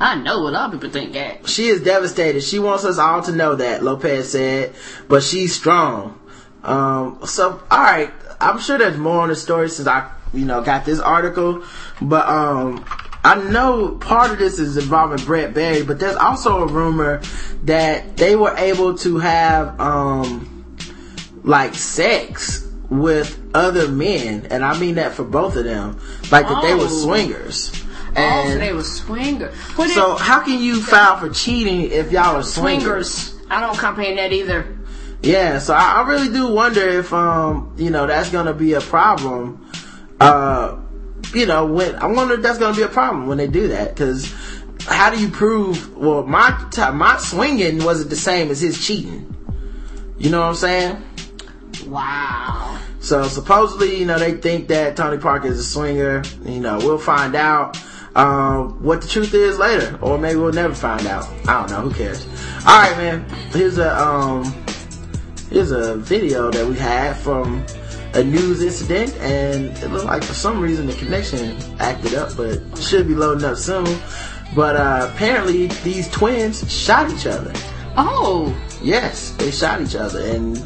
I 0.00 0.16
know 0.16 0.48
a 0.48 0.50
lot 0.50 0.66
of 0.74 0.80
people 0.80 0.90
think 0.90 1.12
that. 1.12 1.48
She 1.48 1.66
is 1.66 1.82
devastated. 1.82 2.42
She 2.42 2.58
wants 2.58 2.84
us 2.84 2.98
all 2.98 3.22
to 3.22 3.32
know 3.32 3.54
that, 3.56 3.82
Lopez 3.82 4.32
said, 4.32 4.74
but 5.08 5.22
she's 5.22 5.54
strong. 5.54 6.20
Um, 6.62 7.20
so, 7.24 7.62
alright, 7.70 8.12
I'm 8.40 8.58
sure 8.58 8.78
there's 8.78 8.98
more 8.98 9.20
on 9.22 9.28
the 9.28 9.36
story 9.36 9.68
since 9.68 9.86
I, 9.86 10.10
you 10.34 10.44
know, 10.44 10.62
got 10.62 10.84
this 10.84 10.98
article, 10.98 11.64
but, 12.02 12.28
um, 12.28 12.84
I 13.22 13.34
know 13.50 13.96
part 13.96 14.30
of 14.30 14.38
this 14.38 14.58
is 14.58 14.76
involving 14.76 15.24
Brent 15.24 15.54
Barry, 15.54 15.82
but 15.82 15.98
there's 15.98 16.16
also 16.16 16.62
a 16.62 16.66
rumor 16.66 17.22
that 17.64 18.16
they 18.16 18.36
were 18.36 18.54
able 18.56 18.96
to 18.98 19.18
have, 19.18 19.80
um, 19.80 20.64
like 21.42 21.74
sex 21.74 22.65
with 22.90 23.38
other 23.54 23.88
men, 23.88 24.46
and 24.50 24.64
I 24.64 24.78
mean 24.78 24.94
that 24.96 25.12
for 25.14 25.24
both 25.24 25.56
of 25.56 25.64
them, 25.64 25.98
like 26.30 26.46
that 26.48 26.62
they 26.62 26.74
were 26.74 26.84
Oh. 26.84 27.02
swingers. 27.04 27.72
oh, 27.74 28.12
so 28.14 28.20
And 28.22 28.62
they 28.62 28.72
were 28.72 28.82
swinger. 28.84 29.50
What 29.76 29.90
so 29.90 30.12
it- 30.14 30.20
how 30.20 30.40
can 30.40 30.60
you 30.60 30.80
file 30.80 31.18
for 31.18 31.28
cheating 31.28 31.90
if 31.90 32.12
y'all 32.12 32.36
are 32.36 32.42
swingers? 32.42 33.08
swingers. 33.10 33.34
I 33.50 33.60
don't 33.60 33.76
comprehend 33.76 34.18
that 34.18 34.32
either. 34.32 34.66
Yeah, 35.22 35.58
so 35.58 35.74
I, 35.74 36.02
I 36.02 36.08
really 36.08 36.28
do 36.28 36.48
wonder 36.52 36.80
if 36.86 37.12
um 37.12 37.72
you 37.76 37.90
know 37.90 38.06
that's 38.06 38.30
gonna 38.30 38.54
be 38.54 38.74
a 38.74 38.80
problem. 38.80 39.66
Uh, 40.20 40.76
you 41.34 41.46
know 41.46 41.66
when 41.66 41.94
I 41.96 42.06
wonder 42.06 42.34
if 42.34 42.42
that's 42.42 42.58
gonna 42.58 42.76
be 42.76 42.82
a 42.82 42.88
problem 42.88 43.26
when 43.26 43.38
they 43.38 43.46
do 43.48 43.68
that 43.68 43.94
because 43.94 44.32
how 44.86 45.10
do 45.10 45.20
you 45.20 45.28
prove? 45.28 45.96
Well, 45.96 46.22
my 46.24 46.56
my 46.94 47.16
swinging 47.18 47.82
wasn't 47.84 48.10
the 48.10 48.16
same 48.16 48.50
as 48.50 48.60
his 48.60 48.84
cheating. 48.84 49.34
You 50.18 50.30
know 50.30 50.40
what 50.40 50.48
I'm 50.48 50.54
saying? 50.54 51.02
Wow. 51.86 52.80
So 53.00 53.24
supposedly, 53.28 53.98
you 53.98 54.06
know, 54.06 54.18
they 54.18 54.34
think 54.34 54.68
that 54.68 54.96
Tony 54.96 55.18
Parker 55.18 55.48
is 55.48 55.60
a 55.60 55.64
swinger. 55.64 56.22
You 56.44 56.60
know, 56.60 56.78
we'll 56.78 56.98
find 56.98 57.34
out 57.34 57.78
um, 58.16 58.82
what 58.82 59.02
the 59.02 59.08
truth 59.08 59.34
is 59.34 59.58
later, 59.58 59.98
or 60.02 60.18
maybe 60.18 60.38
we'll 60.38 60.52
never 60.52 60.74
find 60.74 61.06
out. 61.06 61.28
I 61.46 61.60
don't 61.60 61.70
know. 61.70 61.88
Who 61.88 61.94
cares? 61.94 62.26
All 62.66 62.80
right, 62.80 62.96
man. 62.96 63.28
Here's 63.50 63.78
a 63.78 63.96
um, 64.00 64.44
here's 65.50 65.70
a 65.70 65.96
video 65.96 66.50
that 66.50 66.66
we 66.66 66.76
had 66.76 67.16
from 67.16 67.64
a 68.14 68.24
news 68.24 68.62
incident, 68.62 69.14
and 69.18 69.66
it 69.78 69.90
looked 69.90 70.06
like 70.06 70.24
for 70.24 70.34
some 70.34 70.60
reason 70.60 70.86
the 70.86 70.94
connection 70.94 71.56
acted 71.78 72.14
up, 72.14 72.36
but 72.36 72.60
should 72.78 73.06
be 73.06 73.14
loading 73.14 73.44
up 73.44 73.56
soon. 73.56 74.00
But 74.54 74.76
uh, 74.76 75.10
apparently, 75.12 75.66
these 75.84 76.10
twins 76.10 76.70
shot 76.72 77.10
each 77.10 77.26
other. 77.26 77.52
Oh. 77.96 78.54
Yes, 78.82 79.30
they 79.32 79.50
shot 79.50 79.80
each 79.80 79.96
other, 79.96 80.20
and 80.20 80.58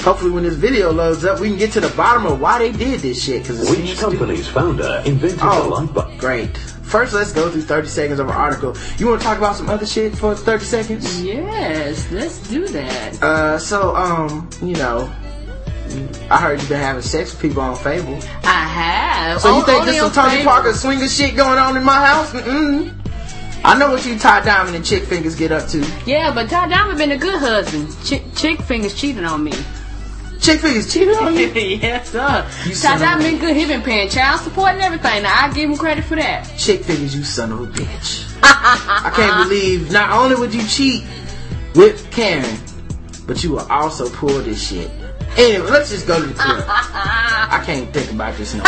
hopefully, 0.00 0.30
when 0.30 0.42
this 0.44 0.54
video 0.54 0.92
loads 0.92 1.24
up, 1.24 1.40
we 1.40 1.48
can 1.48 1.58
get 1.58 1.72
to 1.72 1.80
the 1.80 1.88
bottom 1.90 2.26
of 2.26 2.40
why 2.40 2.58
they 2.58 2.72
did 2.72 3.00
this 3.00 3.22
shit. 3.22 3.42
Because 3.42 3.68
which 3.70 3.98
company's 3.98 4.48
founder 4.48 5.02
invented 5.04 5.38
oh, 5.42 5.62
the 5.62 5.68
light 5.68 5.94
bulb? 5.94 6.18
Great. 6.18 6.56
First, 6.56 7.12
let's 7.14 7.32
go 7.32 7.48
through 7.50 7.62
30 7.62 7.86
seconds 7.88 8.18
of 8.18 8.28
our 8.28 8.34
article. 8.36 8.76
You 8.98 9.06
want 9.08 9.20
to 9.20 9.26
talk 9.26 9.38
about 9.38 9.54
some 9.54 9.68
other 9.70 9.86
shit 9.86 10.16
for 10.16 10.34
30 10.34 10.64
seconds? 10.64 11.22
Yes, 11.22 12.10
let's 12.10 12.38
do 12.48 12.66
that. 12.68 13.22
Uh, 13.22 13.58
so, 13.58 13.94
um, 13.94 14.50
you 14.60 14.74
know, 14.74 15.08
I 16.30 16.40
heard 16.40 16.58
you've 16.60 16.68
been 16.68 16.80
having 16.80 17.02
sex 17.02 17.32
with 17.32 17.40
people 17.42 17.62
on 17.62 17.76
Fable. 17.76 18.18
I 18.42 18.64
have. 18.64 19.40
So 19.40 19.54
you 19.54 19.62
O- 19.62 19.64
think 19.64 19.80
only 19.82 19.92
there's 19.92 20.12
some 20.12 20.24
on 20.24 20.30
Tony 20.30 20.38
Fable. 20.38 20.50
Parker 20.50 20.72
swinger 20.72 21.08
shit 21.08 21.36
going 21.36 21.58
on 21.58 21.76
in 21.76 21.84
my 21.84 22.04
house? 22.06 22.32
Mm-mm. 22.32 22.94
I 23.62 23.78
know 23.78 23.90
what 23.92 24.04
you 24.06 24.18
Ty 24.18 24.40
Diamond 24.44 24.74
and 24.74 24.84
Chick 24.84 25.04
Fingers 25.04 25.36
get 25.36 25.52
up 25.52 25.68
to. 25.68 25.86
Yeah, 26.06 26.32
but 26.34 26.48
Ty 26.48 26.68
Diamond 26.68 26.98
been 26.98 27.10
a 27.12 27.18
good 27.18 27.38
husband. 27.38 27.94
Chick, 28.04 28.22
Chick 28.34 28.60
Fingers 28.62 28.98
cheating 28.98 29.24
on 29.24 29.44
me. 29.44 29.52
Chick 30.40 30.60
Fingers 30.60 30.90
cheated 30.92 31.16
on 31.16 31.34
you? 31.34 31.48
yes, 31.54 32.10
sir. 32.10 32.48
You 32.64 32.74
Ty 32.74 32.96
son 32.96 33.18
of 33.18 33.22
been 33.22 33.38
good. 33.38 33.54
He 33.54 33.66
been 33.66 33.82
paying 33.82 34.08
child 34.08 34.40
support 34.40 34.70
and 34.70 34.80
everything. 34.80 35.22
Now 35.22 35.44
I 35.44 35.52
give 35.52 35.68
him 35.68 35.76
credit 35.76 36.04
for 36.04 36.16
that. 36.16 36.44
Chick 36.56 36.82
Fingers, 36.84 37.14
you 37.14 37.24
son 37.24 37.52
of 37.52 37.60
a 37.60 37.66
bitch. 37.66 38.26
I 38.42 39.12
can't 39.14 39.48
believe 39.48 39.92
not 39.92 40.10
only 40.12 40.36
would 40.36 40.54
you 40.54 40.66
cheat 40.66 41.04
with 41.74 42.10
Karen, 42.10 42.58
but 43.26 43.44
you 43.44 43.50
will 43.50 43.66
also 43.70 44.08
pull 44.08 44.40
this 44.40 44.68
shit. 44.68 44.90
Anyway, 45.36 45.68
let's 45.70 45.90
just 45.90 46.06
go 46.06 46.20
to 46.20 46.26
the 46.26 46.34
clip. 46.34 46.64
I 46.68 47.62
can't 47.64 47.92
think 47.92 48.10
about 48.10 48.36
this 48.36 48.54
no. 48.54 48.64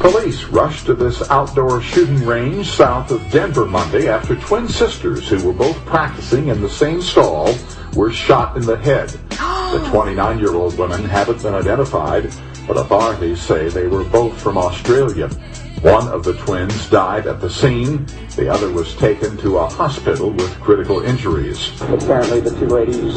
Police 0.00 0.44
rushed 0.44 0.86
to 0.86 0.94
this 0.94 1.28
outdoor 1.30 1.80
shooting 1.80 2.26
range 2.26 2.68
south 2.68 3.10
of 3.10 3.30
Denver 3.30 3.64
Monday 3.64 4.08
after 4.08 4.36
twin 4.36 4.68
sisters 4.68 5.28
who 5.28 5.46
were 5.46 5.54
both 5.54 5.76
practicing 5.86 6.48
in 6.48 6.60
the 6.60 6.68
same 6.68 7.00
stall 7.00 7.54
were 7.96 8.12
shot 8.12 8.56
in 8.56 8.62
the 8.64 8.76
head. 8.76 9.08
The 9.08 9.82
29-year-old 9.90 10.78
women 10.78 11.04
haven't 11.04 11.42
been 11.42 11.54
identified, 11.54 12.32
but 12.68 12.76
authorities 12.76 13.40
say 13.40 13.68
they 13.68 13.88
were 13.88 14.04
both 14.04 14.40
from 14.40 14.58
Australia. 14.58 15.28
One 15.82 16.08
of 16.08 16.24
the 16.24 16.34
twins 16.34 16.88
died 16.90 17.26
at 17.26 17.40
the 17.40 17.50
scene. 17.50 18.06
The 18.34 18.48
other 18.48 18.70
was 18.70 18.94
taken 18.96 19.36
to 19.38 19.58
a 19.58 19.68
hospital 19.68 20.30
with 20.30 20.58
critical 20.60 21.00
injuries. 21.00 21.70
Apparently, 21.82 22.40
the 22.40 22.50
two 22.50 22.66
ladies 22.66 23.14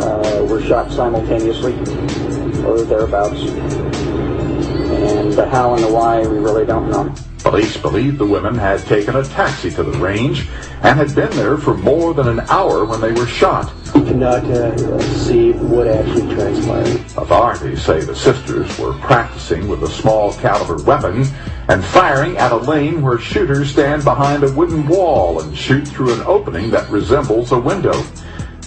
uh, 0.00 0.46
were 0.48 0.60
shot 0.62 0.90
simultaneously, 0.90 1.74
or 2.64 2.82
thereabouts. 2.82 3.40
And 4.92 5.32
the 5.32 5.48
how 5.48 5.74
and 5.74 5.84
the 5.84 5.92
why, 5.92 6.20
we 6.26 6.38
really 6.38 6.66
don't 6.66 6.90
know. 6.90 7.14
Police 7.38 7.76
believe 7.76 8.18
the 8.18 8.26
women 8.26 8.54
had 8.54 8.80
taken 8.80 9.16
a 9.16 9.24
taxi 9.24 9.70
to 9.72 9.82
the 9.82 9.98
range 9.98 10.48
and 10.82 10.98
had 10.98 11.14
been 11.14 11.30
there 11.30 11.56
for 11.56 11.74
more 11.74 12.14
than 12.14 12.28
an 12.28 12.40
hour 12.48 12.84
when 12.84 13.00
they 13.00 13.12
were 13.12 13.26
shot. 13.26 13.72
We 14.12 14.18
cannot 14.18 14.44
uh, 14.44 15.00
see 15.24 15.52
what 15.52 15.88
actually 15.88 16.34
transpired. 16.34 17.00
Authorities 17.16 17.82
say 17.82 18.00
the 18.00 18.14
sisters 18.14 18.78
were 18.78 18.92
practicing 18.98 19.68
with 19.68 19.82
a 19.84 19.88
small 19.88 20.34
caliber 20.34 20.82
weapon 20.82 21.24
and 21.68 21.82
firing 21.82 22.36
at 22.36 22.52
a 22.52 22.56
lane 22.56 23.00
where 23.00 23.18
shooters 23.18 23.70
stand 23.70 24.04
behind 24.04 24.44
a 24.44 24.52
wooden 24.52 24.86
wall 24.86 25.40
and 25.40 25.56
shoot 25.56 25.88
through 25.88 26.12
an 26.12 26.20
opening 26.26 26.70
that 26.72 26.90
resembles 26.90 27.52
a 27.52 27.58
window. 27.58 27.98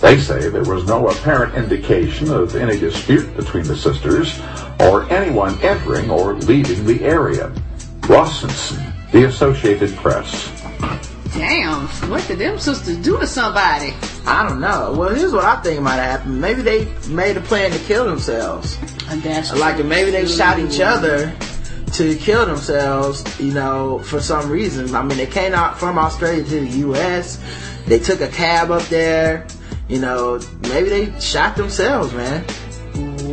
They 0.02 0.20
say 0.20 0.50
there 0.50 0.64
was 0.64 0.88
no 0.88 1.10
apparent 1.10 1.54
indication 1.54 2.32
of 2.32 2.56
any 2.56 2.80
dispute 2.80 3.38
between 3.38 3.66
the 3.66 3.78
sisters 3.78 4.42
or 4.80 5.08
anyone 5.14 5.62
entering 5.62 6.10
or 6.10 6.34
leaving 6.34 6.86
the 6.86 7.04
area. 7.04 7.54
Ross 8.10 8.42
Simpson, 8.42 8.92
The 9.12 9.26
Associated 9.26 9.96
Press. 9.98 10.50
Damn, 11.36 11.88
what 12.10 12.26
did 12.28 12.40
them 12.40 12.58
sisters 12.58 12.98
do 12.98 13.20
to 13.20 13.28
somebody? 13.28 13.94
I 14.26 14.48
don't 14.48 14.62
know. 14.62 14.96
Well, 14.98 15.14
here's 15.14 15.34
what 15.34 15.44
I 15.44 15.62
think 15.62 15.82
might 15.82 15.96
have 15.96 16.20
happened. 16.20 16.40
Maybe 16.40 16.62
they 16.62 16.86
made 17.10 17.36
a 17.36 17.42
plan 17.42 17.72
to 17.72 17.80
kill 17.80 18.06
themselves. 18.06 18.78
And 19.10 19.22
that's 19.22 19.54
Like 19.54 19.84
maybe 19.84 20.12
they 20.12 20.26
shot 20.26 20.60
each 20.60 20.80
other 20.80 21.36
to 21.94 22.16
kill 22.16 22.46
themselves, 22.46 23.24
you 23.40 23.54
know, 23.54 24.00
for 24.00 24.22
some 24.22 24.50
reason. 24.50 24.96
I 24.96 25.04
mean, 25.04 25.18
they 25.18 25.28
came 25.28 25.54
out 25.54 25.78
from 25.78 25.98
Australia 25.98 26.44
to 26.44 26.60
the 26.62 26.78
U.S. 26.80 27.44
They 27.86 28.00
took 28.00 28.22
a 28.22 28.30
cab 28.30 28.72
up 28.72 28.84
there. 28.84 29.46
You 29.90 30.00
know, 30.00 30.40
maybe 30.62 30.90
they 30.90 31.20
shot 31.20 31.56
themselves, 31.58 32.14
man. 32.14 32.46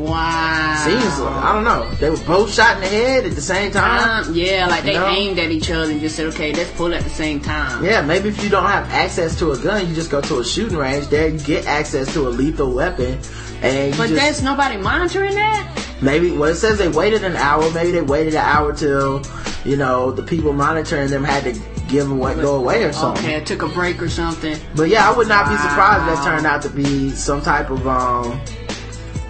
Wow. 0.04 0.82
Seems 0.84 1.18
like, 1.20 1.34
I 1.44 1.52
don't 1.52 1.64
know. 1.64 1.90
They 1.96 2.10
were 2.10 2.16
both 2.18 2.52
shot 2.52 2.76
in 2.76 2.82
the 2.82 2.88
head 2.88 3.24
at 3.24 3.34
the 3.34 3.40
same 3.40 3.70
time. 3.70 4.26
Um, 4.28 4.34
yeah, 4.34 4.66
like 4.68 4.84
they 4.84 4.94
No. 4.94 5.06
aimed 5.06 5.38
at 5.38 5.50
each 5.50 5.70
other 5.70 5.90
and 5.90 6.00
just 6.00 6.16
said, 6.16 6.26
okay, 6.28 6.52
let's 6.52 6.70
pull 6.72 6.92
at 6.94 7.02
the 7.04 7.10
same 7.10 7.40
time. 7.40 7.84
Yeah, 7.84 8.02
maybe 8.02 8.28
if 8.28 8.42
you 8.42 8.50
don't 8.50 8.66
have 8.66 8.88
access 8.90 9.38
to 9.38 9.52
a 9.52 9.58
gun, 9.58 9.88
you 9.88 9.94
just 9.94 10.10
go 10.10 10.20
to 10.20 10.40
a 10.40 10.44
shooting 10.44 10.76
range. 10.76 11.06
There, 11.08 11.28
you 11.28 11.38
get 11.38 11.66
access 11.66 12.12
to 12.14 12.26
a 12.26 12.30
lethal 12.30 12.72
weapon, 12.72 13.18
and 13.62 13.96
But 13.96 14.08
just 14.08 14.14
there's 14.14 14.42
nobody 14.42 14.76
monitoring 14.76 15.34
that? 15.34 15.68
maybe. 16.00 16.32
Well, 16.32 16.50
it 16.50 16.56
says 16.56 16.78
they 16.78 16.88
waited 16.88 17.22
an 17.24 17.36
hour. 17.36 17.70
Maybe 17.70 17.92
they 17.92 18.02
waited 18.02 18.34
an 18.34 18.40
hour 18.44 18.72
till 18.72 19.22
you 19.64 19.76
know 19.76 20.10
the 20.10 20.22
people 20.22 20.52
monitoring 20.52 21.08
them 21.10 21.22
had 21.24 21.44
to 21.44 21.52
give 21.88 22.08
them 22.08 22.18
what 22.18 22.40
go 22.40 22.56
away 22.56 22.82
or 22.84 22.92
something. 22.92 23.24
Okay, 23.24 23.36
I 23.36 23.40
took 23.40 23.62
a 23.62 23.68
break 23.68 24.00
or 24.02 24.08
something. 24.08 24.58
But 24.74 24.88
yeah, 24.88 25.08
I 25.08 25.16
would 25.16 25.28
not 25.28 25.48
be 25.48 25.56
surprised 25.56 26.08
if 26.10 26.16
that 26.16 26.24
turned 26.24 26.46
out 26.46 26.62
to 26.62 26.70
be 26.70 27.10
some 27.10 27.42
type 27.42 27.70
of 27.70 27.86
um, 27.86 28.40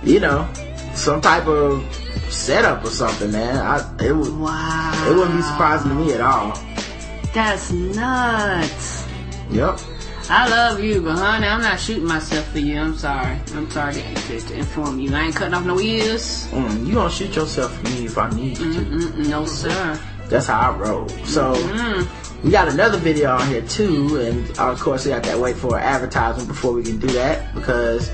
you 0.04 0.20
know, 0.20 0.48
some 0.94 1.20
type 1.20 1.46
of 1.46 1.82
setup 2.28 2.84
or 2.84 2.90
something, 2.90 3.30
man. 3.32 3.56
I 3.56 3.78
it 4.04 4.12
would 4.12 4.36
Wow. 4.38 5.06
it 5.08 5.14
wouldn't 5.14 5.36
be 5.36 5.42
surprising 5.42 5.90
to 5.90 5.94
me 5.94 6.12
at 6.12 6.20
all. 6.20 6.58
That's 7.34 7.70
nuts. 7.72 9.06
Yep. 9.50 9.78
I 10.28 10.48
love 10.48 10.82
you, 10.82 11.02
but 11.02 11.16
honey, 11.18 11.46
I'm 11.46 11.60
not 11.60 11.80
shooting 11.80 12.06
myself 12.06 12.46
for 12.52 12.58
you. 12.58 12.78
I'm 12.80 12.96
sorry. 12.96 13.38
I'm 13.54 13.68
sorry 13.70 13.94
to, 13.94 14.14
to, 14.14 14.40
to 14.40 14.54
inform 14.54 14.98
you. 15.00 15.14
I 15.14 15.24
ain't 15.24 15.34
cutting 15.34 15.52
off 15.54 15.64
no 15.64 15.80
ears. 15.80 16.46
Mm, 16.52 16.86
you 16.86 16.94
gonna 16.94 17.10
shoot 17.10 17.34
yourself 17.34 17.76
for 17.78 17.88
me 17.90 18.06
if 18.06 18.16
I 18.16 18.30
need 18.30 18.56
you 18.58 18.72
to. 18.72 18.80
Mm-mm, 18.80 19.28
no, 19.28 19.44
sir. 19.46 20.00
That's 20.28 20.46
how 20.46 20.70
I 20.72 20.76
roll. 20.76 21.08
So 21.24 21.52
we 22.42 22.50
got 22.50 22.68
another 22.68 22.98
video 22.98 23.30
on 23.36 23.46
here 23.48 23.62
too, 23.62 24.16
and 24.20 24.58
of 24.58 24.80
course 24.80 25.04
we 25.04 25.10
got 25.10 25.24
that 25.24 25.38
wait 25.38 25.56
for 25.56 25.78
advertisement 25.78 26.48
before 26.48 26.72
we 26.72 26.82
can 26.82 26.98
do 26.98 27.08
that 27.08 27.54
because 27.54 28.08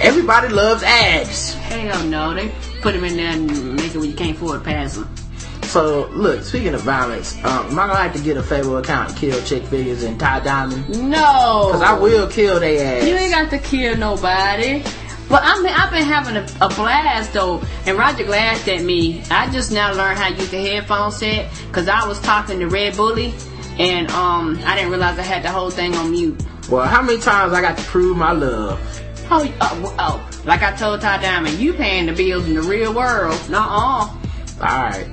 everybody 0.00 0.48
loves 0.48 0.82
ads. 0.82 1.54
Hell 1.54 2.04
no. 2.04 2.34
They 2.34 2.52
put 2.80 2.94
them 2.94 3.04
in 3.04 3.16
there 3.16 3.32
and 3.32 3.76
make 3.76 3.94
it 3.94 3.96
where 3.96 4.06
you 4.06 4.14
can't 4.14 4.36
afford 4.36 4.60
to 4.60 4.64
pass 4.64 4.96
them. 4.96 5.14
So 5.62 6.08
look, 6.12 6.44
speaking 6.44 6.72
of 6.72 6.80
violence, 6.80 7.36
um, 7.44 7.66
am 7.66 7.78
I 7.78 7.86
gonna 7.88 7.96
have 7.96 8.14
to 8.14 8.22
get 8.22 8.36
a 8.38 8.42
Fable 8.42 8.78
account 8.78 9.10
and 9.10 9.18
kill 9.18 9.42
chick 9.42 9.64
fingers 9.64 10.02
and 10.02 10.18
Ty 10.18 10.40
Diamond? 10.40 10.88
No. 11.10 11.68
Cause 11.72 11.82
I 11.82 11.92
will 11.92 12.26
kill 12.28 12.58
they 12.58 12.78
ass. 12.78 13.06
You 13.06 13.14
ain't 13.14 13.32
got 13.32 13.50
to 13.50 13.58
kill 13.58 13.96
nobody. 13.96 14.82
But 15.28 15.42
I 15.44 15.58
mean, 15.60 15.72
I've 15.74 15.90
been 15.90 16.04
having 16.04 16.36
a, 16.36 16.46
a 16.64 16.68
blast 16.70 17.34
though, 17.34 17.62
and 17.84 17.98
Roger 17.98 18.24
laughed 18.26 18.66
at 18.68 18.82
me. 18.82 19.22
I 19.30 19.50
just 19.50 19.70
now 19.70 19.92
learned 19.92 20.18
how 20.18 20.30
to 20.30 20.34
use 20.36 20.50
the 20.50 20.56
headphone 20.58 21.12
set 21.12 21.50
because 21.66 21.86
I 21.86 22.06
was 22.08 22.18
talking 22.20 22.60
to 22.60 22.66
Red 22.66 22.96
Bully, 22.96 23.34
and 23.78 24.10
um, 24.12 24.58
I 24.64 24.74
didn't 24.74 24.90
realize 24.90 25.18
I 25.18 25.22
had 25.22 25.42
the 25.42 25.50
whole 25.50 25.70
thing 25.70 25.94
on 25.96 26.12
mute. 26.12 26.42
well, 26.70 26.86
how 26.86 27.02
many 27.02 27.18
times 27.20 27.52
I 27.52 27.60
got 27.60 27.76
to 27.76 27.84
prove 27.84 28.16
my 28.16 28.32
love? 28.32 28.80
Oh, 29.30 29.54
oh, 29.60 29.94
oh. 29.98 30.30
like 30.46 30.62
I 30.62 30.74
told 30.74 31.02
Ty 31.02 31.20
Diamond, 31.20 31.58
you 31.58 31.74
paying 31.74 32.06
the 32.06 32.12
bills 32.14 32.46
in 32.46 32.54
the 32.54 32.62
real 32.62 32.94
world. 32.94 33.38
not 33.50 33.68
all. 33.68 34.18
Alright. 34.60 35.06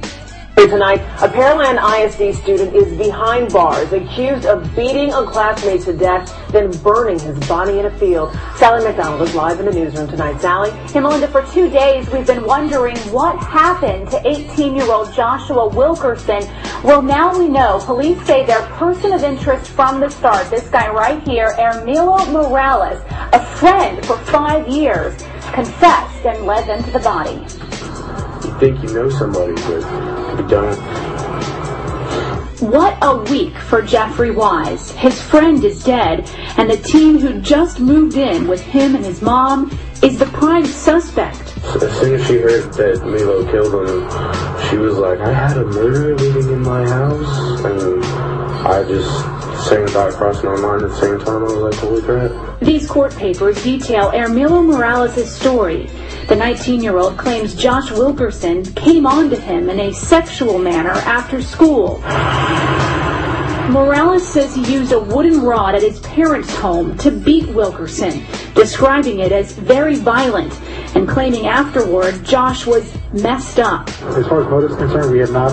Tonight, 0.55 1.01
a 1.21 1.27
Pearland 1.27 1.77
ISD 1.77 2.41
student 2.41 2.73
is 2.75 2.97
behind 2.97 3.53
bars, 3.53 3.91
accused 3.93 4.45
of 4.45 4.75
beating 4.75 5.13
a 5.13 5.23
classmate 5.25 5.81
to 5.81 5.93
death, 5.93 6.33
then 6.51 6.71
burning 6.77 7.19
his 7.19 7.37
body 7.47 7.77
in 7.77 7.85
a 7.85 7.99
field. 7.99 8.35
Sally 8.55 8.83
McDonald 8.83 9.21
is 9.21 9.35
live 9.35 9.59
in 9.59 9.67
the 9.67 9.71
newsroom 9.71 10.07
tonight. 10.07 10.39
Sally? 10.41 10.71
Hey, 10.91 11.01
Melinda, 11.01 11.27
for 11.27 11.45
two 11.53 11.69
days 11.69 12.09
we've 12.09 12.25
been 12.25 12.45
wondering 12.45 12.97
what 13.11 13.37
happened 13.43 14.09
to 14.09 14.17
18-year-old 14.21 15.13
Joshua 15.13 15.67
Wilkerson. 15.67 16.41
Well, 16.83 17.01
now 17.01 17.37
we 17.37 17.47
know. 17.47 17.79
Police 17.83 18.25
say 18.25 18.45
their 18.45 18.65
person 18.77 19.11
of 19.11 19.23
interest 19.23 19.69
from 19.69 19.99
the 19.99 20.09
start, 20.09 20.49
this 20.49 20.67
guy 20.69 20.89
right 20.89 21.21
here, 21.23 21.53
Ermilo 21.59 22.31
Morales, 22.31 23.01
a 23.33 23.45
friend 23.57 24.03
for 24.05 24.17
five 24.17 24.67
years, 24.67 25.15
confessed 25.53 26.25
and 26.25 26.45
led 26.45 26.67
them 26.67 26.81
to 26.83 26.91
the 26.91 26.99
body. 26.99 27.45
You 28.45 28.59
think 28.59 28.83
you 28.83 28.93
know 28.93 29.09
somebody, 29.09 29.55
but 29.55 29.81
you 30.37 30.47
don't. 30.47 30.77
What 32.61 32.95
a 33.01 33.17
week 33.31 33.57
for 33.57 33.81
Jeffrey 33.81 34.29
Wise. 34.29 34.91
His 34.91 35.19
friend 35.19 35.63
is 35.63 35.83
dead, 35.83 36.29
and 36.57 36.69
the 36.69 36.77
teen 36.77 37.17
who 37.17 37.41
just 37.41 37.79
moved 37.79 38.17
in 38.17 38.47
with 38.47 38.61
him 38.61 38.95
and 38.95 39.03
his 39.03 39.23
mom 39.23 39.75
is 40.03 40.19
the 40.19 40.27
prime 40.27 40.67
suspect. 40.67 41.57
as 41.81 41.99
soon 41.99 42.19
as 42.19 42.27
she 42.27 42.37
heard 42.37 42.71
that 42.75 43.03
Milo 43.03 43.49
killed 43.49 43.73
him, 43.73 44.69
she 44.69 44.77
was 44.77 44.97
like, 44.99 45.19
I 45.21 45.33
had 45.33 45.57
a 45.57 45.65
murderer 45.65 46.15
living 46.15 46.53
in 46.53 46.61
my 46.61 46.87
house, 46.87 47.61
and 47.65 48.05
I 48.05 48.83
just 48.87 49.67
same 49.67 49.87
thought 49.87 50.13
crossed 50.13 50.43
my 50.43 50.55
mind 50.55 50.83
at 50.83 50.89
the 50.89 50.95
same 50.97 51.17
time. 51.19 51.41
I 51.41 51.45
was 51.45 51.53
like, 51.55 51.73
holy 51.75 52.01
crap. 52.03 52.59
These 52.59 52.87
court 52.87 53.15
papers 53.15 53.63
detail 53.63 54.11
Ermilo 54.11 54.63
Morales' 54.63 55.33
story. 55.33 55.89
The 56.27 56.33
19-year-old 56.33 57.19
claims 57.19 57.53
Josh 57.53 57.91
Wilkerson 57.91 58.65
came 58.73 59.05
on 59.05 59.29
to 59.29 59.39
him 59.39 59.69
in 59.69 59.79
a 59.79 59.93
sexual 59.93 60.57
manner 60.57 60.89
after 60.89 61.39
school. 61.39 61.99
Morales 63.69 64.27
says 64.27 64.55
he 64.55 64.73
used 64.73 64.91
a 64.91 64.99
wooden 64.99 65.43
rod 65.43 65.75
at 65.75 65.83
his 65.83 65.99
parents' 65.99 66.49
home 66.55 66.97
to 66.97 67.11
beat 67.11 67.47
Wilkerson, 67.49 68.25
describing 68.55 69.19
it 69.19 69.31
as 69.31 69.51
very 69.51 69.97
violent 69.97 70.51
and 70.95 71.07
claiming 71.07 71.45
afterward 71.45 72.23
Josh 72.23 72.65
was 72.65 72.97
messed 73.15 73.59
up. 73.59 73.89
As 74.17 74.27
far 74.27 74.43
as 74.43 74.49
motive 74.49 74.71
is 74.71 74.77
concerned, 74.77 75.11
we 75.11 75.19
have 75.19 75.31
not 75.31 75.51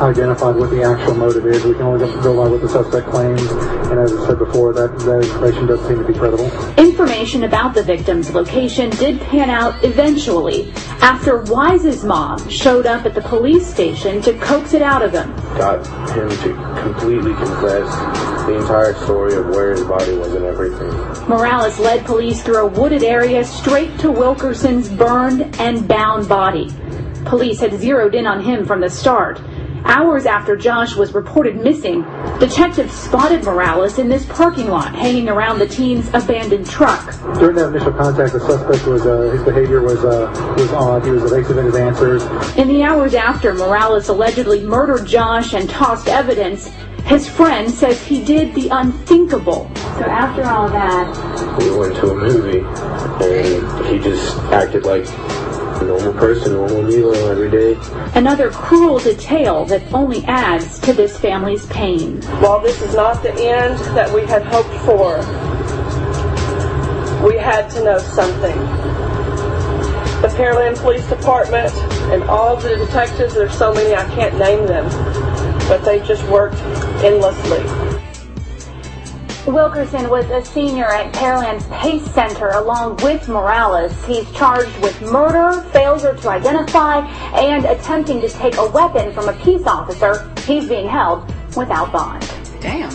identified 0.00 0.56
what 0.56 0.70
the 0.70 0.82
actual 0.82 1.14
motive 1.14 1.46
is. 1.46 1.64
We 1.64 1.74
can 1.74 1.82
only 1.82 2.06
go 2.22 2.36
by 2.36 2.48
what 2.48 2.60
the 2.60 2.68
suspect 2.68 3.08
claims, 3.08 3.42
and 3.42 3.98
as 4.00 4.12
I 4.12 4.26
said 4.26 4.38
before, 4.38 4.72
that, 4.72 4.98
that 5.00 5.24
information 5.24 5.66
does 5.66 5.86
seem 5.86 5.98
to 5.98 6.04
be 6.04 6.14
credible. 6.14 6.50
Information 6.78 7.44
about 7.44 7.74
the 7.74 7.82
victim's 7.82 8.32
location 8.32 8.90
did 8.90 9.20
pan 9.20 9.50
out 9.50 9.84
eventually 9.84 10.72
after 11.00 11.42
Wise's 11.42 12.04
mom 12.04 12.48
showed 12.48 12.86
up 12.86 13.04
at 13.04 13.14
the 13.14 13.22
police 13.22 13.66
station 13.66 14.22
to 14.22 14.32
coax 14.38 14.72
it 14.72 14.82
out 14.82 15.02
of 15.02 15.12
him. 15.12 15.34
Got 15.56 15.86
him 16.10 16.28
to 16.28 16.80
completely 16.82 17.34
confess 17.34 17.88
the 18.46 18.56
entire 18.56 18.94
story 18.94 19.34
of 19.34 19.46
where 19.48 19.72
his 19.72 19.84
body 19.84 20.16
was 20.16 20.34
and 20.34 20.44
everything. 20.44 20.88
Morales 21.28 21.78
led 21.78 22.04
police 22.04 22.42
through 22.42 22.58
a 22.58 22.66
wooded 22.66 23.04
area 23.04 23.44
straight 23.44 23.98
to 23.98 24.10
Wilkerson's 24.10 24.88
burned 24.88 25.54
and 25.60 25.86
bound 25.86 26.28
body. 26.28 26.72
Police 27.24 27.60
had 27.60 27.78
zeroed 27.78 28.14
in 28.14 28.26
on 28.26 28.42
him 28.42 28.64
from 28.64 28.80
the 28.80 28.90
start. 28.90 29.40
Hours 29.84 30.26
after 30.26 30.56
Josh 30.56 30.94
was 30.94 31.12
reported 31.12 31.56
missing, 31.56 32.02
detectives 32.38 32.92
spotted 32.92 33.42
Morales 33.42 33.98
in 33.98 34.08
this 34.08 34.24
parking 34.26 34.68
lot 34.68 34.94
hanging 34.94 35.28
around 35.28 35.58
the 35.58 35.66
teen's 35.66 36.08
abandoned 36.14 36.68
truck. 36.70 37.12
During 37.34 37.56
that 37.56 37.68
initial 37.68 37.92
contact, 37.92 38.32
the 38.32 38.40
suspect 38.40 38.86
was, 38.86 39.04
uh, 39.04 39.30
his 39.32 39.42
behavior 39.42 39.82
was, 39.82 40.04
uh, 40.04 40.30
was 40.56 40.70
odd. 40.72 41.04
He 41.04 41.10
was 41.10 41.24
evasive 41.24 41.58
in 41.58 41.66
his 41.66 41.74
answers. 41.74 42.22
In 42.56 42.68
the 42.68 42.84
hours 42.84 43.14
after 43.14 43.54
Morales 43.54 44.08
allegedly 44.08 44.62
murdered 44.64 45.04
Josh 45.04 45.52
and 45.52 45.68
tossed 45.68 46.06
evidence, 46.06 46.70
his 47.04 47.28
friend 47.28 47.68
says 47.68 48.00
he 48.00 48.24
did 48.24 48.54
the 48.54 48.68
unthinkable. 48.68 49.68
So 49.98 50.04
after 50.04 50.44
all 50.44 50.68
that, 50.68 51.58
We 51.58 51.76
went 51.76 51.96
to 51.96 52.10
a 52.10 52.14
movie, 52.14 52.60
and 52.60 53.86
he 53.86 53.98
just 53.98 54.38
acted 54.52 54.84
like 54.86 55.06
a 55.08 55.41
normal 55.80 56.12
person, 56.14 56.52
normal 56.52 56.82
Milo 56.82 57.12
every 57.30 57.50
day. 57.50 57.76
another 58.14 58.50
cruel 58.50 58.98
detail 58.98 59.64
that 59.66 59.82
only 59.92 60.24
adds 60.24 60.78
to 60.80 60.92
this 60.92 61.16
family's 61.18 61.66
pain. 61.66 62.20
While 62.40 62.60
this 62.60 62.80
is 62.82 62.94
not 62.94 63.22
the 63.22 63.32
end 63.32 63.78
that 63.96 64.12
we 64.12 64.26
had 64.26 64.42
hoped 64.44 64.74
for, 64.84 65.18
we 67.26 67.38
had 67.38 67.68
to 67.70 67.84
know 67.84 67.98
something. 67.98 68.56
The 70.22 70.28
Pearland 70.28 70.78
Police 70.78 71.06
Department 71.08 71.72
and 72.12 72.22
all 72.24 72.56
the 72.56 72.76
detectives, 72.76 73.34
there's 73.34 73.56
so 73.56 73.72
many 73.72 73.94
I 73.94 74.04
can't 74.14 74.38
name 74.38 74.66
them, 74.66 74.84
but 75.68 75.84
they 75.84 76.00
just 76.00 76.22
worked 76.28 76.56
endlessly. 77.02 77.91
Wilkerson 79.46 80.08
was 80.08 80.24
a 80.30 80.44
senior 80.44 80.84
at 80.84 81.12
Pearland's 81.12 81.66
PACE 81.66 82.04
Center 82.12 82.50
along 82.50 82.96
with 82.98 83.28
Morales. 83.28 83.92
He's 84.04 84.30
charged 84.32 84.76
with 84.80 85.00
murder, 85.02 85.62
failure 85.72 86.14
to 86.14 86.28
identify, 86.28 86.98
and 87.38 87.64
attempting 87.64 88.20
to 88.20 88.28
take 88.28 88.56
a 88.56 88.68
weapon 88.68 89.12
from 89.12 89.28
a 89.28 89.32
peace 89.44 89.66
officer. 89.66 90.32
He's 90.46 90.68
being 90.68 90.88
held 90.88 91.26
without 91.56 91.90
bond. 91.90 92.22
Damn. 92.60 92.90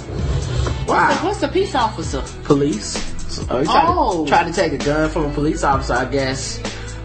Wow. 0.88 1.10
What's 1.10 1.20
the, 1.20 1.26
what's 1.26 1.40
the 1.42 1.48
peace 1.50 1.76
officer? 1.76 2.24
Police. 2.44 3.14
So 3.34 3.46
oh, 3.50 3.60
he 3.60 3.66
tried, 3.66 3.86
Oh. 3.90 4.24
to, 4.24 4.30
tried 4.30 4.46
to 4.46 4.54
take 4.54 4.72
a 4.72 4.78
gun 4.78 5.10
from 5.10 5.26
a 5.26 5.34
police 5.34 5.66
officer, 5.66 5.94
I 5.94 6.06
guess, 6.06 6.60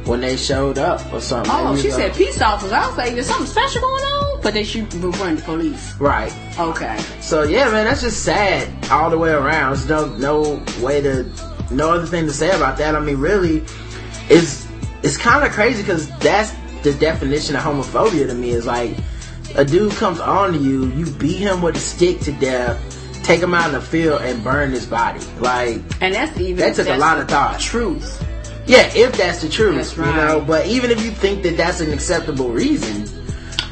when 0.04 0.20
they 0.20 0.36
showed 0.36 0.78
up 0.78 1.00
or 1.12 1.20
something. 1.20 1.52
Oh, 1.54 1.76
she 1.76 1.88
the- 1.88 1.94
uh, 1.94 1.96
said 1.98 2.14
peace 2.14 2.40
officer. 2.40 2.74
I 2.74 2.86
was 2.88 2.96
like, 2.96 3.14
there's 3.14 3.26
something 3.26 3.46
special 3.46 3.80
going 3.80 4.02
on? 4.02 4.40
But 4.42 4.54
they 4.54 4.64
shoot 4.64 4.92
referring 4.94 5.36
to 5.36 5.42
police. 5.42 5.94
Right. 6.00 6.32
Okay. 6.58 6.98
So 7.20 7.44
yeah, 7.44 7.70
man, 7.70 7.84
that's 7.84 8.02
just 8.02 8.24
sad 8.24 8.68
all 8.90 9.08
the 9.10 9.18
way 9.18 9.30
around. 9.30 9.76
There's 9.76 9.88
no 9.88 10.06
no 10.16 10.62
way 10.84 11.00
to 11.00 11.24
no 11.70 11.92
other 11.92 12.06
thing 12.06 12.26
to 12.26 12.32
say 12.32 12.50
about 12.50 12.76
that. 12.78 12.96
I 12.96 13.00
mean, 13.00 13.18
really, 13.18 13.62
it's 14.28 14.66
it's 15.02 15.16
kind 15.16 15.44
of 15.46 15.52
crazy 15.52 15.82
because 15.82 16.08
that's 16.18 16.52
the 16.82 16.92
definition 16.94 17.54
of 17.54 17.62
homophobia 17.62 18.26
to 18.26 18.34
me. 18.34 18.50
Is 18.50 18.66
like 18.66 18.96
a 19.54 19.64
dude 19.64 19.92
comes 19.92 20.18
on 20.18 20.52
to 20.54 20.58
you, 20.58 20.86
you 20.92 21.06
beat 21.12 21.36
him 21.36 21.62
with 21.62 21.76
a 21.76 21.80
stick 21.80 22.18
to 22.20 22.32
death, 22.32 22.80
take 23.22 23.40
him 23.40 23.54
out 23.54 23.66
in 23.68 23.74
the 23.74 23.80
field 23.80 24.22
and 24.22 24.42
burn 24.42 24.72
his 24.72 24.86
body. 24.86 25.20
Like 25.38 25.76
And 26.00 26.14
that's 26.14 26.36
even 26.40 26.56
that 26.56 26.74
took 26.74 26.88
a 26.88 26.96
lot 26.96 27.18
of 27.20 27.28
thought. 27.28 27.60
Truth. 27.60 28.26
Yeah, 28.66 28.90
if 28.94 29.16
that's 29.16 29.42
the 29.42 29.48
truth, 29.48 29.76
That's 29.76 29.96
you 29.96 30.04
know. 30.04 30.44
But 30.46 30.66
even 30.66 30.90
if 30.90 31.04
you 31.04 31.10
think 31.10 31.42
that 31.42 31.56
that's 31.56 31.80
an 31.80 31.92
acceptable 31.92 32.50
reason, 32.50 33.08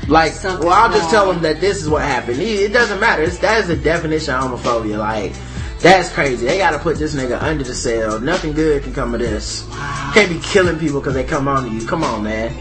like, 0.09 0.33
Something's 0.33 0.65
well, 0.65 0.75
I'll 0.75 0.93
just 0.93 1.11
tell 1.11 1.33
them 1.33 1.43
that 1.43 1.61
this 1.61 1.81
is 1.81 1.89
what 1.89 2.03
happened. 2.03 2.41
It 2.41 2.73
doesn't 2.73 2.99
matter. 2.99 3.23
It's, 3.23 3.39
that 3.39 3.61
is 3.61 3.69
the 3.69 3.77
definition 3.77 4.35
of 4.35 4.61
homophobia. 4.61 4.99
Like, 4.99 5.33
that's 5.79 6.13
crazy. 6.13 6.47
They 6.47 6.59
got 6.59 6.73
to 6.73 6.79
put 6.79 6.99
this 6.99 7.15
nigga 7.15 7.41
under 7.41 7.63
the 7.63 7.75
cell. 7.75 8.21
Nothing 8.21 8.53
good 8.53 8.83
can 8.83 8.93
come 8.93 9.15
of 9.15 9.21
this. 9.21 9.67
Can't 10.13 10.29
be 10.29 10.41
killing 10.41 10.79
people 10.79 11.01
because 11.01 11.15
they 11.15 11.25
come 11.25 11.47
on 11.47 11.65
to 11.65 11.71
you. 11.71 11.87
Come 11.87 12.03
on, 12.03 12.25
man. 12.25 12.53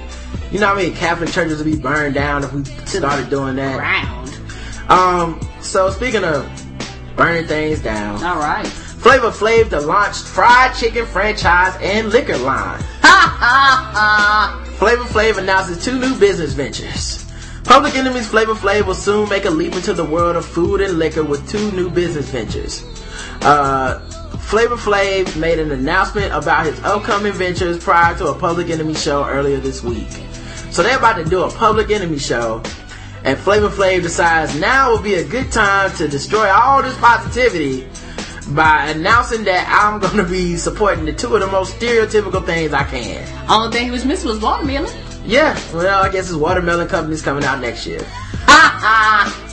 You 0.52 0.60
know 0.60 0.68
what 0.74 0.84
I 0.84 0.88
mean? 0.88 0.96
Catholic 0.96 1.32
churches 1.32 1.58
would 1.58 1.72
be 1.72 1.78
burned 1.78 2.14
down 2.14 2.44
if 2.44 2.54
we 2.54 2.64
started 2.86 3.30
doing 3.30 3.56
that. 3.56 3.80
Round. 3.80 4.40
Um. 4.90 5.40
So 5.62 5.92
speaking 5.92 6.24
of 6.24 6.48
burning 7.16 7.48
things 7.48 7.82
down, 7.82 8.24
All 8.24 8.38
right. 8.38 8.66
Flavor 9.00 9.32
Flav 9.32 9.70
to 9.70 9.80
launch 9.80 10.18
fried 10.18 10.76
chicken 10.76 11.06
franchise 11.06 11.74
and 11.82 12.10
liquor 12.10 12.38
line. 12.38 12.82
Ha 13.02 13.38
ha 13.40 13.92
ha! 13.94 14.66
Flavor 14.78 15.06
Flav 15.06 15.38
announces 15.38 15.84
two 15.84 15.98
new 15.98 16.20
business 16.20 16.52
ventures. 16.52 17.26
Public 17.64 17.96
Enemy's 17.96 18.28
Flavor 18.28 18.56
Flav 18.56 18.86
will 18.88 18.94
soon 18.94 19.30
make 19.30 19.46
a 19.46 19.50
leap 19.50 19.74
into 19.74 19.94
the 19.94 20.04
world 20.04 20.36
of 20.36 20.46
food 20.46 20.82
and 20.82 21.00
liquor 21.00 21.24
with 21.24 21.50
two 21.50 21.72
new 21.72 21.90
business 21.90 22.30
ventures. 22.30 22.84
Uh, 23.42 24.00
Flavor 24.40 24.76
Flav 24.76 25.34
made 25.40 25.60
an 25.60 25.72
announcement 25.72 26.34
about 26.34 26.66
his 26.66 26.78
upcoming 26.82 27.32
ventures 27.32 27.82
prior 27.82 28.18
to 28.18 28.28
a 28.28 28.36
Public 28.38 28.70
Enemy 28.70 28.96
show 28.96 29.24
earlier 29.24 29.60
this 29.60 29.82
week. 29.82 30.12
So 30.72 30.84
they're 30.84 30.98
about 30.98 31.24
to 31.24 31.26
do 31.26 31.44
a 31.44 31.52
Public 31.52 31.90
Enemy 31.90 32.20
show, 32.20 32.62
and 33.24 33.38
Flavor 33.38 33.70
Flav 33.70 34.02
decides 34.02 34.60
now 34.60 34.92
would 34.92 35.04
be 35.04 35.16
a 35.16 35.24
good 35.24 35.54
time 35.54 35.96
to 35.96 36.10
destroy 36.10 36.50
all 36.50 36.84
this 36.84 36.98
positivity 36.98 37.88
by 38.54 38.88
announcing 38.88 39.44
that 39.44 39.68
I'm 39.70 40.00
to 40.18 40.24
be 40.30 40.58
supporting 40.58 41.06
the 41.06 41.14
two 41.14 41.34
of 41.36 41.42
the 41.42 41.48
most 41.48 41.76
stereotypical 41.76 42.46
things 42.46 42.74
I 42.74 42.84
can. 42.84 43.50
Only 43.50 43.72
thing 43.72 43.86
he 43.86 43.92
was 43.92 44.06
missing 44.06 44.30
was 44.30 44.40
watermelon. 44.40 44.92
Yeah, 45.26 45.60
well, 45.74 46.04
I 46.04 46.10
guess 46.10 46.28
his 46.28 46.38
watermelon 46.38 46.88
company's 46.88 47.22
coming 47.22 47.44
out 47.44 47.62
next 47.62 47.86
year. 47.86 48.06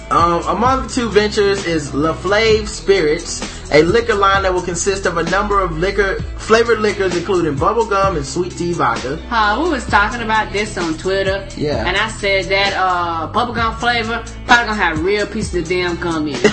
Um, 0.09 0.44
among 0.47 0.86
the 0.86 0.89
two 0.89 1.09
ventures 1.09 1.66
is 1.66 1.93
La 1.93 2.14
Flave 2.14 2.68
Spirits, 2.68 3.40
a 3.73 3.83
liquor 3.83 4.15
line 4.15 4.43
that 4.43 4.53
will 4.55 4.63
consist 4.63 5.07
of 5.07 5.17
a 5.17 5.23
number 5.25 5.61
of 5.61 5.77
liquor 5.79 6.21
flavored 6.39 6.79
liquors, 6.81 7.17
including 7.17 7.55
bubblegum 7.57 8.17
and 8.17 8.25
sweet 8.25 8.53
tea 8.57 8.73
vodka. 8.73 9.19
Uh, 9.31 9.61
we 9.63 9.69
was 9.71 9.85
talking 9.87 10.23
about 10.23 10.53
this 10.53 10.77
on 10.79 10.97
Twitter. 10.99 11.47
Yeah. 11.57 11.85
And 11.87 11.97
I 11.97 12.09
said 12.09 12.47
that 12.47 12.73
uh, 12.77 13.33
bubblegum 13.33 13.77
flavor 13.79 14.25
probably 14.47 14.67
gonna 14.67 14.75
have 14.75 15.05
real 15.05 15.27
pieces 15.27 15.55
of 15.63 15.69
damn 15.69 15.97
gum 15.97 16.29
in 16.29 16.35
it. 16.37 16.43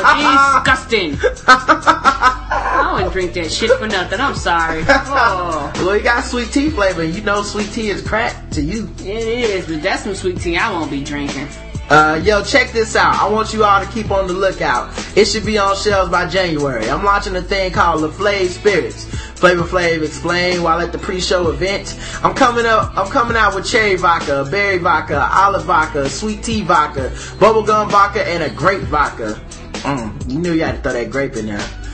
Oh, 0.00 0.60
disgusting. 0.62 1.16
I 1.46 2.90
wouldn't 2.94 3.12
drink 3.12 3.32
that 3.34 3.50
shit 3.50 3.70
for 3.78 3.86
nothing. 3.86 4.20
I'm 4.20 4.34
sorry. 4.34 4.84
Oh, 4.88 5.72
Well, 5.84 5.96
you 5.96 6.02
got 6.02 6.24
sweet 6.24 6.50
tea 6.52 6.70
flavor. 6.70 7.04
You 7.04 7.22
know, 7.22 7.42
sweet 7.42 7.70
tea 7.72 7.88
is 7.90 8.02
crack 8.06 8.50
to 8.50 8.62
you. 8.62 8.88
it 9.00 9.06
is, 9.28 9.66
but 9.66 9.82
that's 9.82 10.04
some 10.04 10.14
sweet 10.14 10.40
tea 10.40 10.56
I 10.56 10.70
won't 10.72 10.90
be 10.90 11.02
drinking. 11.02 11.48
Uh, 11.90 12.20
yo, 12.22 12.44
check 12.44 12.70
this 12.72 12.94
out. 12.96 13.14
I 13.14 13.28
want 13.30 13.54
you 13.54 13.64
all 13.64 13.82
to 13.82 13.90
keep 13.90 14.10
on 14.10 14.26
the 14.26 14.34
lookout. 14.34 14.92
It 15.16 15.24
should 15.24 15.46
be 15.46 15.56
on 15.56 15.74
shelves 15.74 16.10
by 16.10 16.28
January. 16.28 16.90
I'm 16.90 17.02
launching 17.02 17.34
a 17.36 17.42
thing 17.42 17.72
called 17.72 18.02
La 18.02 18.10
Flave 18.10 18.50
Spirits. 18.50 19.04
Flavor 19.38 19.62
Flav 19.62 20.04
explained 20.04 20.62
while 20.62 20.80
at 20.80 20.90
the 20.90 20.98
pre-show 20.98 21.48
event. 21.50 21.98
I'm 22.24 22.34
coming 22.34 22.66
up. 22.66 22.96
I'm 22.96 23.08
coming 23.10 23.36
out 23.36 23.54
with 23.54 23.64
cherry 23.64 23.94
vodka, 23.94 24.46
berry 24.50 24.78
vodka, 24.78 25.30
olive 25.32 25.64
vodka, 25.64 26.08
sweet 26.10 26.42
tea 26.42 26.62
vodka, 26.62 27.10
bubblegum 27.38 27.90
vodka, 27.90 28.28
and 28.28 28.42
a 28.42 28.50
grape 28.50 28.82
vodka. 28.82 29.40
Mm, 29.84 30.30
you 30.30 30.38
knew 30.40 30.52
you 30.54 30.64
had 30.64 30.76
to 30.76 30.82
throw 30.82 30.92
that 30.92 31.10
grape 31.10 31.36
in 31.36 31.46
there. 31.46 31.87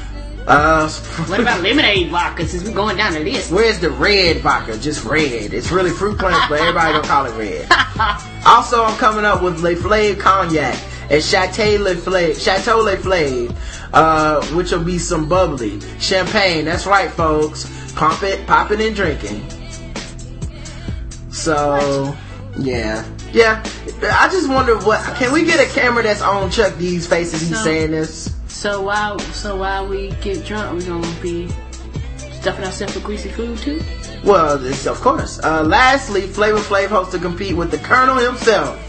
Uh, 0.47 0.89
What 1.27 1.41
about 1.41 1.63
lemonade 1.63 2.11
vodka 2.11 2.47
since 2.47 2.65
we're 2.65 2.75
going 2.75 2.97
down 2.99 3.15
the 3.15 3.21
list? 3.21 3.51
Where's 3.51 3.79
the 3.79 3.91
red 3.91 4.39
vodka? 4.43 4.77
Just 4.79 5.05
red. 5.05 5.55
It's 5.55 5.71
really 5.71 5.91
fruit 5.91 6.19
punch, 6.19 6.37
but 6.51 6.61
everybody 6.61 6.93
don't 6.93 7.05
call 7.07 7.25
it 7.27 7.33
red. 7.39 7.67
also, 8.47 8.85
I'm 8.85 8.97
coming 8.99 9.25
up 9.25 9.43
with 9.43 9.61
Le 9.63 9.75
Flave 9.75 10.19
Cognac 10.19 10.79
and 11.11 11.23
Chateau 11.23 11.79
Le 11.83 11.95
Flave, 11.97 12.39
Chateau 12.39 12.79
Le 12.83 12.97
Flave, 12.99 13.59
uh, 13.95 14.45
which 14.49 14.71
will 14.71 14.85
be 14.85 14.99
some 14.99 15.29
bubbly 15.29 15.81
champagne. 15.99 16.67
That's 16.67 16.85
right, 16.87 17.11
folks. 17.11 17.65
Pump 17.95 18.23
it, 18.23 18.47
pop 18.47 18.71
it, 18.71 18.81
and 18.81 18.95
drinking. 18.95 19.49
So, 21.31 22.15
yeah. 22.59 23.03
Yeah. 23.33 23.63
I 24.03 24.29
just 24.31 24.49
wonder 24.49 24.77
what, 24.79 25.01
can 25.17 25.33
we 25.33 25.45
get 25.45 25.59
a 25.59 25.73
camera 25.73 26.03
that's 26.03 26.21
on 26.23 26.51
Chuck 26.51 26.77
D's 26.79 27.07
face 27.07 27.33
as 27.33 27.41
he's 27.41 27.57
So- 27.57 27.65
saying 27.65 27.93
this? 27.93 28.34
So 28.65 28.81
while 28.81 29.19
so 29.19 29.57
while 29.57 29.87
we 29.87 30.13
get 30.23 30.47
drunk, 30.47 30.73
we're 30.73 30.89
gonna 30.89 31.21
be 31.21 31.51
stuffing 32.33 32.65
ourselves 32.65 32.95
with 32.95 33.05
greasy 33.05 33.29
food 33.29 33.59
too. 33.59 33.79
Well, 34.25 34.55
of 34.55 35.01
course. 35.03 35.39
Uh, 35.45 35.63
lastly, 35.65 36.23
Flavor 36.23 36.61
Flav 36.61 36.87
hopes 36.87 37.11
to 37.11 37.19
compete 37.19 37.55
with 37.55 37.71
the 37.71 37.77
Colonel 37.77 38.17
himself 38.17 38.81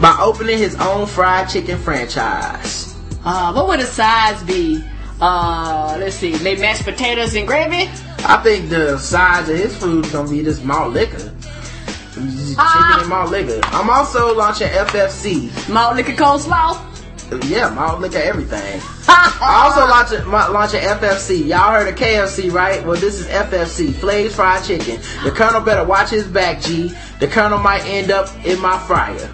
by 0.00 0.16
opening 0.20 0.56
his 0.56 0.76
own 0.76 1.08
fried 1.08 1.48
chicken 1.48 1.78
franchise. 1.78 2.94
Uh, 3.24 3.52
what 3.54 3.66
would 3.66 3.80
the 3.80 3.86
size 3.86 4.40
be? 4.44 4.84
Uh, 5.20 5.96
let's 5.98 6.14
see, 6.14 6.38
maybe 6.44 6.60
mashed 6.60 6.84
potatoes 6.84 7.34
and 7.34 7.48
gravy. 7.48 7.90
I 8.18 8.40
think 8.44 8.68
the 8.68 8.98
size 8.98 9.48
of 9.48 9.58
his 9.58 9.76
food 9.76 10.04
is 10.04 10.12
gonna 10.12 10.30
be 10.30 10.42
this 10.42 10.62
malt 10.62 10.92
liquor. 10.92 11.34
Chicken 12.14 12.54
and 12.56 13.08
malt 13.08 13.30
liquor. 13.30 13.58
I'm 13.64 13.90
also 13.90 14.32
launching 14.36 14.68
FFC. 14.68 15.68
Malt 15.68 15.96
liquor 15.96 16.12
coleslaw. 16.12 16.87
Yeah, 17.46 17.70
malt 17.70 18.00
liquor 18.00 18.18
everything. 18.18 18.80
I 19.06 19.64
also 19.66 19.86
launching 19.86 20.30
ma- 20.30 20.48
launching 20.48 20.80
FFC. 20.80 21.46
Y'all 21.46 21.72
heard 21.72 21.88
of 21.88 21.94
KFC, 21.94 22.50
right? 22.52 22.84
Well, 22.84 22.98
this 22.98 23.20
is 23.20 23.26
FFC, 23.26 23.88
Flav's 23.88 24.34
Fried 24.34 24.64
Chicken. 24.64 25.00
The 25.24 25.30
Colonel 25.30 25.60
better 25.60 25.84
watch 25.84 26.10
his 26.10 26.26
back, 26.26 26.60
G. 26.62 26.92
The 27.20 27.28
Colonel 27.28 27.58
might 27.58 27.84
end 27.84 28.10
up 28.10 28.28
in 28.44 28.60
my 28.60 28.78
fryer. 28.78 29.30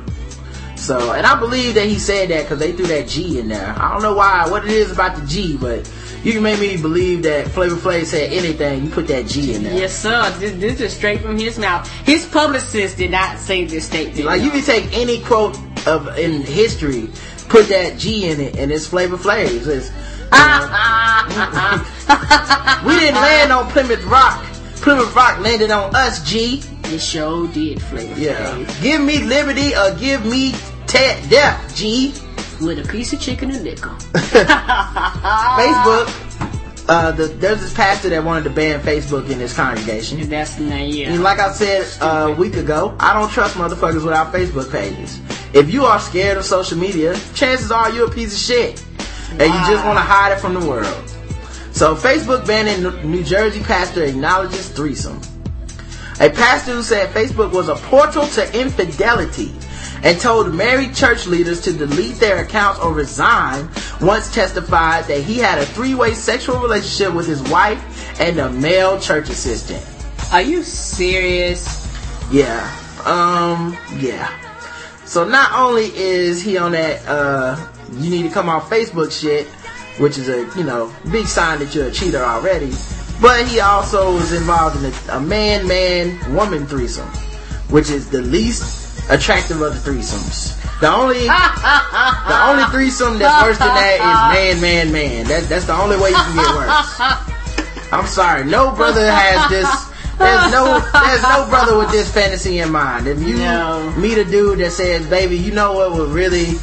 So, 0.76 1.12
and 1.12 1.24
I 1.26 1.38
believe 1.38 1.76
that 1.76 1.86
he 1.86 1.98
said 1.98 2.28
that 2.30 2.42
because 2.42 2.58
they 2.58 2.72
threw 2.72 2.86
that 2.86 3.08
G 3.08 3.38
in 3.38 3.48
there. 3.48 3.74
I 3.78 3.92
don't 3.92 4.02
know 4.02 4.14
why, 4.14 4.48
what 4.50 4.64
it 4.64 4.70
is 4.70 4.90
about 4.90 5.16
the 5.16 5.26
G, 5.26 5.56
but 5.56 5.90
you 6.22 6.32
can 6.32 6.42
make 6.42 6.60
me 6.60 6.76
believe 6.76 7.22
that 7.22 7.48
Flavor 7.48 7.76
Flav 7.76 8.04
said 8.06 8.32
anything. 8.32 8.84
You 8.84 8.90
put 8.90 9.06
that 9.08 9.26
G 9.26 9.54
in 9.54 9.62
there. 9.62 9.74
Yes, 9.74 9.96
sir. 9.96 10.30
This, 10.38 10.52
this 10.60 10.80
is 10.80 10.94
straight 10.94 11.20
from 11.20 11.38
his 11.38 11.58
mouth. 11.58 11.88
His 12.04 12.26
publicist 12.26 12.98
did 12.98 13.10
not 13.12 13.38
say 13.38 13.64
this 13.64 13.86
statement. 13.86 14.24
Like 14.24 14.42
you 14.42 14.50
can 14.50 14.62
take 14.62 14.92
any 14.92 15.20
quote 15.22 15.56
of 15.86 16.18
in 16.18 16.42
history, 16.42 17.08
put 17.48 17.68
that 17.68 17.98
G 17.98 18.28
in 18.30 18.40
it, 18.40 18.56
and 18.56 18.70
it's 18.72 18.86
Flavor 18.86 19.16
Flav. 19.16 19.66
It's, 19.66 19.90
we 22.84 22.98
didn't 22.98 23.20
land 23.20 23.52
on 23.52 23.70
Plymouth 23.70 24.04
Rock. 24.04 24.44
Plymouth 24.76 25.14
Rock 25.14 25.38
landed 25.40 25.70
on 25.70 25.94
us, 25.94 26.22
G. 26.28 26.62
It 26.84 26.98
sure 27.00 27.48
did, 27.48 27.80
Flavor 27.82 28.20
Yeah. 28.20 28.54
Flav. 28.54 28.82
Give 28.82 29.00
me 29.00 29.18
liberty 29.22 29.74
or 29.74 29.94
give 29.94 30.24
me 30.26 30.52
te- 30.86 31.20
death, 31.28 31.74
G. 31.74 32.12
With 32.60 32.78
a 32.78 32.88
piece 32.88 33.12
of 33.12 33.20
chicken 33.20 33.50
and 33.50 33.64
nickel. 33.64 33.90
Facebook. 35.54 36.23
Uh, 36.86 37.12
the, 37.12 37.26
there's 37.26 37.60
this 37.60 37.72
pastor 37.72 38.10
that 38.10 38.22
wanted 38.22 38.44
to 38.44 38.50
ban 38.50 38.78
Facebook 38.80 39.30
in 39.30 39.38
his 39.38 39.54
congregation. 39.54 40.28
That's 40.28 40.58
not 40.58 40.86
yeah. 40.86 41.10
And 41.10 41.22
like 41.22 41.38
I 41.38 41.50
said 41.52 41.86
uh, 42.02 42.32
a 42.32 42.34
week 42.34 42.56
ago, 42.56 42.94
I 43.00 43.14
don't 43.14 43.30
trust 43.30 43.56
motherfuckers 43.56 44.04
without 44.04 44.32
Facebook 44.32 44.70
pages. 44.70 45.18
If 45.54 45.72
you 45.72 45.84
are 45.84 45.98
scared 45.98 46.36
of 46.36 46.44
social 46.44 46.76
media, 46.76 47.18
chances 47.34 47.70
are 47.70 47.90
you're 47.90 48.08
a 48.08 48.10
piece 48.10 48.34
of 48.34 48.38
shit. 48.38 48.84
And 49.30 49.42
you 49.42 49.74
just 49.74 49.84
want 49.84 49.96
to 49.96 50.02
hide 50.02 50.32
it 50.32 50.40
from 50.40 50.54
the 50.54 50.68
world. 50.68 51.08
So 51.72 51.96
Facebook 51.96 52.46
banning 52.46 53.10
New 53.10 53.24
Jersey 53.24 53.60
pastor 53.60 54.04
acknowledges 54.04 54.68
threesome. 54.68 55.20
A 56.20 56.30
pastor 56.30 56.72
who 56.72 56.82
said 56.82 57.08
Facebook 57.10 57.52
was 57.52 57.68
a 57.68 57.74
portal 57.74 58.26
to 58.28 58.60
infidelity 58.60 59.52
and 60.04 60.20
told 60.20 60.54
married 60.54 60.94
church 60.94 61.26
leaders 61.26 61.60
to 61.62 61.72
delete 61.72 62.16
their 62.16 62.44
accounts 62.44 62.78
or 62.80 62.92
resign 62.92 63.68
once 64.02 64.32
testified 64.32 65.06
that 65.06 65.22
he 65.22 65.38
had 65.38 65.58
a 65.58 65.64
three-way 65.64 66.12
sexual 66.12 66.60
relationship 66.60 67.14
with 67.14 67.26
his 67.26 67.42
wife 67.50 68.20
and 68.20 68.38
a 68.38 68.50
male 68.50 69.00
church 69.00 69.30
assistant. 69.30 69.84
Are 70.30 70.42
you 70.42 70.62
serious? 70.62 71.90
Yeah. 72.30 72.60
Um, 73.06 73.76
yeah. 73.98 74.30
So 75.06 75.26
not 75.26 75.52
only 75.52 75.86
is 75.96 76.42
he 76.42 76.58
on 76.58 76.72
that 76.72 77.06
uh 77.06 77.70
you 77.92 78.10
need 78.10 78.22
to 78.22 78.30
come 78.30 78.48
off 78.48 78.68
Facebook 78.68 79.12
shit, 79.12 79.46
which 79.98 80.18
is 80.18 80.28
a, 80.28 80.50
you 80.58 80.64
know, 80.64 80.92
big 81.12 81.26
sign 81.26 81.60
that 81.60 81.74
you're 81.74 81.86
a 81.86 81.90
cheater 81.90 82.22
already, 82.22 82.72
but 83.20 83.46
he 83.46 83.60
also 83.60 84.12
was 84.14 84.32
involved 84.32 84.82
in 84.82 84.92
a, 84.92 85.16
a 85.16 85.20
man 85.20 85.66
man 85.68 86.34
woman 86.34 86.66
threesome, 86.66 87.08
which 87.68 87.90
is 87.90 88.10
the 88.10 88.20
least 88.22 88.83
attractive 89.10 89.60
of 89.60 89.72
the 89.74 89.90
threesomes. 89.90 90.60
The 90.80 90.90
only 90.92 91.20
the 91.26 92.38
only 92.48 92.64
threesome 92.72 93.18
that's 93.18 93.42
worse 93.44 93.58
than 93.58 93.68
that 93.68 93.94
is 94.00 94.60
man 94.60 94.60
man 94.60 94.92
man. 94.92 95.26
That 95.26 95.44
that's 95.48 95.66
the 95.66 95.74
only 95.76 95.96
way 95.96 96.10
you 96.10 96.16
can 96.16 96.36
get 96.36 96.54
worse. 96.54 97.92
I'm 97.92 98.06
sorry, 98.06 98.44
no 98.44 98.72
brother 98.74 99.06
has 99.10 99.50
this. 99.50 99.68
There's 100.18 100.52
no, 100.52 100.78
there's 100.92 101.22
no 101.22 101.46
brother 101.48 101.76
with 101.76 101.90
this 101.90 102.12
fantasy 102.12 102.60
in 102.60 102.70
mind. 102.70 103.08
If 103.08 103.18
you 103.20 103.36
No. 103.36 103.92
meet 103.98 104.16
a 104.16 104.24
dude 104.24 104.60
that 104.60 104.70
says, 104.70 105.04
"Baby, 105.06 105.36
you 105.36 105.50
know 105.52 105.72
what 105.72 105.92
would 105.92 106.10
really 106.10 106.54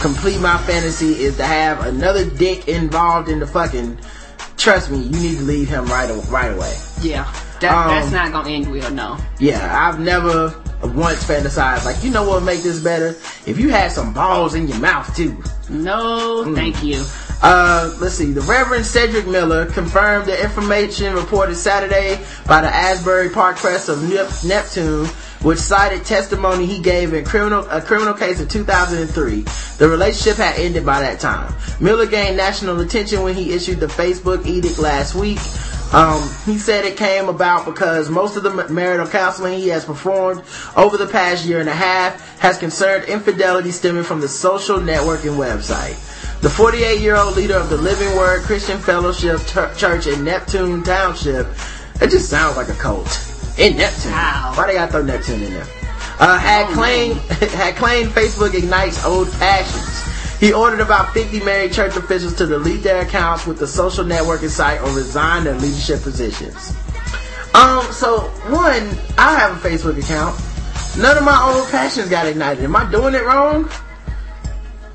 complete 0.00 0.40
my 0.40 0.58
fantasy 0.58 1.22
is 1.24 1.36
to 1.36 1.44
have 1.44 1.86
another 1.86 2.24
dick 2.24 2.66
involved 2.68 3.28
in 3.28 3.38
the 3.38 3.46
fucking," 3.46 3.98
trust 4.56 4.90
me, 4.90 4.98
you 4.98 5.10
need 5.20 5.38
to 5.38 5.44
leave 5.44 5.68
him 5.68 5.86
right, 5.86 6.10
right 6.28 6.52
away. 6.52 6.76
Yeah. 7.00 7.26
That, 7.60 7.72
Um, 7.72 7.88
that's 7.88 8.10
not 8.10 8.32
gonna 8.32 8.50
end 8.50 8.72
well, 8.72 8.90
no. 8.90 9.16
Yeah, 9.38 9.86
I've 9.88 10.00
never 10.00 10.52
once 10.94 11.22
fantasized 11.24 11.84
like, 11.84 12.02
you 12.04 12.10
know 12.10 12.22
what 12.22 12.34
would 12.36 12.44
make 12.44 12.62
this 12.62 12.80
better? 12.80 13.08
If 13.46 13.58
you 13.58 13.68
had 13.70 13.92
some 13.92 14.12
balls 14.12 14.54
in 14.54 14.68
your 14.68 14.78
mouth 14.78 15.14
too. 15.16 15.42
No, 15.68 16.44
Mm. 16.46 16.54
thank 16.54 16.82
you. 16.82 17.04
Uh, 17.42 17.92
let's 18.00 18.14
see. 18.14 18.32
The 18.32 18.40
Reverend 18.42 18.86
Cedric 18.86 19.26
Miller 19.26 19.66
confirmed 19.66 20.26
the 20.26 20.42
information 20.42 21.14
reported 21.14 21.54
Saturday 21.56 22.18
by 22.46 22.62
the 22.62 22.68
Asbury 22.74 23.28
Park 23.28 23.56
Press 23.56 23.88
of 23.90 24.02
Nep- 24.08 24.30
Neptune, 24.44 25.06
which 25.42 25.58
cited 25.58 26.04
testimony 26.06 26.64
he 26.64 26.78
gave 26.78 27.12
in 27.12 27.24
criminal 27.24 27.66
a 27.70 27.82
criminal 27.82 28.14
case 28.14 28.40
in 28.40 28.48
2003. 28.48 29.44
The 29.78 29.88
relationship 29.88 30.38
had 30.38 30.58
ended 30.58 30.86
by 30.86 31.00
that 31.00 31.20
time. 31.20 31.52
Miller 31.78 32.06
gained 32.06 32.38
national 32.38 32.80
attention 32.80 33.22
when 33.22 33.34
he 33.34 33.52
issued 33.52 33.80
the 33.80 33.86
Facebook 33.86 34.46
edict 34.46 34.78
last 34.78 35.14
week. 35.14 35.38
Um, 35.92 36.28
he 36.44 36.58
said 36.58 36.84
it 36.84 36.96
came 36.96 37.28
about 37.28 37.64
because 37.64 38.10
most 38.10 38.36
of 38.36 38.42
the 38.42 38.68
marital 38.68 39.06
counseling 39.06 39.58
he 39.58 39.68
has 39.68 39.84
performed 39.84 40.42
over 40.76 40.96
the 40.96 41.06
past 41.06 41.46
year 41.46 41.60
and 41.60 41.68
a 41.68 41.74
half 41.74 42.38
has 42.38 42.58
concerned 42.58 43.04
infidelity 43.04 43.70
stemming 43.70 44.02
from 44.02 44.20
the 44.20 44.28
social 44.28 44.78
networking 44.78 45.36
website. 45.36 45.94
The 46.42 46.50
48 46.50 47.00
year 47.00 47.16
old 47.16 47.36
leader 47.36 47.54
of 47.54 47.70
the 47.70 47.76
Living 47.76 48.14
Word 48.16 48.42
Christian 48.42 48.78
Fellowship 48.78 49.40
Church 49.76 50.06
in 50.06 50.24
Neptune 50.24 50.82
Township, 50.82 51.46
it 52.00 52.10
just 52.10 52.28
sounds 52.28 52.56
like 52.56 52.68
a 52.68 52.74
cult. 52.74 53.22
In 53.58 53.76
Neptune. 53.76 54.12
Wow. 54.12 54.52
Why 54.54 54.66
they 54.66 54.74
gotta 54.74 54.92
throw 54.92 55.02
Neptune 55.02 55.42
in 55.42 55.54
there? 55.54 55.66
Uh, 56.18 56.38
had 56.38 56.66
claimed, 56.74 57.16
had 57.30 57.76
claimed 57.76 58.10
Facebook 58.10 58.54
ignites 58.54 59.04
old 59.04 59.30
passions. 59.32 59.95
He 60.40 60.52
ordered 60.52 60.80
about 60.80 61.14
50 61.14 61.40
married 61.40 61.72
church 61.72 61.96
officials 61.96 62.34
to 62.34 62.46
delete 62.46 62.82
their 62.82 63.02
accounts 63.02 63.46
with 63.46 63.58
the 63.58 63.66
social 63.66 64.04
networking 64.04 64.50
site 64.50 64.80
or 64.82 64.90
resign 64.90 65.44
their 65.44 65.54
leadership 65.54 66.02
positions. 66.02 66.76
Um, 67.54 67.82
so 67.90 68.20
one, 68.50 68.96
I 69.16 69.38
have 69.38 69.64
a 69.64 69.68
Facebook 69.68 69.98
account. 69.98 70.38
None 70.98 71.16
of 71.16 71.24
my 71.24 71.42
old 71.42 71.68
passions 71.70 72.10
got 72.10 72.26
ignited. 72.26 72.64
Am 72.64 72.76
I 72.76 72.90
doing 72.90 73.14
it 73.14 73.24
wrong? 73.24 73.68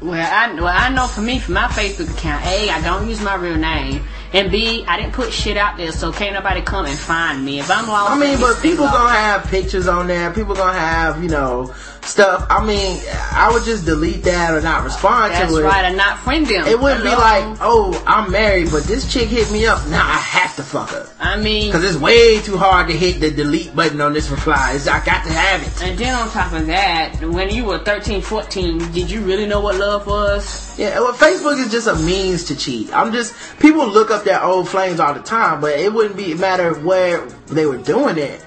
Well, 0.02 0.14
I 0.14 0.54
well 0.56 0.68
I 0.68 0.90
know 0.90 1.06
for 1.06 1.22
me, 1.22 1.38
for 1.38 1.52
my 1.52 1.68
Facebook 1.68 2.12
account, 2.12 2.44
A, 2.46 2.70
I 2.70 2.82
don't 2.82 3.08
use 3.08 3.22
my 3.22 3.36
real 3.36 3.56
name, 3.56 4.04
and 4.34 4.52
B, 4.52 4.84
I 4.88 5.00
didn't 5.00 5.14
put 5.14 5.32
shit 5.32 5.58
out 5.58 5.78
there, 5.78 5.92
so 5.92 6.12
can't 6.12 6.34
nobody 6.34 6.62
come 6.62 6.88
and 6.88 6.98
find 6.98 7.46
me. 7.46 7.60
If 7.60 7.70
I'm 7.70 7.88
lost, 7.88 8.12
I 8.12 8.18
mean, 8.18 8.40
but 8.40 8.60
people 8.64 8.86
gonna 8.86 9.12
have 9.12 9.46
pictures 9.46 9.88
on 9.88 10.08
there. 10.08 10.32
People 10.34 10.56
gonna 10.56 10.78
have, 10.78 11.22
you 11.22 11.30
know, 11.30 11.72
stuff. 12.04 12.46
I 12.50 12.66
mean, 12.66 13.00
I 13.32 13.50
would 13.52 13.64
just 13.64 13.86
delete 13.86 14.24
that 14.24 14.54
or 14.54 14.62
not 14.62 14.84
respond 14.84 15.34
That's 15.34 15.52
to 15.52 15.60
it. 15.60 15.62
That's 15.64 15.74
right, 15.74 15.86
and 15.86 15.98
not 15.98 16.20
friend 16.20 16.46
them. 16.46 16.68
It 16.68 16.80
wouldn't 16.80 17.04
be 17.04 17.10
like, 17.10 17.58
oh, 17.62 18.02
I'm 18.08 18.32
married, 18.32 18.72
but 18.72 18.84
this 18.84 19.12
chick 19.12 19.30
hit 19.30 19.52
me 19.52 19.66
up. 19.66 19.86
Now 19.88 20.06
I 20.06 20.18
have 20.18 20.56
to 20.58 20.64
fuck 20.64 20.90
her. 20.90 21.08
I 21.20 21.40
mean, 21.40 21.72
Cause 21.72 21.84
it's 21.84 21.98
way 21.98 22.42
too 22.42 22.58
hard 22.58 22.88
to 22.88 22.94
hit 22.98 23.20
the 23.20 23.32
delete 23.32 23.76
button 23.76 24.02
on 24.02 24.14
this 24.14 24.30
reply. 24.30 24.74
It's, 24.74 24.88
I 24.88 25.04
got 25.06 25.24
to 25.26 25.32
have 25.32 25.62
it. 25.62 25.84
and 25.84 25.98
then 25.98 26.16
on 26.16 26.30
top 26.30 26.54
of 26.54 26.68
that, 26.68 27.22
when 27.22 27.50
you 27.50 27.66
were 27.66 27.80
13, 27.80 28.22
14, 28.22 28.92
did 28.92 29.10
you 29.10 29.22
really 29.22 29.46
know 29.46 29.62
what 29.62 29.78
love 29.78 30.08
was? 30.08 30.78
Yeah, 30.80 31.00
well, 31.00 31.14
Facebook 31.14 31.60
is 31.64 31.72
just 31.72 31.88
a 31.88 31.96
means 31.96 32.46
to 32.46 32.56
cheat. 32.56 32.94
I'm 32.94 33.12
just 33.12 33.34
people 33.60 33.88
look 33.88 34.12
up 34.12 34.24
their 34.24 34.44
old 34.44 34.68
flames 34.68 35.00
all 35.00 35.14
the 35.14 35.22
time, 35.22 35.62
but 35.62 35.78
it 35.80 35.94
wouldn't 35.94 36.18
be 36.18 36.32
a 36.32 36.36
matter 36.36 36.68
of 36.68 36.84
where 36.84 37.26
they 37.48 37.66
were 37.66 37.78
doing 37.78 38.18
it. 38.18 38.44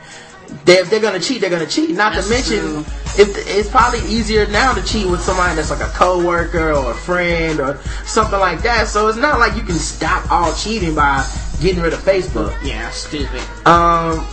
They, 0.64 0.78
if 0.78 0.90
they're 0.90 1.00
gonna 1.00 1.20
cheat, 1.20 1.40
they're 1.40 1.50
gonna 1.50 1.66
cheat. 1.66 1.90
Not 1.90 2.14
That's 2.14 2.26
to 2.26 2.32
mention, 2.32 2.84
if 3.18 3.36
it's 3.48 3.68
probably 3.68 4.00
easier 4.00 4.46
now 4.46 4.74
to 4.74 4.82
cheat 4.82 5.06
with 5.06 5.20
somebody 5.20 5.54
that's 5.56 5.70
like 5.70 5.80
a 5.80 5.92
coworker 5.92 6.72
or 6.72 6.92
a 6.92 6.94
friend 6.94 7.60
or 7.60 7.78
something 8.04 8.40
like 8.40 8.62
that. 8.62 8.88
So 8.88 9.08
it's 9.08 9.18
not 9.18 9.38
like 9.38 9.56
you 9.56 9.62
can 9.62 9.76
stop 9.76 10.30
all 10.30 10.54
cheating 10.54 10.94
by 10.94 11.26
getting 11.60 11.82
rid 11.82 11.92
of 11.92 12.00
Facebook. 12.00 12.56
Yeah, 12.64 12.90
stupid. 12.90 13.40
Um, 13.66 14.26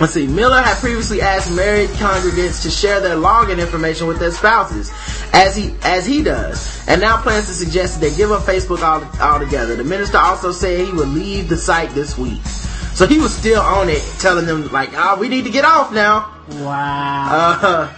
let's 0.00 0.12
see. 0.12 0.26
Miller 0.26 0.60
had 0.60 0.76
previously 0.78 1.20
asked 1.20 1.54
married 1.54 1.90
congregants 1.90 2.62
to 2.62 2.70
share 2.70 3.00
their 3.00 3.16
login 3.16 3.58
information 3.58 4.06
with 4.06 4.18
their 4.18 4.30
spouses, 4.30 4.92
as 5.32 5.56
he 5.56 5.74
as 5.82 6.06
he 6.06 6.22
does, 6.22 6.86
and 6.88 7.00
now 7.00 7.20
plans 7.22 7.46
to 7.46 7.52
suggest 7.52 8.00
that 8.00 8.10
they 8.10 8.16
give 8.16 8.32
up 8.32 8.42
Facebook 8.42 8.82
all 8.82 9.02
altogether. 9.20 9.76
The 9.76 9.84
minister 9.84 10.18
also 10.18 10.52
said 10.52 10.86
he 10.86 10.92
would 10.92 11.08
leave 11.08 11.48
the 11.48 11.56
site 11.56 11.90
this 11.90 12.18
week, 12.18 12.40
so 12.94 13.06
he 13.06 13.18
was 13.18 13.34
still 13.34 13.60
on 13.60 13.88
it, 13.88 14.02
telling 14.18 14.46
them 14.46 14.70
like, 14.72 14.90
"Ah, 14.96 15.16
we 15.18 15.28
need 15.28 15.44
to 15.44 15.50
get 15.50 15.64
off 15.64 15.92
now." 15.92 16.30
Wow. 16.58 17.90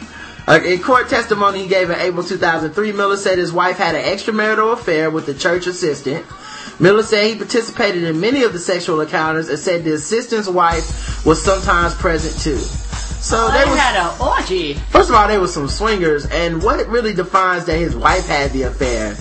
Uh, 0.48 0.59
in 0.64 0.82
court 0.82 1.09
testimony 1.09 1.62
he 1.62 1.69
gave 1.69 1.89
in 1.89 1.98
April 2.01 2.24
2003, 2.24 2.93
Miller 2.93 3.16
said 3.16 3.39
his 3.39 3.52
wife 3.52 3.77
had 3.78 3.94
an 3.94 4.02
extramarital 4.02 4.73
affair 4.73 5.09
with 5.09 5.24
the 5.27 5.35
church 5.35 5.66
assistant. 5.69 6.27
Miller 6.81 7.02
said 7.05 7.27
he 7.27 7.36
participated 7.36 8.02
in 8.02 8.19
many 8.20 8.43
of 8.43 8.52
the 8.52 8.59
sexual 8.59 9.01
encounters 9.01 9.48
and 9.48 9.59
said 9.59 9.85
the 9.85 9.93
assistant's 9.94 10.48
wife 10.48 11.24
was 11.24 11.40
sometimes 11.40 11.94
present 11.94 12.35
too. 12.43 12.59
So 12.59 13.36
Oh, 13.39 13.52
they 13.52 13.62
they 13.64 13.70
was, 13.70 13.78
had 13.78 13.94
an 13.97 14.20
orgy. 14.20 14.74
first 14.90 15.10
of 15.10 15.14
all, 15.14 15.28
they 15.28 15.39
were 15.39 15.47
some 15.47 15.69
swingers, 15.69 16.27
and 16.27 16.60
what 16.60 16.85
really 16.89 17.14
defines 17.14 17.64
that 17.66 17.77
his 17.78 17.94
wife 17.94 18.27
had 18.27 18.52
the 18.52 18.62
affair, 18.62 19.16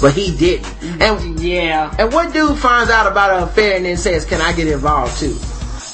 but 0.00 0.12
he 0.14 0.36
didn't. 0.36 0.66
And 1.00 1.40
Yeah. 1.40 1.94
and 1.98 2.12
what 2.12 2.32
dude 2.32 2.58
finds 2.58 2.90
out 2.90 3.06
about 3.10 3.30
an 3.30 3.42
affair 3.42 3.76
and 3.76 3.84
then 3.84 3.96
says, 3.96 4.24
"Can 4.24 4.40
I 4.40 4.52
get 4.52 4.66
involved 4.68 5.18
too?" 5.18 5.36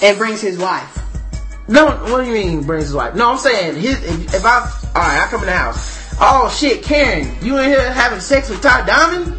And 0.02 0.18
brings 0.18 0.40
his 0.40 0.58
wife. 0.58 0.98
No, 1.68 1.86
what 1.86 2.24
do 2.24 2.26
you 2.26 2.32
mean 2.34 2.62
brings 2.62 2.84
his 2.84 2.94
wife? 2.94 3.14
No, 3.14 3.30
I'm 3.32 3.38
saying 3.38 3.76
his. 3.76 4.02
If 4.34 4.44
I, 4.44 4.58
all 4.58 5.02
right, 5.02 5.22
I 5.22 5.26
come 5.30 5.40
in 5.40 5.46
the 5.46 5.52
house. 5.52 5.98
Oh 6.20 6.52
shit, 6.54 6.82
Karen, 6.82 7.36
you 7.40 7.56
in 7.58 7.64
here 7.70 7.92
having 7.92 8.20
sex 8.20 8.48
with 8.48 8.60
Todd 8.60 8.86
Diamond? 8.86 9.34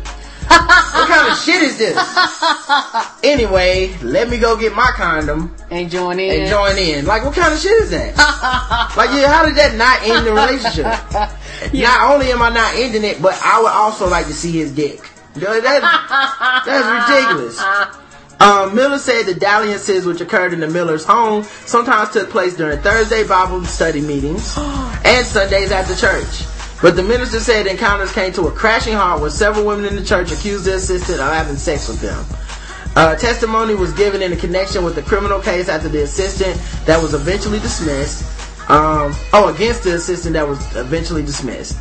What 0.47 1.07
kind 1.09 1.31
of 1.31 1.37
shit 1.39 1.61
is 1.61 1.77
this? 1.77 1.97
Anyway, 3.23 3.95
let 4.01 4.29
me 4.29 4.37
go 4.37 4.57
get 4.57 4.75
my 4.75 4.91
condom 4.95 5.55
And 5.71 5.89
join 5.89 6.19
in. 6.19 6.41
and 6.41 6.49
join 6.49 6.77
in. 6.77 7.05
Like, 7.05 7.23
what 7.23 7.33
kind 7.33 7.53
of 7.53 7.59
shit 7.59 7.71
is 7.71 7.89
that? 7.91 8.17
like, 8.97 9.11
yeah, 9.11 9.31
how 9.31 9.45
did 9.45 9.55
that 9.55 9.75
not 9.75 10.03
end 10.03 10.27
the 10.27 10.33
relationship? 10.33 10.85
Not 11.73 12.11
only 12.13 12.31
am 12.33 12.41
I 12.41 12.49
not 12.49 12.75
ending 12.75 13.05
it, 13.05 13.21
but 13.21 13.39
I 13.41 13.61
would 13.61 13.71
also 13.71 14.09
like 14.09 14.25
to 14.27 14.33
see 14.33 14.51
his 14.51 14.73
dick. 14.73 15.09
That, 15.35 16.61
that's 16.65 17.09
ridiculous. 17.09 17.59
Um, 18.41 18.75
Miller 18.75 18.99
said 18.99 19.23
the 19.23 19.33
dalliances 19.33 20.05
which 20.05 20.19
occurred 20.19 20.51
in 20.51 20.59
the 20.59 20.67
Miller's 20.67 21.05
home 21.05 21.43
sometimes 21.65 22.09
took 22.11 22.29
place 22.29 22.57
during 22.57 22.79
Thursday 22.79 23.25
Bible 23.25 23.63
study 23.63 24.01
meetings 24.01 24.53
and 24.57 25.25
Sundays 25.25 25.71
at 25.71 25.83
the 25.87 25.95
church. 25.95 26.43
But 26.83 26.97
the 26.97 27.01
minister 27.01 27.39
said 27.39 27.65
encounters 27.65 28.11
came 28.11 28.33
to 28.33 28.47
a 28.47 28.51
crashing 28.51 28.93
halt 28.93 29.21
when 29.21 29.31
several 29.31 29.65
women 29.65 29.85
in 29.85 29.95
the 29.95 30.03
church 30.03 30.33
accused 30.33 30.65
the 30.65 30.75
assistant 30.75 31.21
of 31.21 31.31
having 31.31 31.55
sex 31.55 31.87
with 31.87 32.01
them. 32.01 32.25
Uh, 32.97 33.15
testimony 33.15 33.73
was 33.73 33.93
given 33.93 34.21
in 34.21 34.37
connection 34.37 34.83
with 34.83 34.93
the 34.93 35.01
criminal 35.01 35.39
case 35.39 35.69
after 35.69 35.87
the 35.87 36.03
assistant 36.03 36.59
that 36.85 37.01
was 37.01 37.13
eventually 37.13 37.59
dismissed. 37.59 38.25
Um, 38.69 39.15
oh, 39.31 39.53
against 39.55 39.83
the 39.83 39.95
assistant 39.95 40.33
that 40.33 40.45
was 40.45 40.59
eventually 40.75 41.23
dismissed. 41.23 41.77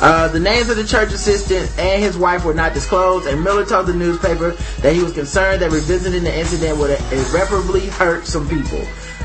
Uh, 0.00 0.28
the 0.28 0.40
names 0.40 0.70
of 0.70 0.78
the 0.78 0.84
church 0.84 1.12
assistant 1.12 1.70
and 1.78 2.02
his 2.02 2.16
wife 2.16 2.42
were 2.42 2.54
not 2.54 2.72
disclosed, 2.72 3.26
and 3.26 3.44
Miller 3.44 3.66
told 3.66 3.86
the 3.86 3.92
newspaper 3.92 4.52
that 4.80 4.94
he 4.94 5.02
was 5.02 5.12
concerned 5.12 5.60
that 5.60 5.70
revisiting 5.70 6.24
the 6.24 6.34
incident 6.34 6.78
would 6.78 6.98
irreparably 7.12 7.88
hurt 7.88 8.26
some 8.26 8.48
people. 8.48 8.80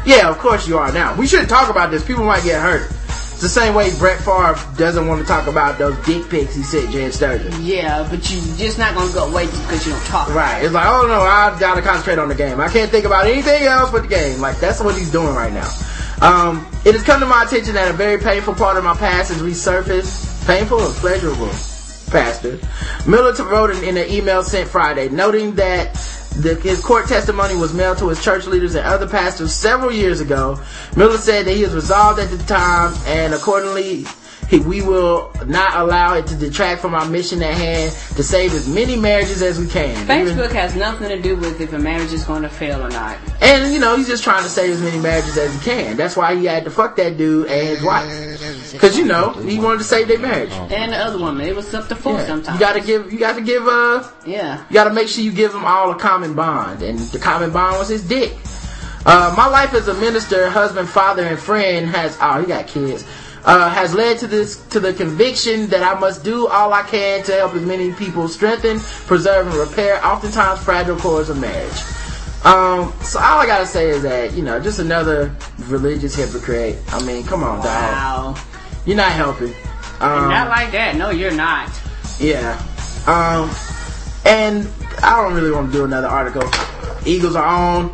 Yeah, 0.05 0.29
of 0.29 0.37
course 0.39 0.67
you 0.67 0.77
are 0.77 0.91
now. 0.91 1.15
We 1.15 1.25
shouldn't 1.25 1.49
talk 1.49 1.69
about 1.69 1.89
this. 1.89 2.05
People 2.05 2.25
might 2.25 2.43
get 2.43 2.61
hurt. 2.61 2.91
It's 3.41 3.55
the 3.55 3.59
same 3.59 3.73
way 3.73 3.89
Brett 3.97 4.19
Favre 4.19 4.55
doesn't 4.77 5.07
want 5.07 5.19
to 5.19 5.25
talk 5.25 5.47
about 5.47 5.79
those 5.79 5.97
dick 6.05 6.29
pics 6.29 6.53
he 6.53 6.61
sent 6.61 6.91
Jenn 6.91 7.11
Sterger. 7.11 7.49
Yeah, 7.59 8.07
but 8.07 8.29
you're 8.29 8.39
just 8.55 8.77
not 8.77 8.93
gonna 8.93 9.11
go 9.11 9.31
away 9.31 9.47
because 9.47 9.83
you 9.83 9.93
don't 9.93 10.05
talk. 10.05 10.29
Right. 10.29 10.63
It's 10.63 10.71
like, 10.71 10.85
oh 10.85 11.07
no, 11.07 11.21
I 11.21 11.57
gotta 11.59 11.81
concentrate 11.81 12.19
on 12.19 12.29
the 12.29 12.35
game. 12.35 12.59
I 12.59 12.69
can't 12.69 12.91
think 12.91 13.05
about 13.05 13.25
anything 13.25 13.63
else 13.63 13.89
but 13.89 14.03
the 14.03 14.09
game. 14.09 14.39
Like, 14.41 14.59
that's 14.59 14.79
what 14.79 14.95
he's 14.95 15.11
doing 15.11 15.33
right 15.33 15.51
now. 15.51 15.67
Um, 16.21 16.67
it 16.85 16.93
has 16.93 17.01
come 17.01 17.19
to 17.19 17.25
my 17.25 17.41
attention 17.45 17.73
that 17.73 17.89
a 17.89 17.93
very 17.93 18.21
painful 18.21 18.53
part 18.53 18.77
of 18.77 18.83
my 18.83 18.93
past 18.93 19.31
has 19.31 19.41
resurfaced. 19.41 20.45
Painful 20.45 20.79
or 20.79 20.93
pleasurable? 20.93 21.49
Pastor. 22.11 22.59
Miller 23.09 23.33
wrote 23.43 23.71
in 23.71 23.97
an 23.97 24.07
email 24.07 24.43
sent 24.43 24.69
Friday, 24.69 25.09
noting 25.09 25.55
that 25.55 25.97
the, 26.35 26.55
his 26.55 26.81
court 26.81 27.07
testimony 27.07 27.55
was 27.55 27.73
mailed 27.73 27.97
to 27.99 28.09
his 28.09 28.23
church 28.23 28.47
leaders 28.47 28.75
and 28.75 28.85
other 28.85 29.07
pastors 29.07 29.53
several 29.53 29.91
years 29.91 30.21
ago. 30.21 30.59
Miller 30.95 31.17
said 31.17 31.45
that 31.45 31.55
he 31.55 31.63
is 31.63 31.73
resolved 31.73 32.19
at 32.19 32.29
the 32.29 32.37
time 32.45 32.93
and 33.05 33.33
accordingly 33.33 34.05
we 34.59 34.81
will 34.81 35.31
not 35.47 35.75
allow 35.77 36.13
it 36.15 36.27
to 36.27 36.35
detract 36.35 36.81
from 36.81 36.93
our 36.93 37.05
mission 37.05 37.41
at 37.41 37.53
hand 37.53 37.91
to 38.15 38.23
save 38.23 38.53
as 38.53 38.67
many 38.67 38.95
marriages 38.95 39.41
as 39.41 39.59
we 39.59 39.67
can. 39.67 39.91
Even- 40.03 40.35
Facebook 40.35 40.51
has 40.51 40.75
nothing 40.75 41.09
to 41.09 41.21
do 41.21 41.35
with 41.35 41.61
if 41.61 41.73
a 41.73 41.79
marriage 41.79 42.11
is 42.11 42.23
going 42.23 42.41
to 42.43 42.49
fail 42.49 42.83
or 42.85 42.89
not. 42.89 43.17
and 43.41 43.73
you 43.73 43.79
know, 43.79 43.95
he's 43.95 44.07
just 44.07 44.23
trying 44.23 44.43
to 44.43 44.49
save 44.49 44.71
as 44.71 44.81
many 44.81 44.99
marriages 44.99 45.37
as 45.37 45.53
he 45.53 45.59
can. 45.61 45.95
That's 45.97 46.17
why 46.17 46.35
he 46.35 46.45
had 46.45 46.63
to 46.65 46.69
fuck 46.71 46.95
that 46.97 47.17
dude 47.17 47.47
and 47.47 47.67
his 47.67 47.81
wife. 47.83 48.79
Cause 48.79 48.97
you 48.97 49.05
know, 49.05 49.31
he 49.33 49.59
wanted 49.59 49.79
to 49.79 49.83
save 49.83 50.07
their 50.07 50.19
marriage. 50.19 50.51
And 50.51 50.91
the 50.93 50.97
other 50.97 51.17
woman, 51.19 51.45
it 51.47 51.55
was 51.55 51.73
up 51.73 51.87
to 51.89 51.95
four 51.95 52.13
Yeah. 52.13 52.25
sometimes. 52.25 52.59
You 52.59 52.65
gotta 52.65 52.79
give, 52.81 53.11
you 53.11 53.19
gotta 53.19 53.41
give, 53.41 53.67
uh, 53.67 54.03
yeah. 54.25 54.59
you 54.69 54.73
gotta 54.73 54.93
make 54.93 55.07
sure 55.07 55.23
you 55.23 55.31
give 55.31 55.51
them 55.53 55.65
all 55.65 55.91
a 55.91 55.95
common 55.95 56.33
bond. 56.33 56.81
And 56.81 56.99
the 56.99 57.19
common 57.19 57.51
bond 57.51 57.77
was 57.79 57.89
his 57.89 58.03
dick. 58.07 58.33
Uh, 59.05 59.33
my 59.35 59.47
life 59.47 59.73
as 59.73 59.87
a 59.87 59.93
minister, 59.95 60.49
husband, 60.49 60.87
father, 60.87 61.23
and 61.23 61.39
friend 61.39 61.87
has, 61.87 62.17
oh, 62.21 62.39
he 62.41 62.45
got 62.47 62.67
kids, 62.67 63.03
uh, 63.45 63.69
has 63.69 63.93
led 63.93 64.19
to 64.19 64.27
this, 64.27 64.65
to 64.67 64.79
the 64.79 64.93
conviction 64.93 65.67
that 65.67 65.83
I 65.83 65.99
must 65.99 66.23
do 66.23 66.47
all 66.47 66.73
I 66.73 66.83
can 66.83 67.23
to 67.23 67.33
help 67.33 67.53
as 67.55 67.63
many 67.65 67.91
people 67.93 68.27
strengthen, 68.27 68.79
preserve, 68.79 69.47
and 69.47 69.55
repair 69.55 70.03
oftentimes 70.05 70.63
fragile 70.63 70.97
cords 70.97 71.29
of 71.29 71.39
marriage. 71.39 71.71
Um, 72.43 72.91
so 73.01 73.19
all 73.19 73.39
I 73.39 73.45
gotta 73.45 73.67
say 73.67 73.89
is 73.89 74.01
that, 74.03 74.33
you 74.33 74.41
know, 74.41 74.59
just 74.59 74.79
another 74.79 75.35
religious 75.67 76.15
hypocrite. 76.15 76.79
I 76.89 77.01
mean, 77.03 77.23
come 77.23 77.43
on, 77.43 77.57
dog. 77.57 77.65
Wow. 77.65 78.35
You're 78.85 78.97
not 78.97 79.11
helping. 79.11 79.53
Um, 79.99 80.29
not 80.29 80.49
like 80.49 80.71
that. 80.71 80.95
No, 80.95 81.11
you're 81.11 81.31
not. 81.31 81.69
yeah. 82.19 82.53
Um, 83.05 83.49
and 84.25 84.67
I 85.03 85.15
don't 85.21 85.33
really 85.35 85.51
want 85.51 85.71
to 85.71 85.77
do 85.77 85.85
another 85.85 86.07
article. 86.07 86.43
Eagles 87.05 87.35
are 87.35 87.45
on. 87.45 87.91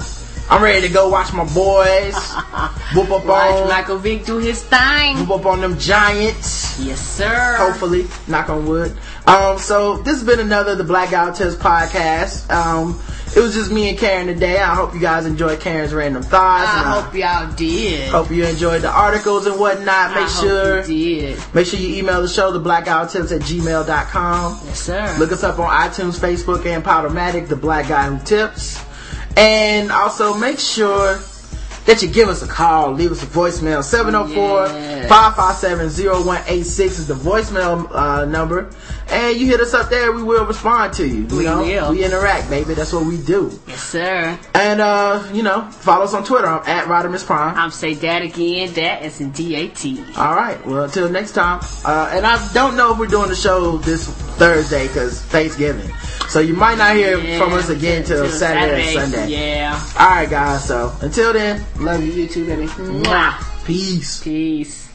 I'm 0.49 0.64
ready 0.64 0.88
to 0.88 0.94
go 0.94 1.10
watch 1.10 1.34
my 1.34 1.44
boys. 1.53 2.15
Whoop 2.95 3.11
up 3.11 3.26
Watch 3.26 3.61
on. 3.61 3.68
Michael 3.68 3.98
Vick 3.98 4.26
do 4.26 4.38
his 4.38 4.64
thing. 4.64 5.18
Whoop 5.18 5.41
up 5.41 5.45
on 5.45 5.60
them 5.61 5.78
Giants. 5.78 6.80
Yes, 6.80 7.02
sir. 7.02 7.56
Hopefully, 7.60 8.06
knock 8.28 8.49
on 8.49 8.65
wood. 8.65 8.98
Um, 9.26 9.57
so 9.57 9.98
this 9.98 10.15
has 10.15 10.24
been 10.24 10.40
another 10.40 10.76
the 10.76 10.86
Black 10.86 11.11
Guy 11.11 11.26
Who 11.30 11.36
Tips 11.36 11.56
podcast. 11.56 12.49
Um, 12.49 12.98
it 13.36 13.41
was 13.41 13.53
just 13.53 13.69
me 13.72 13.90
and 13.90 13.98
Karen 13.99 14.26
today. 14.28 14.57
I 14.57 14.74
hope 14.74 14.94
you 14.94 15.02
guys 15.02 15.26
enjoyed 15.26 15.60
Karen's 15.60 15.94
random 15.94 16.24
thoughts. 16.24 16.69
and 16.72 16.88
I 16.88 17.02
hope 17.02 17.14
y'all 17.14 17.53
did. 17.53 18.10
Hope 18.10 18.32
you 18.32 18.45
enjoyed 18.45 18.84
the 18.84 18.90
articles 18.90 19.48
and 19.48 19.60
whatnot. 19.60 20.11
Make 20.11 20.24
I 20.24 20.28
sure 20.28 20.86
you 20.86 21.19
did. 21.36 21.53
make 21.53 21.68
sure 21.68 21.78
you 21.78 21.98
email 21.98 22.22
the 22.22 22.30
show 22.30 22.53
the 22.53 22.60
black 22.60 22.86
guy 22.86 23.03
who 23.06 23.11
tips 23.11 23.34
at 23.34 23.41
gmail.com. 23.41 24.60
Yes, 24.65 24.80
sir. 24.80 25.15
Look 25.19 25.34
us 25.34 25.44
up 25.44 25.60
on 25.60 25.69
iTunes, 25.69 26.18
Facebook, 26.18 26.65
and 26.65 26.84
Podomatic, 26.84 27.49
the 27.49 27.57
black 27.57 27.90
guy 27.90 28.07
who 28.10 28.26
tips. 28.26 28.82
And 29.38 29.91
also 29.91 30.34
make 30.34 30.57
sure 30.57 31.19
that 31.85 32.01
you 32.01 32.09
give 32.09 32.27
us 32.27 32.41
a 32.41 32.47
call, 32.47 32.91
leave 32.91 33.11
us 33.11 33.22
a 33.22 33.27
voicemail. 33.27 33.84
704-557-0186 35.07 36.80
is 36.85 37.07
the 37.07 37.14
voicemail 37.14 37.89
uh, 37.93 38.26
number. 38.26 38.69
And 39.10 39.38
you 39.40 39.48
hit 39.48 39.60
us 39.62 39.74
up 39.74 39.90
there, 39.90 40.12
we 40.12 40.22
will 40.24 40.46
respond 40.46 40.94
to 40.96 41.08
you. 41.08 41.28
you 41.28 41.38
We 41.38 41.44
know? 41.46 41.62
will. 41.64 41.92
We 41.92 42.04
interact, 42.04 42.50
baby. 42.50 42.74
That's 42.74 42.92
what 42.94 43.06
we 43.06 43.18
do. 43.22 43.58
Yes, 43.68 43.82
sir. 43.82 44.38
And 44.54 44.82
uh, 44.82 45.24
you 45.34 45.44
know, 45.44 45.62
follow 45.72 46.04
us 46.04 46.14
on 46.14 46.24
Twitter. 46.26 46.48
I'm 46.48 46.68
at 46.68 46.86
Rodimus 46.88 47.26
Prime. 47.26 47.56
I'm 47.58 47.72
say 47.72 47.94
that 47.96 48.22
again. 48.22 48.74
That 48.74 49.04
is 49.04 49.22
in 49.22 49.32
D-A-T. 49.32 50.04
All 50.18 50.36
right. 50.36 50.64
Well, 50.66 50.84
until 50.84 51.10
next 51.10 51.32
time. 51.34 51.62
Uh, 51.86 52.12
and 52.14 52.26
I 52.26 52.52
don't 52.54 52.76
know 52.76 52.94
if 52.94 53.00
we're 53.00 53.08
doing 53.08 53.30
the 53.30 53.36
show 53.36 53.78
this 53.78 54.08
Thursday 54.38 54.88
because 54.88 55.22
Thanksgiving. 55.24 55.90
So 56.28 56.40
you 56.42 56.54
might 56.54 56.78
not 56.78 56.96
hear 56.96 57.18
Yeah, 57.18 57.38
from 57.40 57.54
us 57.54 57.70
again 57.70 58.04
till 58.04 58.24
till 58.26 58.32
Saturday, 58.32 58.90
or 58.96 59.00
Sunday. 59.02 59.28
Yeah. 59.30 59.82
All 59.98 60.10
right, 60.10 60.30
guys. 60.30 60.66
So 60.68 60.94
until 61.02 61.32
then, 61.34 61.64
love 61.78 62.04
you. 62.04 62.12
You 62.12 62.28
too, 62.28 62.46
baby. 62.46 62.66
Mwah. 62.68 63.66
Peace. 63.66 64.22
Peace. 64.24 64.86